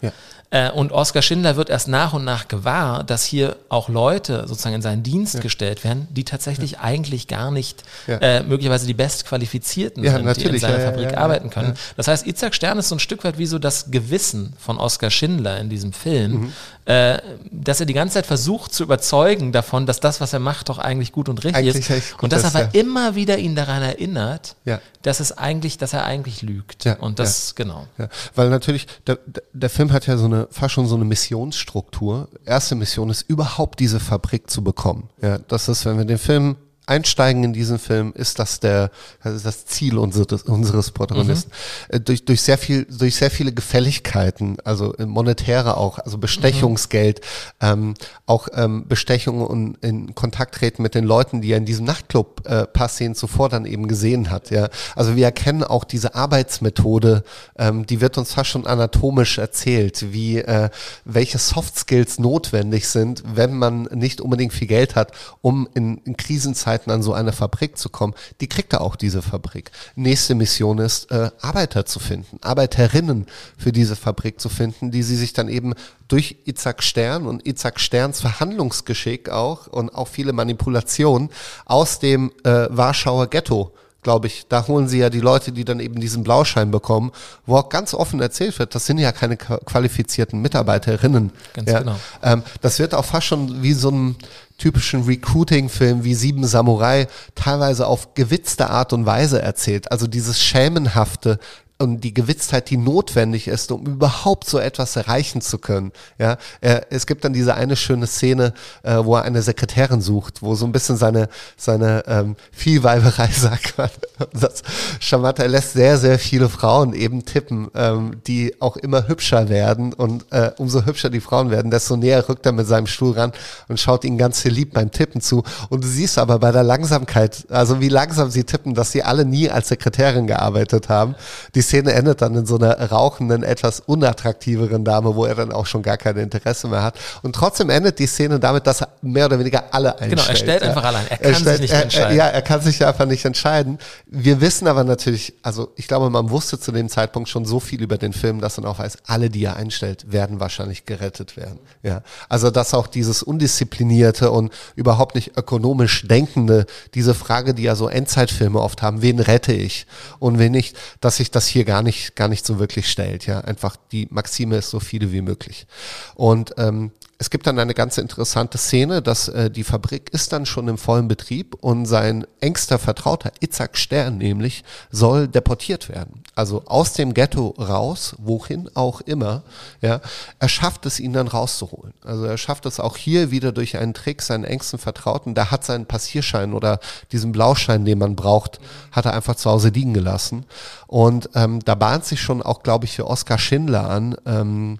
Ja. 0.51 0.69
Äh, 0.69 0.71
und 0.71 0.91
Oskar 0.91 1.21
Schindler 1.21 1.55
wird 1.55 1.69
erst 1.69 1.87
nach 1.87 2.13
und 2.13 2.23
nach 2.23 2.47
gewahr, 2.47 3.03
dass 3.03 3.23
hier 3.25 3.55
auch 3.69 3.89
Leute 3.89 4.47
sozusagen 4.47 4.75
in 4.75 4.81
seinen 4.81 5.03
Dienst 5.03 5.41
gestellt 5.41 5.83
werden, 5.83 6.07
die 6.11 6.23
tatsächlich 6.23 6.79
eigentlich 6.79 7.27
gar 7.27 7.51
nicht 7.51 7.83
Ja. 8.07 8.17
äh, 8.17 8.43
möglicherweise 8.43 8.87
die 8.87 8.93
bestqualifizierten 8.93 10.03
Ja, 10.03 10.13
sind, 10.13 10.37
die 10.37 10.43
in 10.43 10.59
seiner 10.59 10.77
ja, 10.77 10.83
ja, 10.85 10.91
Fabrik 10.91 11.11
ja, 11.11 11.17
arbeiten 11.17 11.47
ja, 11.47 11.53
können. 11.53 11.73
Das 11.97 12.07
heißt, 12.07 12.25
Isaac 12.27 12.53
Stern 12.55 12.77
ist 12.77 12.89
so 12.89 12.95
ein 12.95 12.99
Stück 12.99 13.23
weit 13.23 13.37
wie 13.37 13.45
so 13.45 13.59
das 13.59 13.91
Gewissen 13.91 14.53
von 14.57 14.77
Oskar 14.77 15.09
Schindler 15.09 15.59
in 15.59 15.69
diesem 15.69 15.93
Film, 15.93 16.31
Mhm. 16.31 16.53
Äh, 16.85 17.17
dass 17.51 17.79
er 17.79 17.85
die 17.87 17.93
ganze 17.93 18.13
Zeit 18.15 18.25
versucht 18.27 18.73
zu 18.73 18.83
überzeugen 18.83 19.51
davon, 19.51 19.85
dass 19.87 19.99
das, 19.99 20.21
was 20.21 20.33
er 20.33 20.39
macht, 20.39 20.69
doch 20.69 20.77
eigentlich 20.77 21.11
gut 21.11 21.29
und 21.29 21.43
richtig 21.43 21.55
Eigentlich 21.55 21.89
ist. 21.89 22.21
Und 22.21 22.31
dass 22.31 22.43
ist, 22.43 22.55
aber 22.55 22.65
ja. 22.65 22.69
immer 22.79 23.15
wieder 23.15 23.37
ihn 23.39 23.55
daran 23.55 23.81
erinnert, 23.81 24.55
Ja. 24.65 24.79
dass 25.01 25.19
es 25.19 25.31
eigentlich, 25.35 25.77
dass 25.79 25.93
er 25.93 26.05
eigentlich 26.05 26.41
lügt. 26.43 26.85
Ja, 26.85 26.97
und 26.97 27.17
das, 27.19 27.55
genau. 27.55 27.87
Ja, 27.97 28.07
weil 28.35 28.49
natürlich, 28.49 28.85
der, 29.07 29.17
der- 29.25 29.43
der 29.53 29.69
Film 29.69 29.91
hat 29.91 30.05
ja 30.05 30.17
so 30.17 30.25
eine, 30.25 30.47
fast 30.51 30.73
schon 30.75 30.87
so 30.87 30.95
eine 30.95 31.05
Missionsstruktur. 31.05 32.27
Erste 32.45 32.75
Mission 32.75 33.09
ist 33.09 33.21
überhaupt 33.23 33.79
diese 33.79 33.99
Fabrik 33.99 34.49
zu 34.49 34.63
bekommen. 34.63 35.09
Ja, 35.21 35.37
das 35.39 35.67
ist, 35.69 35.85
wenn 35.85 35.97
wir 35.97 36.05
den 36.05 36.17
Film 36.17 36.55
einsteigen 36.87 37.43
in 37.43 37.53
diesen 37.53 37.79
Film, 37.79 38.13
ist 38.15 38.39
das 38.39 38.59
der, 38.59 38.91
das 39.23 39.35
ist 39.35 39.45
das 39.45 39.65
Ziel 39.65 39.97
unseres, 39.97 40.43
unseres 40.43 40.91
Protagonisten. 40.91 41.51
Äh, 41.89 41.99
durch, 41.99 42.25
durch 42.25 42.41
sehr 42.41 42.57
viel, 42.57 42.85
durch 42.85 43.15
sehr 43.15 43.31
viele 43.31 43.51
Gefälligkeiten, 43.51 44.57
also 44.63 44.93
äh, 44.95 45.05
monetäre 45.05 45.77
auch, 45.77 45.99
also 45.99 46.17
Bestechungsgeld, 46.17 47.21
ähm, 47.61 47.95
auch 48.25 48.47
ähm, 48.53 48.87
Bestechung 48.87 49.41
und 49.41 49.77
in 49.83 50.15
Kontakt 50.15 50.55
treten 50.55 50.81
mit 50.81 50.95
den 50.95 51.05
Leuten, 51.05 51.41
die 51.41 51.51
er 51.51 51.57
in 51.57 51.65
diesem 51.65 51.85
Nachtclub 51.85 52.43
äh, 52.45 52.65
paar 52.65 52.89
Szenen 52.89 53.15
zuvor 53.15 53.49
dann 53.49 53.65
eben 53.65 53.87
gesehen 53.87 54.29
hat. 54.29 54.51
Ja, 54.51 54.69
also 54.95 55.15
wir 55.15 55.25
erkennen 55.25 55.63
auch 55.63 55.83
diese 55.83 56.15
Arbeitsmethode, 56.15 57.23
ähm, 57.57 57.85
die 57.85 58.01
wird 58.01 58.17
uns 58.17 58.33
fast 58.33 58.49
schon 58.49 58.67
anatomisch 58.67 59.37
erzählt, 59.37 60.13
wie 60.13 60.37
äh, 60.37 60.69
welche 61.03 61.37
Soft 61.37 61.77
Skills 61.77 62.19
notwendig 62.19 62.87
sind, 62.87 63.23
wenn 63.25 63.57
man 63.57 63.83
nicht 63.83 64.21
unbedingt 64.21 64.53
viel 64.53 64.67
Geld 64.67 64.95
hat, 64.95 65.11
um 65.41 65.67
in, 65.73 65.97
in 65.99 66.17
Krisenzeiten 66.17 66.74
an 66.87 67.01
so 67.01 67.13
eine 67.13 67.33
Fabrik 67.33 67.77
zu 67.77 67.89
kommen. 67.89 68.13
Die 68.41 68.47
kriegt 68.47 68.73
er 68.73 68.81
auch 68.81 68.95
diese 68.95 69.21
Fabrik. 69.21 69.71
Nächste 69.95 70.35
Mission 70.35 70.77
ist 70.79 71.11
äh, 71.11 71.31
Arbeiter 71.41 71.85
zu 71.85 71.99
finden, 71.99 72.37
Arbeiterinnen 72.41 73.25
für 73.57 73.71
diese 73.71 73.95
Fabrik 73.95 74.39
zu 74.39 74.49
finden, 74.49 74.91
die 74.91 75.03
sie 75.03 75.15
sich 75.15 75.33
dann 75.33 75.49
eben 75.49 75.73
durch 76.07 76.37
Itzhak 76.45 76.83
Stern 76.83 77.25
und 77.25 77.47
Itzhak 77.47 77.79
Sterns 77.79 78.21
Verhandlungsgeschick 78.21 79.29
auch 79.29 79.67
und 79.67 79.93
auch 79.93 80.07
viele 80.07 80.33
Manipulationen 80.33 81.29
aus 81.65 81.99
dem 81.99 82.31
äh, 82.43 82.67
Warschauer 82.69 83.27
Ghetto 83.27 83.71
glaube 84.05 84.27
ich, 84.27 84.45
da 84.47 84.67
holen 84.67 84.87
sie 84.87 84.99
ja 84.99 85.09
die 85.09 85.19
Leute, 85.19 85.51
die 85.51 85.65
dann 85.65 85.79
eben 85.79 85.99
diesen 85.99 86.21
Blauschein 86.23 86.69
bekommen, 86.69 87.11
wo 87.47 87.57
auch 87.57 87.69
ganz 87.69 87.95
offen 87.95 88.21
erzählt 88.21 88.59
wird, 88.59 88.75
das 88.75 88.85
sind 88.85 88.99
ja 88.99 89.11
keine 89.11 89.35
qua- 89.35 89.57
qualifizierten 89.65 90.43
Mitarbeiterinnen. 90.43 91.31
Ganz 91.53 91.71
ja. 91.71 91.79
genau. 91.79 91.95
Ähm, 92.21 92.43
das 92.61 92.77
wird 92.77 92.93
auch 92.93 93.03
fast 93.03 93.25
schon 93.25 93.63
wie 93.63 93.73
so 93.73 93.89
ein 93.89 94.15
typischen 94.57 95.03
Recruiting-Film 95.03 96.03
wie 96.03 96.15
Sieben 96.15 96.45
Samurai 96.45 97.07
teilweise 97.35 97.87
auf 97.87 98.13
gewitzte 98.13 98.69
Art 98.69 98.93
und 98.93 99.05
Weise 99.05 99.41
erzählt. 99.41 99.91
Also 99.91 100.07
dieses 100.07 100.41
Schämenhafte 100.41 101.39
und 101.77 102.01
die 102.01 102.13
Gewitztheit, 102.13 102.69
die 102.69 102.77
notwendig 102.77 103.49
ist, 103.49 103.69
um 103.71 103.85
überhaupt 103.85 104.47
so 104.47 104.59
etwas 104.59 104.95
erreichen 104.95 105.41
zu 105.41 105.57
können. 105.57 105.91
Ja, 106.17 106.37
es 106.61 107.05
gibt 107.05 107.25
dann 107.25 107.33
diese 107.33 107.55
eine 107.55 107.75
schöne 107.75 108.07
Szene, 108.07 108.53
äh, 108.83 108.97
wo 109.03 109.15
er 109.15 109.23
eine 109.23 109.41
Sekretärin 109.41 109.99
sucht, 109.99 110.41
wo 110.41 110.55
so 110.55 110.65
ein 110.65 110.71
bisschen 110.71 110.95
seine 110.95 111.27
seine 111.57 112.03
ähm, 112.07 112.35
Vielweiberei 112.51 113.27
sagt 113.31 113.77
man. 113.77 113.89
Das 114.31 114.63
charmante, 115.01 115.43
er 115.43 115.49
lässt 115.49 115.73
sehr 115.73 115.97
sehr 115.97 116.17
viele 116.17 116.47
Frauen 116.47 116.93
eben 116.93 117.25
tippen, 117.25 117.67
ähm, 117.75 118.21
die 118.25 118.55
auch 118.61 118.77
immer 118.77 119.09
hübscher 119.09 119.49
werden 119.49 119.91
und 119.91 120.31
äh, 120.31 120.51
umso 120.57 120.85
hübscher 120.85 121.09
die 121.09 121.19
Frauen 121.19 121.49
werden, 121.51 121.71
desto 121.71 121.97
näher 121.97 122.27
rückt 122.29 122.45
er 122.45 122.53
mit 122.53 122.67
seinem 122.67 122.87
Stuhl 122.87 123.11
ran 123.11 123.33
und 123.67 123.81
schaut 123.81 124.05
ihnen 124.05 124.17
ganz 124.17 124.39
verliebt 124.41 124.73
beim 124.73 124.91
Tippen 124.91 125.19
zu. 125.19 125.43
Und 125.69 125.83
du 125.83 125.87
siehst 125.87 126.17
aber 126.17 126.39
bei 126.39 126.53
der 126.53 126.63
Langsamkeit, 126.63 127.45
also 127.49 127.81
wie 127.81 127.89
langsam 127.89 128.29
sie 128.29 128.45
tippen, 128.45 128.75
dass 128.75 128.93
sie 128.93 129.03
alle 129.03 129.25
nie 129.25 129.49
als 129.49 129.67
Sekretärin 129.67 130.27
gearbeitet 130.27 130.87
haben. 130.87 131.15
Die 131.53 131.64
Szene 131.65 131.93
endet 131.93 132.21
dann 132.21 132.35
in 132.35 132.45
so 132.45 132.57
einer 132.57 132.79
rauchenden, 132.89 133.43
etwas 133.43 133.81
unattraktiveren 133.81 134.85
Dame, 134.85 135.15
wo 135.15 135.25
er 135.25 135.35
dann 135.35 135.51
auch 135.51 135.65
schon 135.65 135.81
gar 135.81 135.97
kein 135.97 136.15
Interesse 136.17 136.67
mehr 136.67 136.83
hat. 136.83 136.95
Und 137.23 137.35
trotzdem 137.35 137.69
endet 137.69 137.99
die 137.99 138.07
Szene 138.07 138.39
damit, 138.39 138.65
dass 138.67 138.81
er 138.81 138.89
mehr 139.01 139.25
oder 139.25 139.39
weniger 139.39 139.65
alle 139.71 139.99
einstellt. 139.99 140.11
Genau, 140.11 140.29
er 140.29 140.35
stellt 140.35 140.61
ja. 140.61 140.69
einfach 140.69 140.83
alle 140.83 140.97
ein. 140.99 141.05
Er 141.09 141.17
kann 141.17 141.43
sich 141.43 141.59
nicht 141.59 141.73
er, 141.73 141.83
entscheiden. 141.83 142.17
Ja, 142.17 142.27
er 142.27 142.41
kann 142.41 142.61
sich 142.61 142.85
einfach 142.85 143.05
nicht 143.05 143.25
entscheiden. 143.25 143.79
Wir 144.05 144.39
wissen 144.41 144.67
aber 144.67 144.83
natürlich, 144.83 145.33
also 145.41 145.71
ich 145.75 145.87
glaube, 145.87 146.09
man 146.09 146.29
wusste 146.29 146.59
zu 146.59 146.71
dem 146.71 146.89
Zeitpunkt 146.89 147.29
schon 147.29 147.45
so 147.45 147.59
viel 147.59 147.81
über 147.81 147.97
den 147.97 148.13
Film, 148.13 148.39
dass 148.39 148.57
man 148.57 148.65
auch 148.65 148.79
weiß, 148.79 148.97
alle, 149.05 149.29
die 149.29 149.43
er 149.43 149.55
einstellt, 149.57 150.11
werden 150.11 150.39
wahrscheinlich 150.39 150.85
gerettet 150.85 151.35
werden. 151.35 151.59
Ja, 151.83 152.01
also 152.29 152.51
dass 152.51 152.73
auch 152.73 152.87
dieses 152.87 153.23
undisziplinierte 153.23 154.31
und 154.31 154.53
überhaupt 154.75 155.15
nicht 155.15 155.37
ökonomisch 155.37 156.07
denkende, 156.07 156.65
diese 156.93 157.13
Frage, 157.13 157.53
die 157.53 157.63
ja 157.63 157.75
so 157.75 157.89
Endzeitfilme 157.89 158.59
oft 158.59 158.81
haben, 158.81 159.01
wen 159.01 159.19
rette 159.19 159.53
ich 159.53 159.87
und 160.19 160.39
wen 160.39 160.51
nicht, 160.51 160.77
dass 161.01 161.17
sich 161.17 161.31
das 161.31 161.47
hier 161.55 161.63
gar 161.63 161.81
nicht, 161.81 162.17
gar 162.17 162.27
nicht 162.27 162.45
so 162.45 162.59
wirklich 162.59 162.89
stellt. 162.89 163.27
Ja, 163.27 163.39
einfach 163.39 163.77
die 163.93 164.07
Maxime 164.11 164.57
ist 164.57 164.69
so 164.69 164.81
viele 164.81 165.13
wie 165.13 165.21
möglich. 165.21 165.67
Und 166.15 166.53
ähm, 166.57 166.91
es 167.17 167.29
gibt 167.29 167.47
dann 167.47 167.57
eine 167.59 167.73
ganz 167.73 167.97
interessante 167.97 168.57
Szene, 168.57 169.01
dass 169.01 169.29
äh, 169.29 169.49
die 169.49 169.63
Fabrik 169.63 170.09
ist 170.13 170.33
dann 170.33 170.45
schon 170.45 170.67
im 170.67 170.77
vollen 170.77 171.07
Betrieb 171.07 171.55
und 171.55 171.85
sein 171.85 172.27
engster 172.41 172.77
Vertrauter, 172.77 173.31
Itzhak 173.39 173.77
Stern 173.77 174.17
nämlich, 174.17 174.65
soll 174.91 175.29
deportiert 175.29 175.87
werden. 175.87 176.23
Also 176.35 176.63
aus 176.65 176.91
dem 176.91 177.13
Ghetto 177.13 177.55
raus, 177.57 178.15
wohin 178.19 178.69
auch 178.73 178.99
immer. 178.99 179.43
Ja, 179.81 180.01
er 180.39 180.49
schafft 180.49 180.85
es, 180.85 180.99
ihn 180.99 181.13
dann 181.13 181.29
rauszuholen. 181.29 181.93
Also 182.03 182.25
er 182.25 182.37
schafft 182.37 182.65
es 182.65 182.81
auch 182.81 182.97
hier 182.97 183.31
wieder 183.31 183.53
durch 183.53 183.77
einen 183.77 183.93
Trick, 183.93 184.21
seinen 184.21 184.43
engsten 184.43 184.77
Vertrauten, 184.77 185.35
der 185.35 185.51
hat 185.51 185.63
seinen 185.63 185.85
Passierschein 185.85 186.53
oder 186.53 186.79
diesen 187.13 187.31
Blauschein, 187.31 187.85
den 187.85 187.97
man 187.97 188.17
braucht, 188.17 188.59
hat 188.91 189.05
er 189.05 189.13
einfach 189.13 189.35
zu 189.35 189.49
Hause 189.49 189.69
liegen 189.69 189.93
gelassen. 189.93 190.45
Und 190.87 191.29
ähm, 191.33 191.59
da 191.63 191.75
bahnt 191.75 192.03
sich 192.03 192.21
schon 192.21 192.41
auch, 192.41 192.61
glaube 192.61 192.85
ich, 192.85 192.95
für 192.95 193.07
Oskar 193.07 193.37
Schindler 193.37 193.89
an, 193.89 194.17
ähm, 194.25 194.79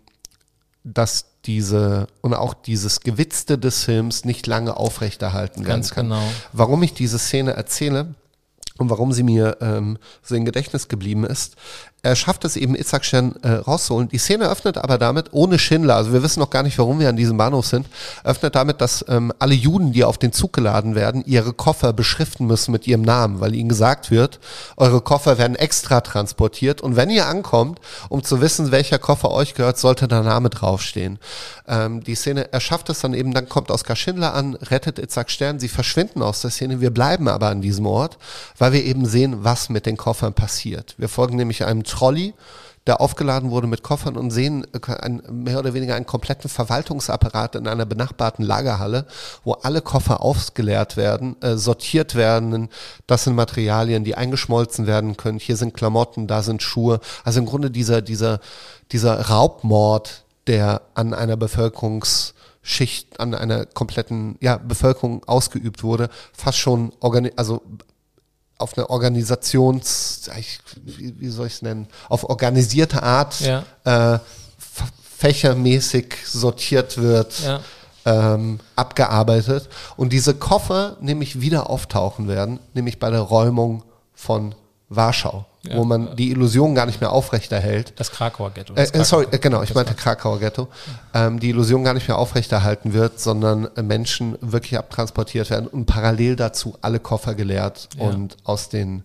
dass 0.84 1.26
diese 1.46 2.08
und 2.22 2.34
auch 2.34 2.54
dieses 2.54 3.02
Gewitzte 3.02 3.58
des 3.58 3.84
Films 3.84 4.26
nicht 4.26 4.48
lange 4.48 4.78
aufrechterhalten 4.78 5.64
Ganz 5.64 5.96
werden 5.96 6.10
kann. 6.10 6.20
genau. 6.20 6.32
Warum 6.54 6.84
ich 6.84 6.94
diese 6.94 7.20
Szene 7.20 7.54
erzähle 7.54 8.16
und 8.78 8.90
warum 8.90 9.14
sie 9.14 9.24
mir 9.24 9.58
ähm, 9.62 9.98
so 10.22 10.36
im 10.36 10.46
Gedächtnis 10.46 10.88
geblieben 10.88 11.24
ist, 11.26 11.56
er 12.06 12.16
schafft 12.16 12.46
es 12.46 12.56
eben, 12.56 12.76
Itzhak 12.76 13.04
Stern 13.04 13.34
äh, 13.42 13.50
rauszuholen. 13.54 14.08
Die 14.10 14.20
Szene 14.20 14.48
öffnet 14.48 14.78
aber 14.78 15.00
damit, 15.00 15.30
ohne 15.32 15.58
Schindler, 15.58 15.96
also 15.96 16.14
wir 16.14 16.22
wissen 16.22 16.40
noch 16.40 16.52
gar 16.52 16.62
nicht, 16.62 16.78
warum 16.78 17.00
wir 17.00 17.10
an 17.10 17.16
diesem 17.16 17.36
Bahnhof 17.36 17.66
sind, 17.66 17.88
öffnet 18.24 18.54
damit, 18.54 18.80
dass 18.80 19.04
ähm, 19.08 19.34
alle 19.40 19.56
Juden, 19.56 19.92
die 19.92 20.04
auf 20.04 20.20
den 20.20 20.32
Zug 20.32 20.54
geladen 20.54 20.94
werden, 20.94 21.24
ihre 21.26 21.52
Koffer 21.52 21.94
beschriften 21.94 22.46
müssen 22.46 22.72
mit 22.72 22.86
ihrem 22.86 23.02
Namen, 23.02 23.40
weil 23.40 23.56
ihnen 23.56 23.70
gesagt 23.70 24.12
wird, 24.12 24.40
eure 24.78 25.02
Koffer 25.02 25.40
werden 25.40 25.56
extra 25.56 26.02
transportiert 26.02 26.80
und 26.80 26.96
wenn 26.96 27.10
ihr 27.10 27.26
ankommt, 27.26 27.80
um 28.10 28.24
zu 28.24 28.40
wissen, 28.40 28.72
welcher 28.72 29.00
Koffer 29.00 29.32
euch 29.32 29.56
gehört, 29.56 29.80
sollte 29.80 30.08
der 30.08 30.22
Name 30.22 30.52
draufstehen. 30.52 31.18
Ähm, 31.68 32.04
die 32.04 32.14
Szene, 32.14 32.54
er 32.54 32.60
schafft 32.60 32.92
es 32.92 33.00
dann 33.00 33.16
eben, 33.16 33.34
dann 33.34 33.50
kommt 33.50 33.72
Oskar 33.72 33.96
Schindler 33.96 34.36
an, 34.36 34.54
rettet 34.54 35.00
Itzhak 35.00 35.32
Stern, 35.32 35.60
sie 35.60 35.70
verschwinden 35.70 36.22
aus 36.22 36.42
der 36.42 36.52
Szene, 36.52 36.82
wir 36.82 36.92
bleiben 36.92 37.28
aber 37.28 37.48
an 37.48 37.62
diesem 37.62 37.88
Ort, 37.88 38.20
weil 38.60 38.74
wir 38.74 38.84
eben 38.84 39.08
sehen, 39.08 39.44
was 39.44 39.70
mit 39.70 39.88
den 39.88 39.98
Koffern 39.98 40.34
passiert. 40.34 40.94
Wir 41.00 41.10
folgen 41.10 41.38
nämlich 41.38 41.66
einem 41.66 41.84
Trolley, 41.96 42.34
der 42.88 43.02
aufgeladen 43.02 43.50
wurde 43.50 43.68
mit 43.68 43.82
Koffern 43.84 44.16
und 44.16 44.32
sehen 44.32 44.66
äh, 44.74 44.92
ein, 44.94 45.22
mehr 45.30 45.60
oder 45.60 45.74
weniger 45.74 45.96
einen 45.96 46.06
kompletten 46.06 46.50
Verwaltungsapparat 46.50 47.56
in 47.56 47.68
einer 47.68 47.86
benachbarten 47.86 48.46
Lagerhalle, 48.46 49.08
wo 49.44 49.54
alle 49.54 49.82
Koffer 49.82 50.22
ausgeleert 50.22 50.98
werden, 50.98 51.42
äh, 51.42 51.56
sortiert 51.56 52.16
werden. 52.16 52.70
Das 53.08 53.24
sind 53.24 53.36
Materialien, 53.36 54.04
die 54.04 54.16
eingeschmolzen 54.16 54.88
werden 54.88 55.18
können. 55.18 55.40
Hier 55.40 55.58
sind 55.58 55.74
Klamotten, 55.74 56.28
da 56.28 56.44
sind 56.44 56.62
Schuhe. 56.62 57.00
Also 57.24 57.40
im 57.40 57.46
Grunde 57.46 57.72
dieser, 57.72 58.02
dieser, 58.02 58.40
dieser 58.92 59.20
Raubmord, 59.30 60.24
der 60.48 60.82
an 60.94 61.16
einer 61.16 61.38
Bevölkerungsschicht, 61.38 63.20
an 63.20 63.34
einer 63.34 63.66
kompletten 63.66 64.38
ja, 64.42 64.58
Bevölkerung 64.58 65.24
ausgeübt 65.24 65.82
wurde, 65.82 66.10
fast 66.34 66.60
schon 66.60 66.92
organi 67.00 67.32
also 67.36 67.64
auf 68.58 68.78
eine 68.78 68.90
Organisations, 68.90 70.30
wie, 70.84 71.20
wie 71.20 71.30
soll 71.30 71.48
ich 71.48 71.54
es 71.54 71.62
nennen, 71.62 71.88
auf 72.10 72.24
organisierte 72.30 73.04
Art 73.04 73.40
ja. 73.42 73.64
äh, 73.84 74.20
fächermäßig 75.18 76.16
sortiert 76.26 76.98
wird, 76.98 77.40
ja. 77.40 77.62
ähm, 78.06 78.60
abgearbeitet 78.76 79.70
und 79.98 80.14
diese 80.14 80.36
Koffer 80.36 80.98
nämlich 81.02 81.42
wieder 81.42 81.70
auftauchen 81.70 82.28
werden, 82.28 82.60
nämlich 82.74 83.00
bei 83.00 83.10
der 83.10 83.22
Räumung 83.22 83.84
von 84.14 84.56
Warschau 84.90 85.46
ja. 85.68 85.78
wo 85.78 85.84
man 85.84 86.16
die 86.16 86.32
Illusion 86.32 86.76
gar 86.76 86.86
nicht 86.86 87.02
mehr 87.02 87.12
aufrechterhält. 87.12 87.94
Das 87.98 88.12
Krakauer 88.12 88.52
Ghetto. 88.52 88.74
Das 88.74 88.92
äh, 88.92 89.04
sorry, 89.04 89.28
äh, 89.32 89.38
genau, 89.38 89.64
ich 89.64 89.74
meinte 89.74 89.94
Krakauer 89.94 90.40
Ghetto. 90.40 90.68
Ähm, 91.14 91.40
die 91.40 91.50
Illusion 91.50 91.84
gar 91.84 91.94
nicht 91.94 92.08
mehr 92.08 92.18
aufrechterhalten 92.18 92.94
wird, 92.94 93.20
sondern 93.20 93.70
äh, 93.76 93.82
Menschen 93.82 94.38
wirklich 94.42 94.78
abtransportiert 94.78 95.50
werden 95.50 95.68
und 95.68 95.86
parallel 95.86 96.36
dazu 96.36 96.78
alle 96.82 97.00
Koffer 97.00 97.36
geleert 97.36 97.90
ja. 97.98 98.08
und 98.08 98.38
aus 98.44 98.70
den 98.70 99.04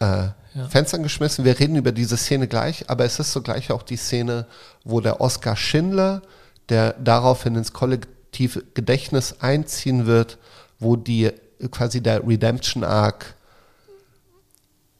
äh, 0.00 0.04
ja. 0.04 0.34
Fenstern 0.68 1.02
geschmissen. 1.02 1.44
Wir 1.44 1.58
reden 1.58 1.76
über 1.76 1.92
diese 1.92 2.16
Szene 2.16 2.48
gleich, 2.48 2.88
aber 2.88 3.04
es 3.04 3.18
ist 3.18 3.32
sogleich 3.32 3.70
auch 3.70 3.82
die 3.82 3.96
Szene, 3.96 4.46
wo 4.84 5.00
der 5.00 5.20
Oskar 5.20 5.56
Schindler, 5.56 6.22
der 6.68 6.94
daraufhin 6.94 7.56
ins 7.56 7.72
kollektive 7.72 8.62
Gedächtnis 8.74 9.36
einziehen 9.40 10.06
wird, 10.06 10.38
wo 10.78 10.96
die 10.96 11.30
quasi 11.70 12.02
der 12.02 12.26
Redemption 12.26 12.82
Arc 12.82 13.34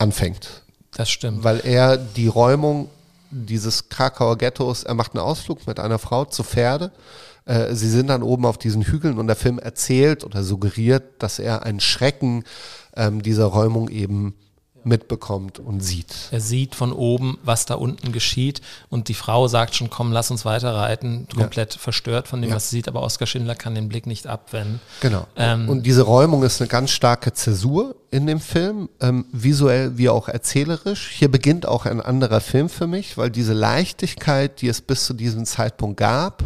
anfängt. 0.03 0.63
Das 0.91 1.09
stimmt. 1.09 1.45
Weil 1.45 1.61
er 1.65 1.97
die 1.97 2.27
Räumung 2.27 2.91
dieses 3.31 3.89
Krakauer 3.89 4.37
Ghettos, 4.37 4.85
er 4.85 4.95
macht 4.95 5.13
einen 5.15 5.25
Ausflug 5.25 5.67
mit 5.67 5.81
einer 5.81 5.99
Frau 5.99 6.27
zu 6.27 6.43
Pferde. 6.43 6.93
Äh, 7.47 7.75
sie 7.75 7.89
sind 7.89 8.09
dann 8.09 8.23
oben 8.23 8.45
auf 8.45 8.59
diesen 8.59 8.83
Hügeln 8.83 9.19
und 9.19 9.27
der 9.27 9.37
Film 9.37 9.59
erzählt 9.59 10.25
oder 10.25 10.43
suggeriert, 10.43 11.05
dass 11.19 11.39
er 11.39 11.63
einen 11.63 11.81
Schrecken 11.81 12.45
ähm, 12.95 13.23
dieser 13.23 13.47
Räumung 13.47 13.89
eben 13.89 14.35
mitbekommt 14.85 15.59
und 15.59 15.81
sieht. 15.81 16.15
Er 16.31 16.41
sieht 16.41 16.75
von 16.75 16.93
oben, 16.93 17.39
was 17.43 17.67
da 17.67 17.75
unten 17.75 18.13
geschieht 18.13 18.61
und 18.89 19.09
die 19.09 19.15
Frau 19.15 19.49
sagt 19.49 19.75
schon, 19.75 19.91
komm, 19.91 20.13
lass 20.13 20.31
uns 20.31 20.45
weiter 20.45 20.75
reiten, 20.75 21.27
komplett 21.35 21.75
ja. 21.75 21.81
verstört 21.81 22.29
von 22.29 22.41
dem, 22.41 22.51
ja. 22.51 22.57
was 22.57 22.71
sie 22.71 22.77
sieht, 22.77 22.89
aber 22.89 23.03
Oskar 23.03 23.27
Schindler 23.27 23.55
kann 23.55 23.75
den 23.75 23.89
Blick 23.89 24.07
nicht 24.07 24.27
abwenden. 24.27 24.81
Genau. 25.01 25.27
Ähm, 25.37 25.69
und 25.69 25.85
diese 25.85 26.03
Räumung 26.03 26.43
ist 26.43 26.61
eine 26.61 26.69
ganz 26.69 26.91
starke 26.91 27.33
Zäsur 27.33 27.97
in 28.11 28.27
dem 28.27 28.41
Film, 28.41 28.89
ähm, 29.01 29.27
visuell 29.33 29.97
wie 29.97 30.09
auch 30.09 30.29
erzählerisch. 30.29 31.11
Hier 31.11 31.31
beginnt 31.31 31.67
auch 31.67 31.87
ein 31.87 32.01
anderer 32.01 32.41
Film 32.41 32.69
für 32.69 32.87
mich, 32.87 33.17
weil 33.17 33.31
diese 33.31 33.55
Leichtigkeit, 33.55 34.61
die 34.61 34.69
es 34.69 34.81
bis 34.81 35.07
zu 35.07 35.15
diesem 35.15 35.47
Zeitpunkt 35.47 35.99
gab, 35.99 36.45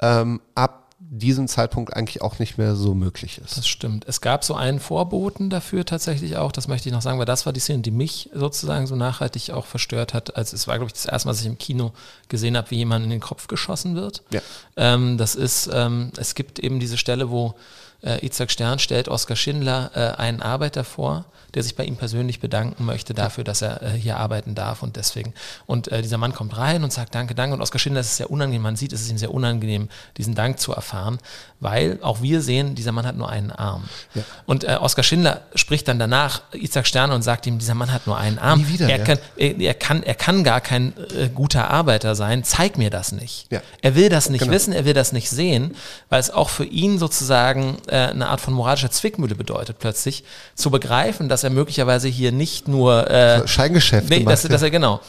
ähm, 0.00 0.40
ab 0.54 0.79
diesem 1.02 1.48
Zeitpunkt 1.48 1.96
eigentlich 1.96 2.20
auch 2.20 2.38
nicht 2.38 2.58
mehr 2.58 2.76
so 2.76 2.94
möglich 2.94 3.40
ist. 3.42 3.56
Das 3.56 3.66
stimmt. 3.66 4.04
Es 4.06 4.20
gab 4.20 4.44
so 4.44 4.54
einen 4.54 4.78
Vorboten 4.78 5.48
dafür 5.48 5.86
tatsächlich 5.86 6.36
auch, 6.36 6.52
das 6.52 6.68
möchte 6.68 6.88
ich 6.88 6.92
noch 6.94 7.00
sagen, 7.00 7.18
weil 7.18 7.26
das 7.26 7.46
war 7.46 7.54
die 7.54 7.60
Szene, 7.60 7.82
die 7.82 7.90
mich 7.90 8.28
sozusagen 8.34 8.86
so 8.86 8.96
nachhaltig 8.96 9.50
auch 9.50 9.64
verstört 9.64 10.12
hat. 10.12 10.36
Also 10.36 10.54
es 10.54 10.68
war, 10.68 10.76
glaube 10.76 10.88
ich, 10.88 10.92
das 10.92 11.06
erste 11.06 11.26
Mal, 11.26 11.32
dass 11.32 11.40
ich 11.40 11.46
im 11.46 11.58
Kino 11.58 11.92
gesehen 12.28 12.56
habe, 12.56 12.70
wie 12.70 12.76
jemand 12.76 13.04
in 13.04 13.10
den 13.10 13.20
Kopf 13.20 13.48
geschossen 13.48 13.96
wird. 13.96 14.22
Ja. 14.30 14.42
Ähm, 14.76 15.16
das 15.16 15.34
ist, 15.34 15.70
ähm, 15.72 16.12
es 16.18 16.34
gibt 16.34 16.58
eben 16.58 16.80
diese 16.80 16.98
Stelle, 16.98 17.30
wo 17.30 17.54
äh, 18.02 18.24
Itzhak 18.24 18.50
Stern 18.50 18.78
stellt 18.78 19.08
Oskar 19.08 19.36
Schindler 19.36 19.90
äh, 19.94 20.20
einen 20.20 20.42
Arbeiter 20.42 20.84
vor, 20.84 21.26
der 21.54 21.62
sich 21.62 21.74
bei 21.74 21.84
ihm 21.84 21.96
persönlich 21.96 22.40
bedanken 22.40 22.84
möchte 22.84 23.14
dafür, 23.14 23.44
dass 23.44 23.62
er 23.62 23.82
äh, 23.82 23.90
hier 23.90 24.16
arbeiten 24.18 24.54
darf 24.54 24.82
und 24.82 24.96
deswegen. 24.96 25.34
Und 25.66 25.88
äh, 25.88 26.02
dieser 26.02 26.18
Mann 26.18 26.32
kommt 26.32 26.56
rein 26.56 26.84
und 26.84 26.92
sagt 26.92 27.14
Danke, 27.14 27.34
danke. 27.34 27.54
Und 27.54 27.62
Oskar 27.62 27.78
Schindler 27.78 28.00
ist 28.00 28.08
es 28.08 28.16
sehr 28.18 28.30
unangenehm, 28.30 28.62
man 28.62 28.76
sieht, 28.76 28.92
es 28.92 29.02
ist 29.02 29.10
ihm 29.10 29.18
sehr 29.18 29.34
unangenehm, 29.34 29.88
diesen 30.16 30.34
Dank 30.34 30.60
zu 30.60 30.72
erfahren, 30.72 31.18
weil 31.58 31.98
auch 32.02 32.22
wir 32.22 32.40
sehen, 32.40 32.74
dieser 32.74 32.92
Mann 32.92 33.06
hat 33.06 33.16
nur 33.16 33.28
einen 33.28 33.50
Arm. 33.50 33.88
Ja. 34.14 34.22
Und 34.46 34.64
äh, 34.64 34.76
Oskar 34.80 35.02
Schindler 35.02 35.42
spricht 35.54 35.88
dann 35.88 35.98
danach 35.98 36.42
Isaac 36.52 36.86
Sterne 36.86 37.14
und 37.14 37.22
sagt 37.22 37.46
ihm, 37.46 37.58
dieser 37.58 37.74
Mann 37.74 37.92
hat 37.92 38.06
nur 38.06 38.16
einen 38.16 38.38
Arm. 38.38 38.68
Wieder, 38.68 38.88
er, 38.88 38.98
ja. 38.98 39.04
kann, 39.04 39.18
er, 39.36 39.60
er, 39.60 39.74
kann, 39.74 40.02
er 40.02 40.14
kann 40.14 40.44
gar 40.44 40.60
kein 40.60 40.94
äh, 41.16 41.28
guter 41.28 41.70
Arbeiter 41.70 42.14
sein, 42.14 42.44
zeig 42.44 42.78
mir 42.78 42.90
das 42.90 43.12
nicht. 43.12 43.46
Ja. 43.50 43.60
Er 43.82 43.94
will 43.94 44.08
das 44.08 44.30
nicht 44.30 44.42
genau. 44.42 44.52
wissen, 44.52 44.72
er 44.72 44.84
will 44.84 44.94
das 44.94 45.12
nicht 45.12 45.30
sehen, 45.30 45.74
weil 46.08 46.20
es 46.20 46.30
auch 46.30 46.48
für 46.48 46.64
ihn 46.64 46.98
sozusagen 46.98 47.78
äh, 47.90 48.10
eine 48.10 48.28
Art 48.28 48.40
von 48.40 48.54
moralischer 48.54 48.90
Zwickmühle 48.90 49.34
bedeutet, 49.34 49.78
plötzlich 49.78 50.24
zu 50.54 50.70
begreifen, 50.70 51.28
dass 51.28 51.44
er 51.44 51.50
möglicherweise 51.50 52.08
hier 52.08 52.32
nicht 52.32 52.68
nur 52.68 53.10
äh, 53.10 53.46
Scheingeschäfte 53.46 54.14
nee, 54.14 54.24
macht. 54.24 54.32
Dass, 54.32 54.42
dass 54.42 54.62
er 54.62 54.70
genau 54.70 55.00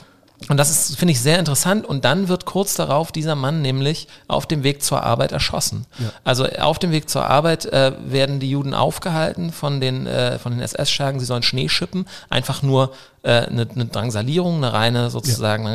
und 0.49 0.57
das 0.57 0.69
ist, 0.69 0.97
finde 0.97 1.11
ich, 1.11 1.22
sehr 1.22 1.38
interessant. 1.38 1.85
Und 1.85 2.03
dann 2.03 2.27
wird 2.27 2.45
kurz 2.45 2.73
darauf 2.73 3.11
dieser 3.11 3.35
Mann 3.35 3.61
nämlich 3.61 4.07
auf 4.27 4.47
dem 4.47 4.63
Weg 4.63 4.81
zur 4.81 5.03
Arbeit 5.03 5.31
erschossen. 5.31 5.85
Ja. 5.99 6.11
Also 6.23 6.45
auf 6.45 6.80
dem 6.80 6.91
Weg 6.91 7.09
zur 7.09 7.26
Arbeit 7.26 7.65
äh, 7.65 7.93
werden 8.05 8.39
die 8.39 8.49
Juden 8.49 8.73
aufgehalten 8.73 9.51
von 9.51 9.80
den, 9.80 10.07
äh, 10.07 10.39
von 10.39 10.51
den 10.51 10.61
SS-Schergen, 10.61 11.19
sie 11.19 11.26
sollen 11.26 11.43
Schnee 11.43 11.69
schippen, 11.69 12.05
einfach 12.30 12.63
nur 12.63 12.91
äh, 13.23 13.45
eine, 13.45 13.68
eine 13.69 13.85
Drangsalierung, 13.85 14.57
eine 14.57 14.73
reine 14.73 15.11
sozusagen 15.11 15.65
ja. 15.65 15.69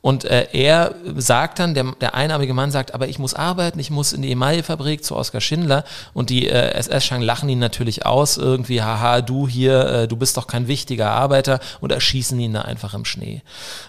Und 0.00 0.24
äh, 0.24 0.48
er 0.52 0.94
sagt 1.16 1.60
dann, 1.60 1.74
der, 1.74 1.92
der 2.00 2.14
einarmige 2.14 2.54
Mann 2.54 2.72
sagt, 2.72 2.94
aber 2.94 3.06
ich 3.06 3.20
muss 3.20 3.34
arbeiten, 3.34 3.78
ich 3.78 3.90
muss 3.90 4.12
in 4.12 4.22
die 4.22 4.32
Emaillefabrik 4.32 5.04
zu 5.04 5.14
Oskar 5.14 5.40
Schindler 5.40 5.84
und 6.14 6.30
die 6.30 6.48
äh, 6.48 6.72
SS-Schang 6.72 7.22
lachen 7.22 7.48
ihn 7.48 7.60
natürlich 7.60 8.06
aus, 8.06 8.38
irgendwie, 8.38 8.82
haha, 8.82 9.20
du 9.20 9.46
hier, 9.46 9.86
äh, 9.86 10.08
du 10.08 10.16
bist 10.16 10.36
doch 10.36 10.48
kein 10.48 10.66
wichtiger 10.66 11.12
Arbeiter 11.12 11.60
und 11.80 11.92
erschießen 11.92 12.38
ihn 12.40 12.54
da 12.54 12.62
einfach 12.62 12.92
im 12.94 13.04
Schnee. 13.04 13.42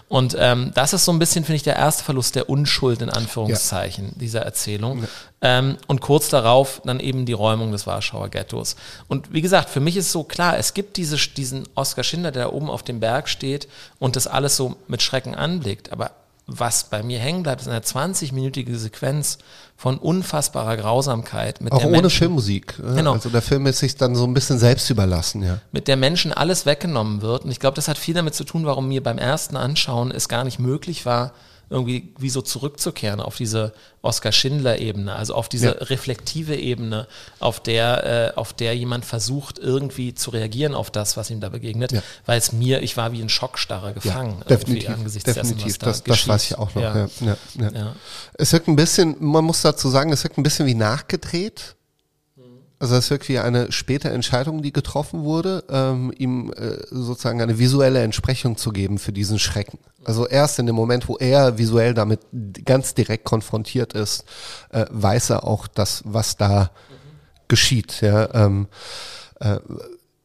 Und 0.08 0.36
ähm, 0.38 0.72
das 0.74 0.92
ist 0.92 1.04
so 1.04 1.12
ein 1.12 1.18
bisschen, 1.18 1.44
finde 1.44 1.56
ich, 1.56 1.62
der 1.62 1.76
erste 1.76 2.04
Verlust 2.04 2.34
der 2.34 2.48
Unschuld 2.48 3.02
in 3.02 3.10
Anführungszeichen 3.10 4.06
ja. 4.06 4.12
dieser 4.16 4.40
Erzählung. 4.42 5.02
Ja. 5.02 5.08
Ähm, 5.42 5.78
und 5.86 6.00
kurz 6.00 6.28
darauf 6.28 6.82
dann 6.84 7.00
eben 7.00 7.24
die 7.26 7.32
Räumung 7.32 7.72
des 7.72 7.86
Warschauer 7.86 8.28
Ghettos. 8.28 8.76
Und 9.08 9.32
wie 9.32 9.40
gesagt, 9.40 9.70
für 9.70 9.80
mich 9.80 9.96
ist 9.96 10.12
so 10.12 10.24
klar, 10.24 10.58
es 10.58 10.74
gibt 10.74 10.96
diese, 10.96 11.16
diesen 11.16 11.68
Oskar 11.74 12.04
Schindler, 12.04 12.32
der 12.32 12.44
da 12.44 12.52
oben 12.52 12.68
auf 12.70 12.82
dem 12.82 13.00
Berg 13.00 13.28
steht 13.28 13.68
und 13.98 14.16
das 14.16 14.26
alles 14.26 14.56
so 14.56 14.76
mit 14.88 15.02
Schrecken 15.02 15.34
anblickt. 15.34 15.92
Aber 15.92 16.12
was 16.46 16.84
bei 16.84 17.02
mir 17.02 17.20
hängen 17.20 17.42
bleibt, 17.42 17.62
ist 17.62 17.68
eine 17.68 17.80
20-minütige 17.80 18.76
Sequenz 18.76 19.38
von 19.80 19.96
unfassbarer 19.96 20.76
Grausamkeit. 20.76 21.62
Mit 21.62 21.72
Auch 21.72 21.82
ohne 21.84 22.02
Menschen, 22.02 22.10
Filmmusik. 22.10 22.74
Genau. 22.76 23.14
Also 23.14 23.30
der 23.30 23.40
Film 23.40 23.64
ist 23.64 23.78
sich 23.78 23.96
dann 23.96 24.14
so 24.14 24.24
ein 24.24 24.34
bisschen 24.34 24.58
selbst 24.58 24.90
überlassen, 24.90 25.42
ja. 25.42 25.56
Mit 25.72 25.88
der 25.88 25.96
Menschen 25.96 26.34
alles 26.34 26.66
weggenommen 26.66 27.22
wird. 27.22 27.46
Und 27.46 27.50
ich 27.50 27.60
glaube, 27.60 27.76
das 27.76 27.88
hat 27.88 27.96
viel 27.96 28.12
damit 28.12 28.34
zu 28.34 28.44
tun, 28.44 28.66
warum 28.66 28.88
mir 28.88 29.02
beim 29.02 29.16
ersten 29.16 29.56
Anschauen 29.56 30.10
es 30.10 30.28
gar 30.28 30.44
nicht 30.44 30.58
möglich 30.58 31.06
war, 31.06 31.32
irgendwie 31.70 32.12
wie 32.18 32.30
so 32.30 32.42
zurückzukehren 32.42 33.20
auf 33.20 33.36
diese 33.36 33.72
Oskar 34.02 34.32
Schindler-Ebene, 34.32 35.14
also 35.14 35.34
auf 35.34 35.48
diese 35.48 35.66
ja. 35.66 35.72
reflektive 35.84 36.56
Ebene, 36.56 37.06
auf 37.38 37.60
der, 37.60 38.32
äh, 38.34 38.36
auf 38.36 38.52
der 38.52 38.76
jemand 38.76 39.04
versucht, 39.04 39.58
irgendwie 39.58 40.14
zu 40.14 40.30
reagieren 40.30 40.74
auf 40.74 40.90
das, 40.90 41.16
was 41.16 41.30
ihm 41.30 41.40
da 41.40 41.48
begegnet, 41.48 41.92
ja. 41.92 42.02
weil 42.26 42.38
es 42.38 42.52
mir, 42.52 42.82
ich 42.82 42.96
war 42.96 43.12
wie 43.12 43.22
ein 43.22 43.28
Schockstarrer 43.28 43.92
gefangen. 43.92 44.38
Ja, 44.40 44.56
definitiv, 44.56 44.90
angesichts 44.90 45.32
definitiv. 45.32 45.78
Dessen, 45.78 45.84
das, 45.84 46.02
da 46.02 46.12
das 46.12 46.28
weiß 46.28 46.44
ich 46.50 46.58
auch 46.58 46.74
noch. 46.74 46.82
Ja. 46.82 47.08
Ja, 47.20 47.94
Es 48.34 48.52
wirkt 48.52 48.66
ein 48.66 48.76
bisschen, 48.76 49.16
man 49.20 49.44
muss 49.44 49.62
dazu 49.62 49.88
sagen, 49.88 50.12
es 50.12 50.24
wirkt 50.24 50.38
ein 50.38 50.42
bisschen 50.42 50.66
wie 50.66 50.74
nachgedreht. 50.74 51.76
Also 52.80 52.94
das 52.94 53.04
ist 53.04 53.10
wirklich 53.10 53.38
eine 53.40 53.70
späte 53.70 54.08
Entscheidung, 54.08 54.62
die 54.62 54.72
getroffen 54.72 55.22
wurde, 55.22 55.64
ähm, 55.68 56.12
ihm 56.16 56.50
äh, 56.56 56.78
sozusagen 56.90 57.42
eine 57.42 57.58
visuelle 57.58 58.02
Entsprechung 58.02 58.56
zu 58.56 58.70
geben 58.70 58.98
für 58.98 59.12
diesen 59.12 59.38
Schrecken. 59.38 59.78
Also 60.04 60.26
erst 60.26 60.58
in 60.58 60.66
dem 60.66 60.76
Moment, 60.76 61.08
wo 61.08 61.16
er 61.16 61.58
visuell 61.58 61.94
damit 61.94 62.20
ganz 62.64 62.94
direkt 62.94 63.24
konfrontiert 63.24 63.92
ist, 63.92 64.24
äh, 64.70 64.86
weiß 64.90 65.30
er 65.30 65.44
auch 65.44 65.66
das, 65.66 66.02
was 66.04 66.36
da 66.36 66.70
geschieht. 67.48 68.00
Ja, 68.00 68.32
ähm, 68.34 68.68
äh, 69.40 69.58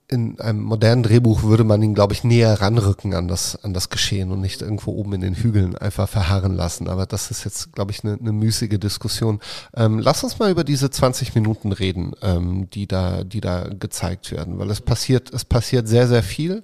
in 0.08 0.40
einem 0.40 0.62
modernen 0.62 1.02
Drehbuch 1.02 1.42
würde 1.44 1.64
man 1.64 1.82
ihn, 1.82 1.96
glaube 1.96 2.14
ich, 2.14 2.24
näher 2.24 2.62
ranrücken 2.62 3.16
an 3.16 3.28
das, 3.28 3.64
an 3.64 3.74
das 3.74 3.90
Geschehen 3.90 4.32
und 4.32 4.40
nicht 4.40 4.62
irgendwo 4.62 4.92
oben 4.92 5.14
in 5.14 5.22
den 5.22 5.34
Hügeln 5.34 5.76
einfach 5.76 6.08
verharren 6.08 6.56
lassen. 6.56 6.88
Aber 6.88 7.08
das 7.08 7.32
ist 7.32 7.44
jetzt, 7.44 7.74
glaube 7.74 7.92
ich, 7.92 8.04
eine, 8.04 8.14
eine 8.20 8.32
müßige 8.32 8.80
Diskussion. 8.80 9.40
Ähm, 9.76 9.98
lass 9.98 10.24
uns 10.24 10.38
mal 10.38 10.52
über 10.52 10.64
diese 10.64 10.92
20 10.92 11.34
Minuten 11.34 11.72
reden, 11.72 12.14
ähm, 12.22 12.70
die 12.70 12.88
da, 12.88 13.24
die 13.24 13.42
da 13.42 13.68
gezeigt 13.68 14.32
werden, 14.32 14.60
weil 14.60 14.70
es 14.70 14.80
passiert, 14.80 15.34
es 15.34 15.44
passiert 15.44 15.88
sehr, 15.88 16.08
sehr 16.08 16.24
viel. 16.24 16.62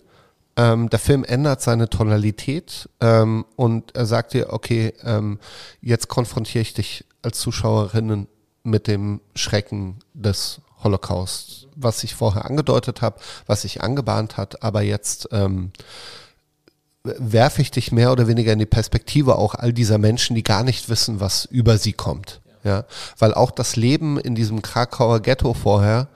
Ähm, 0.58 0.90
der 0.90 1.00
Film 1.00 1.24
ändert 1.24 1.62
seine 1.62 1.90
Tonalität 1.90 2.90
ähm, 3.00 3.46
und 3.56 3.96
er 3.96 4.06
sagt 4.06 4.34
dir, 4.34 4.52
okay, 4.52 4.94
ähm, 5.04 5.40
jetzt 5.82 6.08
konfrontiere 6.08 6.62
ich 6.62 6.74
dich 6.74 7.06
als 7.22 7.40
Zuschauerinnen 7.40 8.28
mit 8.64 8.88
dem 8.88 9.22
Schrecken 9.36 10.00
des 10.14 10.62
Holocaust, 10.84 11.68
was 11.76 12.04
ich 12.04 12.16
vorher 12.16 12.46
angedeutet 12.46 13.02
habe, 13.02 13.20
was 13.46 13.62
sich 13.62 13.82
angebahnt 13.82 14.38
hat, 14.38 14.64
aber 14.64 14.82
jetzt 14.82 15.30
ähm, 15.32 15.72
werfe 17.04 17.62
ich 17.62 17.72
dich 17.72 17.92
mehr 17.92 18.12
oder 18.12 18.28
weniger 18.28 18.54
in 18.54 18.60
die 18.60 18.66
Perspektive 18.66 19.38
auch 19.38 19.56
all 19.56 19.74
dieser 19.74 19.98
Menschen, 19.98 20.36
die 20.36 20.44
gar 20.44 20.64
nicht 20.64 20.90
wissen, 20.90 21.20
was 21.20 21.46
über 21.46 21.78
sie 21.78 21.94
kommt. 21.94 22.42
Ja, 22.64 22.86
weil 23.18 23.34
auch 23.34 23.50
das 23.50 23.76
Leben 23.76 24.20
in 24.20 24.36
diesem 24.36 24.62
Krakauer 24.62 25.20
Ghetto 25.22 25.56
vorher 25.56 26.10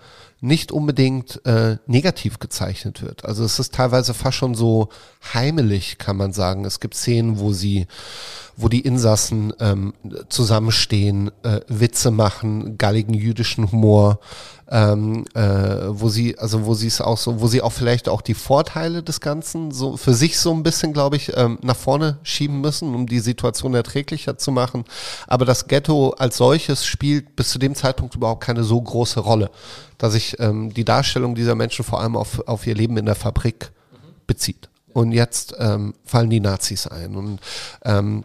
nicht 0.45 0.71
unbedingt 0.71 1.43
äh, 1.45 1.77
negativ 1.87 2.39
gezeichnet 2.39 3.01
wird. 3.01 3.25
Also 3.25 3.43
es 3.43 3.57
ist 3.57 3.73
teilweise 3.73 4.13
fast 4.13 4.37
schon 4.37 4.53
so 4.53 4.89
heimelig, 5.33 5.97
kann 5.97 6.17
man 6.17 6.33
sagen. 6.33 6.65
Es 6.65 6.79
gibt 6.79 6.93
Szenen, 6.93 7.39
wo 7.39 7.51
sie, 7.51 7.87
wo 8.55 8.69
die 8.69 8.81
Insassen 8.81 9.53
ähm, 9.59 9.93
zusammenstehen, 10.29 11.31
äh, 11.43 11.61
Witze 11.67 12.11
machen, 12.11 12.77
galligen 12.77 13.15
jüdischen 13.15 13.71
Humor, 13.71 14.19
ähm, 14.69 15.25
äh, 15.35 15.41
wo 15.89 16.09
sie, 16.09 16.37
also 16.39 16.65
wo 16.65 16.73
sie 16.73 16.87
es 16.87 16.99
auch 16.99 17.17
so, 17.17 17.39
wo 17.39 17.47
sie 17.47 17.61
auch 17.61 17.71
vielleicht 17.71 18.09
auch 18.09 18.21
die 18.21 18.33
Vorteile 18.33 19.03
des 19.03 19.21
Ganzen 19.21 19.71
so 19.71 19.95
für 19.95 20.13
sich 20.13 20.39
so 20.39 20.51
ein 20.51 20.63
bisschen, 20.63 20.91
glaube 20.91 21.17
ich, 21.17 21.35
ähm, 21.37 21.59
nach 21.61 21.75
vorne 21.75 22.17
schieben 22.23 22.61
müssen, 22.61 22.95
um 22.95 23.05
die 23.05 23.19
Situation 23.19 23.75
erträglicher 23.75 24.37
zu 24.37 24.51
machen. 24.51 24.85
Aber 25.27 25.45
das 25.45 25.67
Ghetto 25.67 26.11
als 26.11 26.37
solches 26.37 26.85
spielt 26.85 27.35
bis 27.35 27.49
zu 27.49 27.59
dem 27.59 27.75
Zeitpunkt 27.75 28.15
überhaupt 28.15 28.43
keine 28.43 28.63
so 28.63 28.81
große 28.81 29.19
Rolle, 29.19 29.51
dass 29.97 30.13
sich 30.13 30.39
ähm, 30.39 30.73
die 30.73 30.85
Darstellung 30.85 31.35
dieser 31.35 31.55
Menschen 31.55 31.85
vor 31.85 32.01
allem 32.01 32.15
auf, 32.15 32.47
auf 32.47 32.65
ihr 32.65 32.75
Leben 32.75 32.97
in 32.97 33.05
der 33.05 33.15
Fabrik 33.15 33.71
bezieht. 34.25 34.69
Und 34.93 35.11
jetzt 35.11 35.53
ähm, 35.59 35.93
fallen 36.05 36.29
die 36.29 36.39
Nazis 36.39 36.87
ein. 36.87 37.15
Und, 37.15 37.39
ähm, 37.83 38.23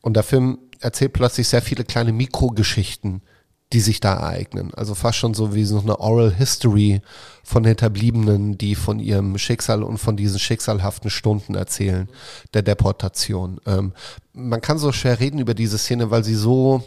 und 0.00 0.14
der 0.14 0.22
Film 0.22 0.58
erzählt 0.80 1.12
plötzlich 1.12 1.48
sehr 1.48 1.62
viele 1.62 1.84
kleine 1.84 2.12
Mikrogeschichten, 2.12 3.22
die 3.72 3.80
sich 3.80 4.00
da 4.00 4.14
ereignen. 4.14 4.72
Also 4.74 4.94
fast 4.94 5.18
schon 5.18 5.34
so 5.34 5.54
wie 5.54 5.64
so 5.64 5.80
eine 5.80 5.98
Oral 5.98 6.32
History 6.32 7.00
von 7.42 7.64
Hinterbliebenen, 7.64 8.58
die 8.58 8.74
von 8.74 9.00
ihrem 9.00 9.38
Schicksal 9.38 9.82
und 9.82 9.98
von 9.98 10.16
diesen 10.16 10.38
schicksalhaften 10.38 11.10
Stunden 11.10 11.54
erzählen, 11.54 12.08
der 12.54 12.62
Deportation. 12.62 13.60
Ähm, 13.66 13.92
man 14.32 14.60
kann 14.60 14.78
so 14.78 14.92
schwer 14.92 15.20
reden 15.20 15.38
über 15.38 15.54
diese 15.54 15.78
Szene, 15.78 16.10
weil 16.10 16.22
sie 16.22 16.34
so, 16.34 16.82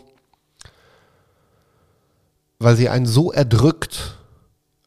weil 2.60 2.76
sie 2.76 2.90
einen 2.90 3.08
so 3.08 3.32
erdrückt, 3.32 4.18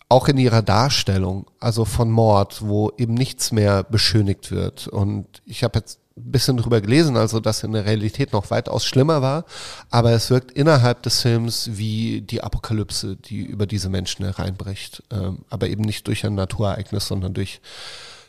auch 0.09 0.29
in 0.29 0.39
ihrer 0.39 0.63
Darstellung, 0.63 1.47
also 1.61 1.85
von 1.85 2.11
Mord, 2.11 2.63
wo 2.63 2.91
eben 2.97 3.13
nichts 3.15 3.53
mehr 3.53 3.83
beschönigt 3.83 4.51
wird. 4.51 4.89
Und 4.89 5.27
ich 5.45 5.65
habe 5.65 5.81
jetzt 5.81 6.01
ein 6.19 6.31
bisschen 6.33 6.57
drüber 6.57 6.81
gelesen, 6.81 7.17
also 7.17 7.41
dass 7.41 7.63
in 7.63 7.73
der 7.73 7.85
Realität 7.85 8.33
noch 8.33 8.51
weitaus 8.51 8.85
schlimmer 8.85 9.23
war, 9.23 9.45
aber 9.91 10.13
es 10.13 10.31
wirkt 10.31 10.53
innerhalb 10.53 11.03
des 11.03 11.23
Films 11.23 11.71
wie 11.73 12.21
die 12.21 12.43
Apokalypse, 12.43 13.17
die 13.17 13.41
über 13.41 13.67
diese 13.67 13.89
Menschen 13.89 14.25
hereinbricht, 14.25 15.03
ähm, 15.11 15.39
aber 15.51 15.69
eben 15.69 15.83
nicht 15.83 16.07
durch 16.07 16.25
ein 16.25 16.35
Naturereignis, 16.35 17.07
sondern 17.09 17.35
durch, 17.35 17.61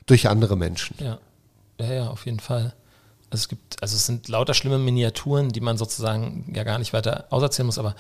durch 0.06 0.30
andere 0.30 0.56
Menschen. 0.56 0.96
Ja. 1.00 1.20
ja, 1.80 1.94
ja, 1.94 2.08
auf 2.10 2.26
jeden 2.26 2.40
Fall. 2.40 2.74
Also 3.32 3.44
es 3.44 3.48
gibt, 3.50 3.82
also 3.82 3.96
es 3.96 4.06
sind 4.06 4.28
lauter 4.28 4.54
schlimme 4.54 4.80
Miniaturen, 4.80 5.50
die 5.50 5.62
man 5.62 5.78
sozusagen 5.78 6.52
ja 6.56 6.64
gar 6.64 6.80
nicht 6.80 6.94
weiter 6.94 7.26
auserzählen 7.30 7.66
muss, 7.66 7.78
aber 7.78 7.96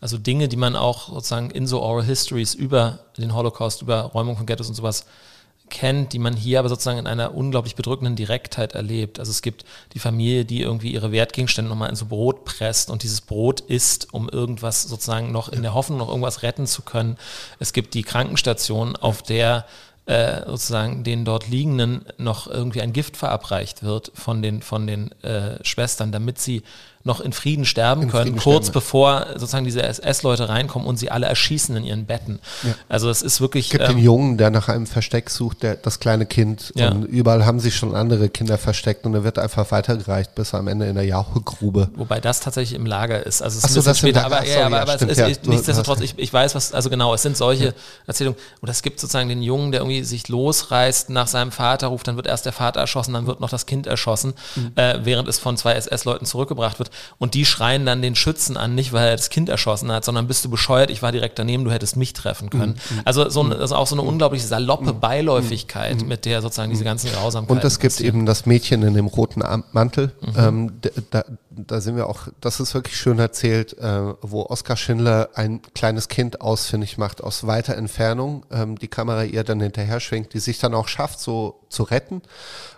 also 0.00 0.18
Dinge, 0.18 0.48
die 0.48 0.56
man 0.56 0.74
auch 0.76 1.08
sozusagen 1.10 1.50
in 1.50 1.66
so 1.66 1.80
Oral 1.80 2.04
Histories 2.04 2.54
über 2.54 3.00
den 3.18 3.34
Holocaust, 3.34 3.82
über 3.82 4.00
Räumung 4.00 4.36
von 4.36 4.46
Ghettos 4.46 4.68
und 4.68 4.74
sowas 4.74 5.06
kennt, 5.72 6.12
die 6.12 6.20
man 6.20 6.36
hier 6.36 6.60
aber 6.60 6.68
sozusagen 6.68 6.98
in 6.98 7.06
einer 7.08 7.34
unglaublich 7.34 7.74
bedrückenden 7.74 8.14
Direktheit 8.14 8.74
erlebt. 8.74 9.18
Also 9.18 9.30
es 9.30 9.42
gibt 9.42 9.64
die 9.94 9.98
Familie, 9.98 10.44
die 10.44 10.60
irgendwie 10.60 10.92
ihre 10.92 11.10
Wertgegenstände 11.10 11.68
nochmal 11.68 11.90
in 11.90 11.96
so 11.96 12.06
Brot 12.06 12.44
presst 12.44 12.90
und 12.90 13.02
dieses 13.02 13.22
Brot 13.22 13.60
isst, 13.60 14.12
um 14.12 14.28
irgendwas 14.28 14.82
sozusagen 14.84 15.32
noch 15.32 15.48
in 15.48 15.62
der 15.62 15.74
Hoffnung 15.74 15.98
noch 15.98 16.08
irgendwas 16.08 16.42
retten 16.42 16.66
zu 16.66 16.82
können. 16.82 17.16
Es 17.58 17.72
gibt 17.72 17.94
die 17.94 18.02
Krankenstation, 18.02 18.94
auf 18.94 19.22
der 19.22 19.66
äh, 20.06 20.44
sozusagen 20.46 21.04
den 21.04 21.24
dort 21.24 21.48
Liegenden 21.48 22.04
noch 22.18 22.46
irgendwie 22.46 22.82
ein 22.82 22.92
Gift 22.92 23.16
verabreicht 23.16 23.82
wird 23.82 24.12
von 24.14 24.42
den, 24.42 24.60
von 24.60 24.86
den 24.86 25.10
äh, 25.22 25.64
Schwestern, 25.64 26.12
damit 26.12 26.38
sie 26.38 26.62
noch 27.04 27.20
in 27.20 27.32
Frieden 27.32 27.64
sterben 27.64 28.02
in 28.02 28.10
können, 28.10 28.24
Frieden 28.24 28.40
kurz 28.40 28.66
sterben. 28.66 28.74
bevor 28.74 29.26
sozusagen 29.34 29.64
diese 29.64 29.82
SS-Leute 29.82 30.48
reinkommen 30.48 30.86
und 30.86 30.96
sie 30.96 31.10
alle 31.10 31.26
erschießen 31.26 31.76
in 31.76 31.84
ihren 31.84 32.06
Betten. 32.06 32.38
Ja. 32.62 32.74
Also 32.88 33.10
es 33.10 33.22
ist 33.22 33.40
wirklich. 33.40 33.66
Es 33.66 33.70
gibt 33.72 33.84
ähm, 33.84 33.96
den 33.96 34.04
Jungen, 34.04 34.38
der 34.38 34.50
nach 34.50 34.68
einem 34.68 34.86
Versteck 34.86 35.30
sucht, 35.30 35.62
der, 35.62 35.76
das 35.76 36.00
kleine 36.00 36.26
Kind. 36.26 36.72
Ja. 36.76 36.90
Und 36.90 37.04
überall 37.04 37.44
haben 37.44 37.60
sich 37.60 37.74
schon 37.74 37.94
andere 37.94 38.28
Kinder 38.28 38.58
versteckt 38.58 39.04
und 39.06 39.14
er 39.14 39.24
wird 39.24 39.38
einfach 39.38 39.70
weitergereicht 39.70 40.34
bis 40.34 40.54
am 40.54 40.68
Ende 40.68 40.86
in 40.86 40.94
der 40.94 41.04
Jauchegrube. 41.04 41.90
Wobei 41.96 42.20
das 42.20 42.40
tatsächlich 42.40 42.78
im 42.78 42.86
Lager 42.86 43.24
ist. 43.24 43.42
Also 43.42 43.58
es 43.58 43.64
ist 43.64 43.74
so, 43.74 43.80
ein 43.80 43.84
bisschen 43.84 43.96
später, 43.96 44.24
aber, 44.24 44.46
ja, 44.46 44.66
aber, 44.66 44.82
aber 44.82 44.92
stimmt, 44.94 45.12
es 45.12 45.18
ist, 45.18 45.46
nichtsdestotrotz, 45.46 46.00
ich, 46.00 46.14
ich 46.16 46.32
weiß, 46.32 46.54
was, 46.54 46.72
also 46.72 46.90
genau, 46.90 47.14
es 47.14 47.22
sind 47.22 47.36
solche 47.36 47.74
Erzählungen. 48.06 48.38
Und 48.60 48.68
es 48.68 48.82
gibt 48.82 49.00
sozusagen 49.00 49.28
den 49.28 49.42
Jungen, 49.42 49.72
der 49.72 49.80
irgendwie 49.80 50.04
sich 50.04 50.28
losreißt, 50.28 51.10
nach 51.10 51.26
seinem 51.26 51.52
Vater 51.52 51.88
ruft, 51.88 52.06
dann 52.06 52.16
wird 52.16 52.26
erst 52.26 52.46
der 52.46 52.52
Vater 52.52 52.80
erschossen, 52.80 53.14
dann 53.14 53.26
wird 53.26 53.40
noch 53.40 53.50
das 53.50 53.66
Kind 53.66 53.86
erschossen, 53.86 54.34
mhm. 54.54 54.72
äh, 54.76 55.04
während 55.04 55.28
es 55.28 55.38
von 55.38 55.56
zwei 55.56 55.74
SS-Leuten 55.74 56.26
zurückgebracht 56.26 56.78
wird. 56.78 56.90
Und 57.18 57.34
die 57.34 57.44
schreien 57.44 57.86
dann 57.86 58.02
den 58.02 58.14
Schützen 58.14 58.56
an, 58.56 58.74
nicht 58.74 58.92
weil 58.92 59.08
er 59.08 59.16
das 59.16 59.30
Kind 59.30 59.48
erschossen 59.48 59.90
hat, 59.92 60.04
sondern 60.04 60.26
bist 60.26 60.44
du 60.44 60.50
bescheuert, 60.50 60.90
ich 60.90 61.02
war 61.02 61.12
direkt 61.12 61.38
daneben, 61.38 61.64
du 61.64 61.70
hättest 61.70 61.96
mich 61.96 62.12
treffen 62.12 62.50
können. 62.50 62.72
Mhm. 62.90 63.00
Also 63.04 63.28
so 63.28 63.42
eine, 63.42 63.56
also 63.56 63.76
auch 63.76 63.86
so 63.86 63.94
eine 63.94 64.02
unglaublich 64.02 64.44
saloppe 64.44 64.92
mhm. 64.92 65.00
Beiläufigkeit, 65.00 66.02
mhm. 66.02 66.08
mit 66.08 66.24
der 66.24 66.42
sozusagen 66.42 66.70
diese 66.70 66.84
ganzen 66.84 67.10
Grausamkeiten 67.12 67.56
Und 67.56 67.64
es 67.64 67.78
gibt 67.78 67.94
passieren. 67.94 68.16
eben 68.16 68.26
das 68.26 68.46
Mädchen 68.46 68.82
in 68.82 68.94
dem 68.94 69.06
roten 69.06 69.42
Mantel, 69.72 70.12
mhm. 70.20 70.32
ähm, 70.36 70.72
da, 71.10 71.24
da 71.54 71.80
sind 71.80 71.96
wir 71.96 72.08
auch, 72.08 72.28
das 72.40 72.60
ist 72.60 72.74
wirklich 72.74 72.96
schön 72.96 73.18
erzählt, 73.18 73.76
äh, 73.78 74.14
wo 74.20 74.42
Oskar 74.42 74.76
Schindler 74.76 75.30
ein 75.34 75.60
kleines 75.74 76.08
Kind 76.08 76.40
ausfindig 76.40 76.98
macht 76.98 77.22
aus 77.22 77.46
weiter 77.46 77.76
Entfernung, 77.76 78.44
ähm, 78.50 78.78
die 78.78 78.88
Kamera 78.88 79.24
ihr 79.24 79.44
dann 79.44 79.60
hinterher 79.60 80.00
schwenkt, 80.00 80.34
die 80.34 80.38
sich 80.38 80.58
dann 80.58 80.74
auch 80.74 80.88
schafft, 80.88 81.20
so 81.20 81.60
zu 81.68 81.82
retten 81.84 82.22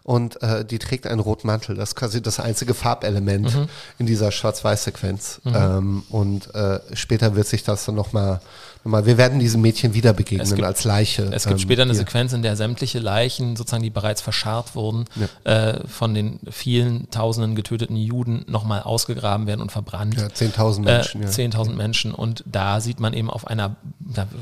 und 0.03 0.43
äh, 0.43 0.65
die 0.65 0.79
trägt 0.79 1.07
einen 1.07 1.21
roten 1.21 1.47
Mantel. 1.47 1.77
Das 1.77 1.91
ist 1.91 1.97
quasi 1.97 2.23
das 2.23 2.41
einzige 2.41 2.75
Farbelement 2.75 3.55
mhm. 3.55 3.69
in 3.99 4.07
dieser 4.07 4.31
Schwarz-Weiß-Sequenz. 4.31 5.41
Mhm. 5.45 5.55
Ähm, 5.55 6.03
und 6.11 6.55
äh, 6.55 6.81
später 6.95 7.37
wird 7.37 7.47
sich 7.47 7.65
das 7.65 7.85
dann 7.85 7.95
nochmal 7.95 8.41
wir 8.85 9.16
werden 9.16 9.39
diesem 9.39 9.62
Mädchen 9.62 9.94
wieder 9.94 10.12
begegnen 10.12 10.48
gibt, 10.48 10.62
als 10.62 10.85
Leiche. 10.85 11.23
Es 11.32 11.44
gibt 11.44 11.55
ähm, 11.55 11.59
später 11.59 11.82
eine 11.82 11.93
hier. 11.93 12.01
Sequenz, 12.01 12.32
in 12.35 12.43
der 12.43 12.56
sämtliche 12.56 12.98
Leichen, 12.98 13.56
sozusagen, 13.56 13.82
die 13.82 13.90
bereits 13.90 14.20
verscharrt 14.20 14.74
wurden, 14.74 15.06
ja. 15.16 15.70
äh, 15.70 15.86
von 15.89 16.12
den 16.12 16.40
vielen 16.51 17.11
tausenden 17.11 17.55
getöteten 17.55 17.97
Juden 17.97 18.44
nochmal 18.47 18.82
ausgegraben 18.82 19.47
werden 19.47 19.62
und 19.62 19.73
verbrannt. 19.73 20.16
Ja, 20.16 20.27
10.000 20.27 20.82
Menschen. 20.82 21.23
Äh, 21.23 21.27
10.000 21.27 21.70
ja. 21.70 21.77
Menschen. 21.77 22.15
Und 22.15 22.44
da 22.47 22.81
sieht 22.81 23.01
man 23.01 23.15
eben 23.15 23.31
auf 23.31 23.47
einer, 23.47 23.77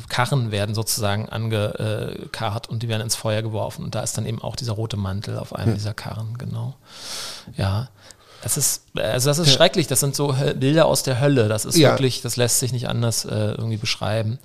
Karren 0.08 0.50
werden 0.50 0.74
sozusagen 0.74 1.28
angekarrt 1.28 2.68
und 2.68 2.82
die 2.82 2.88
werden 2.88 3.02
ins 3.02 3.14
Feuer 3.14 3.42
geworfen. 3.42 3.84
Und 3.84 3.94
da 3.94 4.00
ist 4.00 4.18
dann 4.18 4.26
eben 4.26 4.42
auch 4.42 4.56
dieser 4.56 4.72
rote 4.72 4.96
Mantel 4.96 5.38
auf 5.38 5.54
einem 5.54 5.74
dieser 5.74 5.94
Karren, 5.94 6.36
genau. 6.36 6.74
Ja. 7.56 7.88
Das 8.42 8.56
ist, 8.56 8.82
also 8.96 9.30
das 9.30 9.38
ist 9.38 9.48
ja. 9.48 9.52
schrecklich. 9.54 9.86
Das 9.86 10.00
sind 10.00 10.16
so 10.16 10.34
Bilder 10.56 10.86
aus 10.86 11.04
der 11.04 11.20
Hölle. 11.20 11.48
Das 11.48 11.64
ist 11.64 11.76
ja. 11.76 11.90
wirklich, 11.90 12.22
das 12.22 12.36
lässt 12.36 12.58
sich 12.58 12.72
nicht 12.72 12.88
anders 12.88 13.24
äh, 13.24 13.52
irgendwie 13.52 13.76
beschreiben. 13.76 14.38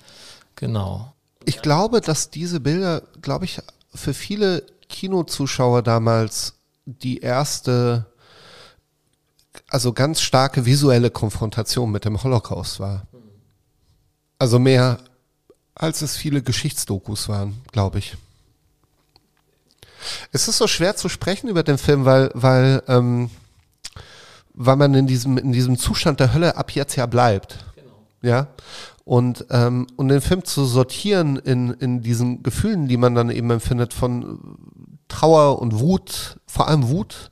Genau. 0.56 1.14
Ich 1.46 1.62
glaube, 1.62 2.02
dass 2.02 2.30
diese 2.30 2.60
Bilder, 2.60 3.02
glaube 3.22 3.46
ich, 3.46 3.60
für 3.94 4.14
viele 4.14 4.64
Kinozuschauer 4.90 5.82
damals 5.82 6.54
die 6.86 7.20
erste, 7.20 8.06
also 9.70 9.94
ganz 9.94 10.22
starke 10.22 10.66
visuelle 10.66 11.10
Konfrontation 11.10 11.92
mit 11.92 12.06
dem 12.06 12.22
Holocaust 12.22 12.80
war. 12.80 13.08
Also 14.40 14.60
mehr 14.60 15.00
als 15.74 16.02
es 16.02 16.16
viele 16.16 16.42
Geschichtsdokus 16.42 17.30
waren, 17.30 17.62
glaube 17.72 18.00
ich. 18.00 18.18
Es 20.32 20.48
ist 20.48 20.58
so 20.58 20.68
schwer 20.68 20.96
zu 20.96 21.10
sprechen 21.10 21.50
über 21.50 21.64
den 21.64 21.78
Film, 21.78 22.06
weil, 22.06 22.32
weil 22.34 22.84
ähm, 22.88 23.30
weil 24.58 24.76
man 24.76 24.94
in 24.96 25.08
diesem, 25.08 25.38
in 25.38 25.54
diesem 25.54 25.78
Zustand 25.78 26.20
der 26.20 26.34
Hölle 26.34 26.58
ab 26.58 26.72
jetzt 26.72 26.96
ja 26.96 27.06
bleibt. 27.06 27.60
Genau. 27.76 27.90
Ja. 28.22 28.48
Und, 29.06 29.46
ähm, 29.52 29.88
und 29.96 30.10
den 30.10 30.20
Film 30.20 30.44
zu 30.44 30.66
sortieren 30.66 31.38
in, 31.38 31.70
in 31.72 32.02
diesen 32.02 32.44
Gefühlen, 32.44 32.88
die 32.88 32.98
man 32.98 33.16
dann 33.16 33.30
eben 33.30 33.50
empfindet 33.52 33.94
von 33.94 34.58
Trauer 35.08 35.62
und 35.62 35.80
Wut, 35.80 36.38
vor 36.46 36.68
allem 36.68 36.90
Wut, 36.90 37.32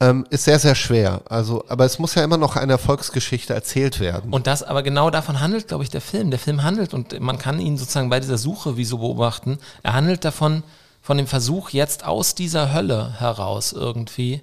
ähm, 0.00 0.26
ist 0.30 0.44
sehr, 0.44 0.58
sehr 0.58 0.74
schwer. 0.74 1.22
Also, 1.28 1.64
aber 1.68 1.84
es 1.84 1.98
muss 1.98 2.14
ja 2.14 2.22
immer 2.22 2.36
noch 2.36 2.56
eine 2.56 2.72
Erfolgsgeschichte 2.72 3.54
erzählt 3.54 4.00
werden. 4.00 4.32
Und 4.32 4.46
das, 4.46 4.62
aber 4.62 4.82
genau 4.82 5.10
davon 5.10 5.40
handelt, 5.40 5.68
glaube 5.68 5.84
ich, 5.84 5.90
der 5.90 6.00
Film. 6.00 6.30
Der 6.30 6.38
Film 6.38 6.62
handelt 6.62 6.92
und 6.92 7.18
man 7.20 7.38
kann 7.38 7.58
ihn 7.58 7.78
sozusagen 7.78 8.10
bei 8.10 8.20
dieser 8.20 8.38
Suche 8.38 8.76
wie 8.76 8.84
so 8.84 8.98
beobachten. 8.98 9.58
Er 9.82 9.94
handelt 9.94 10.24
davon, 10.24 10.62
von 11.00 11.16
dem 11.16 11.26
Versuch 11.26 11.70
jetzt 11.70 12.04
aus 12.04 12.34
dieser 12.34 12.74
Hölle 12.74 13.18
heraus 13.18 13.72
irgendwie 13.72 14.34
äh, 14.34 14.40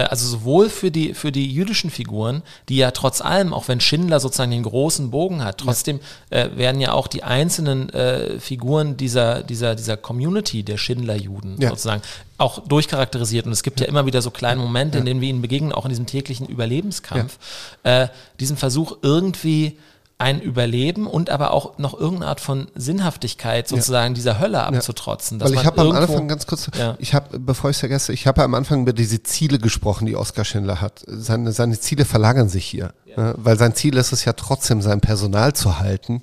also 0.00 0.26
sowohl 0.26 0.70
für 0.70 0.90
die, 0.90 1.12
für 1.12 1.32
die 1.32 1.52
jüdischen 1.52 1.90
Figuren, 1.90 2.42
die 2.68 2.76
ja 2.76 2.92
trotz 2.92 3.20
allem, 3.20 3.52
auch 3.52 3.68
wenn 3.68 3.80
Schindler 3.80 4.20
sozusagen 4.20 4.50
den 4.50 4.62
großen 4.62 5.10
Bogen 5.10 5.44
hat, 5.44 5.58
trotzdem 5.58 6.00
äh, 6.30 6.48
werden 6.56 6.80
ja 6.80 6.92
auch 6.92 7.06
die 7.06 7.22
einzelnen 7.22 7.90
äh, 7.90 8.40
Figuren 8.40 8.96
dieser, 8.96 9.42
dieser, 9.42 9.74
dieser 9.74 9.98
Community 9.98 10.62
der 10.62 10.78
Schindler-Juden 10.78 11.60
ja. 11.60 11.68
sozusagen 11.70 12.02
auch 12.38 12.60
durchcharakterisiert. 12.60 13.46
Und 13.46 13.52
es 13.52 13.62
gibt 13.62 13.80
ja, 13.80 13.86
ja 13.86 13.90
immer 13.90 14.06
wieder 14.06 14.22
so 14.22 14.30
kleine 14.30 14.62
Momente, 14.62 14.96
ja. 14.96 15.00
in 15.00 15.06
denen 15.06 15.20
wir 15.20 15.28
ihnen 15.28 15.42
begegnen, 15.42 15.72
auch 15.72 15.84
in 15.84 15.90
diesem 15.90 16.06
täglichen 16.06 16.46
Überlebenskampf. 16.46 17.38
Äh, 17.82 18.08
diesen 18.40 18.56
Versuch 18.56 18.96
irgendwie 19.02 19.76
ein 20.22 20.40
Überleben 20.40 21.06
und 21.06 21.28
aber 21.28 21.52
auch 21.52 21.78
noch 21.78 21.92
irgendeine 21.92 22.28
Art 22.30 22.40
von 22.40 22.68
Sinnhaftigkeit 22.74 23.68
sozusagen 23.68 24.14
dieser 24.14 24.38
Hölle 24.38 24.62
abzutrotzen. 24.62 25.40
Weil 25.40 25.52
ich 25.54 25.66
habe 25.66 25.80
am 25.82 25.92
Anfang 25.92 26.28
ganz 26.28 26.46
kurz, 26.46 26.70
Ja. 26.78 26.94
ich 26.98 27.12
habe, 27.12 27.38
bevor 27.38 27.70
ich 27.70 27.76
es 27.76 27.80
vergesse, 27.80 28.12
ich 28.12 28.26
habe 28.26 28.42
am 28.42 28.54
Anfang 28.54 28.82
über 28.82 28.92
diese 28.92 29.22
Ziele 29.22 29.58
gesprochen, 29.58 30.06
die 30.06 30.16
Oskar 30.16 30.44
Schindler 30.44 30.80
hat. 30.80 31.02
Seine, 31.06 31.52
seine 31.52 31.78
Ziele 31.78 32.04
verlagern 32.04 32.48
sich 32.48 32.64
hier, 32.64 32.92
ne? 33.16 33.34
weil 33.36 33.58
sein 33.58 33.74
Ziel 33.74 33.96
ist 33.96 34.12
es 34.12 34.24
ja 34.24 34.32
trotzdem, 34.32 34.80
sein 34.80 35.00
Personal 35.00 35.52
zu 35.52 35.78
halten. 35.80 36.22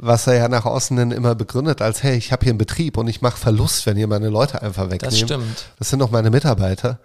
was 0.00 0.28
er 0.28 0.34
ja 0.34 0.48
nach 0.48 0.64
außen 0.64 0.96
hin 0.96 1.10
immer 1.10 1.34
begründet 1.34 1.82
als, 1.82 2.04
hey, 2.04 2.16
ich 2.16 2.30
habe 2.30 2.44
hier 2.44 2.52
einen 2.52 2.58
Betrieb 2.58 2.96
und 2.96 3.08
ich 3.08 3.20
mache 3.20 3.36
Verlust, 3.36 3.84
wenn 3.84 3.96
ihr 3.96 4.06
meine 4.06 4.28
Leute 4.28 4.62
einfach 4.62 4.84
wegnehmt. 4.84 5.06
Das 5.06 5.18
stimmt. 5.18 5.64
Das 5.78 5.90
sind 5.90 5.98
doch 5.98 6.10
meine 6.12 6.30
Mitarbeiter. 6.30 7.00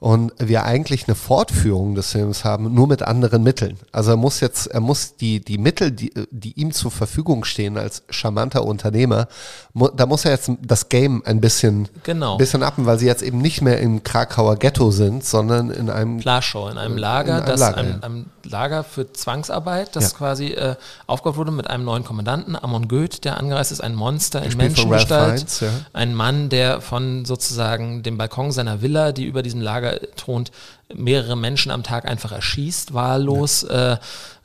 Und 0.00 0.32
wir 0.38 0.64
eigentlich 0.64 1.08
eine 1.08 1.16
Fortführung 1.16 1.96
des 1.96 2.12
Films 2.12 2.44
haben, 2.44 2.72
nur 2.72 2.86
mit 2.86 3.02
anderen 3.02 3.42
Mitteln. 3.42 3.78
Also 3.90 4.12
er 4.12 4.16
muss 4.16 4.38
jetzt, 4.38 4.68
er 4.68 4.78
muss 4.78 5.16
die, 5.16 5.40
die 5.40 5.58
Mittel, 5.58 5.90
die, 5.90 6.12
die 6.30 6.52
ihm 6.52 6.70
zur 6.70 6.92
Verfügung 6.92 7.44
stehen 7.44 7.76
als 7.76 8.04
charmanter 8.08 8.64
Unternehmer, 8.64 9.26
mu, 9.72 9.88
da 9.88 10.06
muss 10.06 10.24
er 10.24 10.30
jetzt 10.30 10.52
das 10.62 10.88
Game 10.88 11.22
ein 11.26 11.40
bisschen, 11.40 11.88
Genau. 12.04 12.36
bisschen 12.36 12.62
appen, 12.62 12.86
weil 12.86 13.00
sie 13.00 13.06
jetzt 13.06 13.22
eben 13.22 13.38
nicht 13.38 13.60
mehr 13.60 13.80
im 13.80 14.04
Krakauer 14.04 14.54
Ghetto 14.54 14.92
sind, 14.92 15.24
sondern 15.24 15.70
in 15.70 15.90
einem 15.90 16.18
Plarschau, 16.18 16.68
in 16.68 16.78
einem 16.78 16.96
Lager, 16.96 17.38
In 17.38 17.42
einem 17.42 17.46
das 17.46 17.60
Lager, 17.60 17.76
ein, 17.78 17.88
ja. 17.88 17.98
ein 18.08 18.26
Lager 18.44 18.84
für 18.84 19.12
Zwangsarbeit, 19.12 19.96
das 19.96 20.12
Ja. 20.12 20.16
quasi 20.18 20.46
äh, 20.52 20.76
aufgebaut 21.08 21.36
wurde 21.38 21.50
mit 21.50 21.68
einem 21.68 21.84
neuen 21.84 22.04
Kommandanten, 22.04 22.54
Amon 22.54 22.86
Goeth, 22.86 23.24
der 23.24 23.36
angereist 23.38 23.72
ist, 23.72 23.80
ein 23.80 23.96
Monster 23.96 24.42
in 24.44 24.56
Menschengestalt, 24.56 25.60
ja. 25.60 25.68
ein 25.92 26.14
Mann, 26.14 26.48
der 26.50 26.80
von 26.80 27.24
sozusagen 27.24 28.04
dem 28.04 28.16
Balkon 28.16 28.52
seiner 28.52 28.80
Villa, 28.80 29.10
die 29.10 29.24
über 29.24 29.42
diesem 29.42 29.60
Lager 29.60 29.87
thront, 30.16 30.50
mehrere 30.94 31.36
Menschen 31.36 31.70
am 31.70 31.82
Tag 31.82 32.06
einfach 32.08 32.32
erschießt, 32.32 32.94
wahllos, 32.94 33.62
äh, 33.64 33.96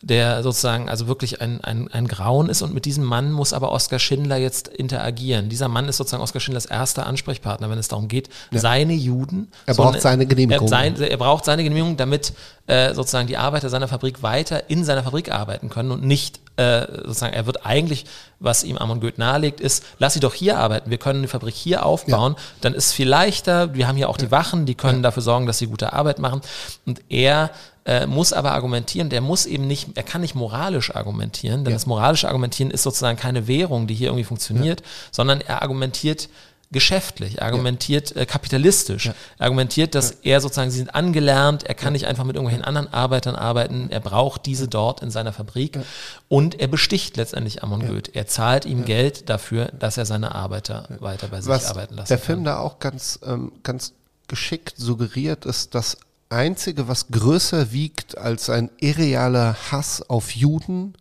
der 0.02 0.44
sozusagen 0.44 0.90
also 0.90 1.08
wirklich 1.08 1.40
ein, 1.40 1.64
ein, 1.64 1.88
ein 1.94 2.08
Grauen 2.10 2.50
ist 2.50 2.62
und 2.62 2.74
mit 2.74 2.84
diesem 2.84 3.06
Mann 3.06 3.32
muss 3.32 3.54
aber 3.54 3.72
Oskar 3.72 4.00
Schindler 4.00 4.36
jetzt 4.36 4.68
interagieren. 4.68 5.48
Dieser 5.48 5.70
Mann 5.70 5.88
ist 5.88 5.96
sozusagen 5.98 6.22
Oskar 6.22 6.42
Schindlers 6.42 6.66
erster 6.66 7.06
Ansprechpartner, 7.08 7.70
wenn 7.70 7.78
es 7.80 7.88
darum 7.88 8.10
geht, 8.10 8.30
seine 8.52 8.94
Juden. 8.94 9.50
Er 9.66 9.74
so 9.76 9.84
braucht 9.84 9.94
eine- 9.94 10.02
seine 10.02 10.26
Genehmigung. 10.26 10.66
Er, 10.68 10.70
sein, 10.70 10.96
er 11.02 11.18
braucht 11.18 11.46
seine 11.46 11.64
Genehmigung, 11.64 11.96
damit 11.96 12.34
äh, 12.68 12.94
sozusagen 12.94 13.28
die 13.28 13.38
Arbeiter 13.38 13.70
seiner 13.70 13.88
Fabrik 13.88 14.22
weiter 14.24 14.70
in 14.70 14.84
seiner 14.84 15.04
Fabrik 15.04 15.32
arbeiten 15.32 15.70
können 15.70 15.92
und 15.92 16.04
nicht 16.04 16.42
äh, 16.56 16.86
sozusagen, 17.06 17.34
er 17.34 17.46
wird 17.46 17.66
eigentlich, 17.66 18.06
was 18.40 18.64
ihm 18.64 18.78
Amon 18.78 19.00
Goeth 19.00 19.18
nahelegt, 19.18 19.60
ist, 19.60 19.84
lass 19.98 20.14
sie 20.14 20.20
doch 20.20 20.34
hier 20.34 20.58
arbeiten, 20.60 20.90
wir 20.92 20.98
können 21.00 21.22
die 21.22 21.28
Fabrik 21.28 21.56
hier 21.56 21.86
aufbauen, 21.86 22.36
dann 22.62 22.74
ist 22.74 22.88
es 22.88 22.94
viel 22.94 23.08
leichter, 23.08 23.74
wir 23.74 23.88
haben 23.88 23.96
hier 23.98 24.10
auch 24.10 24.18
die 24.18 24.30
Wachen, 24.32 24.66
die 24.66 24.76
können 24.76 25.02
dafür 25.04 25.24
sorgen, 25.24 25.46
dass 25.48 25.58
sie 25.58 25.68
gute 25.68 25.94
Arbeit 25.94 26.20
machen. 26.20 26.42
Und 26.86 27.02
er 27.10 27.50
äh, 27.86 28.06
muss 28.06 28.34
aber 28.34 28.52
argumentieren, 28.52 29.10
der 29.10 29.22
muss 29.22 29.46
eben 29.46 29.68
nicht, 29.68 29.90
er 29.96 30.04
kann 30.04 30.22
nicht 30.22 30.36
moralisch 30.36 30.96
argumentieren, 30.96 31.64
denn 31.64 31.72
Ja. 31.72 31.76
das 31.78 31.86
moralische 31.86 32.28
Argumentieren 32.28 32.72
ist 32.72 32.84
sozusagen 32.84 33.18
keine 33.18 33.48
Währung, 33.48 33.88
die 33.88 33.94
hier 33.96 34.08
irgendwie 34.10 34.24
funktioniert, 34.24 34.84
sondern 35.12 35.42
er 35.42 35.62
argumentiert 35.64 36.30
geschäftlich, 36.74 37.38
er 37.38 37.46
argumentiert 37.46 38.16
äh, 38.16 38.26
kapitalistisch, 38.26 39.08
er 39.08 39.16
argumentiert, 39.46 39.96
dass 39.96 40.12
er 40.24 40.42
sozusagen, 40.42 40.72
sie 40.72 40.80
sind 40.80 40.94
angelernt, 40.94 41.64
er 41.64 41.76
kann 41.76 41.94
nicht 41.94 42.06
einfach 42.06 42.26
mit 42.26 42.36
irgendwelchen 42.36 42.66
anderen 42.66 42.94
Arbeitern 42.94 43.36
arbeiten, 43.36 43.90
er 43.90 44.02
braucht 44.02 44.46
diese 44.46 44.68
dort 44.68 45.02
in 45.02 45.12
seiner 45.12 45.32
Fabrik 45.32 45.80
und 46.28 46.60
er 46.60 46.68
besticht 46.68 47.16
letztendlich 47.16 47.64
Amon 47.64 47.88
Goeth. 47.88 48.14
Er 48.14 48.28
zahlt 48.28 48.66
ihm 48.66 48.84
Geld 48.84 49.30
dafür, 49.30 49.68
dass 49.68 49.98
er 49.98 50.06
seine 50.06 50.36
Arbeiter 50.36 50.88
weiter 51.00 51.28
bei 51.28 51.40
sich 51.40 51.50
was 51.50 51.66
arbeiten 51.66 51.96
lassen 51.96 52.10
der 52.10 52.18
kann. 52.18 52.26
Film 52.26 52.44
da 52.44 52.60
auch 52.60 52.80
ganz, 52.80 53.20
ähm, 53.26 53.54
ganz 53.64 53.94
geschickt 54.28 54.74
suggeriert, 54.78 55.46
ist 55.46 55.76
das 55.76 55.98
Einzige, 56.30 56.88
was 56.88 57.10
größer 57.10 57.72
wiegt 57.72 58.18
als 58.18 58.50
ein 58.50 58.72
irrealer 58.80 59.56
Hass 59.72 60.02
auf 60.02 60.32
Juden, 60.32 60.96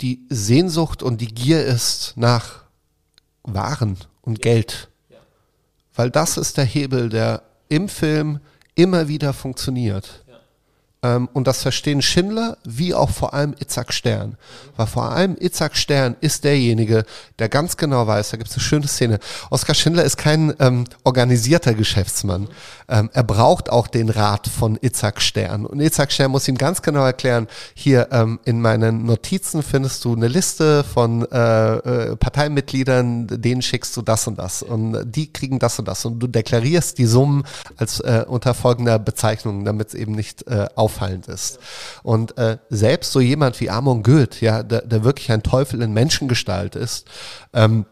die 0.00 0.26
Sehnsucht 0.28 1.02
und 1.02 1.20
die 1.20 1.32
Gier 1.34 1.64
ist 1.64 2.14
nach 2.16 2.62
Waren 3.42 3.98
und 4.22 4.40
Geld. 4.40 4.88
Weil 5.94 6.10
das 6.10 6.36
ist 6.36 6.56
der 6.56 6.64
Hebel, 6.64 7.08
der 7.08 7.42
im 7.68 7.88
Film 7.88 8.40
immer 8.74 9.08
wieder 9.08 9.32
funktioniert. 9.32 10.23
Ähm, 11.04 11.28
und 11.34 11.46
das 11.46 11.62
verstehen 11.62 12.02
Schindler 12.02 12.56
wie 12.64 12.94
auch 12.94 13.10
vor 13.10 13.34
allem 13.34 13.54
Itzhak 13.60 13.92
Stern. 13.92 14.36
Weil 14.76 14.86
vor 14.86 15.10
allem 15.10 15.36
Itzhak 15.38 15.76
Stern 15.76 16.16
ist 16.20 16.44
derjenige, 16.44 17.04
der 17.38 17.48
ganz 17.48 17.76
genau 17.76 18.06
weiß, 18.06 18.30
da 18.30 18.38
gibt 18.38 18.48
es 18.48 18.56
eine 18.56 18.62
schöne 18.62 18.88
Szene. 18.88 19.18
Oskar 19.50 19.74
Schindler 19.74 20.04
ist 20.04 20.16
kein 20.16 20.54
ähm, 20.58 20.84
organisierter 21.04 21.74
Geschäftsmann. 21.74 22.48
Ähm, 22.88 23.10
er 23.12 23.22
braucht 23.22 23.70
auch 23.70 23.86
den 23.86 24.08
Rat 24.08 24.48
von 24.48 24.78
Itzhak 24.80 25.20
Stern. 25.20 25.66
Und 25.66 25.80
Itzhak 25.80 26.10
Stern 26.10 26.30
muss 26.30 26.48
ihm 26.48 26.56
ganz 26.56 26.80
genau 26.80 27.04
erklären, 27.04 27.48
hier 27.74 28.08
ähm, 28.10 28.40
in 28.44 28.60
meinen 28.60 29.04
Notizen 29.04 29.62
findest 29.62 30.04
du 30.04 30.14
eine 30.14 30.28
Liste 30.28 30.84
von 30.84 31.30
äh, 31.30 31.74
äh, 31.76 32.16
Parteimitgliedern, 32.16 33.26
denen 33.26 33.60
schickst 33.60 33.94
du 33.96 34.02
das 34.02 34.26
und 34.26 34.38
das. 34.38 34.62
Und 34.62 35.04
die 35.04 35.30
kriegen 35.32 35.58
das 35.58 35.78
und 35.78 35.86
das. 35.86 36.04
Und 36.06 36.18
du 36.18 36.26
deklarierst 36.26 36.96
die 36.96 37.06
Summen 37.06 37.44
als 37.76 38.00
äh, 38.00 38.24
unter 38.26 38.54
folgender 38.54 38.98
Bezeichnung, 38.98 39.66
damit 39.66 39.88
es 39.88 39.94
eben 39.94 40.12
nicht 40.12 40.46
äh, 40.46 40.66
auffallend 40.94 41.28
ist. 41.28 41.58
Und 42.02 42.36
äh, 42.38 42.58
selbst 42.70 43.12
so 43.12 43.20
jemand 43.20 43.60
wie 43.60 43.70
Amon 43.70 44.02
Goeth, 44.02 44.40
ja, 44.40 44.62
der, 44.62 44.82
der 44.82 45.04
wirklich 45.04 45.30
ein 45.32 45.42
Teufel 45.42 45.82
in 45.82 45.92
Menschengestalt 45.92 46.76
ist, 46.76 47.06
ähm, 47.52 47.86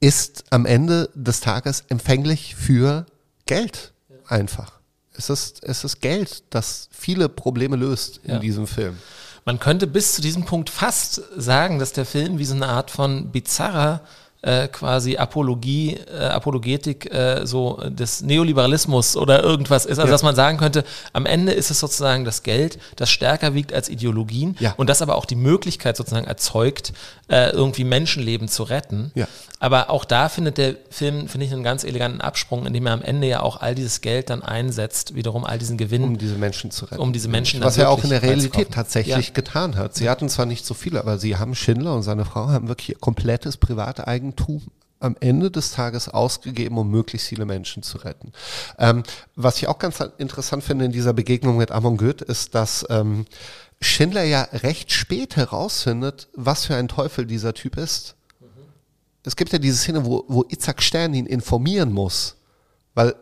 ist 0.00 0.44
am 0.50 0.64
Ende 0.66 1.10
des 1.14 1.40
Tages 1.40 1.84
empfänglich 1.88 2.54
für 2.54 3.06
Geld 3.46 3.92
einfach. 4.28 4.72
Es 5.12 5.30
ist, 5.30 5.64
es 5.64 5.82
ist 5.82 6.00
Geld, 6.00 6.44
das 6.50 6.88
viele 6.92 7.28
Probleme 7.28 7.74
löst 7.76 8.20
in 8.22 8.34
Ja. 8.34 8.38
diesem 8.38 8.66
Film. 8.68 8.96
Man 9.44 9.58
könnte 9.58 9.86
bis 9.86 10.14
zu 10.14 10.22
diesem 10.22 10.44
Punkt 10.44 10.70
fast 10.70 11.22
sagen, 11.36 11.78
dass 11.78 11.92
der 11.92 12.04
Film 12.04 12.38
wie 12.38 12.44
so 12.44 12.54
eine 12.54 12.68
Art 12.68 12.90
von 12.90 13.32
bizarrer 13.32 14.02
äh, 14.42 14.68
quasi 14.68 15.16
Apologie, 15.16 15.96
äh, 16.16 16.24
Apologetik 16.26 17.12
äh, 17.12 17.44
so 17.44 17.82
des 17.88 18.22
Neoliberalismus 18.22 19.16
oder 19.16 19.42
irgendwas 19.42 19.84
ist. 19.84 19.98
Also 19.98 20.08
Ja. 20.08 20.12
dass 20.12 20.22
man 20.22 20.36
sagen 20.36 20.58
könnte, 20.58 20.84
am 21.12 21.26
Ende 21.26 21.52
ist 21.52 21.70
es 21.70 21.80
sozusagen 21.80 22.24
das 22.24 22.42
Geld, 22.44 22.78
das 22.96 23.10
stärker 23.10 23.54
wiegt 23.54 23.72
als 23.72 23.88
Ideologien 23.88 24.56
Ja. 24.60 24.74
und 24.76 24.88
das 24.88 25.02
aber 25.02 25.16
auch 25.16 25.24
die 25.24 25.34
Möglichkeit 25.36 25.96
sozusagen 25.96 26.26
erzeugt, 26.26 26.92
äh, 27.28 27.50
irgendwie 27.50 27.84
Menschenleben 27.84 28.48
zu 28.48 28.62
retten. 28.62 29.10
Ja. 29.14 29.26
Aber 29.60 29.90
auch 29.90 30.04
da 30.04 30.28
findet 30.28 30.56
der 30.56 30.76
Film, 30.88 31.26
finde 31.28 31.44
ich, 31.46 31.52
einen 31.52 31.64
ganz 31.64 31.82
eleganten 31.82 32.20
Absprung, 32.20 32.64
indem 32.64 32.86
er 32.86 32.92
am 32.92 33.02
Ende 33.02 33.26
ja 33.26 33.40
auch 33.42 33.60
all 33.60 33.74
dieses 33.74 34.00
Geld 34.02 34.30
dann 34.30 34.42
einsetzt, 34.42 35.16
wiederum 35.16 35.44
all 35.44 35.58
diesen 35.58 35.76
Gewinn. 35.76 36.04
um 36.04 36.16
diese 36.16 36.36
Menschen 36.36 36.70
zu 36.70 36.84
retten. 36.84 37.02
Um 37.02 37.12
diese 37.12 37.28
Menschen 37.28 37.60
Was 37.60 37.76
er 37.76 37.90
auch 37.90 38.04
in 38.04 38.10
der 38.10 38.22
Realität 38.22 38.70
tatsächlich 38.72 39.34
getan 39.34 39.74
hat. 39.74 39.96
Sie 39.96 40.08
hatten 40.08 40.28
zwar 40.28 40.46
nicht 40.46 40.64
so 40.64 40.74
viel, 40.74 40.96
aber 40.96 41.18
sie 41.18 41.36
haben 41.36 41.56
Schindler 41.56 41.94
und 41.96 42.02
seine 42.04 42.24
Frau 42.24 42.46
haben 42.48 42.68
wirklich 42.68 42.90
ihr 42.90 42.98
komplettes 43.00 43.56
Privateigentum 44.38 44.72
am 45.00 45.16
Ende 45.20 45.50
des 45.50 45.72
Tages 45.72 46.08
ausgegeben, 46.08 46.76
um 46.76 46.90
möglichst 46.90 47.28
viele 47.28 47.44
Menschen 47.44 47.82
zu 47.82 47.98
retten. 47.98 48.32
Ähm, 48.78 49.04
was 49.36 49.58
ich 49.58 49.68
auch 49.68 49.78
ganz 49.78 50.00
interessant 50.18 50.64
finde 50.64 50.86
in 50.86 50.92
dieser 50.92 51.12
Begegnung 51.12 51.56
mit 51.56 51.70
Amon 51.70 51.96
Goeth, 51.96 52.22
ist, 52.22 52.54
dass 52.54 52.84
ähm, 52.90 53.24
Schindler 53.80 54.24
ja 54.24 54.42
recht 54.52 54.90
spät 54.90 55.36
herausfindet, 55.36 56.28
was 56.34 56.64
für 56.64 56.74
ein 56.74 56.88
Teufel 56.88 57.26
dieser 57.26 57.54
Typ 57.54 57.76
ist. 57.76 58.16
Es 59.24 59.36
gibt 59.36 59.52
ja 59.52 59.58
diese 59.58 59.76
Szene, 59.76 60.04
wo, 60.04 60.24
wo 60.26 60.44
Itzhak 60.48 60.82
Stern 60.82 61.14
ihn 61.14 61.26
informieren 61.26 61.92
muss, 61.92 62.36
weil 62.94 63.14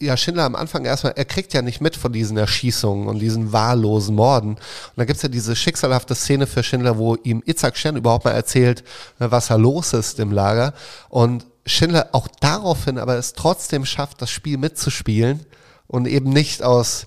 ja 0.00 0.16
Schindler 0.16 0.44
am 0.44 0.54
Anfang 0.54 0.84
erstmal, 0.84 1.14
er 1.16 1.24
kriegt 1.24 1.52
ja 1.54 1.62
nicht 1.62 1.80
mit 1.80 1.96
von 1.96 2.12
diesen 2.12 2.36
Erschießungen 2.36 3.08
und 3.08 3.18
diesen 3.18 3.52
wahllosen 3.52 4.14
Morden. 4.14 4.50
Und 4.50 4.60
dann 4.96 5.06
gibt's 5.06 5.22
ja 5.22 5.28
diese 5.28 5.56
schicksalhafte 5.56 6.14
Szene 6.14 6.46
für 6.46 6.62
Schindler, 6.62 6.98
wo 6.98 7.16
ihm 7.16 7.42
Itzhak 7.44 7.76
Stern 7.76 7.96
überhaupt 7.96 8.24
mal 8.24 8.32
erzählt, 8.32 8.84
ne, 9.18 9.30
was 9.30 9.48
da 9.48 9.56
los 9.56 9.92
ist 9.92 10.18
im 10.18 10.32
Lager. 10.32 10.74
Und 11.08 11.46
Schindler 11.66 12.08
auch 12.12 12.28
daraufhin 12.40 12.98
aber 12.98 13.16
es 13.16 13.34
trotzdem 13.34 13.84
schafft, 13.84 14.22
das 14.22 14.30
Spiel 14.30 14.58
mitzuspielen 14.58 15.44
und 15.86 16.06
eben 16.06 16.30
nicht 16.30 16.62
aus 16.62 17.06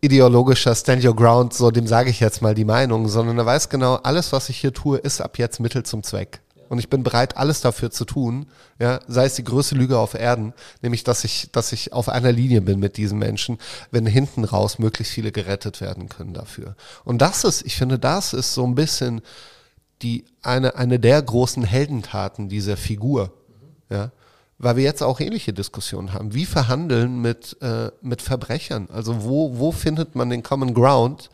ideologischer 0.00 0.74
Stand 0.74 1.04
Your 1.04 1.14
Ground, 1.14 1.52
so 1.52 1.70
dem 1.70 1.86
sage 1.86 2.10
ich 2.10 2.20
jetzt 2.20 2.42
mal 2.42 2.54
die 2.54 2.64
Meinung, 2.64 3.08
sondern 3.08 3.38
er 3.38 3.46
weiß 3.46 3.68
genau, 3.68 3.96
alles, 3.96 4.32
was 4.32 4.48
ich 4.48 4.56
hier 4.58 4.72
tue, 4.72 4.98
ist 4.98 5.20
ab 5.20 5.38
jetzt 5.38 5.60
Mittel 5.60 5.82
zum 5.82 6.02
Zweck. 6.02 6.40
Und 6.70 6.78
ich 6.78 6.88
bin 6.88 7.02
bereit, 7.02 7.36
alles 7.36 7.60
dafür 7.60 7.90
zu 7.90 8.04
tun, 8.04 8.46
ja, 8.78 9.00
sei 9.08 9.24
es 9.24 9.34
die 9.34 9.42
größte 9.42 9.74
Lüge 9.74 9.98
auf 9.98 10.14
Erden, 10.14 10.54
nämlich, 10.82 11.02
dass 11.02 11.24
ich, 11.24 11.50
dass 11.50 11.72
ich 11.72 11.92
auf 11.92 12.08
einer 12.08 12.30
Linie 12.30 12.60
bin 12.60 12.78
mit 12.78 12.96
diesen 12.96 13.18
Menschen, 13.18 13.58
wenn 13.90 14.06
hinten 14.06 14.44
raus 14.44 14.78
möglichst 14.78 15.12
viele 15.12 15.32
gerettet 15.32 15.80
werden 15.80 16.08
können 16.08 16.32
dafür. 16.32 16.76
Und 17.04 17.22
das 17.22 17.42
ist, 17.42 17.66
ich 17.66 17.74
finde, 17.74 17.98
das 17.98 18.32
ist 18.32 18.54
so 18.54 18.64
ein 18.64 18.76
bisschen 18.76 19.20
die, 20.00 20.24
eine, 20.42 20.76
eine 20.76 21.00
der 21.00 21.20
großen 21.20 21.64
Heldentaten 21.64 22.48
dieser 22.48 22.76
Figur, 22.76 23.32
ja. 23.90 24.12
Weil 24.58 24.76
wir 24.76 24.84
jetzt 24.84 25.02
auch 25.02 25.18
ähnliche 25.18 25.52
Diskussionen 25.52 26.12
haben. 26.12 26.34
Wie 26.34 26.44
verhandeln 26.44 27.20
mit, 27.20 27.56
äh, 27.62 27.90
mit 28.00 28.22
Verbrechern? 28.22 28.88
Also 28.92 29.24
wo, 29.24 29.58
wo 29.58 29.72
findet 29.72 30.14
man 30.14 30.30
den 30.30 30.44
Common 30.44 30.74
Ground, 30.74 31.30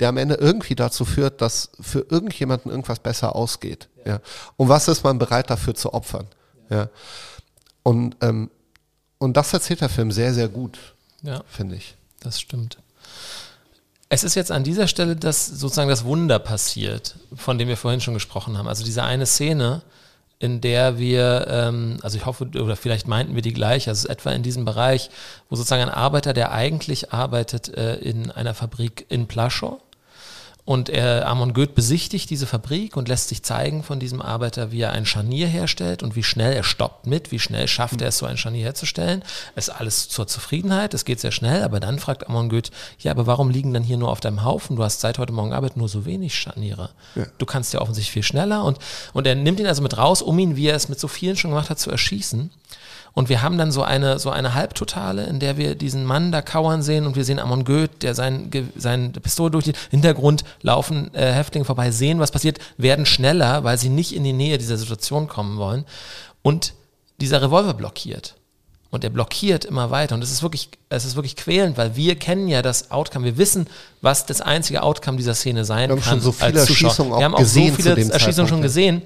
der 0.00 0.10
am 0.10 0.18
Ende 0.18 0.34
irgendwie 0.34 0.74
dazu 0.74 1.06
führt, 1.06 1.40
dass 1.40 1.70
für 1.80 2.04
irgendjemanden 2.10 2.70
irgendwas 2.70 2.98
besser 2.98 3.34
ausgeht? 3.36 3.88
Ja. 4.04 4.20
Und 4.56 4.68
was 4.68 4.88
ist 4.88 5.02
man 5.04 5.18
bereit 5.18 5.50
dafür 5.50 5.74
zu 5.74 5.92
opfern? 5.94 6.26
Ja. 6.70 6.88
Und, 7.82 8.16
ähm, 8.20 8.50
und 9.18 9.36
das 9.36 9.52
erzählt 9.52 9.80
der 9.80 9.88
Film 9.88 10.10
sehr, 10.12 10.34
sehr 10.34 10.48
gut, 10.48 10.78
Ja. 11.22 11.42
finde 11.48 11.76
ich. 11.76 11.96
Das 12.20 12.40
stimmt. 12.40 12.78
Es 14.08 14.22
ist 14.24 14.34
jetzt 14.34 14.52
an 14.52 14.64
dieser 14.64 14.86
Stelle, 14.86 15.16
dass 15.16 15.46
sozusagen 15.46 15.88
das 15.88 16.04
Wunder 16.04 16.38
passiert, 16.38 17.16
von 17.34 17.58
dem 17.58 17.68
wir 17.68 17.76
vorhin 17.76 18.00
schon 18.00 18.14
gesprochen 18.14 18.56
haben. 18.58 18.68
Also 18.68 18.84
diese 18.84 19.02
eine 19.02 19.26
Szene, 19.26 19.82
in 20.38 20.60
der 20.60 20.98
wir, 20.98 21.46
ähm, 21.48 21.98
also 22.02 22.16
ich 22.16 22.26
hoffe, 22.26 22.44
oder 22.44 22.76
vielleicht 22.76 23.08
meinten 23.08 23.34
wir 23.34 23.42
die 23.42 23.52
gleich, 23.52 23.88
also 23.88 24.08
etwa 24.08 24.30
in 24.32 24.42
diesem 24.42 24.64
Bereich, 24.64 25.10
wo 25.48 25.56
sozusagen 25.56 25.82
ein 25.82 25.90
Arbeiter, 25.90 26.32
der 26.32 26.52
eigentlich 26.52 27.12
arbeitet 27.12 27.68
äh, 27.76 27.96
in 27.96 28.30
einer 28.30 28.54
Fabrik 28.54 29.06
in 29.08 29.26
Plaschow, 29.26 29.80
und 30.66 30.88
er, 30.88 31.26
Amon 31.26 31.52
Goeth 31.52 31.74
besichtigt 31.74 32.30
diese 32.30 32.46
Fabrik 32.46 32.96
und 32.96 33.08
lässt 33.08 33.28
sich 33.28 33.42
zeigen 33.42 33.82
von 33.82 34.00
diesem 34.00 34.22
Arbeiter, 34.22 34.72
wie 34.72 34.80
er 34.80 34.92
ein 34.92 35.04
Scharnier 35.04 35.46
herstellt 35.46 36.02
und 36.02 36.16
wie 36.16 36.22
schnell 36.22 36.54
er 36.54 36.62
stoppt 36.62 37.06
mit, 37.06 37.32
wie 37.32 37.38
schnell 37.38 37.68
schafft 37.68 38.00
er 38.00 38.08
es, 38.08 38.18
so 38.18 38.24
ein 38.24 38.38
Scharnier 38.38 38.64
herzustellen. 38.64 39.22
Es 39.54 39.68
ist 39.68 39.74
alles 39.74 40.08
zur 40.08 40.26
Zufriedenheit, 40.26 40.94
es 40.94 41.04
geht 41.04 41.20
sehr 41.20 41.32
schnell, 41.32 41.62
aber 41.62 41.80
dann 41.80 41.98
fragt 41.98 42.26
Amon 42.26 42.48
Goeth, 42.48 42.70
ja, 42.98 43.10
aber 43.10 43.26
warum 43.26 43.50
liegen 43.50 43.74
dann 43.74 43.82
hier 43.82 43.98
nur 43.98 44.10
auf 44.10 44.20
deinem 44.20 44.42
Haufen? 44.42 44.76
Du 44.76 44.82
hast 44.82 45.00
seit 45.00 45.18
heute 45.18 45.34
Morgen 45.34 45.52
Arbeit 45.52 45.76
nur 45.76 45.88
so 45.88 46.06
wenig 46.06 46.34
Scharniere. 46.34 46.90
Ja. 47.14 47.26
Du 47.36 47.44
kannst 47.44 47.74
ja 47.74 47.82
offensichtlich 47.82 48.12
viel 48.12 48.22
schneller 48.22 48.64
und, 48.64 48.78
und 49.12 49.26
er 49.26 49.34
nimmt 49.34 49.60
ihn 49.60 49.66
also 49.66 49.82
mit 49.82 49.98
raus, 49.98 50.22
um 50.22 50.38
ihn, 50.38 50.56
wie 50.56 50.68
er 50.68 50.76
es 50.76 50.88
mit 50.88 50.98
so 50.98 51.08
vielen 51.08 51.36
schon 51.36 51.50
gemacht 51.50 51.68
hat, 51.68 51.78
zu 51.78 51.90
erschießen. 51.90 52.50
Und 53.14 53.28
wir 53.28 53.42
haben 53.42 53.56
dann 53.58 53.70
so 53.70 53.82
eine, 53.82 54.18
so 54.18 54.30
eine 54.30 54.54
Halbtotale, 54.54 55.24
in 55.26 55.38
der 55.38 55.56
wir 55.56 55.76
diesen 55.76 56.04
Mann 56.04 56.32
da 56.32 56.42
kauern 56.42 56.82
sehen 56.82 57.06
und 57.06 57.14
wir 57.14 57.24
sehen 57.24 57.38
Amon 57.38 57.64
Goeth, 57.64 58.02
der 58.02 58.14
sein, 58.14 58.50
sein 58.76 59.12
Pistole 59.12 59.52
durch 59.52 59.66
den 59.66 59.74
Hintergrund 59.90 60.44
laufen 60.62 61.14
äh, 61.14 61.32
Häftlinge 61.32 61.64
vorbei, 61.64 61.92
sehen, 61.92 62.18
was 62.18 62.32
passiert, 62.32 62.58
werden 62.76 63.06
schneller, 63.06 63.62
weil 63.62 63.78
sie 63.78 63.88
nicht 63.88 64.14
in 64.14 64.24
die 64.24 64.32
Nähe 64.32 64.58
dieser 64.58 64.76
Situation 64.76 65.28
kommen 65.28 65.58
wollen. 65.58 65.84
Und 66.42 66.74
dieser 67.20 67.40
Revolver 67.40 67.74
blockiert. 67.74 68.34
Und 68.90 69.02
er 69.04 69.10
blockiert 69.10 69.64
immer 69.64 69.90
weiter. 69.90 70.14
Und 70.14 70.22
es 70.22 70.30
ist 70.30 70.42
wirklich, 70.42 70.68
es 70.88 71.04
ist 71.04 71.16
wirklich 71.16 71.36
quälend, 71.36 71.76
weil 71.76 71.96
wir 71.96 72.16
kennen 72.16 72.48
ja 72.48 72.62
das 72.62 72.90
Outcome. 72.90 73.24
Wir 73.24 73.38
wissen, 73.38 73.68
was 74.02 74.26
das 74.26 74.40
einzige 74.40 74.82
Outcome 74.82 75.16
dieser 75.16 75.34
Szene 75.34 75.64
sein 75.64 75.88
kann. 75.88 75.98
Wir 75.98 76.04
haben 76.04 76.10
schon 76.10 76.20
so 76.20 76.32
viele 76.32 76.60
Erschießungen 76.60 77.12
auch 77.12 77.18
Wir 77.18 77.24
haben 77.24 77.34
auch 77.34 77.44
so 77.44 77.60
viele 77.70 78.12
Erschießungen 78.12 78.48
schon 78.48 78.62
gesehen. 78.62 79.02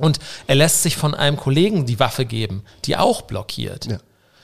Und 0.00 0.18
er 0.46 0.54
lässt 0.54 0.82
sich 0.82 0.96
von 0.96 1.14
einem 1.14 1.36
Kollegen 1.36 1.86
die 1.86 1.98
Waffe 1.98 2.24
geben, 2.24 2.62
die 2.84 2.96
auch 2.96 3.22
blockiert. 3.22 3.86
Ja. 3.86 3.98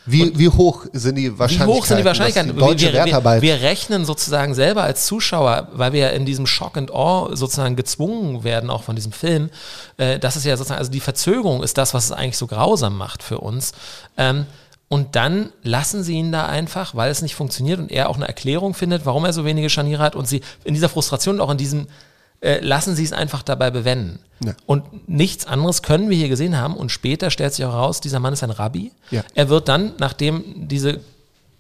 Wie, 0.04 0.36
wie 0.36 0.48
hoch 0.48 0.86
sind 0.92 1.14
die 1.14 1.38
Wahrscheinlichkeiten? 1.38 1.74
Wie 1.74 1.78
hoch 1.78 1.86
sind 1.86 1.98
die 1.98 2.04
Wahrscheinlichkeiten? 2.04 2.58
Deutsche 2.58 2.92
wir, 2.92 3.04
wir, 3.04 3.42
wir, 3.42 3.60
rechnen 3.60 4.04
sozusagen 4.04 4.52
selber 4.54 4.82
als 4.82 5.06
Zuschauer, 5.06 5.68
weil 5.72 5.92
wir 5.92 6.00
ja 6.00 6.08
in 6.08 6.26
diesem 6.26 6.46
Shock 6.46 6.76
and 6.76 6.92
Awe 6.92 7.36
sozusagen 7.36 7.76
gezwungen 7.76 8.42
werden, 8.42 8.68
auch 8.68 8.82
von 8.82 8.96
diesem 8.96 9.12
Film. 9.12 9.50
Äh, 9.98 10.18
das 10.18 10.36
ist 10.36 10.44
ja 10.44 10.56
sozusagen, 10.56 10.80
also 10.80 10.90
die 10.90 11.00
Verzögerung 11.00 11.62
ist 11.62 11.78
das, 11.78 11.94
was 11.94 12.06
es 12.06 12.12
eigentlich 12.12 12.36
so 12.36 12.48
grausam 12.48 12.96
macht 12.96 13.22
für 13.22 13.38
uns. 13.38 13.72
Ähm, 14.16 14.46
und 14.88 15.14
dann 15.14 15.52
lassen 15.62 16.02
sie 16.02 16.14
ihn 16.14 16.32
da 16.32 16.46
einfach, 16.46 16.94
weil 16.96 17.10
es 17.10 17.22
nicht 17.22 17.36
funktioniert 17.36 17.78
und 17.78 17.90
er 17.90 18.10
auch 18.10 18.16
eine 18.16 18.26
Erklärung 18.26 18.74
findet, 18.74 19.06
warum 19.06 19.24
er 19.24 19.32
so 19.32 19.44
wenige 19.44 19.70
Scharniere 19.70 20.02
hat 20.02 20.16
und 20.16 20.26
sie 20.26 20.42
in 20.64 20.74
dieser 20.74 20.88
Frustration 20.88 21.36
und 21.36 21.40
auch 21.40 21.50
in 21.50 21.58
diesem 21.58 21.86
äh, 22.43 22.59
lassen 22.60 22.97
Sie 22.97 23.05
es 23.05 23.12
einfach 23.12 23.43
dabei 23.43 23.70
bewenden. 23.70 24.19
Ja. 24.44 24.55
Und 24.66 25.09
nichts 25.09 25.47
anderes 25.47 25.82
können 25.82 26.10
wir 26.10 26.16
hier 26.16 26.28
gesehen 26.28 26.59
haben. 26.59 26.77
Und 26.77 26.90
später 26.90 27.31
stellt 27.31 27.55
sich 27.55 27.64
auch 27.64 27.73
heraus, 27.73 28.01
dieser 28.01 28.19
Mann 28.19 28.32
ist 28.32 28.43
ein 28.43 28.51
Rabbi. 28.51 28.90
Ja. 29.10 29.23
Er 29.35 29.48
wird 29.48 29.69
dann, 29.69 29.93
nachdem 29.98 30.69
diese 30.69 31.01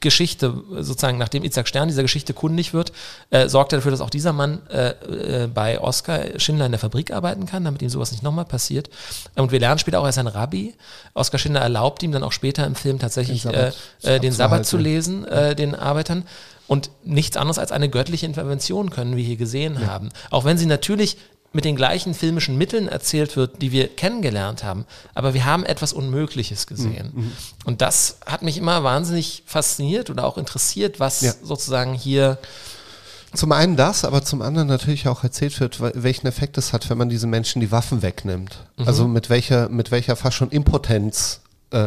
Geschichte, 0.00 0.52
sozusagen, 0.80 1.16
nachdem 1.16 1.44
Isaac 1.44 1.68
Stern 1.68 1.86
dieser 1.86 2.02
Geschichte 2.02 2.34
kundig 2.34 2.74
wird, 2.74 2.92
äh, 3.30 3.48
sorgt 3.48 3.72
er 3.72 3.78
dafür, 3.78 3.92
dass 3.92 4.00
auch 4.00 4.10
dieser 4.10 4.32
Mann 4.32 4.60
äh, 4.68 5.44
äh, 5.44 5.46
bei 5.46 5.80
Oskar 5.80 6.38
Schindler 6.40 6.66
in 6.66 6.72
der 6.72 6.80
Fabrik 6.80 7.12
arbeiten 7.12 7.46
kann, 7.46 7.64
damit 7.64 7.80
ihm 7.80 7.88
sowas 7.88 8.10
nicht 8.10 8.24
nochmal 8.24 8.44
passiert. 8.44 8.90
Und 9.36 9.52
wir 9.52 9.60
lernen 9.60 9.78
später 9.78 10.00
auch, 10.00 10.04
er 10.04 10.10
ist 10.10 10.18
ein 10.18 10.26
Rabbi. 10.26 10.74
Oskar 11.14 11.38
Schindler 11.38 11.60
erlaubt 11.60 12.02
ihm 12.02 12.10
dann 12.10 12.24
auch 12.24 12.32
später 12.32 12.66
im 12.66 12.74
Film 12.74 12.98
tatsächlich 12.98 13.42
den 13.42 13.52
Sabbat, 13.52 13.76
äh, 14.02 14.16
äh 14.16 14.20
den 14.20 14.32
Sabbat 14.32 14.66
zu 14.66 14.76
lesen, 14.76 15.24
den 15.56 15.76
Arbeitern. 15.76 16.24
Und 16.72 16.90
nichts 17.04 17.36
anderes 17.36 17.58
als 17.58 17.70
eine 17.70 17.90
göttliche 17.90 18.24
Intervention 18.24 18.88
können 18.88 19.14
wir 19.14 19.22
hier 19.22 19.36
gesehen 19.36 19.76
ja. 19.78 19.88
haben. 19.88 20.08
Auch 20.30 20.46
wenn 20.46 20.56
sie 20.56 20.64
natürlich 20.64 21.18
mit 21.52 21.66
den 21.66 21.76
gleichen 21.76 22.14
filmischen 22.14 22.56
Mitteln 22.56 22.88
erzählt 22.88 23.36
wird, 23.36 23.60
die 23.60 23.72
wir 23.72 23.88
kennengelernt 23.88 24.64
haben. 24.64 24.86
Aber 25.12 25.34
wir 25.34 25.44
haben 25.44 25.66
etwas 25.66 25.92
Unmögliches 25.92 26.66
gesehen. 26.66 27.10
Mhm. 27.12 27.24
mhm. 27.24 27.32
Und 27.66 27.82
das 27.82 28.16
hat 28.24 28.40
mich 28.40 28.56
immer 28.56 28.82
wahnsinnig 28.84 29.42
fasziniert 29.44 30.08
oder 30.08 30.24
auch 30.24 30.38
interessiert, 30.38 30.98
was 30.98 31.20
ja. 31.20 31.34
sozusagen 31.42 31.92
hier 31.92 32.38
zum 33.34 33.52
einen 33.52 33.76
das, 33.76 34.06
aber 34.06 34.22
zum 34.24 34.40
anderen 34.40 34.68
natürlich 34.68 35.08
auch 35.08 35.24
erzählt 35.24 35.60
wird, 35.60 35.78
welchen 35.78 36.26
Effekt 36.26 36.56
es 36.56 36.72
hat, 36.72 36.88
wenn 36.88 36.96
man 36.96 37.10
diesen 37.10 37.28
Menschen 37.28 37.60
die 37.60 37.70
Waffen 37.70 38.00
wegnimmt. 38.00 38.64
Mhm. 38.78 38.88
Also 38.88 39.06
mit 39.06 39.28
welcher, 39.28 39.68
mit 39.68 39.90
welcher 39.90 40.16
fast 40.16 40.38
schon 40.38 40.48
Impotenz 40.48 41.42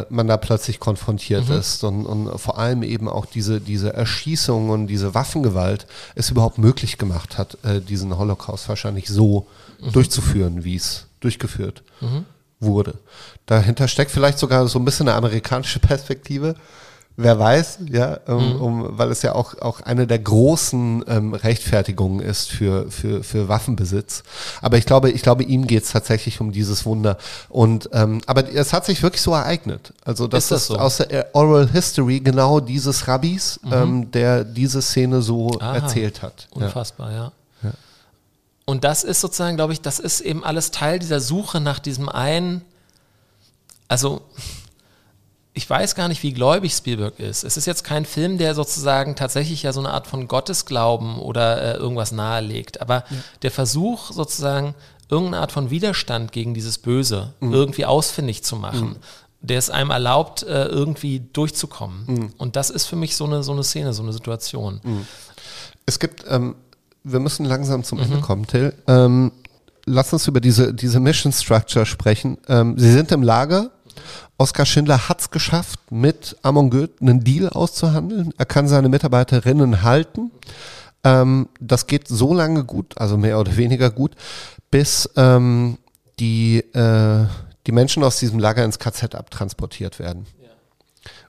man 0.08 0.26
da 0.26 0.36
plötzlich 0.36 0.80
konfrontiert 0.80 1.48
mhm. 1.48 1.54
ist 1.56 1.84
und, 1.84 2.06
und, 2.06 2.38
vor 2.38 2.58
allem 2.58 2.82
eben 2.82 3.08
auch 3.08 3.26
diese, 3.26 3.60
diese 3.60 3.92
Erschießung 3.92 4.70
und 4.70 4.88
diese 4.88 5.14
Waffengewalt 5.14 5.86
es 6.14 6.30
überhaupt 6.30 6.58
möglich 6.58 6.98
gemacht 6.98 7.38
hat, 7.38 7.58
äh, 7.64 7.80
diesen 7.80 8.16
Holocaust 8.18 8.68
wahrscheinlich 8.68 9.08
so 9.08 9.46
mhm. 9.80 9.92
durchzuführen, 9.92 10.64
wie 10.64 10.76
es 10.76 11.06
durchgeführt 11.20 11.82
mhm. 12.00 12.24
wurde. 12.60 12.94
Dahinter 13.46 13.88
steckt 13.88 14.10
vielleicht 14.10 14.38
sogar 14.38 14.66
so 14.68 14.78
ein 14.78 14.84
bisschen 14.84 15.08
eine 15.08 15.16
amerikanische 15.16 15.78
Perspektive 15.80 16.56
wer 17.16 17.38
weiß, 17.38 17.78
ja, 17.90 18.18
um, 18.26 18.54
mhm. 18.54 18.60
um, 18.60 18.98
weil 18.98 19.10
es 19.10 19.22
ja 19.22 19.34
auch, 19.34 19.58
auch 19.60 19.80
eine 19.80 20.06
der 20.06 20.18
großen 20.18 21.04
ähm, 21.08 21.34
Rechtfertigungen 21.34 22.20
ist 22.20 22.50
für, 22.50 22.90
für, 22.90 23.24
für 23.24 23.48
Waffenbesitz. 23.48 24.22
Aber 24.60 24.76
ich 24.76 24.84
glaube, 24.84 25.10
ich 25.10 25.22
glaube, 25.22 25.42
ihm 25.42 25.66
geht 25.66 25.84
es 25.84 25.92
tatsächlich 25.92 26.40
um 26.40 26.52
dieses 26.52 26.84
Wunder. 26.84 27.16
Und 27.48 27.88
ähm, 27.92 28.20
aber 28.26 28.52
es 28.52 28.72
hat 28.72 28.84
sich 28.84 29.02
wirklich 29.02 29.22
so 29.22 29.32
ereignet. 29.32 29.94
Also 30.04 30.26
das 30.26 30.44
ist, 30.44 30.50
das 30.50 30.60
ist 30.62 30.68
so? 30.68 30.76
aus 30.76 30.96
der 30.98 31.34
Oral 31.34 31.70
History 31.70 32.20
genau 32.20 32.60
dieses 32.60 33.08
Rabbis, 33.08 33.60
mhm. 33.62 33.72
ähm, 33.72 34.10
der 34.10 34.44
diese 34.44 34.82
Szene 34.82 35.22
so 35.22 35.58
Aha. 35.58 35.76
erzählt 35.76 36.22
hat. 36.22 36.48
Unfassbar, 36.50 37.12
ja. 37.12 37.32
ja. 37.62 37.70
Und 38.66 38.84
das 38.84 39.04
ist 39.04 39.22
sozusagen, 39.22 39.56
glaube 39.56 39.72
ich, 39.72 39.80
das 39.80 39.98
ist 39.98 40.20
eben 40.20 40.44
alles 40.44 40.70
Teil 40.70 40.98
dieser 40.98 41.20
Suche 41.20 41.60
nach 41.60 41.78
diesem 41.78 42.08
einen, 42.08 42.62
also 43.88 44.22
ich 45.56 45.68
weiß 45.68 45.94
gar 45.94 46.08
nicht, 46.08 46.22
wie 46.22 46.34
gläubig 46.34 46.74
Spielberg 46.74 47.18
ist. 47.18 47.42
Es 47.42 47.56
ist 47.56 47.64
jetzt 47.64 47.82
kein 47.82 48.04
Film, 48.04 48.36
der 48.36 48.54
sozusagen 48.54 49.16
tatsächlich 49.16 49.62
ja 49.62 49.72
so 49.72 49.80
eine 49.80 49.90
Art 49.90 50.06
von 50.06 50.28
Gottesglauben 50.28 51.18
oder 51.18 51.62
äh, 51.62 51.78
irgendwas 51.78 52.12
nahelegt. 52.12 52.82
Aber 52.82 53.04
ja. 53.08 53.16
der 53.40 53.50
Versuch 53.50 54.12
sozusagen 54.12 54.74
irgendeine 55.08 55.40
Art 55.40 55.52
von 55.52 55.70
Widerstand 55.70 56.30
gegen 56.32 56.52
dieses 56.52 56.76
Böse 56.76 57.32
mhm. 57.40 57.54
irgendwie 57.54 57.86
ausfindig 57.86 58.44
zu 58.44 58.56
machen, 58.56 58.88
mhm. 58.88 58.96
der 59.40 59.56
es 59.58 59.70
einem 59.70 59.88
erlaubt, 59.88 60.42
äh, 60.42 60.66
irgendwie 60.66 61.20
durchzukommen. 61.32 62.04
Mhm. 62.06 62.32
Und 62.36 62.56
das 62.56 62.68
ist 62.68 62.84
für 62.84 62.96
mich 62.96 63.16
so 63.16 63.24
eine, 63.24 63.42
so 63.42 63.52
eine 63.52 63.64
Szene, 63.64 63.94
so 63.94 64.02
eine 64.02 64.12
Situation. 64.12 64.80
Mhm. 64.82 65.06
Es 65.86 65.98
gibt, 65.98 66.22
ähm, 66.28 66.56
wir 67.02 67.18
müssen 67.18 67.46
langsam 67.46 67.82
zum 67.82 67.98
Ende 67.98 68.18
mhm. 68.18 68.22
kommen, 68.22 68.46
Till. 68.46 68.74
Ähm, 68.86 69.32
lass 69.86 70.12
uns 70.12 70.28
über 70.28 70.42
diese, 70.42 70.74
diese 70.74 71.00
Mission 71.00 71.32
Structure 71.32 71.86
sprechen. 71.86 72.36
Ähm, 72.46 72.78
Sie 72.78 72.92
sind 72.92 73.10
im 73.10 73.22
Lager 73.22 73.70
Oskar 74.38 74.66
Schindler 74.66 75.08
hat 75.08 75.20
es 75.20 75.30
geschafft, 75.30 75.80
mit 75.90 76.36
Amon 76.42 76.70
Goeth 76.70 77.00
einen 77.00 77.24
Deal 77.24 77.48
auszuhandeln. 77.48 78.34
Er 78.36 78.44
kann 78.44 78.68
seine 78.68 78.88
Mitarbeiterinnen 78.88 79.82
halten. 79.82 80.30
Ähm, 81.04 81.48
das 81.60 81.86
geht 81.86 82.08
so 82.08 82.34
lange 82.34 82.64
gut, 82.64 82.98
also 82.98 83.16
mehr 83.16 83.40
oder 83.40 83.56
weniger 83.56 83.90
gut, 83.90 84.14
bis 84.70 85.08
ähm, 85.16 85.78
die, 86.18 86.58
äh, 86.58 87.26
die 87.66 87.72
Menschen 87.72 88.04
aus 88.04 88.18
diesem 88.18 88.38
Lager 88.38 88.64
ins 88.64 88.78
KZ 88.78 89.14
abtransportiert 89.14 89.98
werden. 89.98 90.26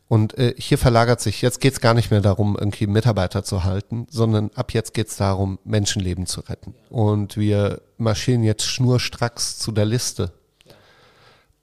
Und 0.10 0.38
äh, 0.38 0.54
hier 0.58 0.78
verlagert 0.78 1.20
sich, 1.20 1.42
jetzt 1.42 1.60
geht 1.60 1.74
es 1.74 1.82
gar 1.82 1.94
nicht 1.94 2.12
mehr 2.12 2.22
darum, 2.22 2.56
irgendwie 2.58 2.88
Mitarbeiter 2.88 3.44
zu 3.44 3.66
halten, 3.66 4.08
sondern 4.10 4.52
ab 4.56 4.74
jetzt 4.74 4.94
geht 4.94 5.10
es 5.10 5.18
darum, 5.18 5.60
Menschenleben 5.66 6.26
zu 6.26 6.42
retten. 6.42 6.74
Und 6.90 7.36
wir 7.36 7.82
marschieren 7.98 8.44
jetzt 8.44 8.66
schnurstracks 8.66 9.60
zu 9.60 9.74
der 9.74 9.86
Liste 9.86 10.32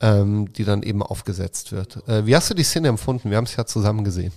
ähm, 0.05 0.53
die 0.53 0.65
dann 0.65 0.83
eben 0.83 1.03
aufgesetzt 1.03 1.73
wird. 1.73 2.07
Äh, 2.07 2.27
wie 2.27 2.37
hast 2.37 2.51
du 2.51 2.55
die 2.55 2.63
Szene 2.63 2.89
empfunden? 2.89 3.31
Wir 3.31 3.39
haben 3.39 3.45
es 3.45 3.57
ja 3.57 3.65
zusammen 3.65 4.05
gesehen. 4.05 4.33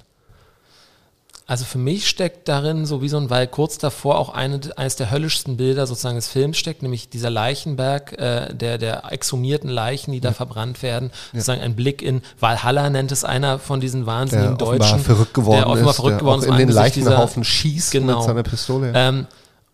Also 1.46 1.64
für 1.64 1.78
mich 1.78 2.08
steckt 2.08 2.50
darin 2.50 2.86
so 2.86 3.02
wie 3.02 3.08
so 3.08 3.18
ein, 3.18 3.30
weil 3.30 3.48
kurz 3.48 3.78
davor 3.78 4.18
auch 4.18 4.30
eine, 4.30 4.60
eines 4.76 4.98
der 4.98 5.12
höllischsten 5.12 5.56
Bilder 5.56 5.88
sozusagen 5.88 6.16
des 6.16 6.28
Films 6.28 6.58
steckt, 6.58 6.82
nämlich 6.84 7.10
dieser 7.10 7.30
Leichenberg 7.30 8.14
äh, 8.14 8.54
der, 8.54 8.78
der 8.78 9.12
exhumierten 9.12 9.70
Leichen, 9.70 10.12
die 10.12 10.20
da 10.20 10.34
verbrannt 10.34 10.84
werden. 10.84 11.10
Ja. 11.32 11.40
Sozusagen 11.40 11.62
ein 11.62 11.76
Blick 11.76 12.02
in 12.02 12.22
Valhalla 12.40 12.90
nennt 12.90 13.14
es 13.14 13.24
einer 13.24 13.60
von 13.60 13.80
diesen 13.80 14.06
wahnsinnigen 14.06 14.58
der 14.58 14.68
Deutschen. 14.68 15.00
Verrückt 15.00 15.34
geworden 15.34 15.58
der 15.58 15.70
offenbar 15.70 15.94
verrückt 15.94 16.20
geworden 16.20 16.42
ist. 16.42 16.48
in 16.48 16.58
den 16.58 16.70
Leichenhaufen 16.70 17.44
schießt 17.46 17.92
genau. 17.92 18.18
mit 18.18 18.26
seiner 18.26 18.44
Pistole. 18.44 18.92
Ähm, 18.94 19.28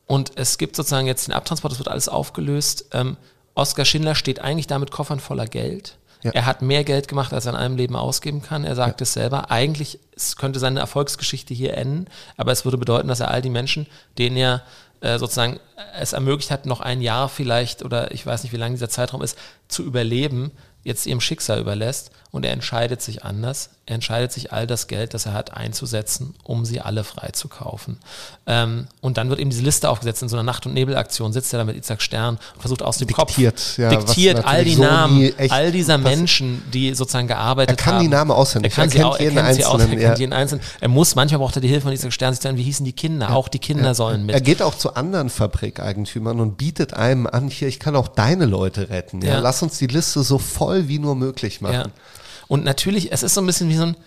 und 0.05 0.33
es 0.35 0.59
gibt 0.59 0.75
sozusagen 0.75 1.07
jetzt 1.07 1.27
den 1.27 1.33
Abtransport, 1.33 1.73
es 1.73 1.79
wird 1.79 1.87
alles 1.87 2.07
aufgelöst. 2.07 2.85
Ähm, 2.93 3.17
Oskar 3.55 3.85
Schindler 3.85 4.15
steht 4.15 4.39
eigentlich 4.39 4.67
da 4.67 4.79
mit 4.79 4.91
Koffern 4.91 5.19
voller 5.19 5.45
Geld. 5.45 5.97
Ja. 6.23 6.31
Er 6.31 6.45
hat 6.45 6.61
mehr 6.61 6.83
Geld 6.83 7.07
gemacht, 7.07 7.33
als 7.33 7.45
er 7.45 7.51
in 7.51 7.57
einem 7.57 7.75
Leben 7.75 7.95
ausgeben 7.95 8.41
kann. 8.41 8.63
Er 8.63 8.75
sagt 8.75 9.01
ja. 9.01 9.03
es 9.03 9.13
selber. 9.13 9.51
Eigentlich 9.51 9.99
es 10.15 10.37
könnte 10.37 10.59
seine 10.59 10.79
Erfolgsgeschichte 10.79 11.53
hier 11.53 11.75
enden, 11.75 12.07
aber 12.37 12.51
es 12.51 12.65
würde 12.65 12.77
bedeuten, 12.77 13.07
dass 13.07 13.19
er 13.19 13.29
all 13.29 13.41
die 13.41 13.49
Menschen, 13.49 13.87
denen 14.17 14.37
er 14.37 14.63
äh, 15.01 15.19
sozusagen 15.19 15.59
es 15.99 16.13
ermöglicht 16.13 16.49
hat, 16.49 16.65
noch 16.65 16.79
ein 16.79 17.01
Jahr 17.01 17.27
vielleicht 17.27 17.83
oder 17.83 18.11
ich 18.11 18.25
weiß 18.25 18.43
nicht, 18.43 18.53
wie 18.53 18.57
lang 18.57 18.71
dieser 18.71 18.89
Zeitraum 18.89 19.21
ist, 19.21 19.37
zu 19.67 19.83
überleben, 19.83 20.51
jetzt 20.83 21.05
ihrem 21.05 21.21
Schicksal 21.21 21.59
überlässt 21.59 22.11
und 22.33 22.45
er 22.45 22.51
entscheidet 22.51 22.99
sich 22.99 23.23
anders. 23.23 23.69
er 23.85 23.95
entscheidet 23.95 24.31
sich, 24.31 24.51
all 24.51 24.65
das 24.65 24.87
Geld, 24.87 25.13
das 25.13 25.27
er 25.27 25.33
hat, 25.33 25.53
einzusetzen, 25.55 26.33
um 26.43 26.65
sie 26.65 26.81
alle 26.81 27.03
freizukaufen. 27.03 27.99
Ähm, 28.47 28.87
und 29.01 29.17
dann 29.17 29.29
wird 29.29 29.39
eben 29.39 29.51
diese 29.51 29.61
Liste 29.61 29.87
aufgesetzt 29.87 30.23
in 30.23 30.29
so 30.29 30.35
einer 30.35 30.43
Nacht- 30.43 30.65
und 30.65 30.73
Nebelaktion, 30.73 31.31
sitzt 31.31 31.53
er 31.53 31.59
da 31.59 31.65
mit 31.65 31.77
Isaac 31.77 32.01
Stern 32.01 32.39
und 32.55 32.61
versucht 32.61 32.81
aus 32.81 32.97
dem 32.97 33.09
Diktiert, 33.09 33.55
Kopf, 33.55 33.77
ja, 33.77 33.89
diktiert 33.89 34.45
all 34.45 34.63
die 34.63 34.73
so 34.73 34.81
Namen, 34.81 35.31
all 35.49 35.71
dieser 35.71 35.99
Menschen, 35.99 36.63
die 36.73 36.95
sozusagen 36.95 37.27
gearbeitet 37.27 37.71
haben. 37.71 37.77
Er 37.77 37.83
kann 37.83 37.95
haben. 37.95 38.03
die 38.03 38.07
Namen 38.07 38.31
auswendig, 38.31 38.71
er 38.71 38.75
kann 38.75 38.85
er 38.85 38.89
sie 38.89 38.97
kennt 38.97 39.05
auch, 39.05 39.19
jeden 39.19 39.37
er 39.37 39.43
kennt 39.43 39.55
sie 39.55 39.65
aus, 39.65 39.73
er 39.73 39.73
Einzelnen, 39.73 39.99
kennt 39.99 40.01
ja. 40.01 40.19
jeden 40.19 40.33
Einzelnen. 40.33 40.65
Er 40.79 40.87
muss, 40.87 41.15
manchmal 41.15 41.39
braucht 41.39 41.55
er 41.57 41.61
die 41.61 41.67
Hilfe 41.67 41.81
von 41.83 41.93
Isaac 41.93 42.13
Stern, 42.13 42.33
sich 42.33 42.43
erinnern, 42.43 42.57
wie 42.57 42.63
hießen 42.63 42.85
die 42.85 42.93
Kinder, 42.93 43.35
auch 43.35 43.47
die 43.47 43.59
Kinder 43.59 43.93
sollen 43.93 44.25
mit. 44.25 44.33
Er 44.33 44.41
geht 44.41 44.63
auch 44.63 44.73
zu 44.73 44.95
anderen 44.95 45.29
Fabrikeigentümern 45.29 46.39
und 46.39 46.57
bietet 46.57 46.95
einem 46.95 47.27
an, 47.27 47.49
hier, 47.49 47.67
ich 47.67 47.79
kann 47.79 47.95
auch 47.95 48.07
deine 48.07 48.45
Leute 48.45 48.89
retten. 48.89 49.21
Ja? 49.21 49.33
Ja. 49.33 49.39
Lass 49.39 49.61
uns 49.61 49.77
die 49.77 49.87
Liste 49.87 50.23
so 50.23 50.39
voll 50.39 50.87
wie 50.87 50.97
nur 50.97 51.15
möglich 51.15 51.61
machen. 51.61 51.91
Und 52.53 52.63
natürlich, 52.63 53.11
es 53.11 53.23
ist 53.23 53.33
so 53.33 53.41
ein 53.41 53.47
bisschen 53.47 53.67
wie 53.69 53.77
so 53.77 53.81
ein. 53.81 53.97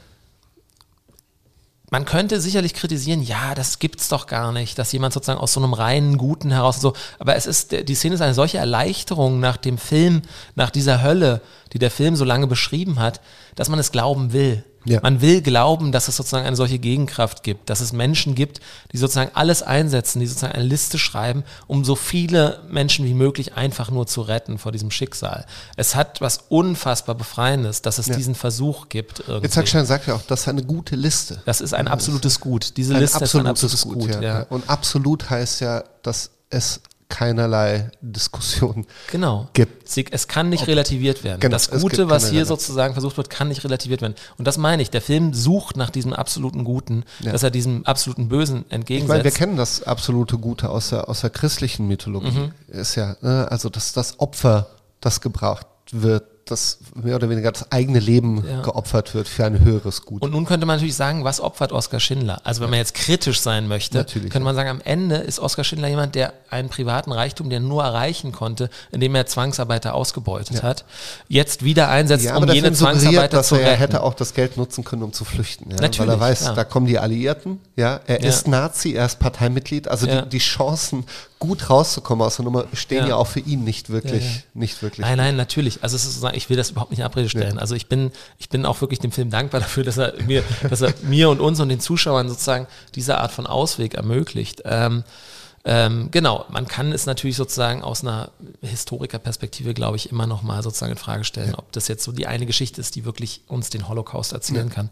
Man 1.91 2.05
könnte 2.05 2.41
sicherlich 2.41 2.75
kritisieren, 2.75 3.21
ja, 3.21 3.57
das 3.57 3.81
gibt's 3.81 4.07
doch 4.07 4.29
gar 4.29 4.53
nicht, 4.53 4.79
dass 4.79 4.93
jemand 4.93 5.15
sozusagen 5.15 5.41
aus 5.41 5.53
so 5.53 5.59
einem 5.59 5.73
reinen 5.73 6.17
Guten 6.17 6.53
heraus 6.53 6.81
so, 6.81 6.93
aber 7.19 7.35
es 7.35 7.47
ist, 7.47 7.73
die 7.73 7.95
Szene 7.97 8.15
ist 8.15 8.21
eine 8.21 8.35
solche 8.35 8.59
Erleichterung 8.59 9.41
nach 9.41 9.57
dem 9.57 9.79
Film, 9.79 10.23
nach 10.55 10.71
dieser 10.71 11.03
Hölle, 11.03 11.41
die 11.73 11.81
der 11.81 11.91
Film 11.91 12.15
so 12.15 12.25
lange 12.25 12.47
beschrieben 12.47 13.01
hat, 13.01 13.21
dass 13.57 13.69
man 13.69 13.81
es 13.81 13.91
glauben 13.91 14.33
will. 14.33 14.63
Ja. 14.87 15.01
Man 15.03 15.21
will 15.21 15.43
glauben, 15.43 15.93
dass 15.93 16.09
es 16.09 16.17
sozusagen 16.17 16.47
eine 16.47 16.57
solche 16.57 16.79
Gegenkraft 16.79 17.43
gibt, 17.43 17.69
dass 17.71 17.81
es 17.81 17.93
Menschen 17.93 18.35
gibt, 18.35 18.61
die 18.93 18.99
sozusagen 18.99 19.31
alles 19.35 19.63
einsetzen, 19.63 20.21
die 20.21 20.27
sozusagen 20.27 20.55
eine 20.55 20.65
Liste 20.65 20.99
schreiben, 20.99 21.45
um 21.67 21.85
so 21.85 21.97
viele 21.97 22.61
Menschen 22.71 23.05
wie 23.05 23.15
möglich 23.15 23.55
einfach 23.55 23.91
nur 23.91 24.07
zu 24.07 24.23
retten 24.23 24.59
vor 24.59 24.73
diesem 24.73 24.91
Schicksal. 24.91 25.45
Es 25.77 25.95
hat 25.95 26.21
was 26.21 26.45
unfassbar 26.49 27.15
Befreiendes, 27.15 27.83
dass 27.83 27.99
es 27.99 28.07
diesen 28.07 28.35
Versuch 28.35 28.89
gibt. 28.89 29.25
Irgendwie. 29.27 29.49
Jetzt 29.49 29.69
Stein 29.69 29.87
sagt 29.87 30.07
ja 30.07 30.15
auch, 30.15 30.23
das 30.23 30.43
ist 30.43 30.49
eine 30.49 30.63
gute 30.63 30.97
Liste. 30.97 31.43
Das 31.45 31.61
ist 31.61 31.75
ein 31.75 31.89
absolutes 31.89 32.41
Gut. 32.41 32.77
Diese 32.77 32.95
Ein 32.95 33.01
Liste 33.01 33.25
ist 33.25 33.35
ein 33.35 33.47
absolutes 33.47 33.83
Gut. 33.83 34.11
ja. 34.11 34.21
ja. 34.23 34.43
Und 34.49 34.69
absolut 34.71 35.29
heißt 35.29 35.61
ja, 35.61 35.85
dass 36.03 36.31
es 36.51 36.81
keinerlei 37.09 37.91
Diskussion 38.01 38.87
Genau. 39.11 39.49
gibt. 39.53 39.89
Sie, 39.89 40.05
es 40.11 40.29
kann 40.29 40.49
nicht 40.49 40.67
relativiert 40.67 41.25
werden. 41.25 41.41
Genau, 41.41 41.53
das 41.53 41.71
Gute, 41.71 42.11
was 42.11 42.31
hier 42.31 42.45
sozusagen 42.47 42.95
versucht 42.95 43.17
wird, 43.17 43.31
kann 43.31 43.49
nicht 43.49 43.63
relativiert 43.65 44.01
werden. 44.03 44.15
Und 44.39 44.47
das 44.47 44.59
meine 44.59 44.83
ich. 44.83 44.91
Der 44.91 45.01
Film 45.03 45.33
sucht 45.33 45.77
nach 45.77 45.91
diesem 45.91 46.13
absoluten 46.13 46.65
Guten, 46.65 47.05
dass 47.23 47.43
er 47.43 47.51
diesem 47.51 47.87
absoluten 47.87 48.29
Bösen 48.29 48.65
Ich 48.69 48.73
entgegensetzt. 48.75 49.09
meine, 49.09 49.25
wir 49.25 49.31
kennen 49.31 49.57
das 49.57 49.83
absolute 49.83 50.39
Gute 50.39 50.69
aus 50.69 50.89
der, 50.91 51.09
aus 51.09 51.21
der 51.21 51.31
christlichen 51.31 51.87
Mythologie. 51.87 52.31
Mhm. 52.31 52.53
Ist 52.69 52.97
ja, 52.97 53.17
ne, 53.21 53.47
also 53.51 53.69
dass 53.69 53.93
das 53.93 54.19
Opfer, 54.19 54.69
das 55.01 55.21
gebraucht 55.21 55.67
wird, 55.93 56.25
dass 56.51 56.79
mehr 56.95 57.17
oder 57.17 57.29
weniger 57.29 57.53
das 57.53 57.71
eigene 57.73 57.99
Leben 57.99 58.45
Ja. 58.49 58.63
geopfert 58.63 59.15
wird 59.15 59.29
für 59.29 59.45
ein 59.45 59.65
höheres 59.65 60.03
Gut. 60.03 60.23
Und 60.23 60.31
nun 60.31 60.45
könnte 60.47 60.65
man 60.65 60.77
natürlich 60.77 60.95
sagen, 60.97 61.25
was 61.25 61.41
opfert 61.41 61.73
Oskar 61.73 62.01
Schindler? 62.01 62.41
Also 62.45 62.63
wenn 62.63 62.71
man 62.71 62.79
jetzt 62.79 62.95
kritisch 62.95 63.41
sein 63.41 63.67
möchte, 63.69 63.99
Natürlich, 63.99 64.31
könnte 64.31 64.45
man 64.45 64.55
sagen, 64.55 64.69
am 64.71 64.81
Ende 64.85 65.17
ist 65.17 65.39
Oskar 65.41 65.65
Schindler 65.65 65.89
jemand, 65.89 66.15
der 66.15 66.33
einen 66.49 66.69
privaten 66.69 67.11
Reichtum, 67.13 67.51
der 67.51 67.61
nur 67.61 67.83
erreichen 67.83 68.33
konnte, 68.33 68.71
indem 68.93 69.15
er 69.17 69.27
Zwangsarbeiter 69.27 69.95
ausgebeutet 69.95 70.63
hat, 70.63 70.85
jetzt 71.29 71.65
wieder 71.65 71.89
einsetzt, 71.89 72.25
ja, 72.25 72.37
um 72.37 72.49
jene 72.49 72.73
Zwangsarbeiter 72.73 73.37
dass 73.39 73.49
zu 73.49 73.57
er 73.57 73.63
ja 73.63 73.67
retten. 73.69 73.81
hätte 73.83 74.03
auch 74.03 74.15
das 74.15 74.33
Geld 74.33 74.57
nutzen 74.57 74.85
können, 74.85 75.03
um 75.03 75.13
zu 75.13 75.25
flüchten. 75.25 75.71
Ja? 75.71 75.77
Natürlich, 75.81 75.99
Weil 75.99 76.11
er 76.17 76.21
weiß, 76.21 76.55
da 76.55 76.65
kommen 76.65 76.87
die 76.87 76.99
Alliierten, 76.99 77.61
ja, 77.75 78.01
er 78.07 78.23
Ja. 78.23 78.29
ist 78.29 78.47
Nazi, 78.47 78.93
er 78.95 79.07
ist 79.07 79.19
Parteimitglied, 79.19 79.89
also 79.89 80.07
Ja. 80.07 80.23
die, 80.23 80.29
die 80.31 80.39
Chancen, 80.39 81.05
gut 81.39 81.69
rauszukommen 81.69 82.27
aus 82.27 82.37
der 82.37 82.45
Nummer, 82.45 82.65
stehen 82.73 83.03
ja, 83.05 83.09
Ja. 83.11 83.17
auch 83.17 83.27
für 83.27 83.41
ihn 83.41 83.63
nicht 83.65 83.91
wirklich, 83.91 84.25
Ja, 84.25 84.31
ja. 84.31 84.43
nicht 84.55 84.81
wirklich. 84.83 85.07
Nein, 85.07 85.19
nein, 85.19 85.37
natürlich. 85.37 85.83
Also 85.83 85.97
es 85.97 86.03
ist 86.05 86.11
sozusagen, 86.15 86.37
ich 86.37 86.49
will 86.49 86.57
das 86.57 86.71
überhaupt 86.71 86.91
nicht 86.91 87.01
in 87.01 87.05
Abrede 87.05 87.29
stellen. 87.29 87.59
Also 87.59 87.75
ich 87.75 87.89
bin, 87.89 88.11
ich 88.39 88.49
bin 88.49 88.65
auch 88.65 88.81
wirklich 88.81 89.01
dem 89.01 89.13
Film 89.13 89.31
dankbar 89.31 89.61
dafür, 89.61 89.85
dass 89.85 89.99
er 89.99 90.15
mir, 90.27 90.43
dass 90.71 90.81
er 90.81 90.95
mir 91.03 91.29
und 91.31 91.41
uns 91.41 91.61
und 91.61 91.69
den 91.69 91.81
Zuschauern 91.81 92.29
sozusagen 92.29 92.67
diese 92.95 93.19
Art 93.19 93.33
von 93.33 93.47
Ausweg 93.47 93.95
ermöglicht. 93.95 94.63
Ähm, 94.65 95.05
ähm, 95.69 96.11
genau, 96.13 96.45
man 96.49 96.69
kann 96.69 96.93
es 96.93 97.07
natürlich 97.07 97.35
sozusagen 97.35 97.83
aus 97.83 98.03
einer 98.03 98.31
Historikerperspektive, 98.63 99.75
glaube 99.75 99.97
ich, 99.97 100.11
immer 100.13 100.27
noch 100.29 100.43
mal 100.43 100.63
sozusagen 100.63 100.93
in 100.93 100.99
Frage 100.99 101.25
stellen, 101.25 101.57
ob 101.57 101.73
das 101.73 101.89
jetzt 101.89 102.05
so 102.05 102.13
die 102.13 102.29
eine 102.29 102.47
Geschichte 102.47 102.81
ist, 102.81 102.95
die 102.95 103.05
wirklich 103.05 103.41
uns 103.49 103.69
den 103.69 103.89
Holocaust 103.89 104.33
erzählen 104.33 104.69
kann. 104.71 104.91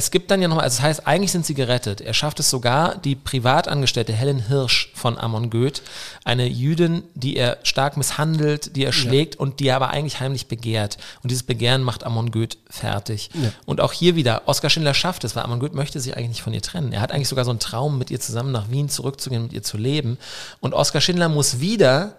Es 0.00 0.10
gibt 0.10 0.30
dann 0.30 0.40
ja 0.40 0.48
nochmal, 0.48 0.64
also 0.64 0.78
das 0.78 0.82
heißt, 0.82 1.06
eigentlich 1.06 1.30
sind 1.30 1.44
sie 1.44 1.52
gerettet. 1.52 2.00
Er 2.00 2.14
schafft 2.14 2.40
es 2.40 2.48
sogar, 2.48 2.96
die 2.96 3.14
Privatangestellte 3.14 4.14
Helen 4.14 4.48
Hirsch 4.48 4.90
von 4.94 5.18
Amon 5.18 5.50
Goeth, 5.50 5.82
eine 6.24 6.46
Jüdin, 6.46 7.02
die 7.12 7.36
er 7.36 7.58
stark 7.64 7.98
misshandelt, 7.98 8.76
die 8.76 8.84
er 8.86 8.94
schlägt 8.94 9.36
und 9.36 9.60
die 9.60 9.68
er 9.68 9.76
aber 9.76 9.90
eigentlich 9.90 10.18
heimlich 10.18 10.46
begehrt. 10.46 10.96
Und 11.22 11.30
dieses 11.30 11.42
Begehren 11.42 11.82
macht 11.82 12.02
Amon 12.04 12.30
Goeth 12.30 12.56
fertig. 12.70 13.28
Und 13.66 13.82
auch 13.82 13.92
hier 13.92 14.16
wieder, 14.16 14.48
Oskar 14.48 14.70
Schindler 14.70 14.94
schafft 14.94 15.22
es, 15.24 15.36
weil 15.36 15.42
Amon 15.42 15.60
Goeth 15.60 15.74
möchte 15.74 16.00
sich 16.00 16.16
eigentlich 16.16 16.30
nicht 16.30 16.42
von 16.42 16.54
ihr 16.54 16.62
trennen. 16.62 16.94
Er 16.94 17.02
hat 17.02 17.12
eigentlich 17.12 17.28
sogar 17.28 17.44
so 17.44 17.50
einen 17.50 17.60
Traum, 17.60 17.98
mit 17.98 18.10
ihr 18.10 18.20
zusammen 18.20 18.52
nach 18.52 18.70
Wien 18.70 18.88
zurückzugehen, 18.88 19.42
mit 19.42 19.52
ihr 19.52 19.62
zu 19.62 19.76
leben. 19.76 20.16
Und 20.60 20.72
Oskar 20.72 21.02
Schindler 21.02 21.28
muss 21.28 21.60
wieder 21.60 22.14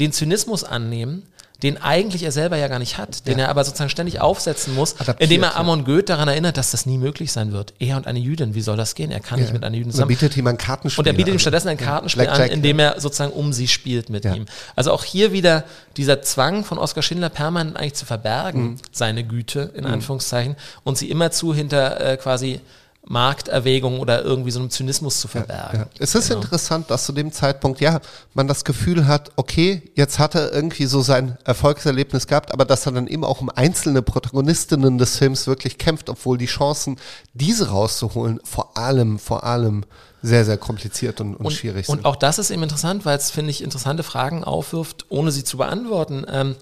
den 0.00 0.10
Zynismus 0.10 0.64
annehmen, 0.64 1.28
den 1.62 1.80
eigentlich 1.82 2.22
er 2.22 2.32
selber 2.32 2.56
ja 2.56 2.68
gar 2.68 2.78
nicht 2.78 2.96
hat, 2.98 3.26
den 3.26 3.38
er 3.38 3.48
aber 3.50 3.64
sozusagen 3.64 3.90
ständig 3.90 4.20
aufsetzen 4.20 4.74
muss, 4.74 4.94
Adaptiert, 5.00 5.20
indem 5.20 5.42
er 5.42 5.50
ja. 5.50 5.56
Amon 5.56 5.84
Goeth 5.84 6.08
daran 6.08 6.26
erinnert, 6.28 6.56
dass 6.56 6.70
das 6.70 6.86
nie 6.86 6.96
möglich 6.98 7.32
sein 7.32 7.52
wird. 7.52 7.74
Er 7.78 7.96
und 7.96 8.06
eine 8.06 8.18
Jüdin, 8.18 8.54
wie 8.54 8.62
soll 8.62 8.76
das 8.76 8.94
gehen? 8.94 9.10
Er 9.10 9.20
kann 9.20 9.38
nicht 9.40 9.52
mit 9.52 9.62
einer 9.62 9.74
Jüdin 9.76 9.88
Und 9.88 9.90
er 9.90 9.94
zusammen. 9.94 10.08
bietet 10.08 10.36
ihm 10.36 10.46
ein 10.46 10.56
Kartenspiel 10.58 11.00
Und 11.02 11.06
er 11.06 11.12
bietet 11.12 11.34
ihm 11.34 11.38
stattdessen 11.38 11.68
ein 11.68 11.76
Kartenspiel 11.76 12.24
Blackjack, 12.24 12.50
an, 12.50 12.56
indem 12.56 12.78
er 12.78 13.00
sozusagen 13.00 13.32
um 13.32 13.52
sie 13.52 13.68
spielt 13.68 14.08
mit 14.10 14.24
Ja. 14.24 14.34
ihm. 14.34 14.46
Also 14.76 14.92
auch 14.92 15.04
hier 15.04 15.32
wieder 15.32 15.64
dieser 15.96 16.22
Zwang 16.22 16.64
von 16.64 16.78
Oskar 16.78 17.02
Schindler 17.02 17.28
permanent 17.28 17.76
eigentlich 17.76 17.94
zu 17.94 18.06
verbergen, 18.06 18.62
Mhm. 18.62 18.76
seine 18.92 19.24
Güte 19.24 19.70
in 19.74 19.84
Anführungszeichen, 19.86 20.56
und 20.84 20.96
sie 20.98 21.10
immerzu 21.10 21.54
hinter 21.54 22.00
äh, 22.00 22.16
quasi 22.16 22.60
Markterwägungen 23.06 23.98
oder 23.98 24.22
irgendwie 24.22 24.50
so 24.50 24.60
einem 24.60 24.70
Zynismus 24.70 25.20
zu 25.20 25.28
verbergen. 25.28 25.80
Ja. 25.80 25.86
Es 25.98 26.14
ist 26.14 26.30
interessant, 26.30 26.90
dass 26.90 27.06
zu 27.06 27.12
dem 27.12 27.32
Zeitpunkt, 27.32 27.80
ja, 27.80 28.00
man 28.34 28.46
das 28.46 28.64
Gefühl 28.64 29.06
hat, 29.06 29.32
okay, 29.36 29.82
jetzt 29.94 30.18
hat 30.18 30.34
er 30.34 30.52
irgendwie 30.52 30.86
so 30.86 31.00
sein 31.00 31.38
Erfolgserlebnis 31.44 32.26
gehabt, 32.26 32.52
aber 32.52 32.64
dass 32.64 32.86
er 32.86 32.92
dann 32.92 33.06
eben 33.06 33.24
auch 33.24 33.40
um 33.40 33.50
einzelne 33.50 34.02
Protagonistinnen 34.02 34.98
des 34.98 35.16
Films 35.16 35.46
wirklich 35.46 35.78
kämpft, 35.78 36.10
obwohl 36.10 36.38
die 36.38 36.46
Chancen, 36.46 36.98
diese 37.32 37.70
rauszuholen, 37.70 38.40
vor 38.44 38.76
allem, 38.76 39.18
vor 39.18 39.44
allem 39.44 39.84
sehr, 40.22 40.44
sehr 40.44 40.58
kompliziert 40.58 41.20
und, 41.20 41.34
und, 41.36 41.52
schwierig 41.52 41.86
sind. 41.86 41.98
Und 41.98 42.04
auch 42.04 42.16
das 42.16 42.38
ist 42.38 42.50
eben 42.50 42.62
interessant, 42.62 43.06
weil 43.06 43.16
es, 43.16 43.30
finde 43.30 43.50
ich, 43.50 43.62
interessante 43.62 44.02
Fragen 44.02 44.44
aufwirft, 44.44 45.06
ohne 45.08 45.32
sie 45.32 45.44
zu 45.44 45.56
beantworten. 45.56 46.26
Ähm, 46.30 46.56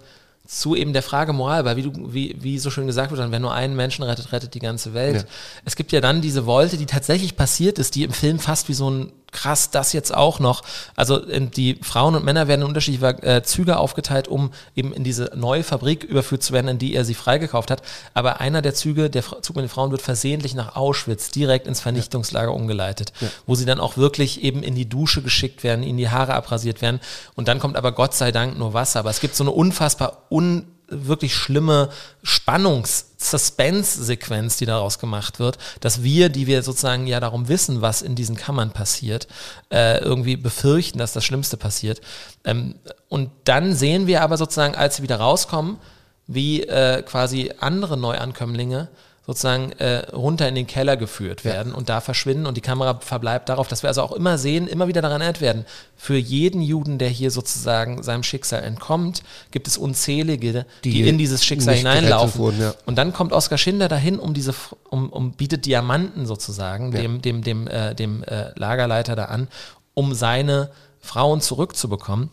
zu 0.49 0.75
eben 0.75 0.95
der 0.95 1.03
Frage 1.03 1.35
Moral, 1.35 1.67
weil 1.67 1.77
wie 1.77 1.83
du, 1.83 1.93
wie, 2.13 2.35
wie 2.41 2.59
so 2.59 2.71
schön 2.71 2.87
gesagt 2.87 3.13
wird, 3.13 3.31
wer 3.31 3.39
nur 3.39 3.53
einen 3.53 3.77
Menschen 3.77 4.03
rettet, 4.03 4.33
rettet 4.33 4.55
die 4.55 4.61
ganze 4.61 4.95
Welt. 4.95 5.17
Ja. 5.17 5.25
Es 5.67 5.77
gibt 5.77 5.93
ja 5.93 6.01
dann 6.01 6.23
diese 6.23 6.47
Wolte, 6.47 6.79
die 6.79 6.87
tatsächlich 6.87 7.37
passiert 7.37 7.79
ist, 7.79 7.95
die 7.95 8.03
im 8.03 8.13
Film 8.13 8.39
fast 8.39 8.71
wie 8.71 8.75
so 8.75 8.91
ein 8.91 9.13
krass, 9.33 9.71
das 9.71 9.93
jetzt 9.93 10.15
auch 10.15 10.41
noch. 10.41 10.63
Also 10.97 11.19
in, 11.19 11.51
die 11.51 11.79
Frauen 11.83 12.15
und 12.15 12.25
Männer 12.25 12.49
werden 12.49 12.63
in 12.63 12.69
unterschiedliche 12.69 13.23
äh, 13.23 13.43
Züge 13.43 13.77
aufgeteilt, 13.77 14.29
um 14.29 14.51
eben 14.75 14.93
in 14.93 15.05
diese 15.05 15.31
neue 15.35 15.63
Fabrik 15.63 16.05
überführt 16.05 16.43
zu 16.43 16.53
werden, 16.53 16.69
in 16.69 16.79
die 16.79 16.95
er 16.95 17.05
sie 17.05 17.15
freigekauft 17.15 17.71
hat. 17.71 17.83
Aber 18.15 18.41
einer 18.41 18.63
der 18.63 18.75
Züge, 18.75 19.11
der 19.11 19.23
Zug 19.23 19.57
mit 19.57 19.65
den 19.65 19.69
Frauen, 19.69 19.91
wird 19.91 20.03
versehentlich 20.03 20.55
nach 20.55 20.77
Auschwitz 20.77 21.31
direkt 21.31 21.67
ins 21.67 21.81
Vernichtungslager 21.81 22.53
umgeleitet, 22.53 23.13
wo 23.47 23.55
sie 23.55 23.67
dann 23.67 23.81
auch 23.81 23.97
wirklich 23.97 24.43
eben 24.43 24.63
in 24.63 24.75
die 24.75 24.89
Dusche 24.89 25.23
geschickt 25.23 25.63
werden, 25.63 25.83
ihnen 25.83 25.99
die 25.99 26.11
Haare 26.11 26.35
abrasiert 26.35 26.83
werden. 26.83 27.01
Und 27.35 27.49
dann 27.49 27.59
kommt 27.59 27.77
aber 27.77 27.93
Gott 27.93 28.15
sei 28.15 28.33
Dank 28.33 28.59
nur 28.59 28.73
Wasser. 28.75 29.01
Aber 29.01 29.11
es 29.11 29.21
gibt 29.21 29.37
so 29.37 29.45
eine 29.45 29.51
unfassbar 29.51 30.25
un 30.31 30.67
wirklich 30.89 31.35
schlimme 31.35 31.91
Spannungs-Suspense-Sequenz, 32.23 34.57
die 34.57 34.67
daraus 34.67 34.99
gemacht 34.99 35.39
wird, 35.39 35.59
dass 35.81 36.03
wir, 36.03 36.29
die 36.29 36.47
wir 36.47 36.63
sozusagen 36.63 37.07
ja 37.07 37.21
darum 37.21 37.49
wissen, 37.49 37.83
was 37.83 38.03
in 38.03 38.15
diesen 38.15 38.37
Kammern 38.37 38.73
passiert, 38.73 39.29
äh, 39.71 39.99
irgendwie 39.99 40.37
befürchten, 40.37 40.99
dass 40.99 41.13
das 41.13 41.25
Schlimmste 41.25 41.57
passiert. 41.57 42.01
Ähm, 42.45 42.77
und 43.09 43.31
dann 43.45 43.75
sehen 43.75 44.07
wir 44.07 44.23
aber 44.23 44.37
sozusagen, 44.37 44.75
als 44.75 44.97
sie 44.97 45.03
wieder 45.03 45.17
rauskommen, 45.17 45.79
wie 46.27 46.63
äh, 46.63 47.03
quasi 47.03 47.53
andere 47.59 47.97
Neuankömmlinge 47.97 48.89
sozusagen 49.29 49.73
äh, 49.73 50.07
runter 50.11 50.49
in 50.49 50.55
den 50.55 50.67
Keller 50.67 50.97
geführt 50.97 51.45
werden 51.45 51.75
und 51.75 51.91
da 51.91 52.01
verschwinden 52.01 52.47
und 52.47 52.57
die 52.57 52.63
Kamera 52.63 52.99
verbleibt 53.01 53.51
darauf, 53.51 53.69
dass 53.69 53.83
wir 53.83 53.89
also 53.89 54.01
auch 54.01 54.13
immer 54.13 54.39
sehen, 54.39 54.67
immer 54.67 54.89
wieder 54.89 55.03
daran 55.03 55.21
erinnert 55.21 55.43
werden, 55.43 55.67
für 55.99 56.17
jeden 56.17 56.63
Juden, 56.63 56.97
der 56.97 57.11
hier 57.11 57.31
sozusagen 57.31 58.03
seinem 58.03 58.23
Schicksal 58.23 58.65
entkommt, 58.65 59.23
gibt 59.51 59.69
es 59.69 59.77
unzählige, 59.77 60.65
die, 60.83 60.93
Die 60.93 61.07
in 61.07 61.19
dieses 61.19 61.45
Schicksal 61.45 61.75
hineinlaufen. 61.75 62.41
wurden, 62.41 62.59
ja. 62.59 62.75
Und 62.87 62.97
dann 62.97 63.13
kommt 63.13 63.35
Oskar 63.35 63.59
Schinder 63.59 63.89
dahin, 63.89 64.19
um 64.19 64.33
diese, 64.33 64.55
um, 64.89 65.11
um 65.11 65.33
bietet 65.33 65.67
Diamanten 65.67 66.25
sozusagen 66.25 66.91
dem, 66.91 67.21
dem, 67.21 67.43
dem, 67.43 67.69
äh, 67.69 67.95
dem 67.95 68.25
äh, 68.25 68.59
Lagerleiter 68.59 69.15
da 69.15 69.27
an, 69.27 69.49
um 69.93 70.15
seine 70.15 70.71
Frauen 71.01 71.43
zurückzubekommen. 71.43 72.31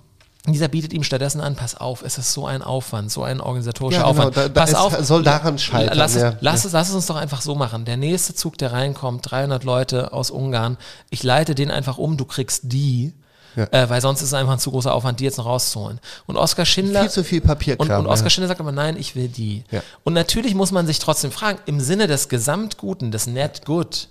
Dieser 0.48 0.68
bietet 0.68 0.94
ihm 0.94 1.04
stattdessen 1.04 1.42
an, 1.42 1.56
pass 1.56 1.76
auf, 1.76 2.04
es 2.04 2.18
ist 2.18 2.32
so 2.34 2.46
ein 2.46 2.62
Aufwand, 2.62 3.12
so 3.12 3.24
ein 3.24 3.42
organisatorischer 3.42 4.02
Ja, 4.02 4.12
genau, 4.12 4.20
Aufwand. 4.28 4.38
da- 4.38 4.48
da 4.50 4.62
pass 4.62 4.70
es 4.72 4.76
auf, 4.76 4.96
soll 5.06 5.24
daran 5.24 5.58
scheitern, 5.58 5.98
Lass, 5.98 6.16
es, 6.16 6.22
ja. 6.22 6.38
lass, 6.40 6.66
Es, 6.66 6.72
lass 6.74 6.90
es 6.90 6.96
uns 6.96 7.06
doch 7.08 7.16
einfach 7.16 7.42
so 7.42 7.56
machen. 7.56 7.86
Der 7.86 7.98
nächste 7.98 8.36
Zug, 8.36 8.58
der 8.58 8.72
reinkommt, 8.72 9.30
300 9.32 9.64
Leute 9.64 10.14
aus 10.14 10.30
Ungarn, 10.32 10.78
ich 11.10 11.24
leite 11.24 11.56
den 11.56 11.72
einfach 11.72 11.98
um, 11.98 12.18
du 12.18 12.26
kriegst 12.26 12.62
die 12.66 13.14
Ja. 13.56 13.68
Äh, 13.72 13.90
weil 13.90 14.02
sonst 14.02 14.22
ist 14.22 14.28
es 14.28 14.34
einfach 14.34 14.52
ein 14.54 14.60
zu 14.60 14.70
großer 14.72 14.94
Aufwand, 14.94 15.20
die 15.22 15.24
jetzt 15.24 15.38
noch 15.38 15.46
rauszuholen. 15.46 16.00
Und 16.26 16.36
Oskar 16.36 16.66
Schindler. 16.66 17.02
Viel 17.02 17.10
zu 17.10 17.24
viel 17.24 17.40
Papierkram. 17.42 17.90
Und, 17.90 17.96
und 18.06 18.08
Oskar 18.12 18.26
ja. 18.26 18.30
Schindler 18.32 18.50
sagt 18.50 18.60
aber, 18.60 18.74
nein, 18.74 18.98
ich 18.98 19.16
will 19.16 19.30
die. 19.30 19.64
Ja. 19.72 19.82
Und 20.04 20.12
natürlich 20.14 20.54
muss 20.56 20.72
man 20.74 20.86
sich 20.86 21.00
trotzdem 21.00 21.32
fragen, 21.32 21.60
im 21.66 21.80
Sinne 21.80 22.08
des 22.08 22.28
Gesamtguten, 22.28 23.12
des 23.12 23.28
Net 23.28 23.64
Good. 23.66 24.10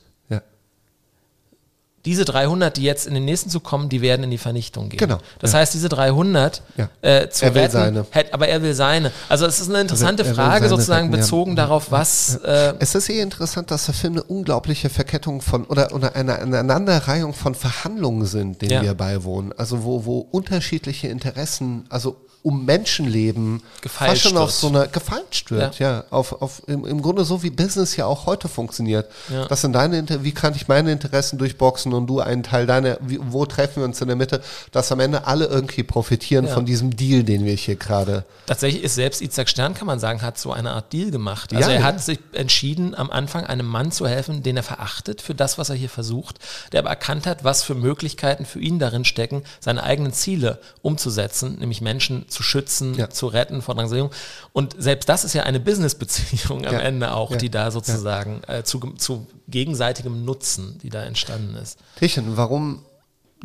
Diese 2.05 2.24
300, 2.24 2.76
die 2.76 2.82
jetzt 2.82 3.06
in 3.06 3.14
den 3.14 3.24
nächsten 3.24 3.48
Zug 3.51 3.64
kommen, 3.64 3.89
die 3.89 4.02
werden 4.02 4.24
in 4.24 4.31
die 4.31 4.39
Vernichtung 4.39 4.90
gehen. 4.90 4.98
Genau. 4.98 5.18
Das 5.39 5.52
Ja. 5.52 5.60
heißt, 5.60 5.72
diese 5.74 5.89
300 5.89 6.62
Ja. 6.76 6.89
äh, 7.01 7.28
zu 7.31 7.44
Er 7.47 7.55
will 7.55 7.62
retten, 7.62 7.72
seine. 7.72 8.01
hätt- 8.12 8.32
aber 8.32 8.47
er 8.48 8.62
will 8.62 8.74
seine. 8.74 9.10
Also 9.28 9.47
es 9.47 9.60
ist 9.60 9.70
eine 9.70 9.81
interessante 9.81 10.22
er 10.22 10.28
will 10.28 10.35
Frage 10.35 10.68
sozusagen 10.68 11.06
retten, 11.06 11.14
ja. 11.16 11.20
bezogen 11.22 11.56
darauf, 11.56 11.90
was 11.90 12.36
äh, 12.44 12.74
Es 12.78 12.94
ist 12.94 13.09
eh 13.09 13.20
interessant, 13.20 13.70
dass 13.70 13.86
der 13.86 13.94
Film 13.94 14.14
eine 14.14 14.22
unglaubliche 14.24 14.90
Verkettung 14.90 15.40
von 15.40 15.64
oder, 15.64 15.93
oder 15.94 16.14
eine, 16.14 16.35
eine 16.35 16.59
Aneinanderreihung 16.59 17.32
von 17.32 17.55
Verhandlungen 17.55 18.26
sind, 18.26 18.60
denen 18.62 18.72
Ja. 18.72 18.82
wir 18.82 18.94
beiwohnen. 18.94 19.52
Also 19.56 19.82
wo, 19.85 20.05
wo 20.05 20.18
unterschiedliche 20.18 21.09
Interessen, 21.09 21.86
also 21.89 22.16
um 22.45 22.66
Menschenleben 22.66 23.62
Gefeilscht 23.81 24.23
fast 24.25 24.35
schon 24.35 24.37
auf 24.37 24.51
so 24.51 24.69
einer 24.69 24.87
gefeilscht 24.87 25.51
wird, 25.51 25.79
ja. 25.79 26.05
auf, 26.11 26.43
auf, 26.43 26.61
im, 26.66 26.85
Im 26.85 27.01
Grunde 27.01 27.25
so 27.25 27.43
wie 27.43 27.49
Business 27.49 27.97
ja 27.97 28.05
auch 28.05 28.27
heute 28.27 28.49
funktioniert. 28.49 29.11
Ja. 29.33 29.47
Das 29.47 29.62
sind 29.62 29.73
deine 29.73 29.99
Inter 29.99 30.23
wie 30.25 30.33
kann 30.33 30.55
ich 30.55 30.69
meine 30.69 30.93
Interessen 30.93 31.39
durchboxen 31.39 31.95
und 31.95 32.07
du 32.07 32.21
einen 32.21 32.43
Teil 32.43 32.66
deiner, 32.66 32.99
wie, 33.01 33.19
wo 33.19 33.47
treffen 33.47 33.77
wir 33.77 33.85
uns 33.87 33.99
in 34.03 34.09
der 34.09 34.16
Mitte, 34.16 34.43
dass 34.73 34.93
am 34.93 35.01
Ende 35.01 35.27
alle 35.27 35.47
irgendwie 35.47 35.83
profitieren 35.85 36.45
Ja. 36.47 36.53
von 36.53 36.66
diesem 36.66 36.95
Deal, 36.95 37.25
den 37.25 37.47
wir 37.47 37.55
hier 37.55 37.77
gerade. 37.77 38.25
Tatsächlich 38.45 38.83
ist 38.85 38.97
selbst 38.97 39.23
Isaac 39.23 39.49
Stern, 39.49 39.73
kann 39.73 39.87
man 39.87 39.99
sagen, 39.99 40.21
hat 40.21 40.39
so 40.39 40.53
eine 40.53 40.73
Art 40.73 40.93
Deal 40.93 41.11
gemacht. 41.11 41.55
Also 41.55 41.71
Ja, 41.71 41.75
er 41.75 41.81
ja. 41.81 41.87
hat 41.87 42.03
sich 42.03 42.19
entschieden, 42.33 42.95
am 42.95 43.11
Anfang 43.11 43.47
einem 43.47 43.66
Mann 43.66 43.91
zu 43.91 44.07
helfen, 44.07 44.43
den 44.43 44.59
er 44.59 44.62
verachtet 44.62 45.23
für 45.23 45.35
das, 45.35 45.57
was 45.57 45.71
er 45.71 45.77
hier 45.77 45.89
versucht, 45.89 46.41
der 46.73 46.81
aber 46.81 46.91
erkannt 46.91 47.27
hat, 47.27 47.43
was 47.43 47.62
für 47.62 47.75
Möglichkeiten 47.75 48.45
für 48.45 48.61
ihn 48.61 48.79
darin 48.79 49.07
stecken, 49.07 49.45
seine 49.61 49.83
eigenen 49.83 50.12
Ziele 50.12 50.61
umzusetzen, 50.83 51.57
nämlich 51.59 51.81
Menschen 51.81 52.27
zu 52.35 52.43
schützen, 52.43 52.94
Ja. 52.94 53.09
zu 53.09 53.27
retten 53.28 53.62
vor 53.62 53.74
Drangsaliierung. 53.74 54.11
Und 54.52 54.77
selbst 54.78 55.09
das 55.09 55.24
ist 55.24 55.32
ja 55.32 55.44
eine 55.44 55.61
Business-Beziehung 55.61 56.66
am 56.66 56.74
Ja. 56.74 56.81
Ende 56.81 57.15
auch, 57.15 57.31
Ja. 57.31 57.36
die 57.39 57.48
da 57.51 57.70
sozusagen 57.70 58.43
äh, 58.47 58.62
zu, 58.65 58.78
zu 58.98 59.27
gegenseitigem 59.48 60.24
Nutzen, 60.24 60.78
die 60.82 60.90
da 60.90 61.02
entstanden 61.05 61.55
ist. 61.55 61.78
Tichen, 61.97 62.36
warum 62.36 62.81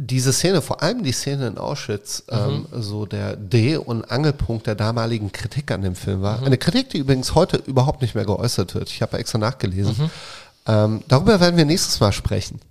diese 0.02 0.32
Szene, 0.32 0.62
vor 0.62 0.82
allem 0.82 1.04
die 1.04 1.12
Szene 1.12 1.48
in 1.48 1.58
Auschwitz, 1.58 2.24
ähm, 2.30 2.68
so 2.72 3.06
der 3.06 3.36
Dreh- 3.36 3.76
und 3.78 4.10
Angelpunkt 4.10 4.66
der 4.66 4.76
damaligen 4.76 5.32
Kritik 5.32 5.72
an 5.72 5.82
dem 5.82 5.94
Film 5.96 6.22
war. 6.22 6.42
Eine 6.42 6.58
Kritik, 6.58 6.90
die 6.92 7.00
übrigens 7.00 7.36
heute 7.36 7.58
überhaupt 7.58 8.02
nicht 8.02 8.16
mehr 8.16 8.24
geäußert 8.24 8.76
wird. 8.76 8.90
Ich 8.90 9.02
habe 9.02 9.18
extra 9.18 9.38
nachgelesen. 9.38 10.10
Ähm, 10.68 11.02
darüber 11.10 11.40
werden 11.42 11.58
wir 11.58 11.66
nächstes 11.66 12.00
Mal 12.00 12.14
sprechen. 12.14 12.62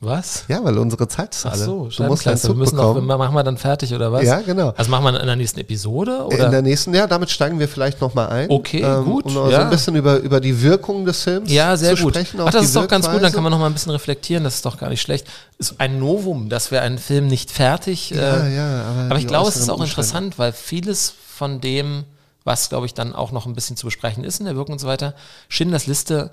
Was? 0.00 0.44
Ja, 0.46 0.62
weil 0.62 0.78
unsere 0.78 1.08
Zeit 1.08 1.34
ist 1.34 1.44
Ach 1.44 1.52
alle. 1.54 1.64
so, 1.64 1.72
du 1.72 1.78
musst 1.86 1.98
einen 2.00 2.08
Scheibenkleister. 2.08 2.48
wir 2.48 2.52
Zug 2.52 2.56
müssen 2.56 2.78
auch, 2.78 2.94
bekommen. 2.94 3.18
machen 3.18 3.34
wir 3.34 3.42
dann 3.42 3.56
fertig 3.58 3.92
oder 3.92 4.12
was? 4.12 4.22
Ja, 4.22 4.40
genau. 4.42 4.72
Also 4.76 4.92
machen 4.92 5.02
wir 5.02 5.20
in 5.20 5.26
der 5.26 5.34
nächsten 5.34 5.58
Episode? 5.58 6.24
Oder? 6.24 6.44
In 6.46 6.50
der 6.52 6.62
nächsten, 6.62 6.94
ja, 6.94 7.08
damit 7.08 7.30
steigen 7.30 7.58
wir 7.58 7.66
vielleicht 7.68 8.00
nochmal 8.00 8.28
ein. 8.28 8.48
Okay, 8.48 8.80
gut, 9.04 9.24
Um 9.24 9.34
noch 9.34 9.46
so 9.46 9.50
ja. 9.50 9.62
ein 9.62 9.70
bisschen 9.70 9.96
über, 9.96 10.18
über 10.18 10.38
die 10.40 10.62
Wirkung 10.62 11.04
des 11.04 11.24
Films 11.24 11.50
Ja, 11.50 11.76
sehr 11.76 11.96
zu 11.96 12.04
gut. 12.04 12.14
sprechen. 12.14 12.38
Ach, 12.40 12.46
auch 12.46 12.50
das 12.50 12.66
ist 12.66 12.76
doch 12.76 12.86
ganz 12.86 13.06
gut, 13.06 13.14
dann 13.14 13.22
Wirkweise. 13.22 13.34
kann 13.34 13.42
man 13.42 13.50
noch 13.50 13.58
mal 13.58 13.66
ein 13.66 13.72
bisschen 13.72 13.90
reflektieren, 13.90 14.44
das 14.44 14.54
ist 14.54 14.64
doch 14.66 14.78
gar 14.78 14.88
nicht 14.88 15.02
schlecht. 15.02 15.26
Ist 15.58 15.74
ein 15.80 15.98
Novum, 15.98 16.48
dass 16.48 16.70
wir 16.70 16.80
einen 16.82 16.98
Film 16.98 17.26
nicht 17.26 17.50
fertig. 17.50 18.10
Ja, 18.10 18.44
äh, 18.44 18.54
ja, 18.54 18.82
aber 18.84 19.00
aber 19.10 19.18
ich 19.18 19.26
glaube, 19.26 19.48
es 19.48 19.56
ist 19.56 19.68
auch 19.68 19.80
interessant, 19.82 20.38
weil 20.38 20.52
vieles 20.52 21.12
von 21.34 21.60
dem, 21.60 22.04
was, 22.44 22.68
glaube 22.68 22.86
ich, 22.86 22.94
dann 22.94 23.16
auch 23.16 23.32
noch 23.32 23.46
ein 23.46 23.54
bisschen 23.54 23.76
zu 23.76 23.86
besprechen 23.86 24.22
ist 24.22 24.38
in 24.38 24.46
der 24.46 24.54
Wirkung 24.54 24.74
und 24.74 24.78
so 24.78 24.86
weiter, 24.86 25.14
Schindlers 25.48 25.88
Liste 25.88 26.30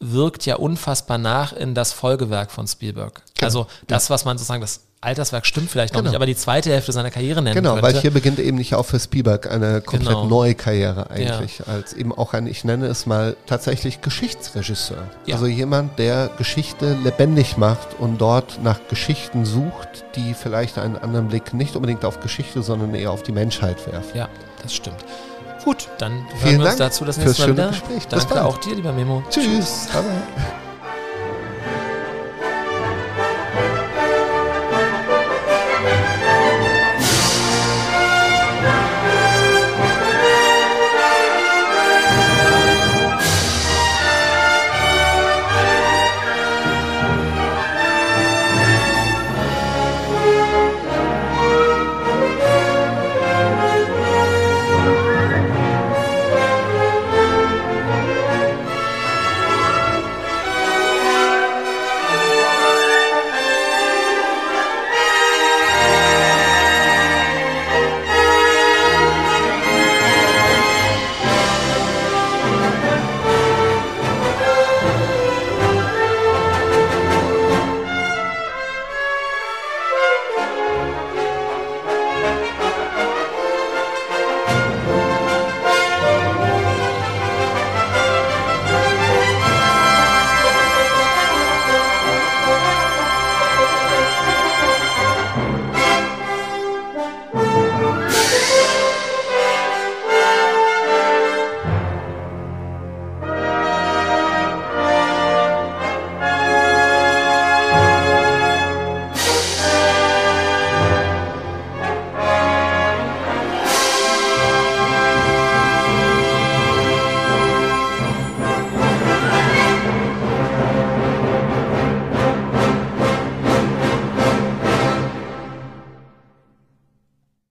wirkt 0.00 0.44
ja 0.46 0.56
unfassbar 0.56 1.18
nach 1.18 1.52
in 1.52 1.74
das 1.74 1.92
Folgewerk 1.92 2.50
von 2.50 2.66
Spielberg. 2.66 3.22
Also 3.42 3.66
das, 3.86 4.10
was 4.10 4.24
man 4.24 4.36
sozusagen, 4.36 4.60
das 4.60 4.80
Alterswerk 5.00 5.46
stimmt 5.46 5.70
vielleicht 5.70 5.92
noch 5.94 6.00
Genau. 6.00 6.10
nicht, 6.10 6.16
aber 6.16 6.26
die 6.26 6.34
zweite 6.34 6.70
Hälfte 6.70 6.90
seiner 6.90 7.10
Karriere 7.10 7.40
nennen 7.40 7.54
Genau, 7.54 7.74
könnte. 7.74 7.94
weil 7.94 8.00
hier 8.00 8.10
beginnt 8.10 8.38
eben 8.38 8.56
nicht 8.56 8.74
auch 8.74 8.84
für 8.84 8.98
Spielberg 8.98 9.48
eine 9.50 9.80
komplett 9.80 10.08
Genau. 10.08 10.26
neue 10.26 10.54
Karriere 10.54 11.10
eigentlich, 11.10 11.66
als 11.68 11.92
eben 11.92 12.12
auch 12.12 12.32
ein, 12.34 12.46
ich 12.46 12.64
nenne 12.64 12.86
es 12.86 13.06
mal 13.06 13.36
tatsächlich 13.46 14.00
Geschichtsregisseur. 14.00 15.04
Ja. 15.26 15.34
Also 15.36 15.46
jemand, 15.46 15.98
der 15.98 16.30
Geschichte 16.38 16.94
lebendig 17.04 17.56
macht 17.56 17.88
und 17.98 18.20
dort 18.20 18.62
nach 18.62 18.80
Geschichten 18.88 19.44
sucht, 19.44 20.04
die 20.16 20.34
vielleicht 20.34 20.78
einen 20.78 20.96
anderen 20.96 21.28
Blick 21.28 21.54
nicht 21.54 21.76
unbedingt 21.76 22.04
auf 22.04 22.20
Geschichte, 22.20 22.62
sondern 22.62 22.94
eher 22.94 23.12
auf 23.12 23.22
die 23.22 23.32
Menschheit 23.32 23.86
werfen. 23.86 24.16
Ja, 24.16 24.28
das 24.62 24.74
stimmt. 24.74 25.04
Gut, 25.66 25.88
dann 25.98 26.12
hören 26.12 26.26
Vielen 26.36 26.60
wir 26.60 26.66
uns 26.66 26.76
Dank 26.76 26.78
dazu 26.78 27.04
das 27.04 27.16
nächste 27.16 27.42
Mal 27.42 27.52
wieder. 27.54 27.68
Gespräch. 27.70 28.06
Danke 28.06 28.44
auch 28.44 28.56
dir, 28.58 28.76
lieber 28.76 28.92
Memo. 28.92 29.24
Tschüss. 29.28 29.88
Bye 29.92 30.02
bye. 30.02 30.65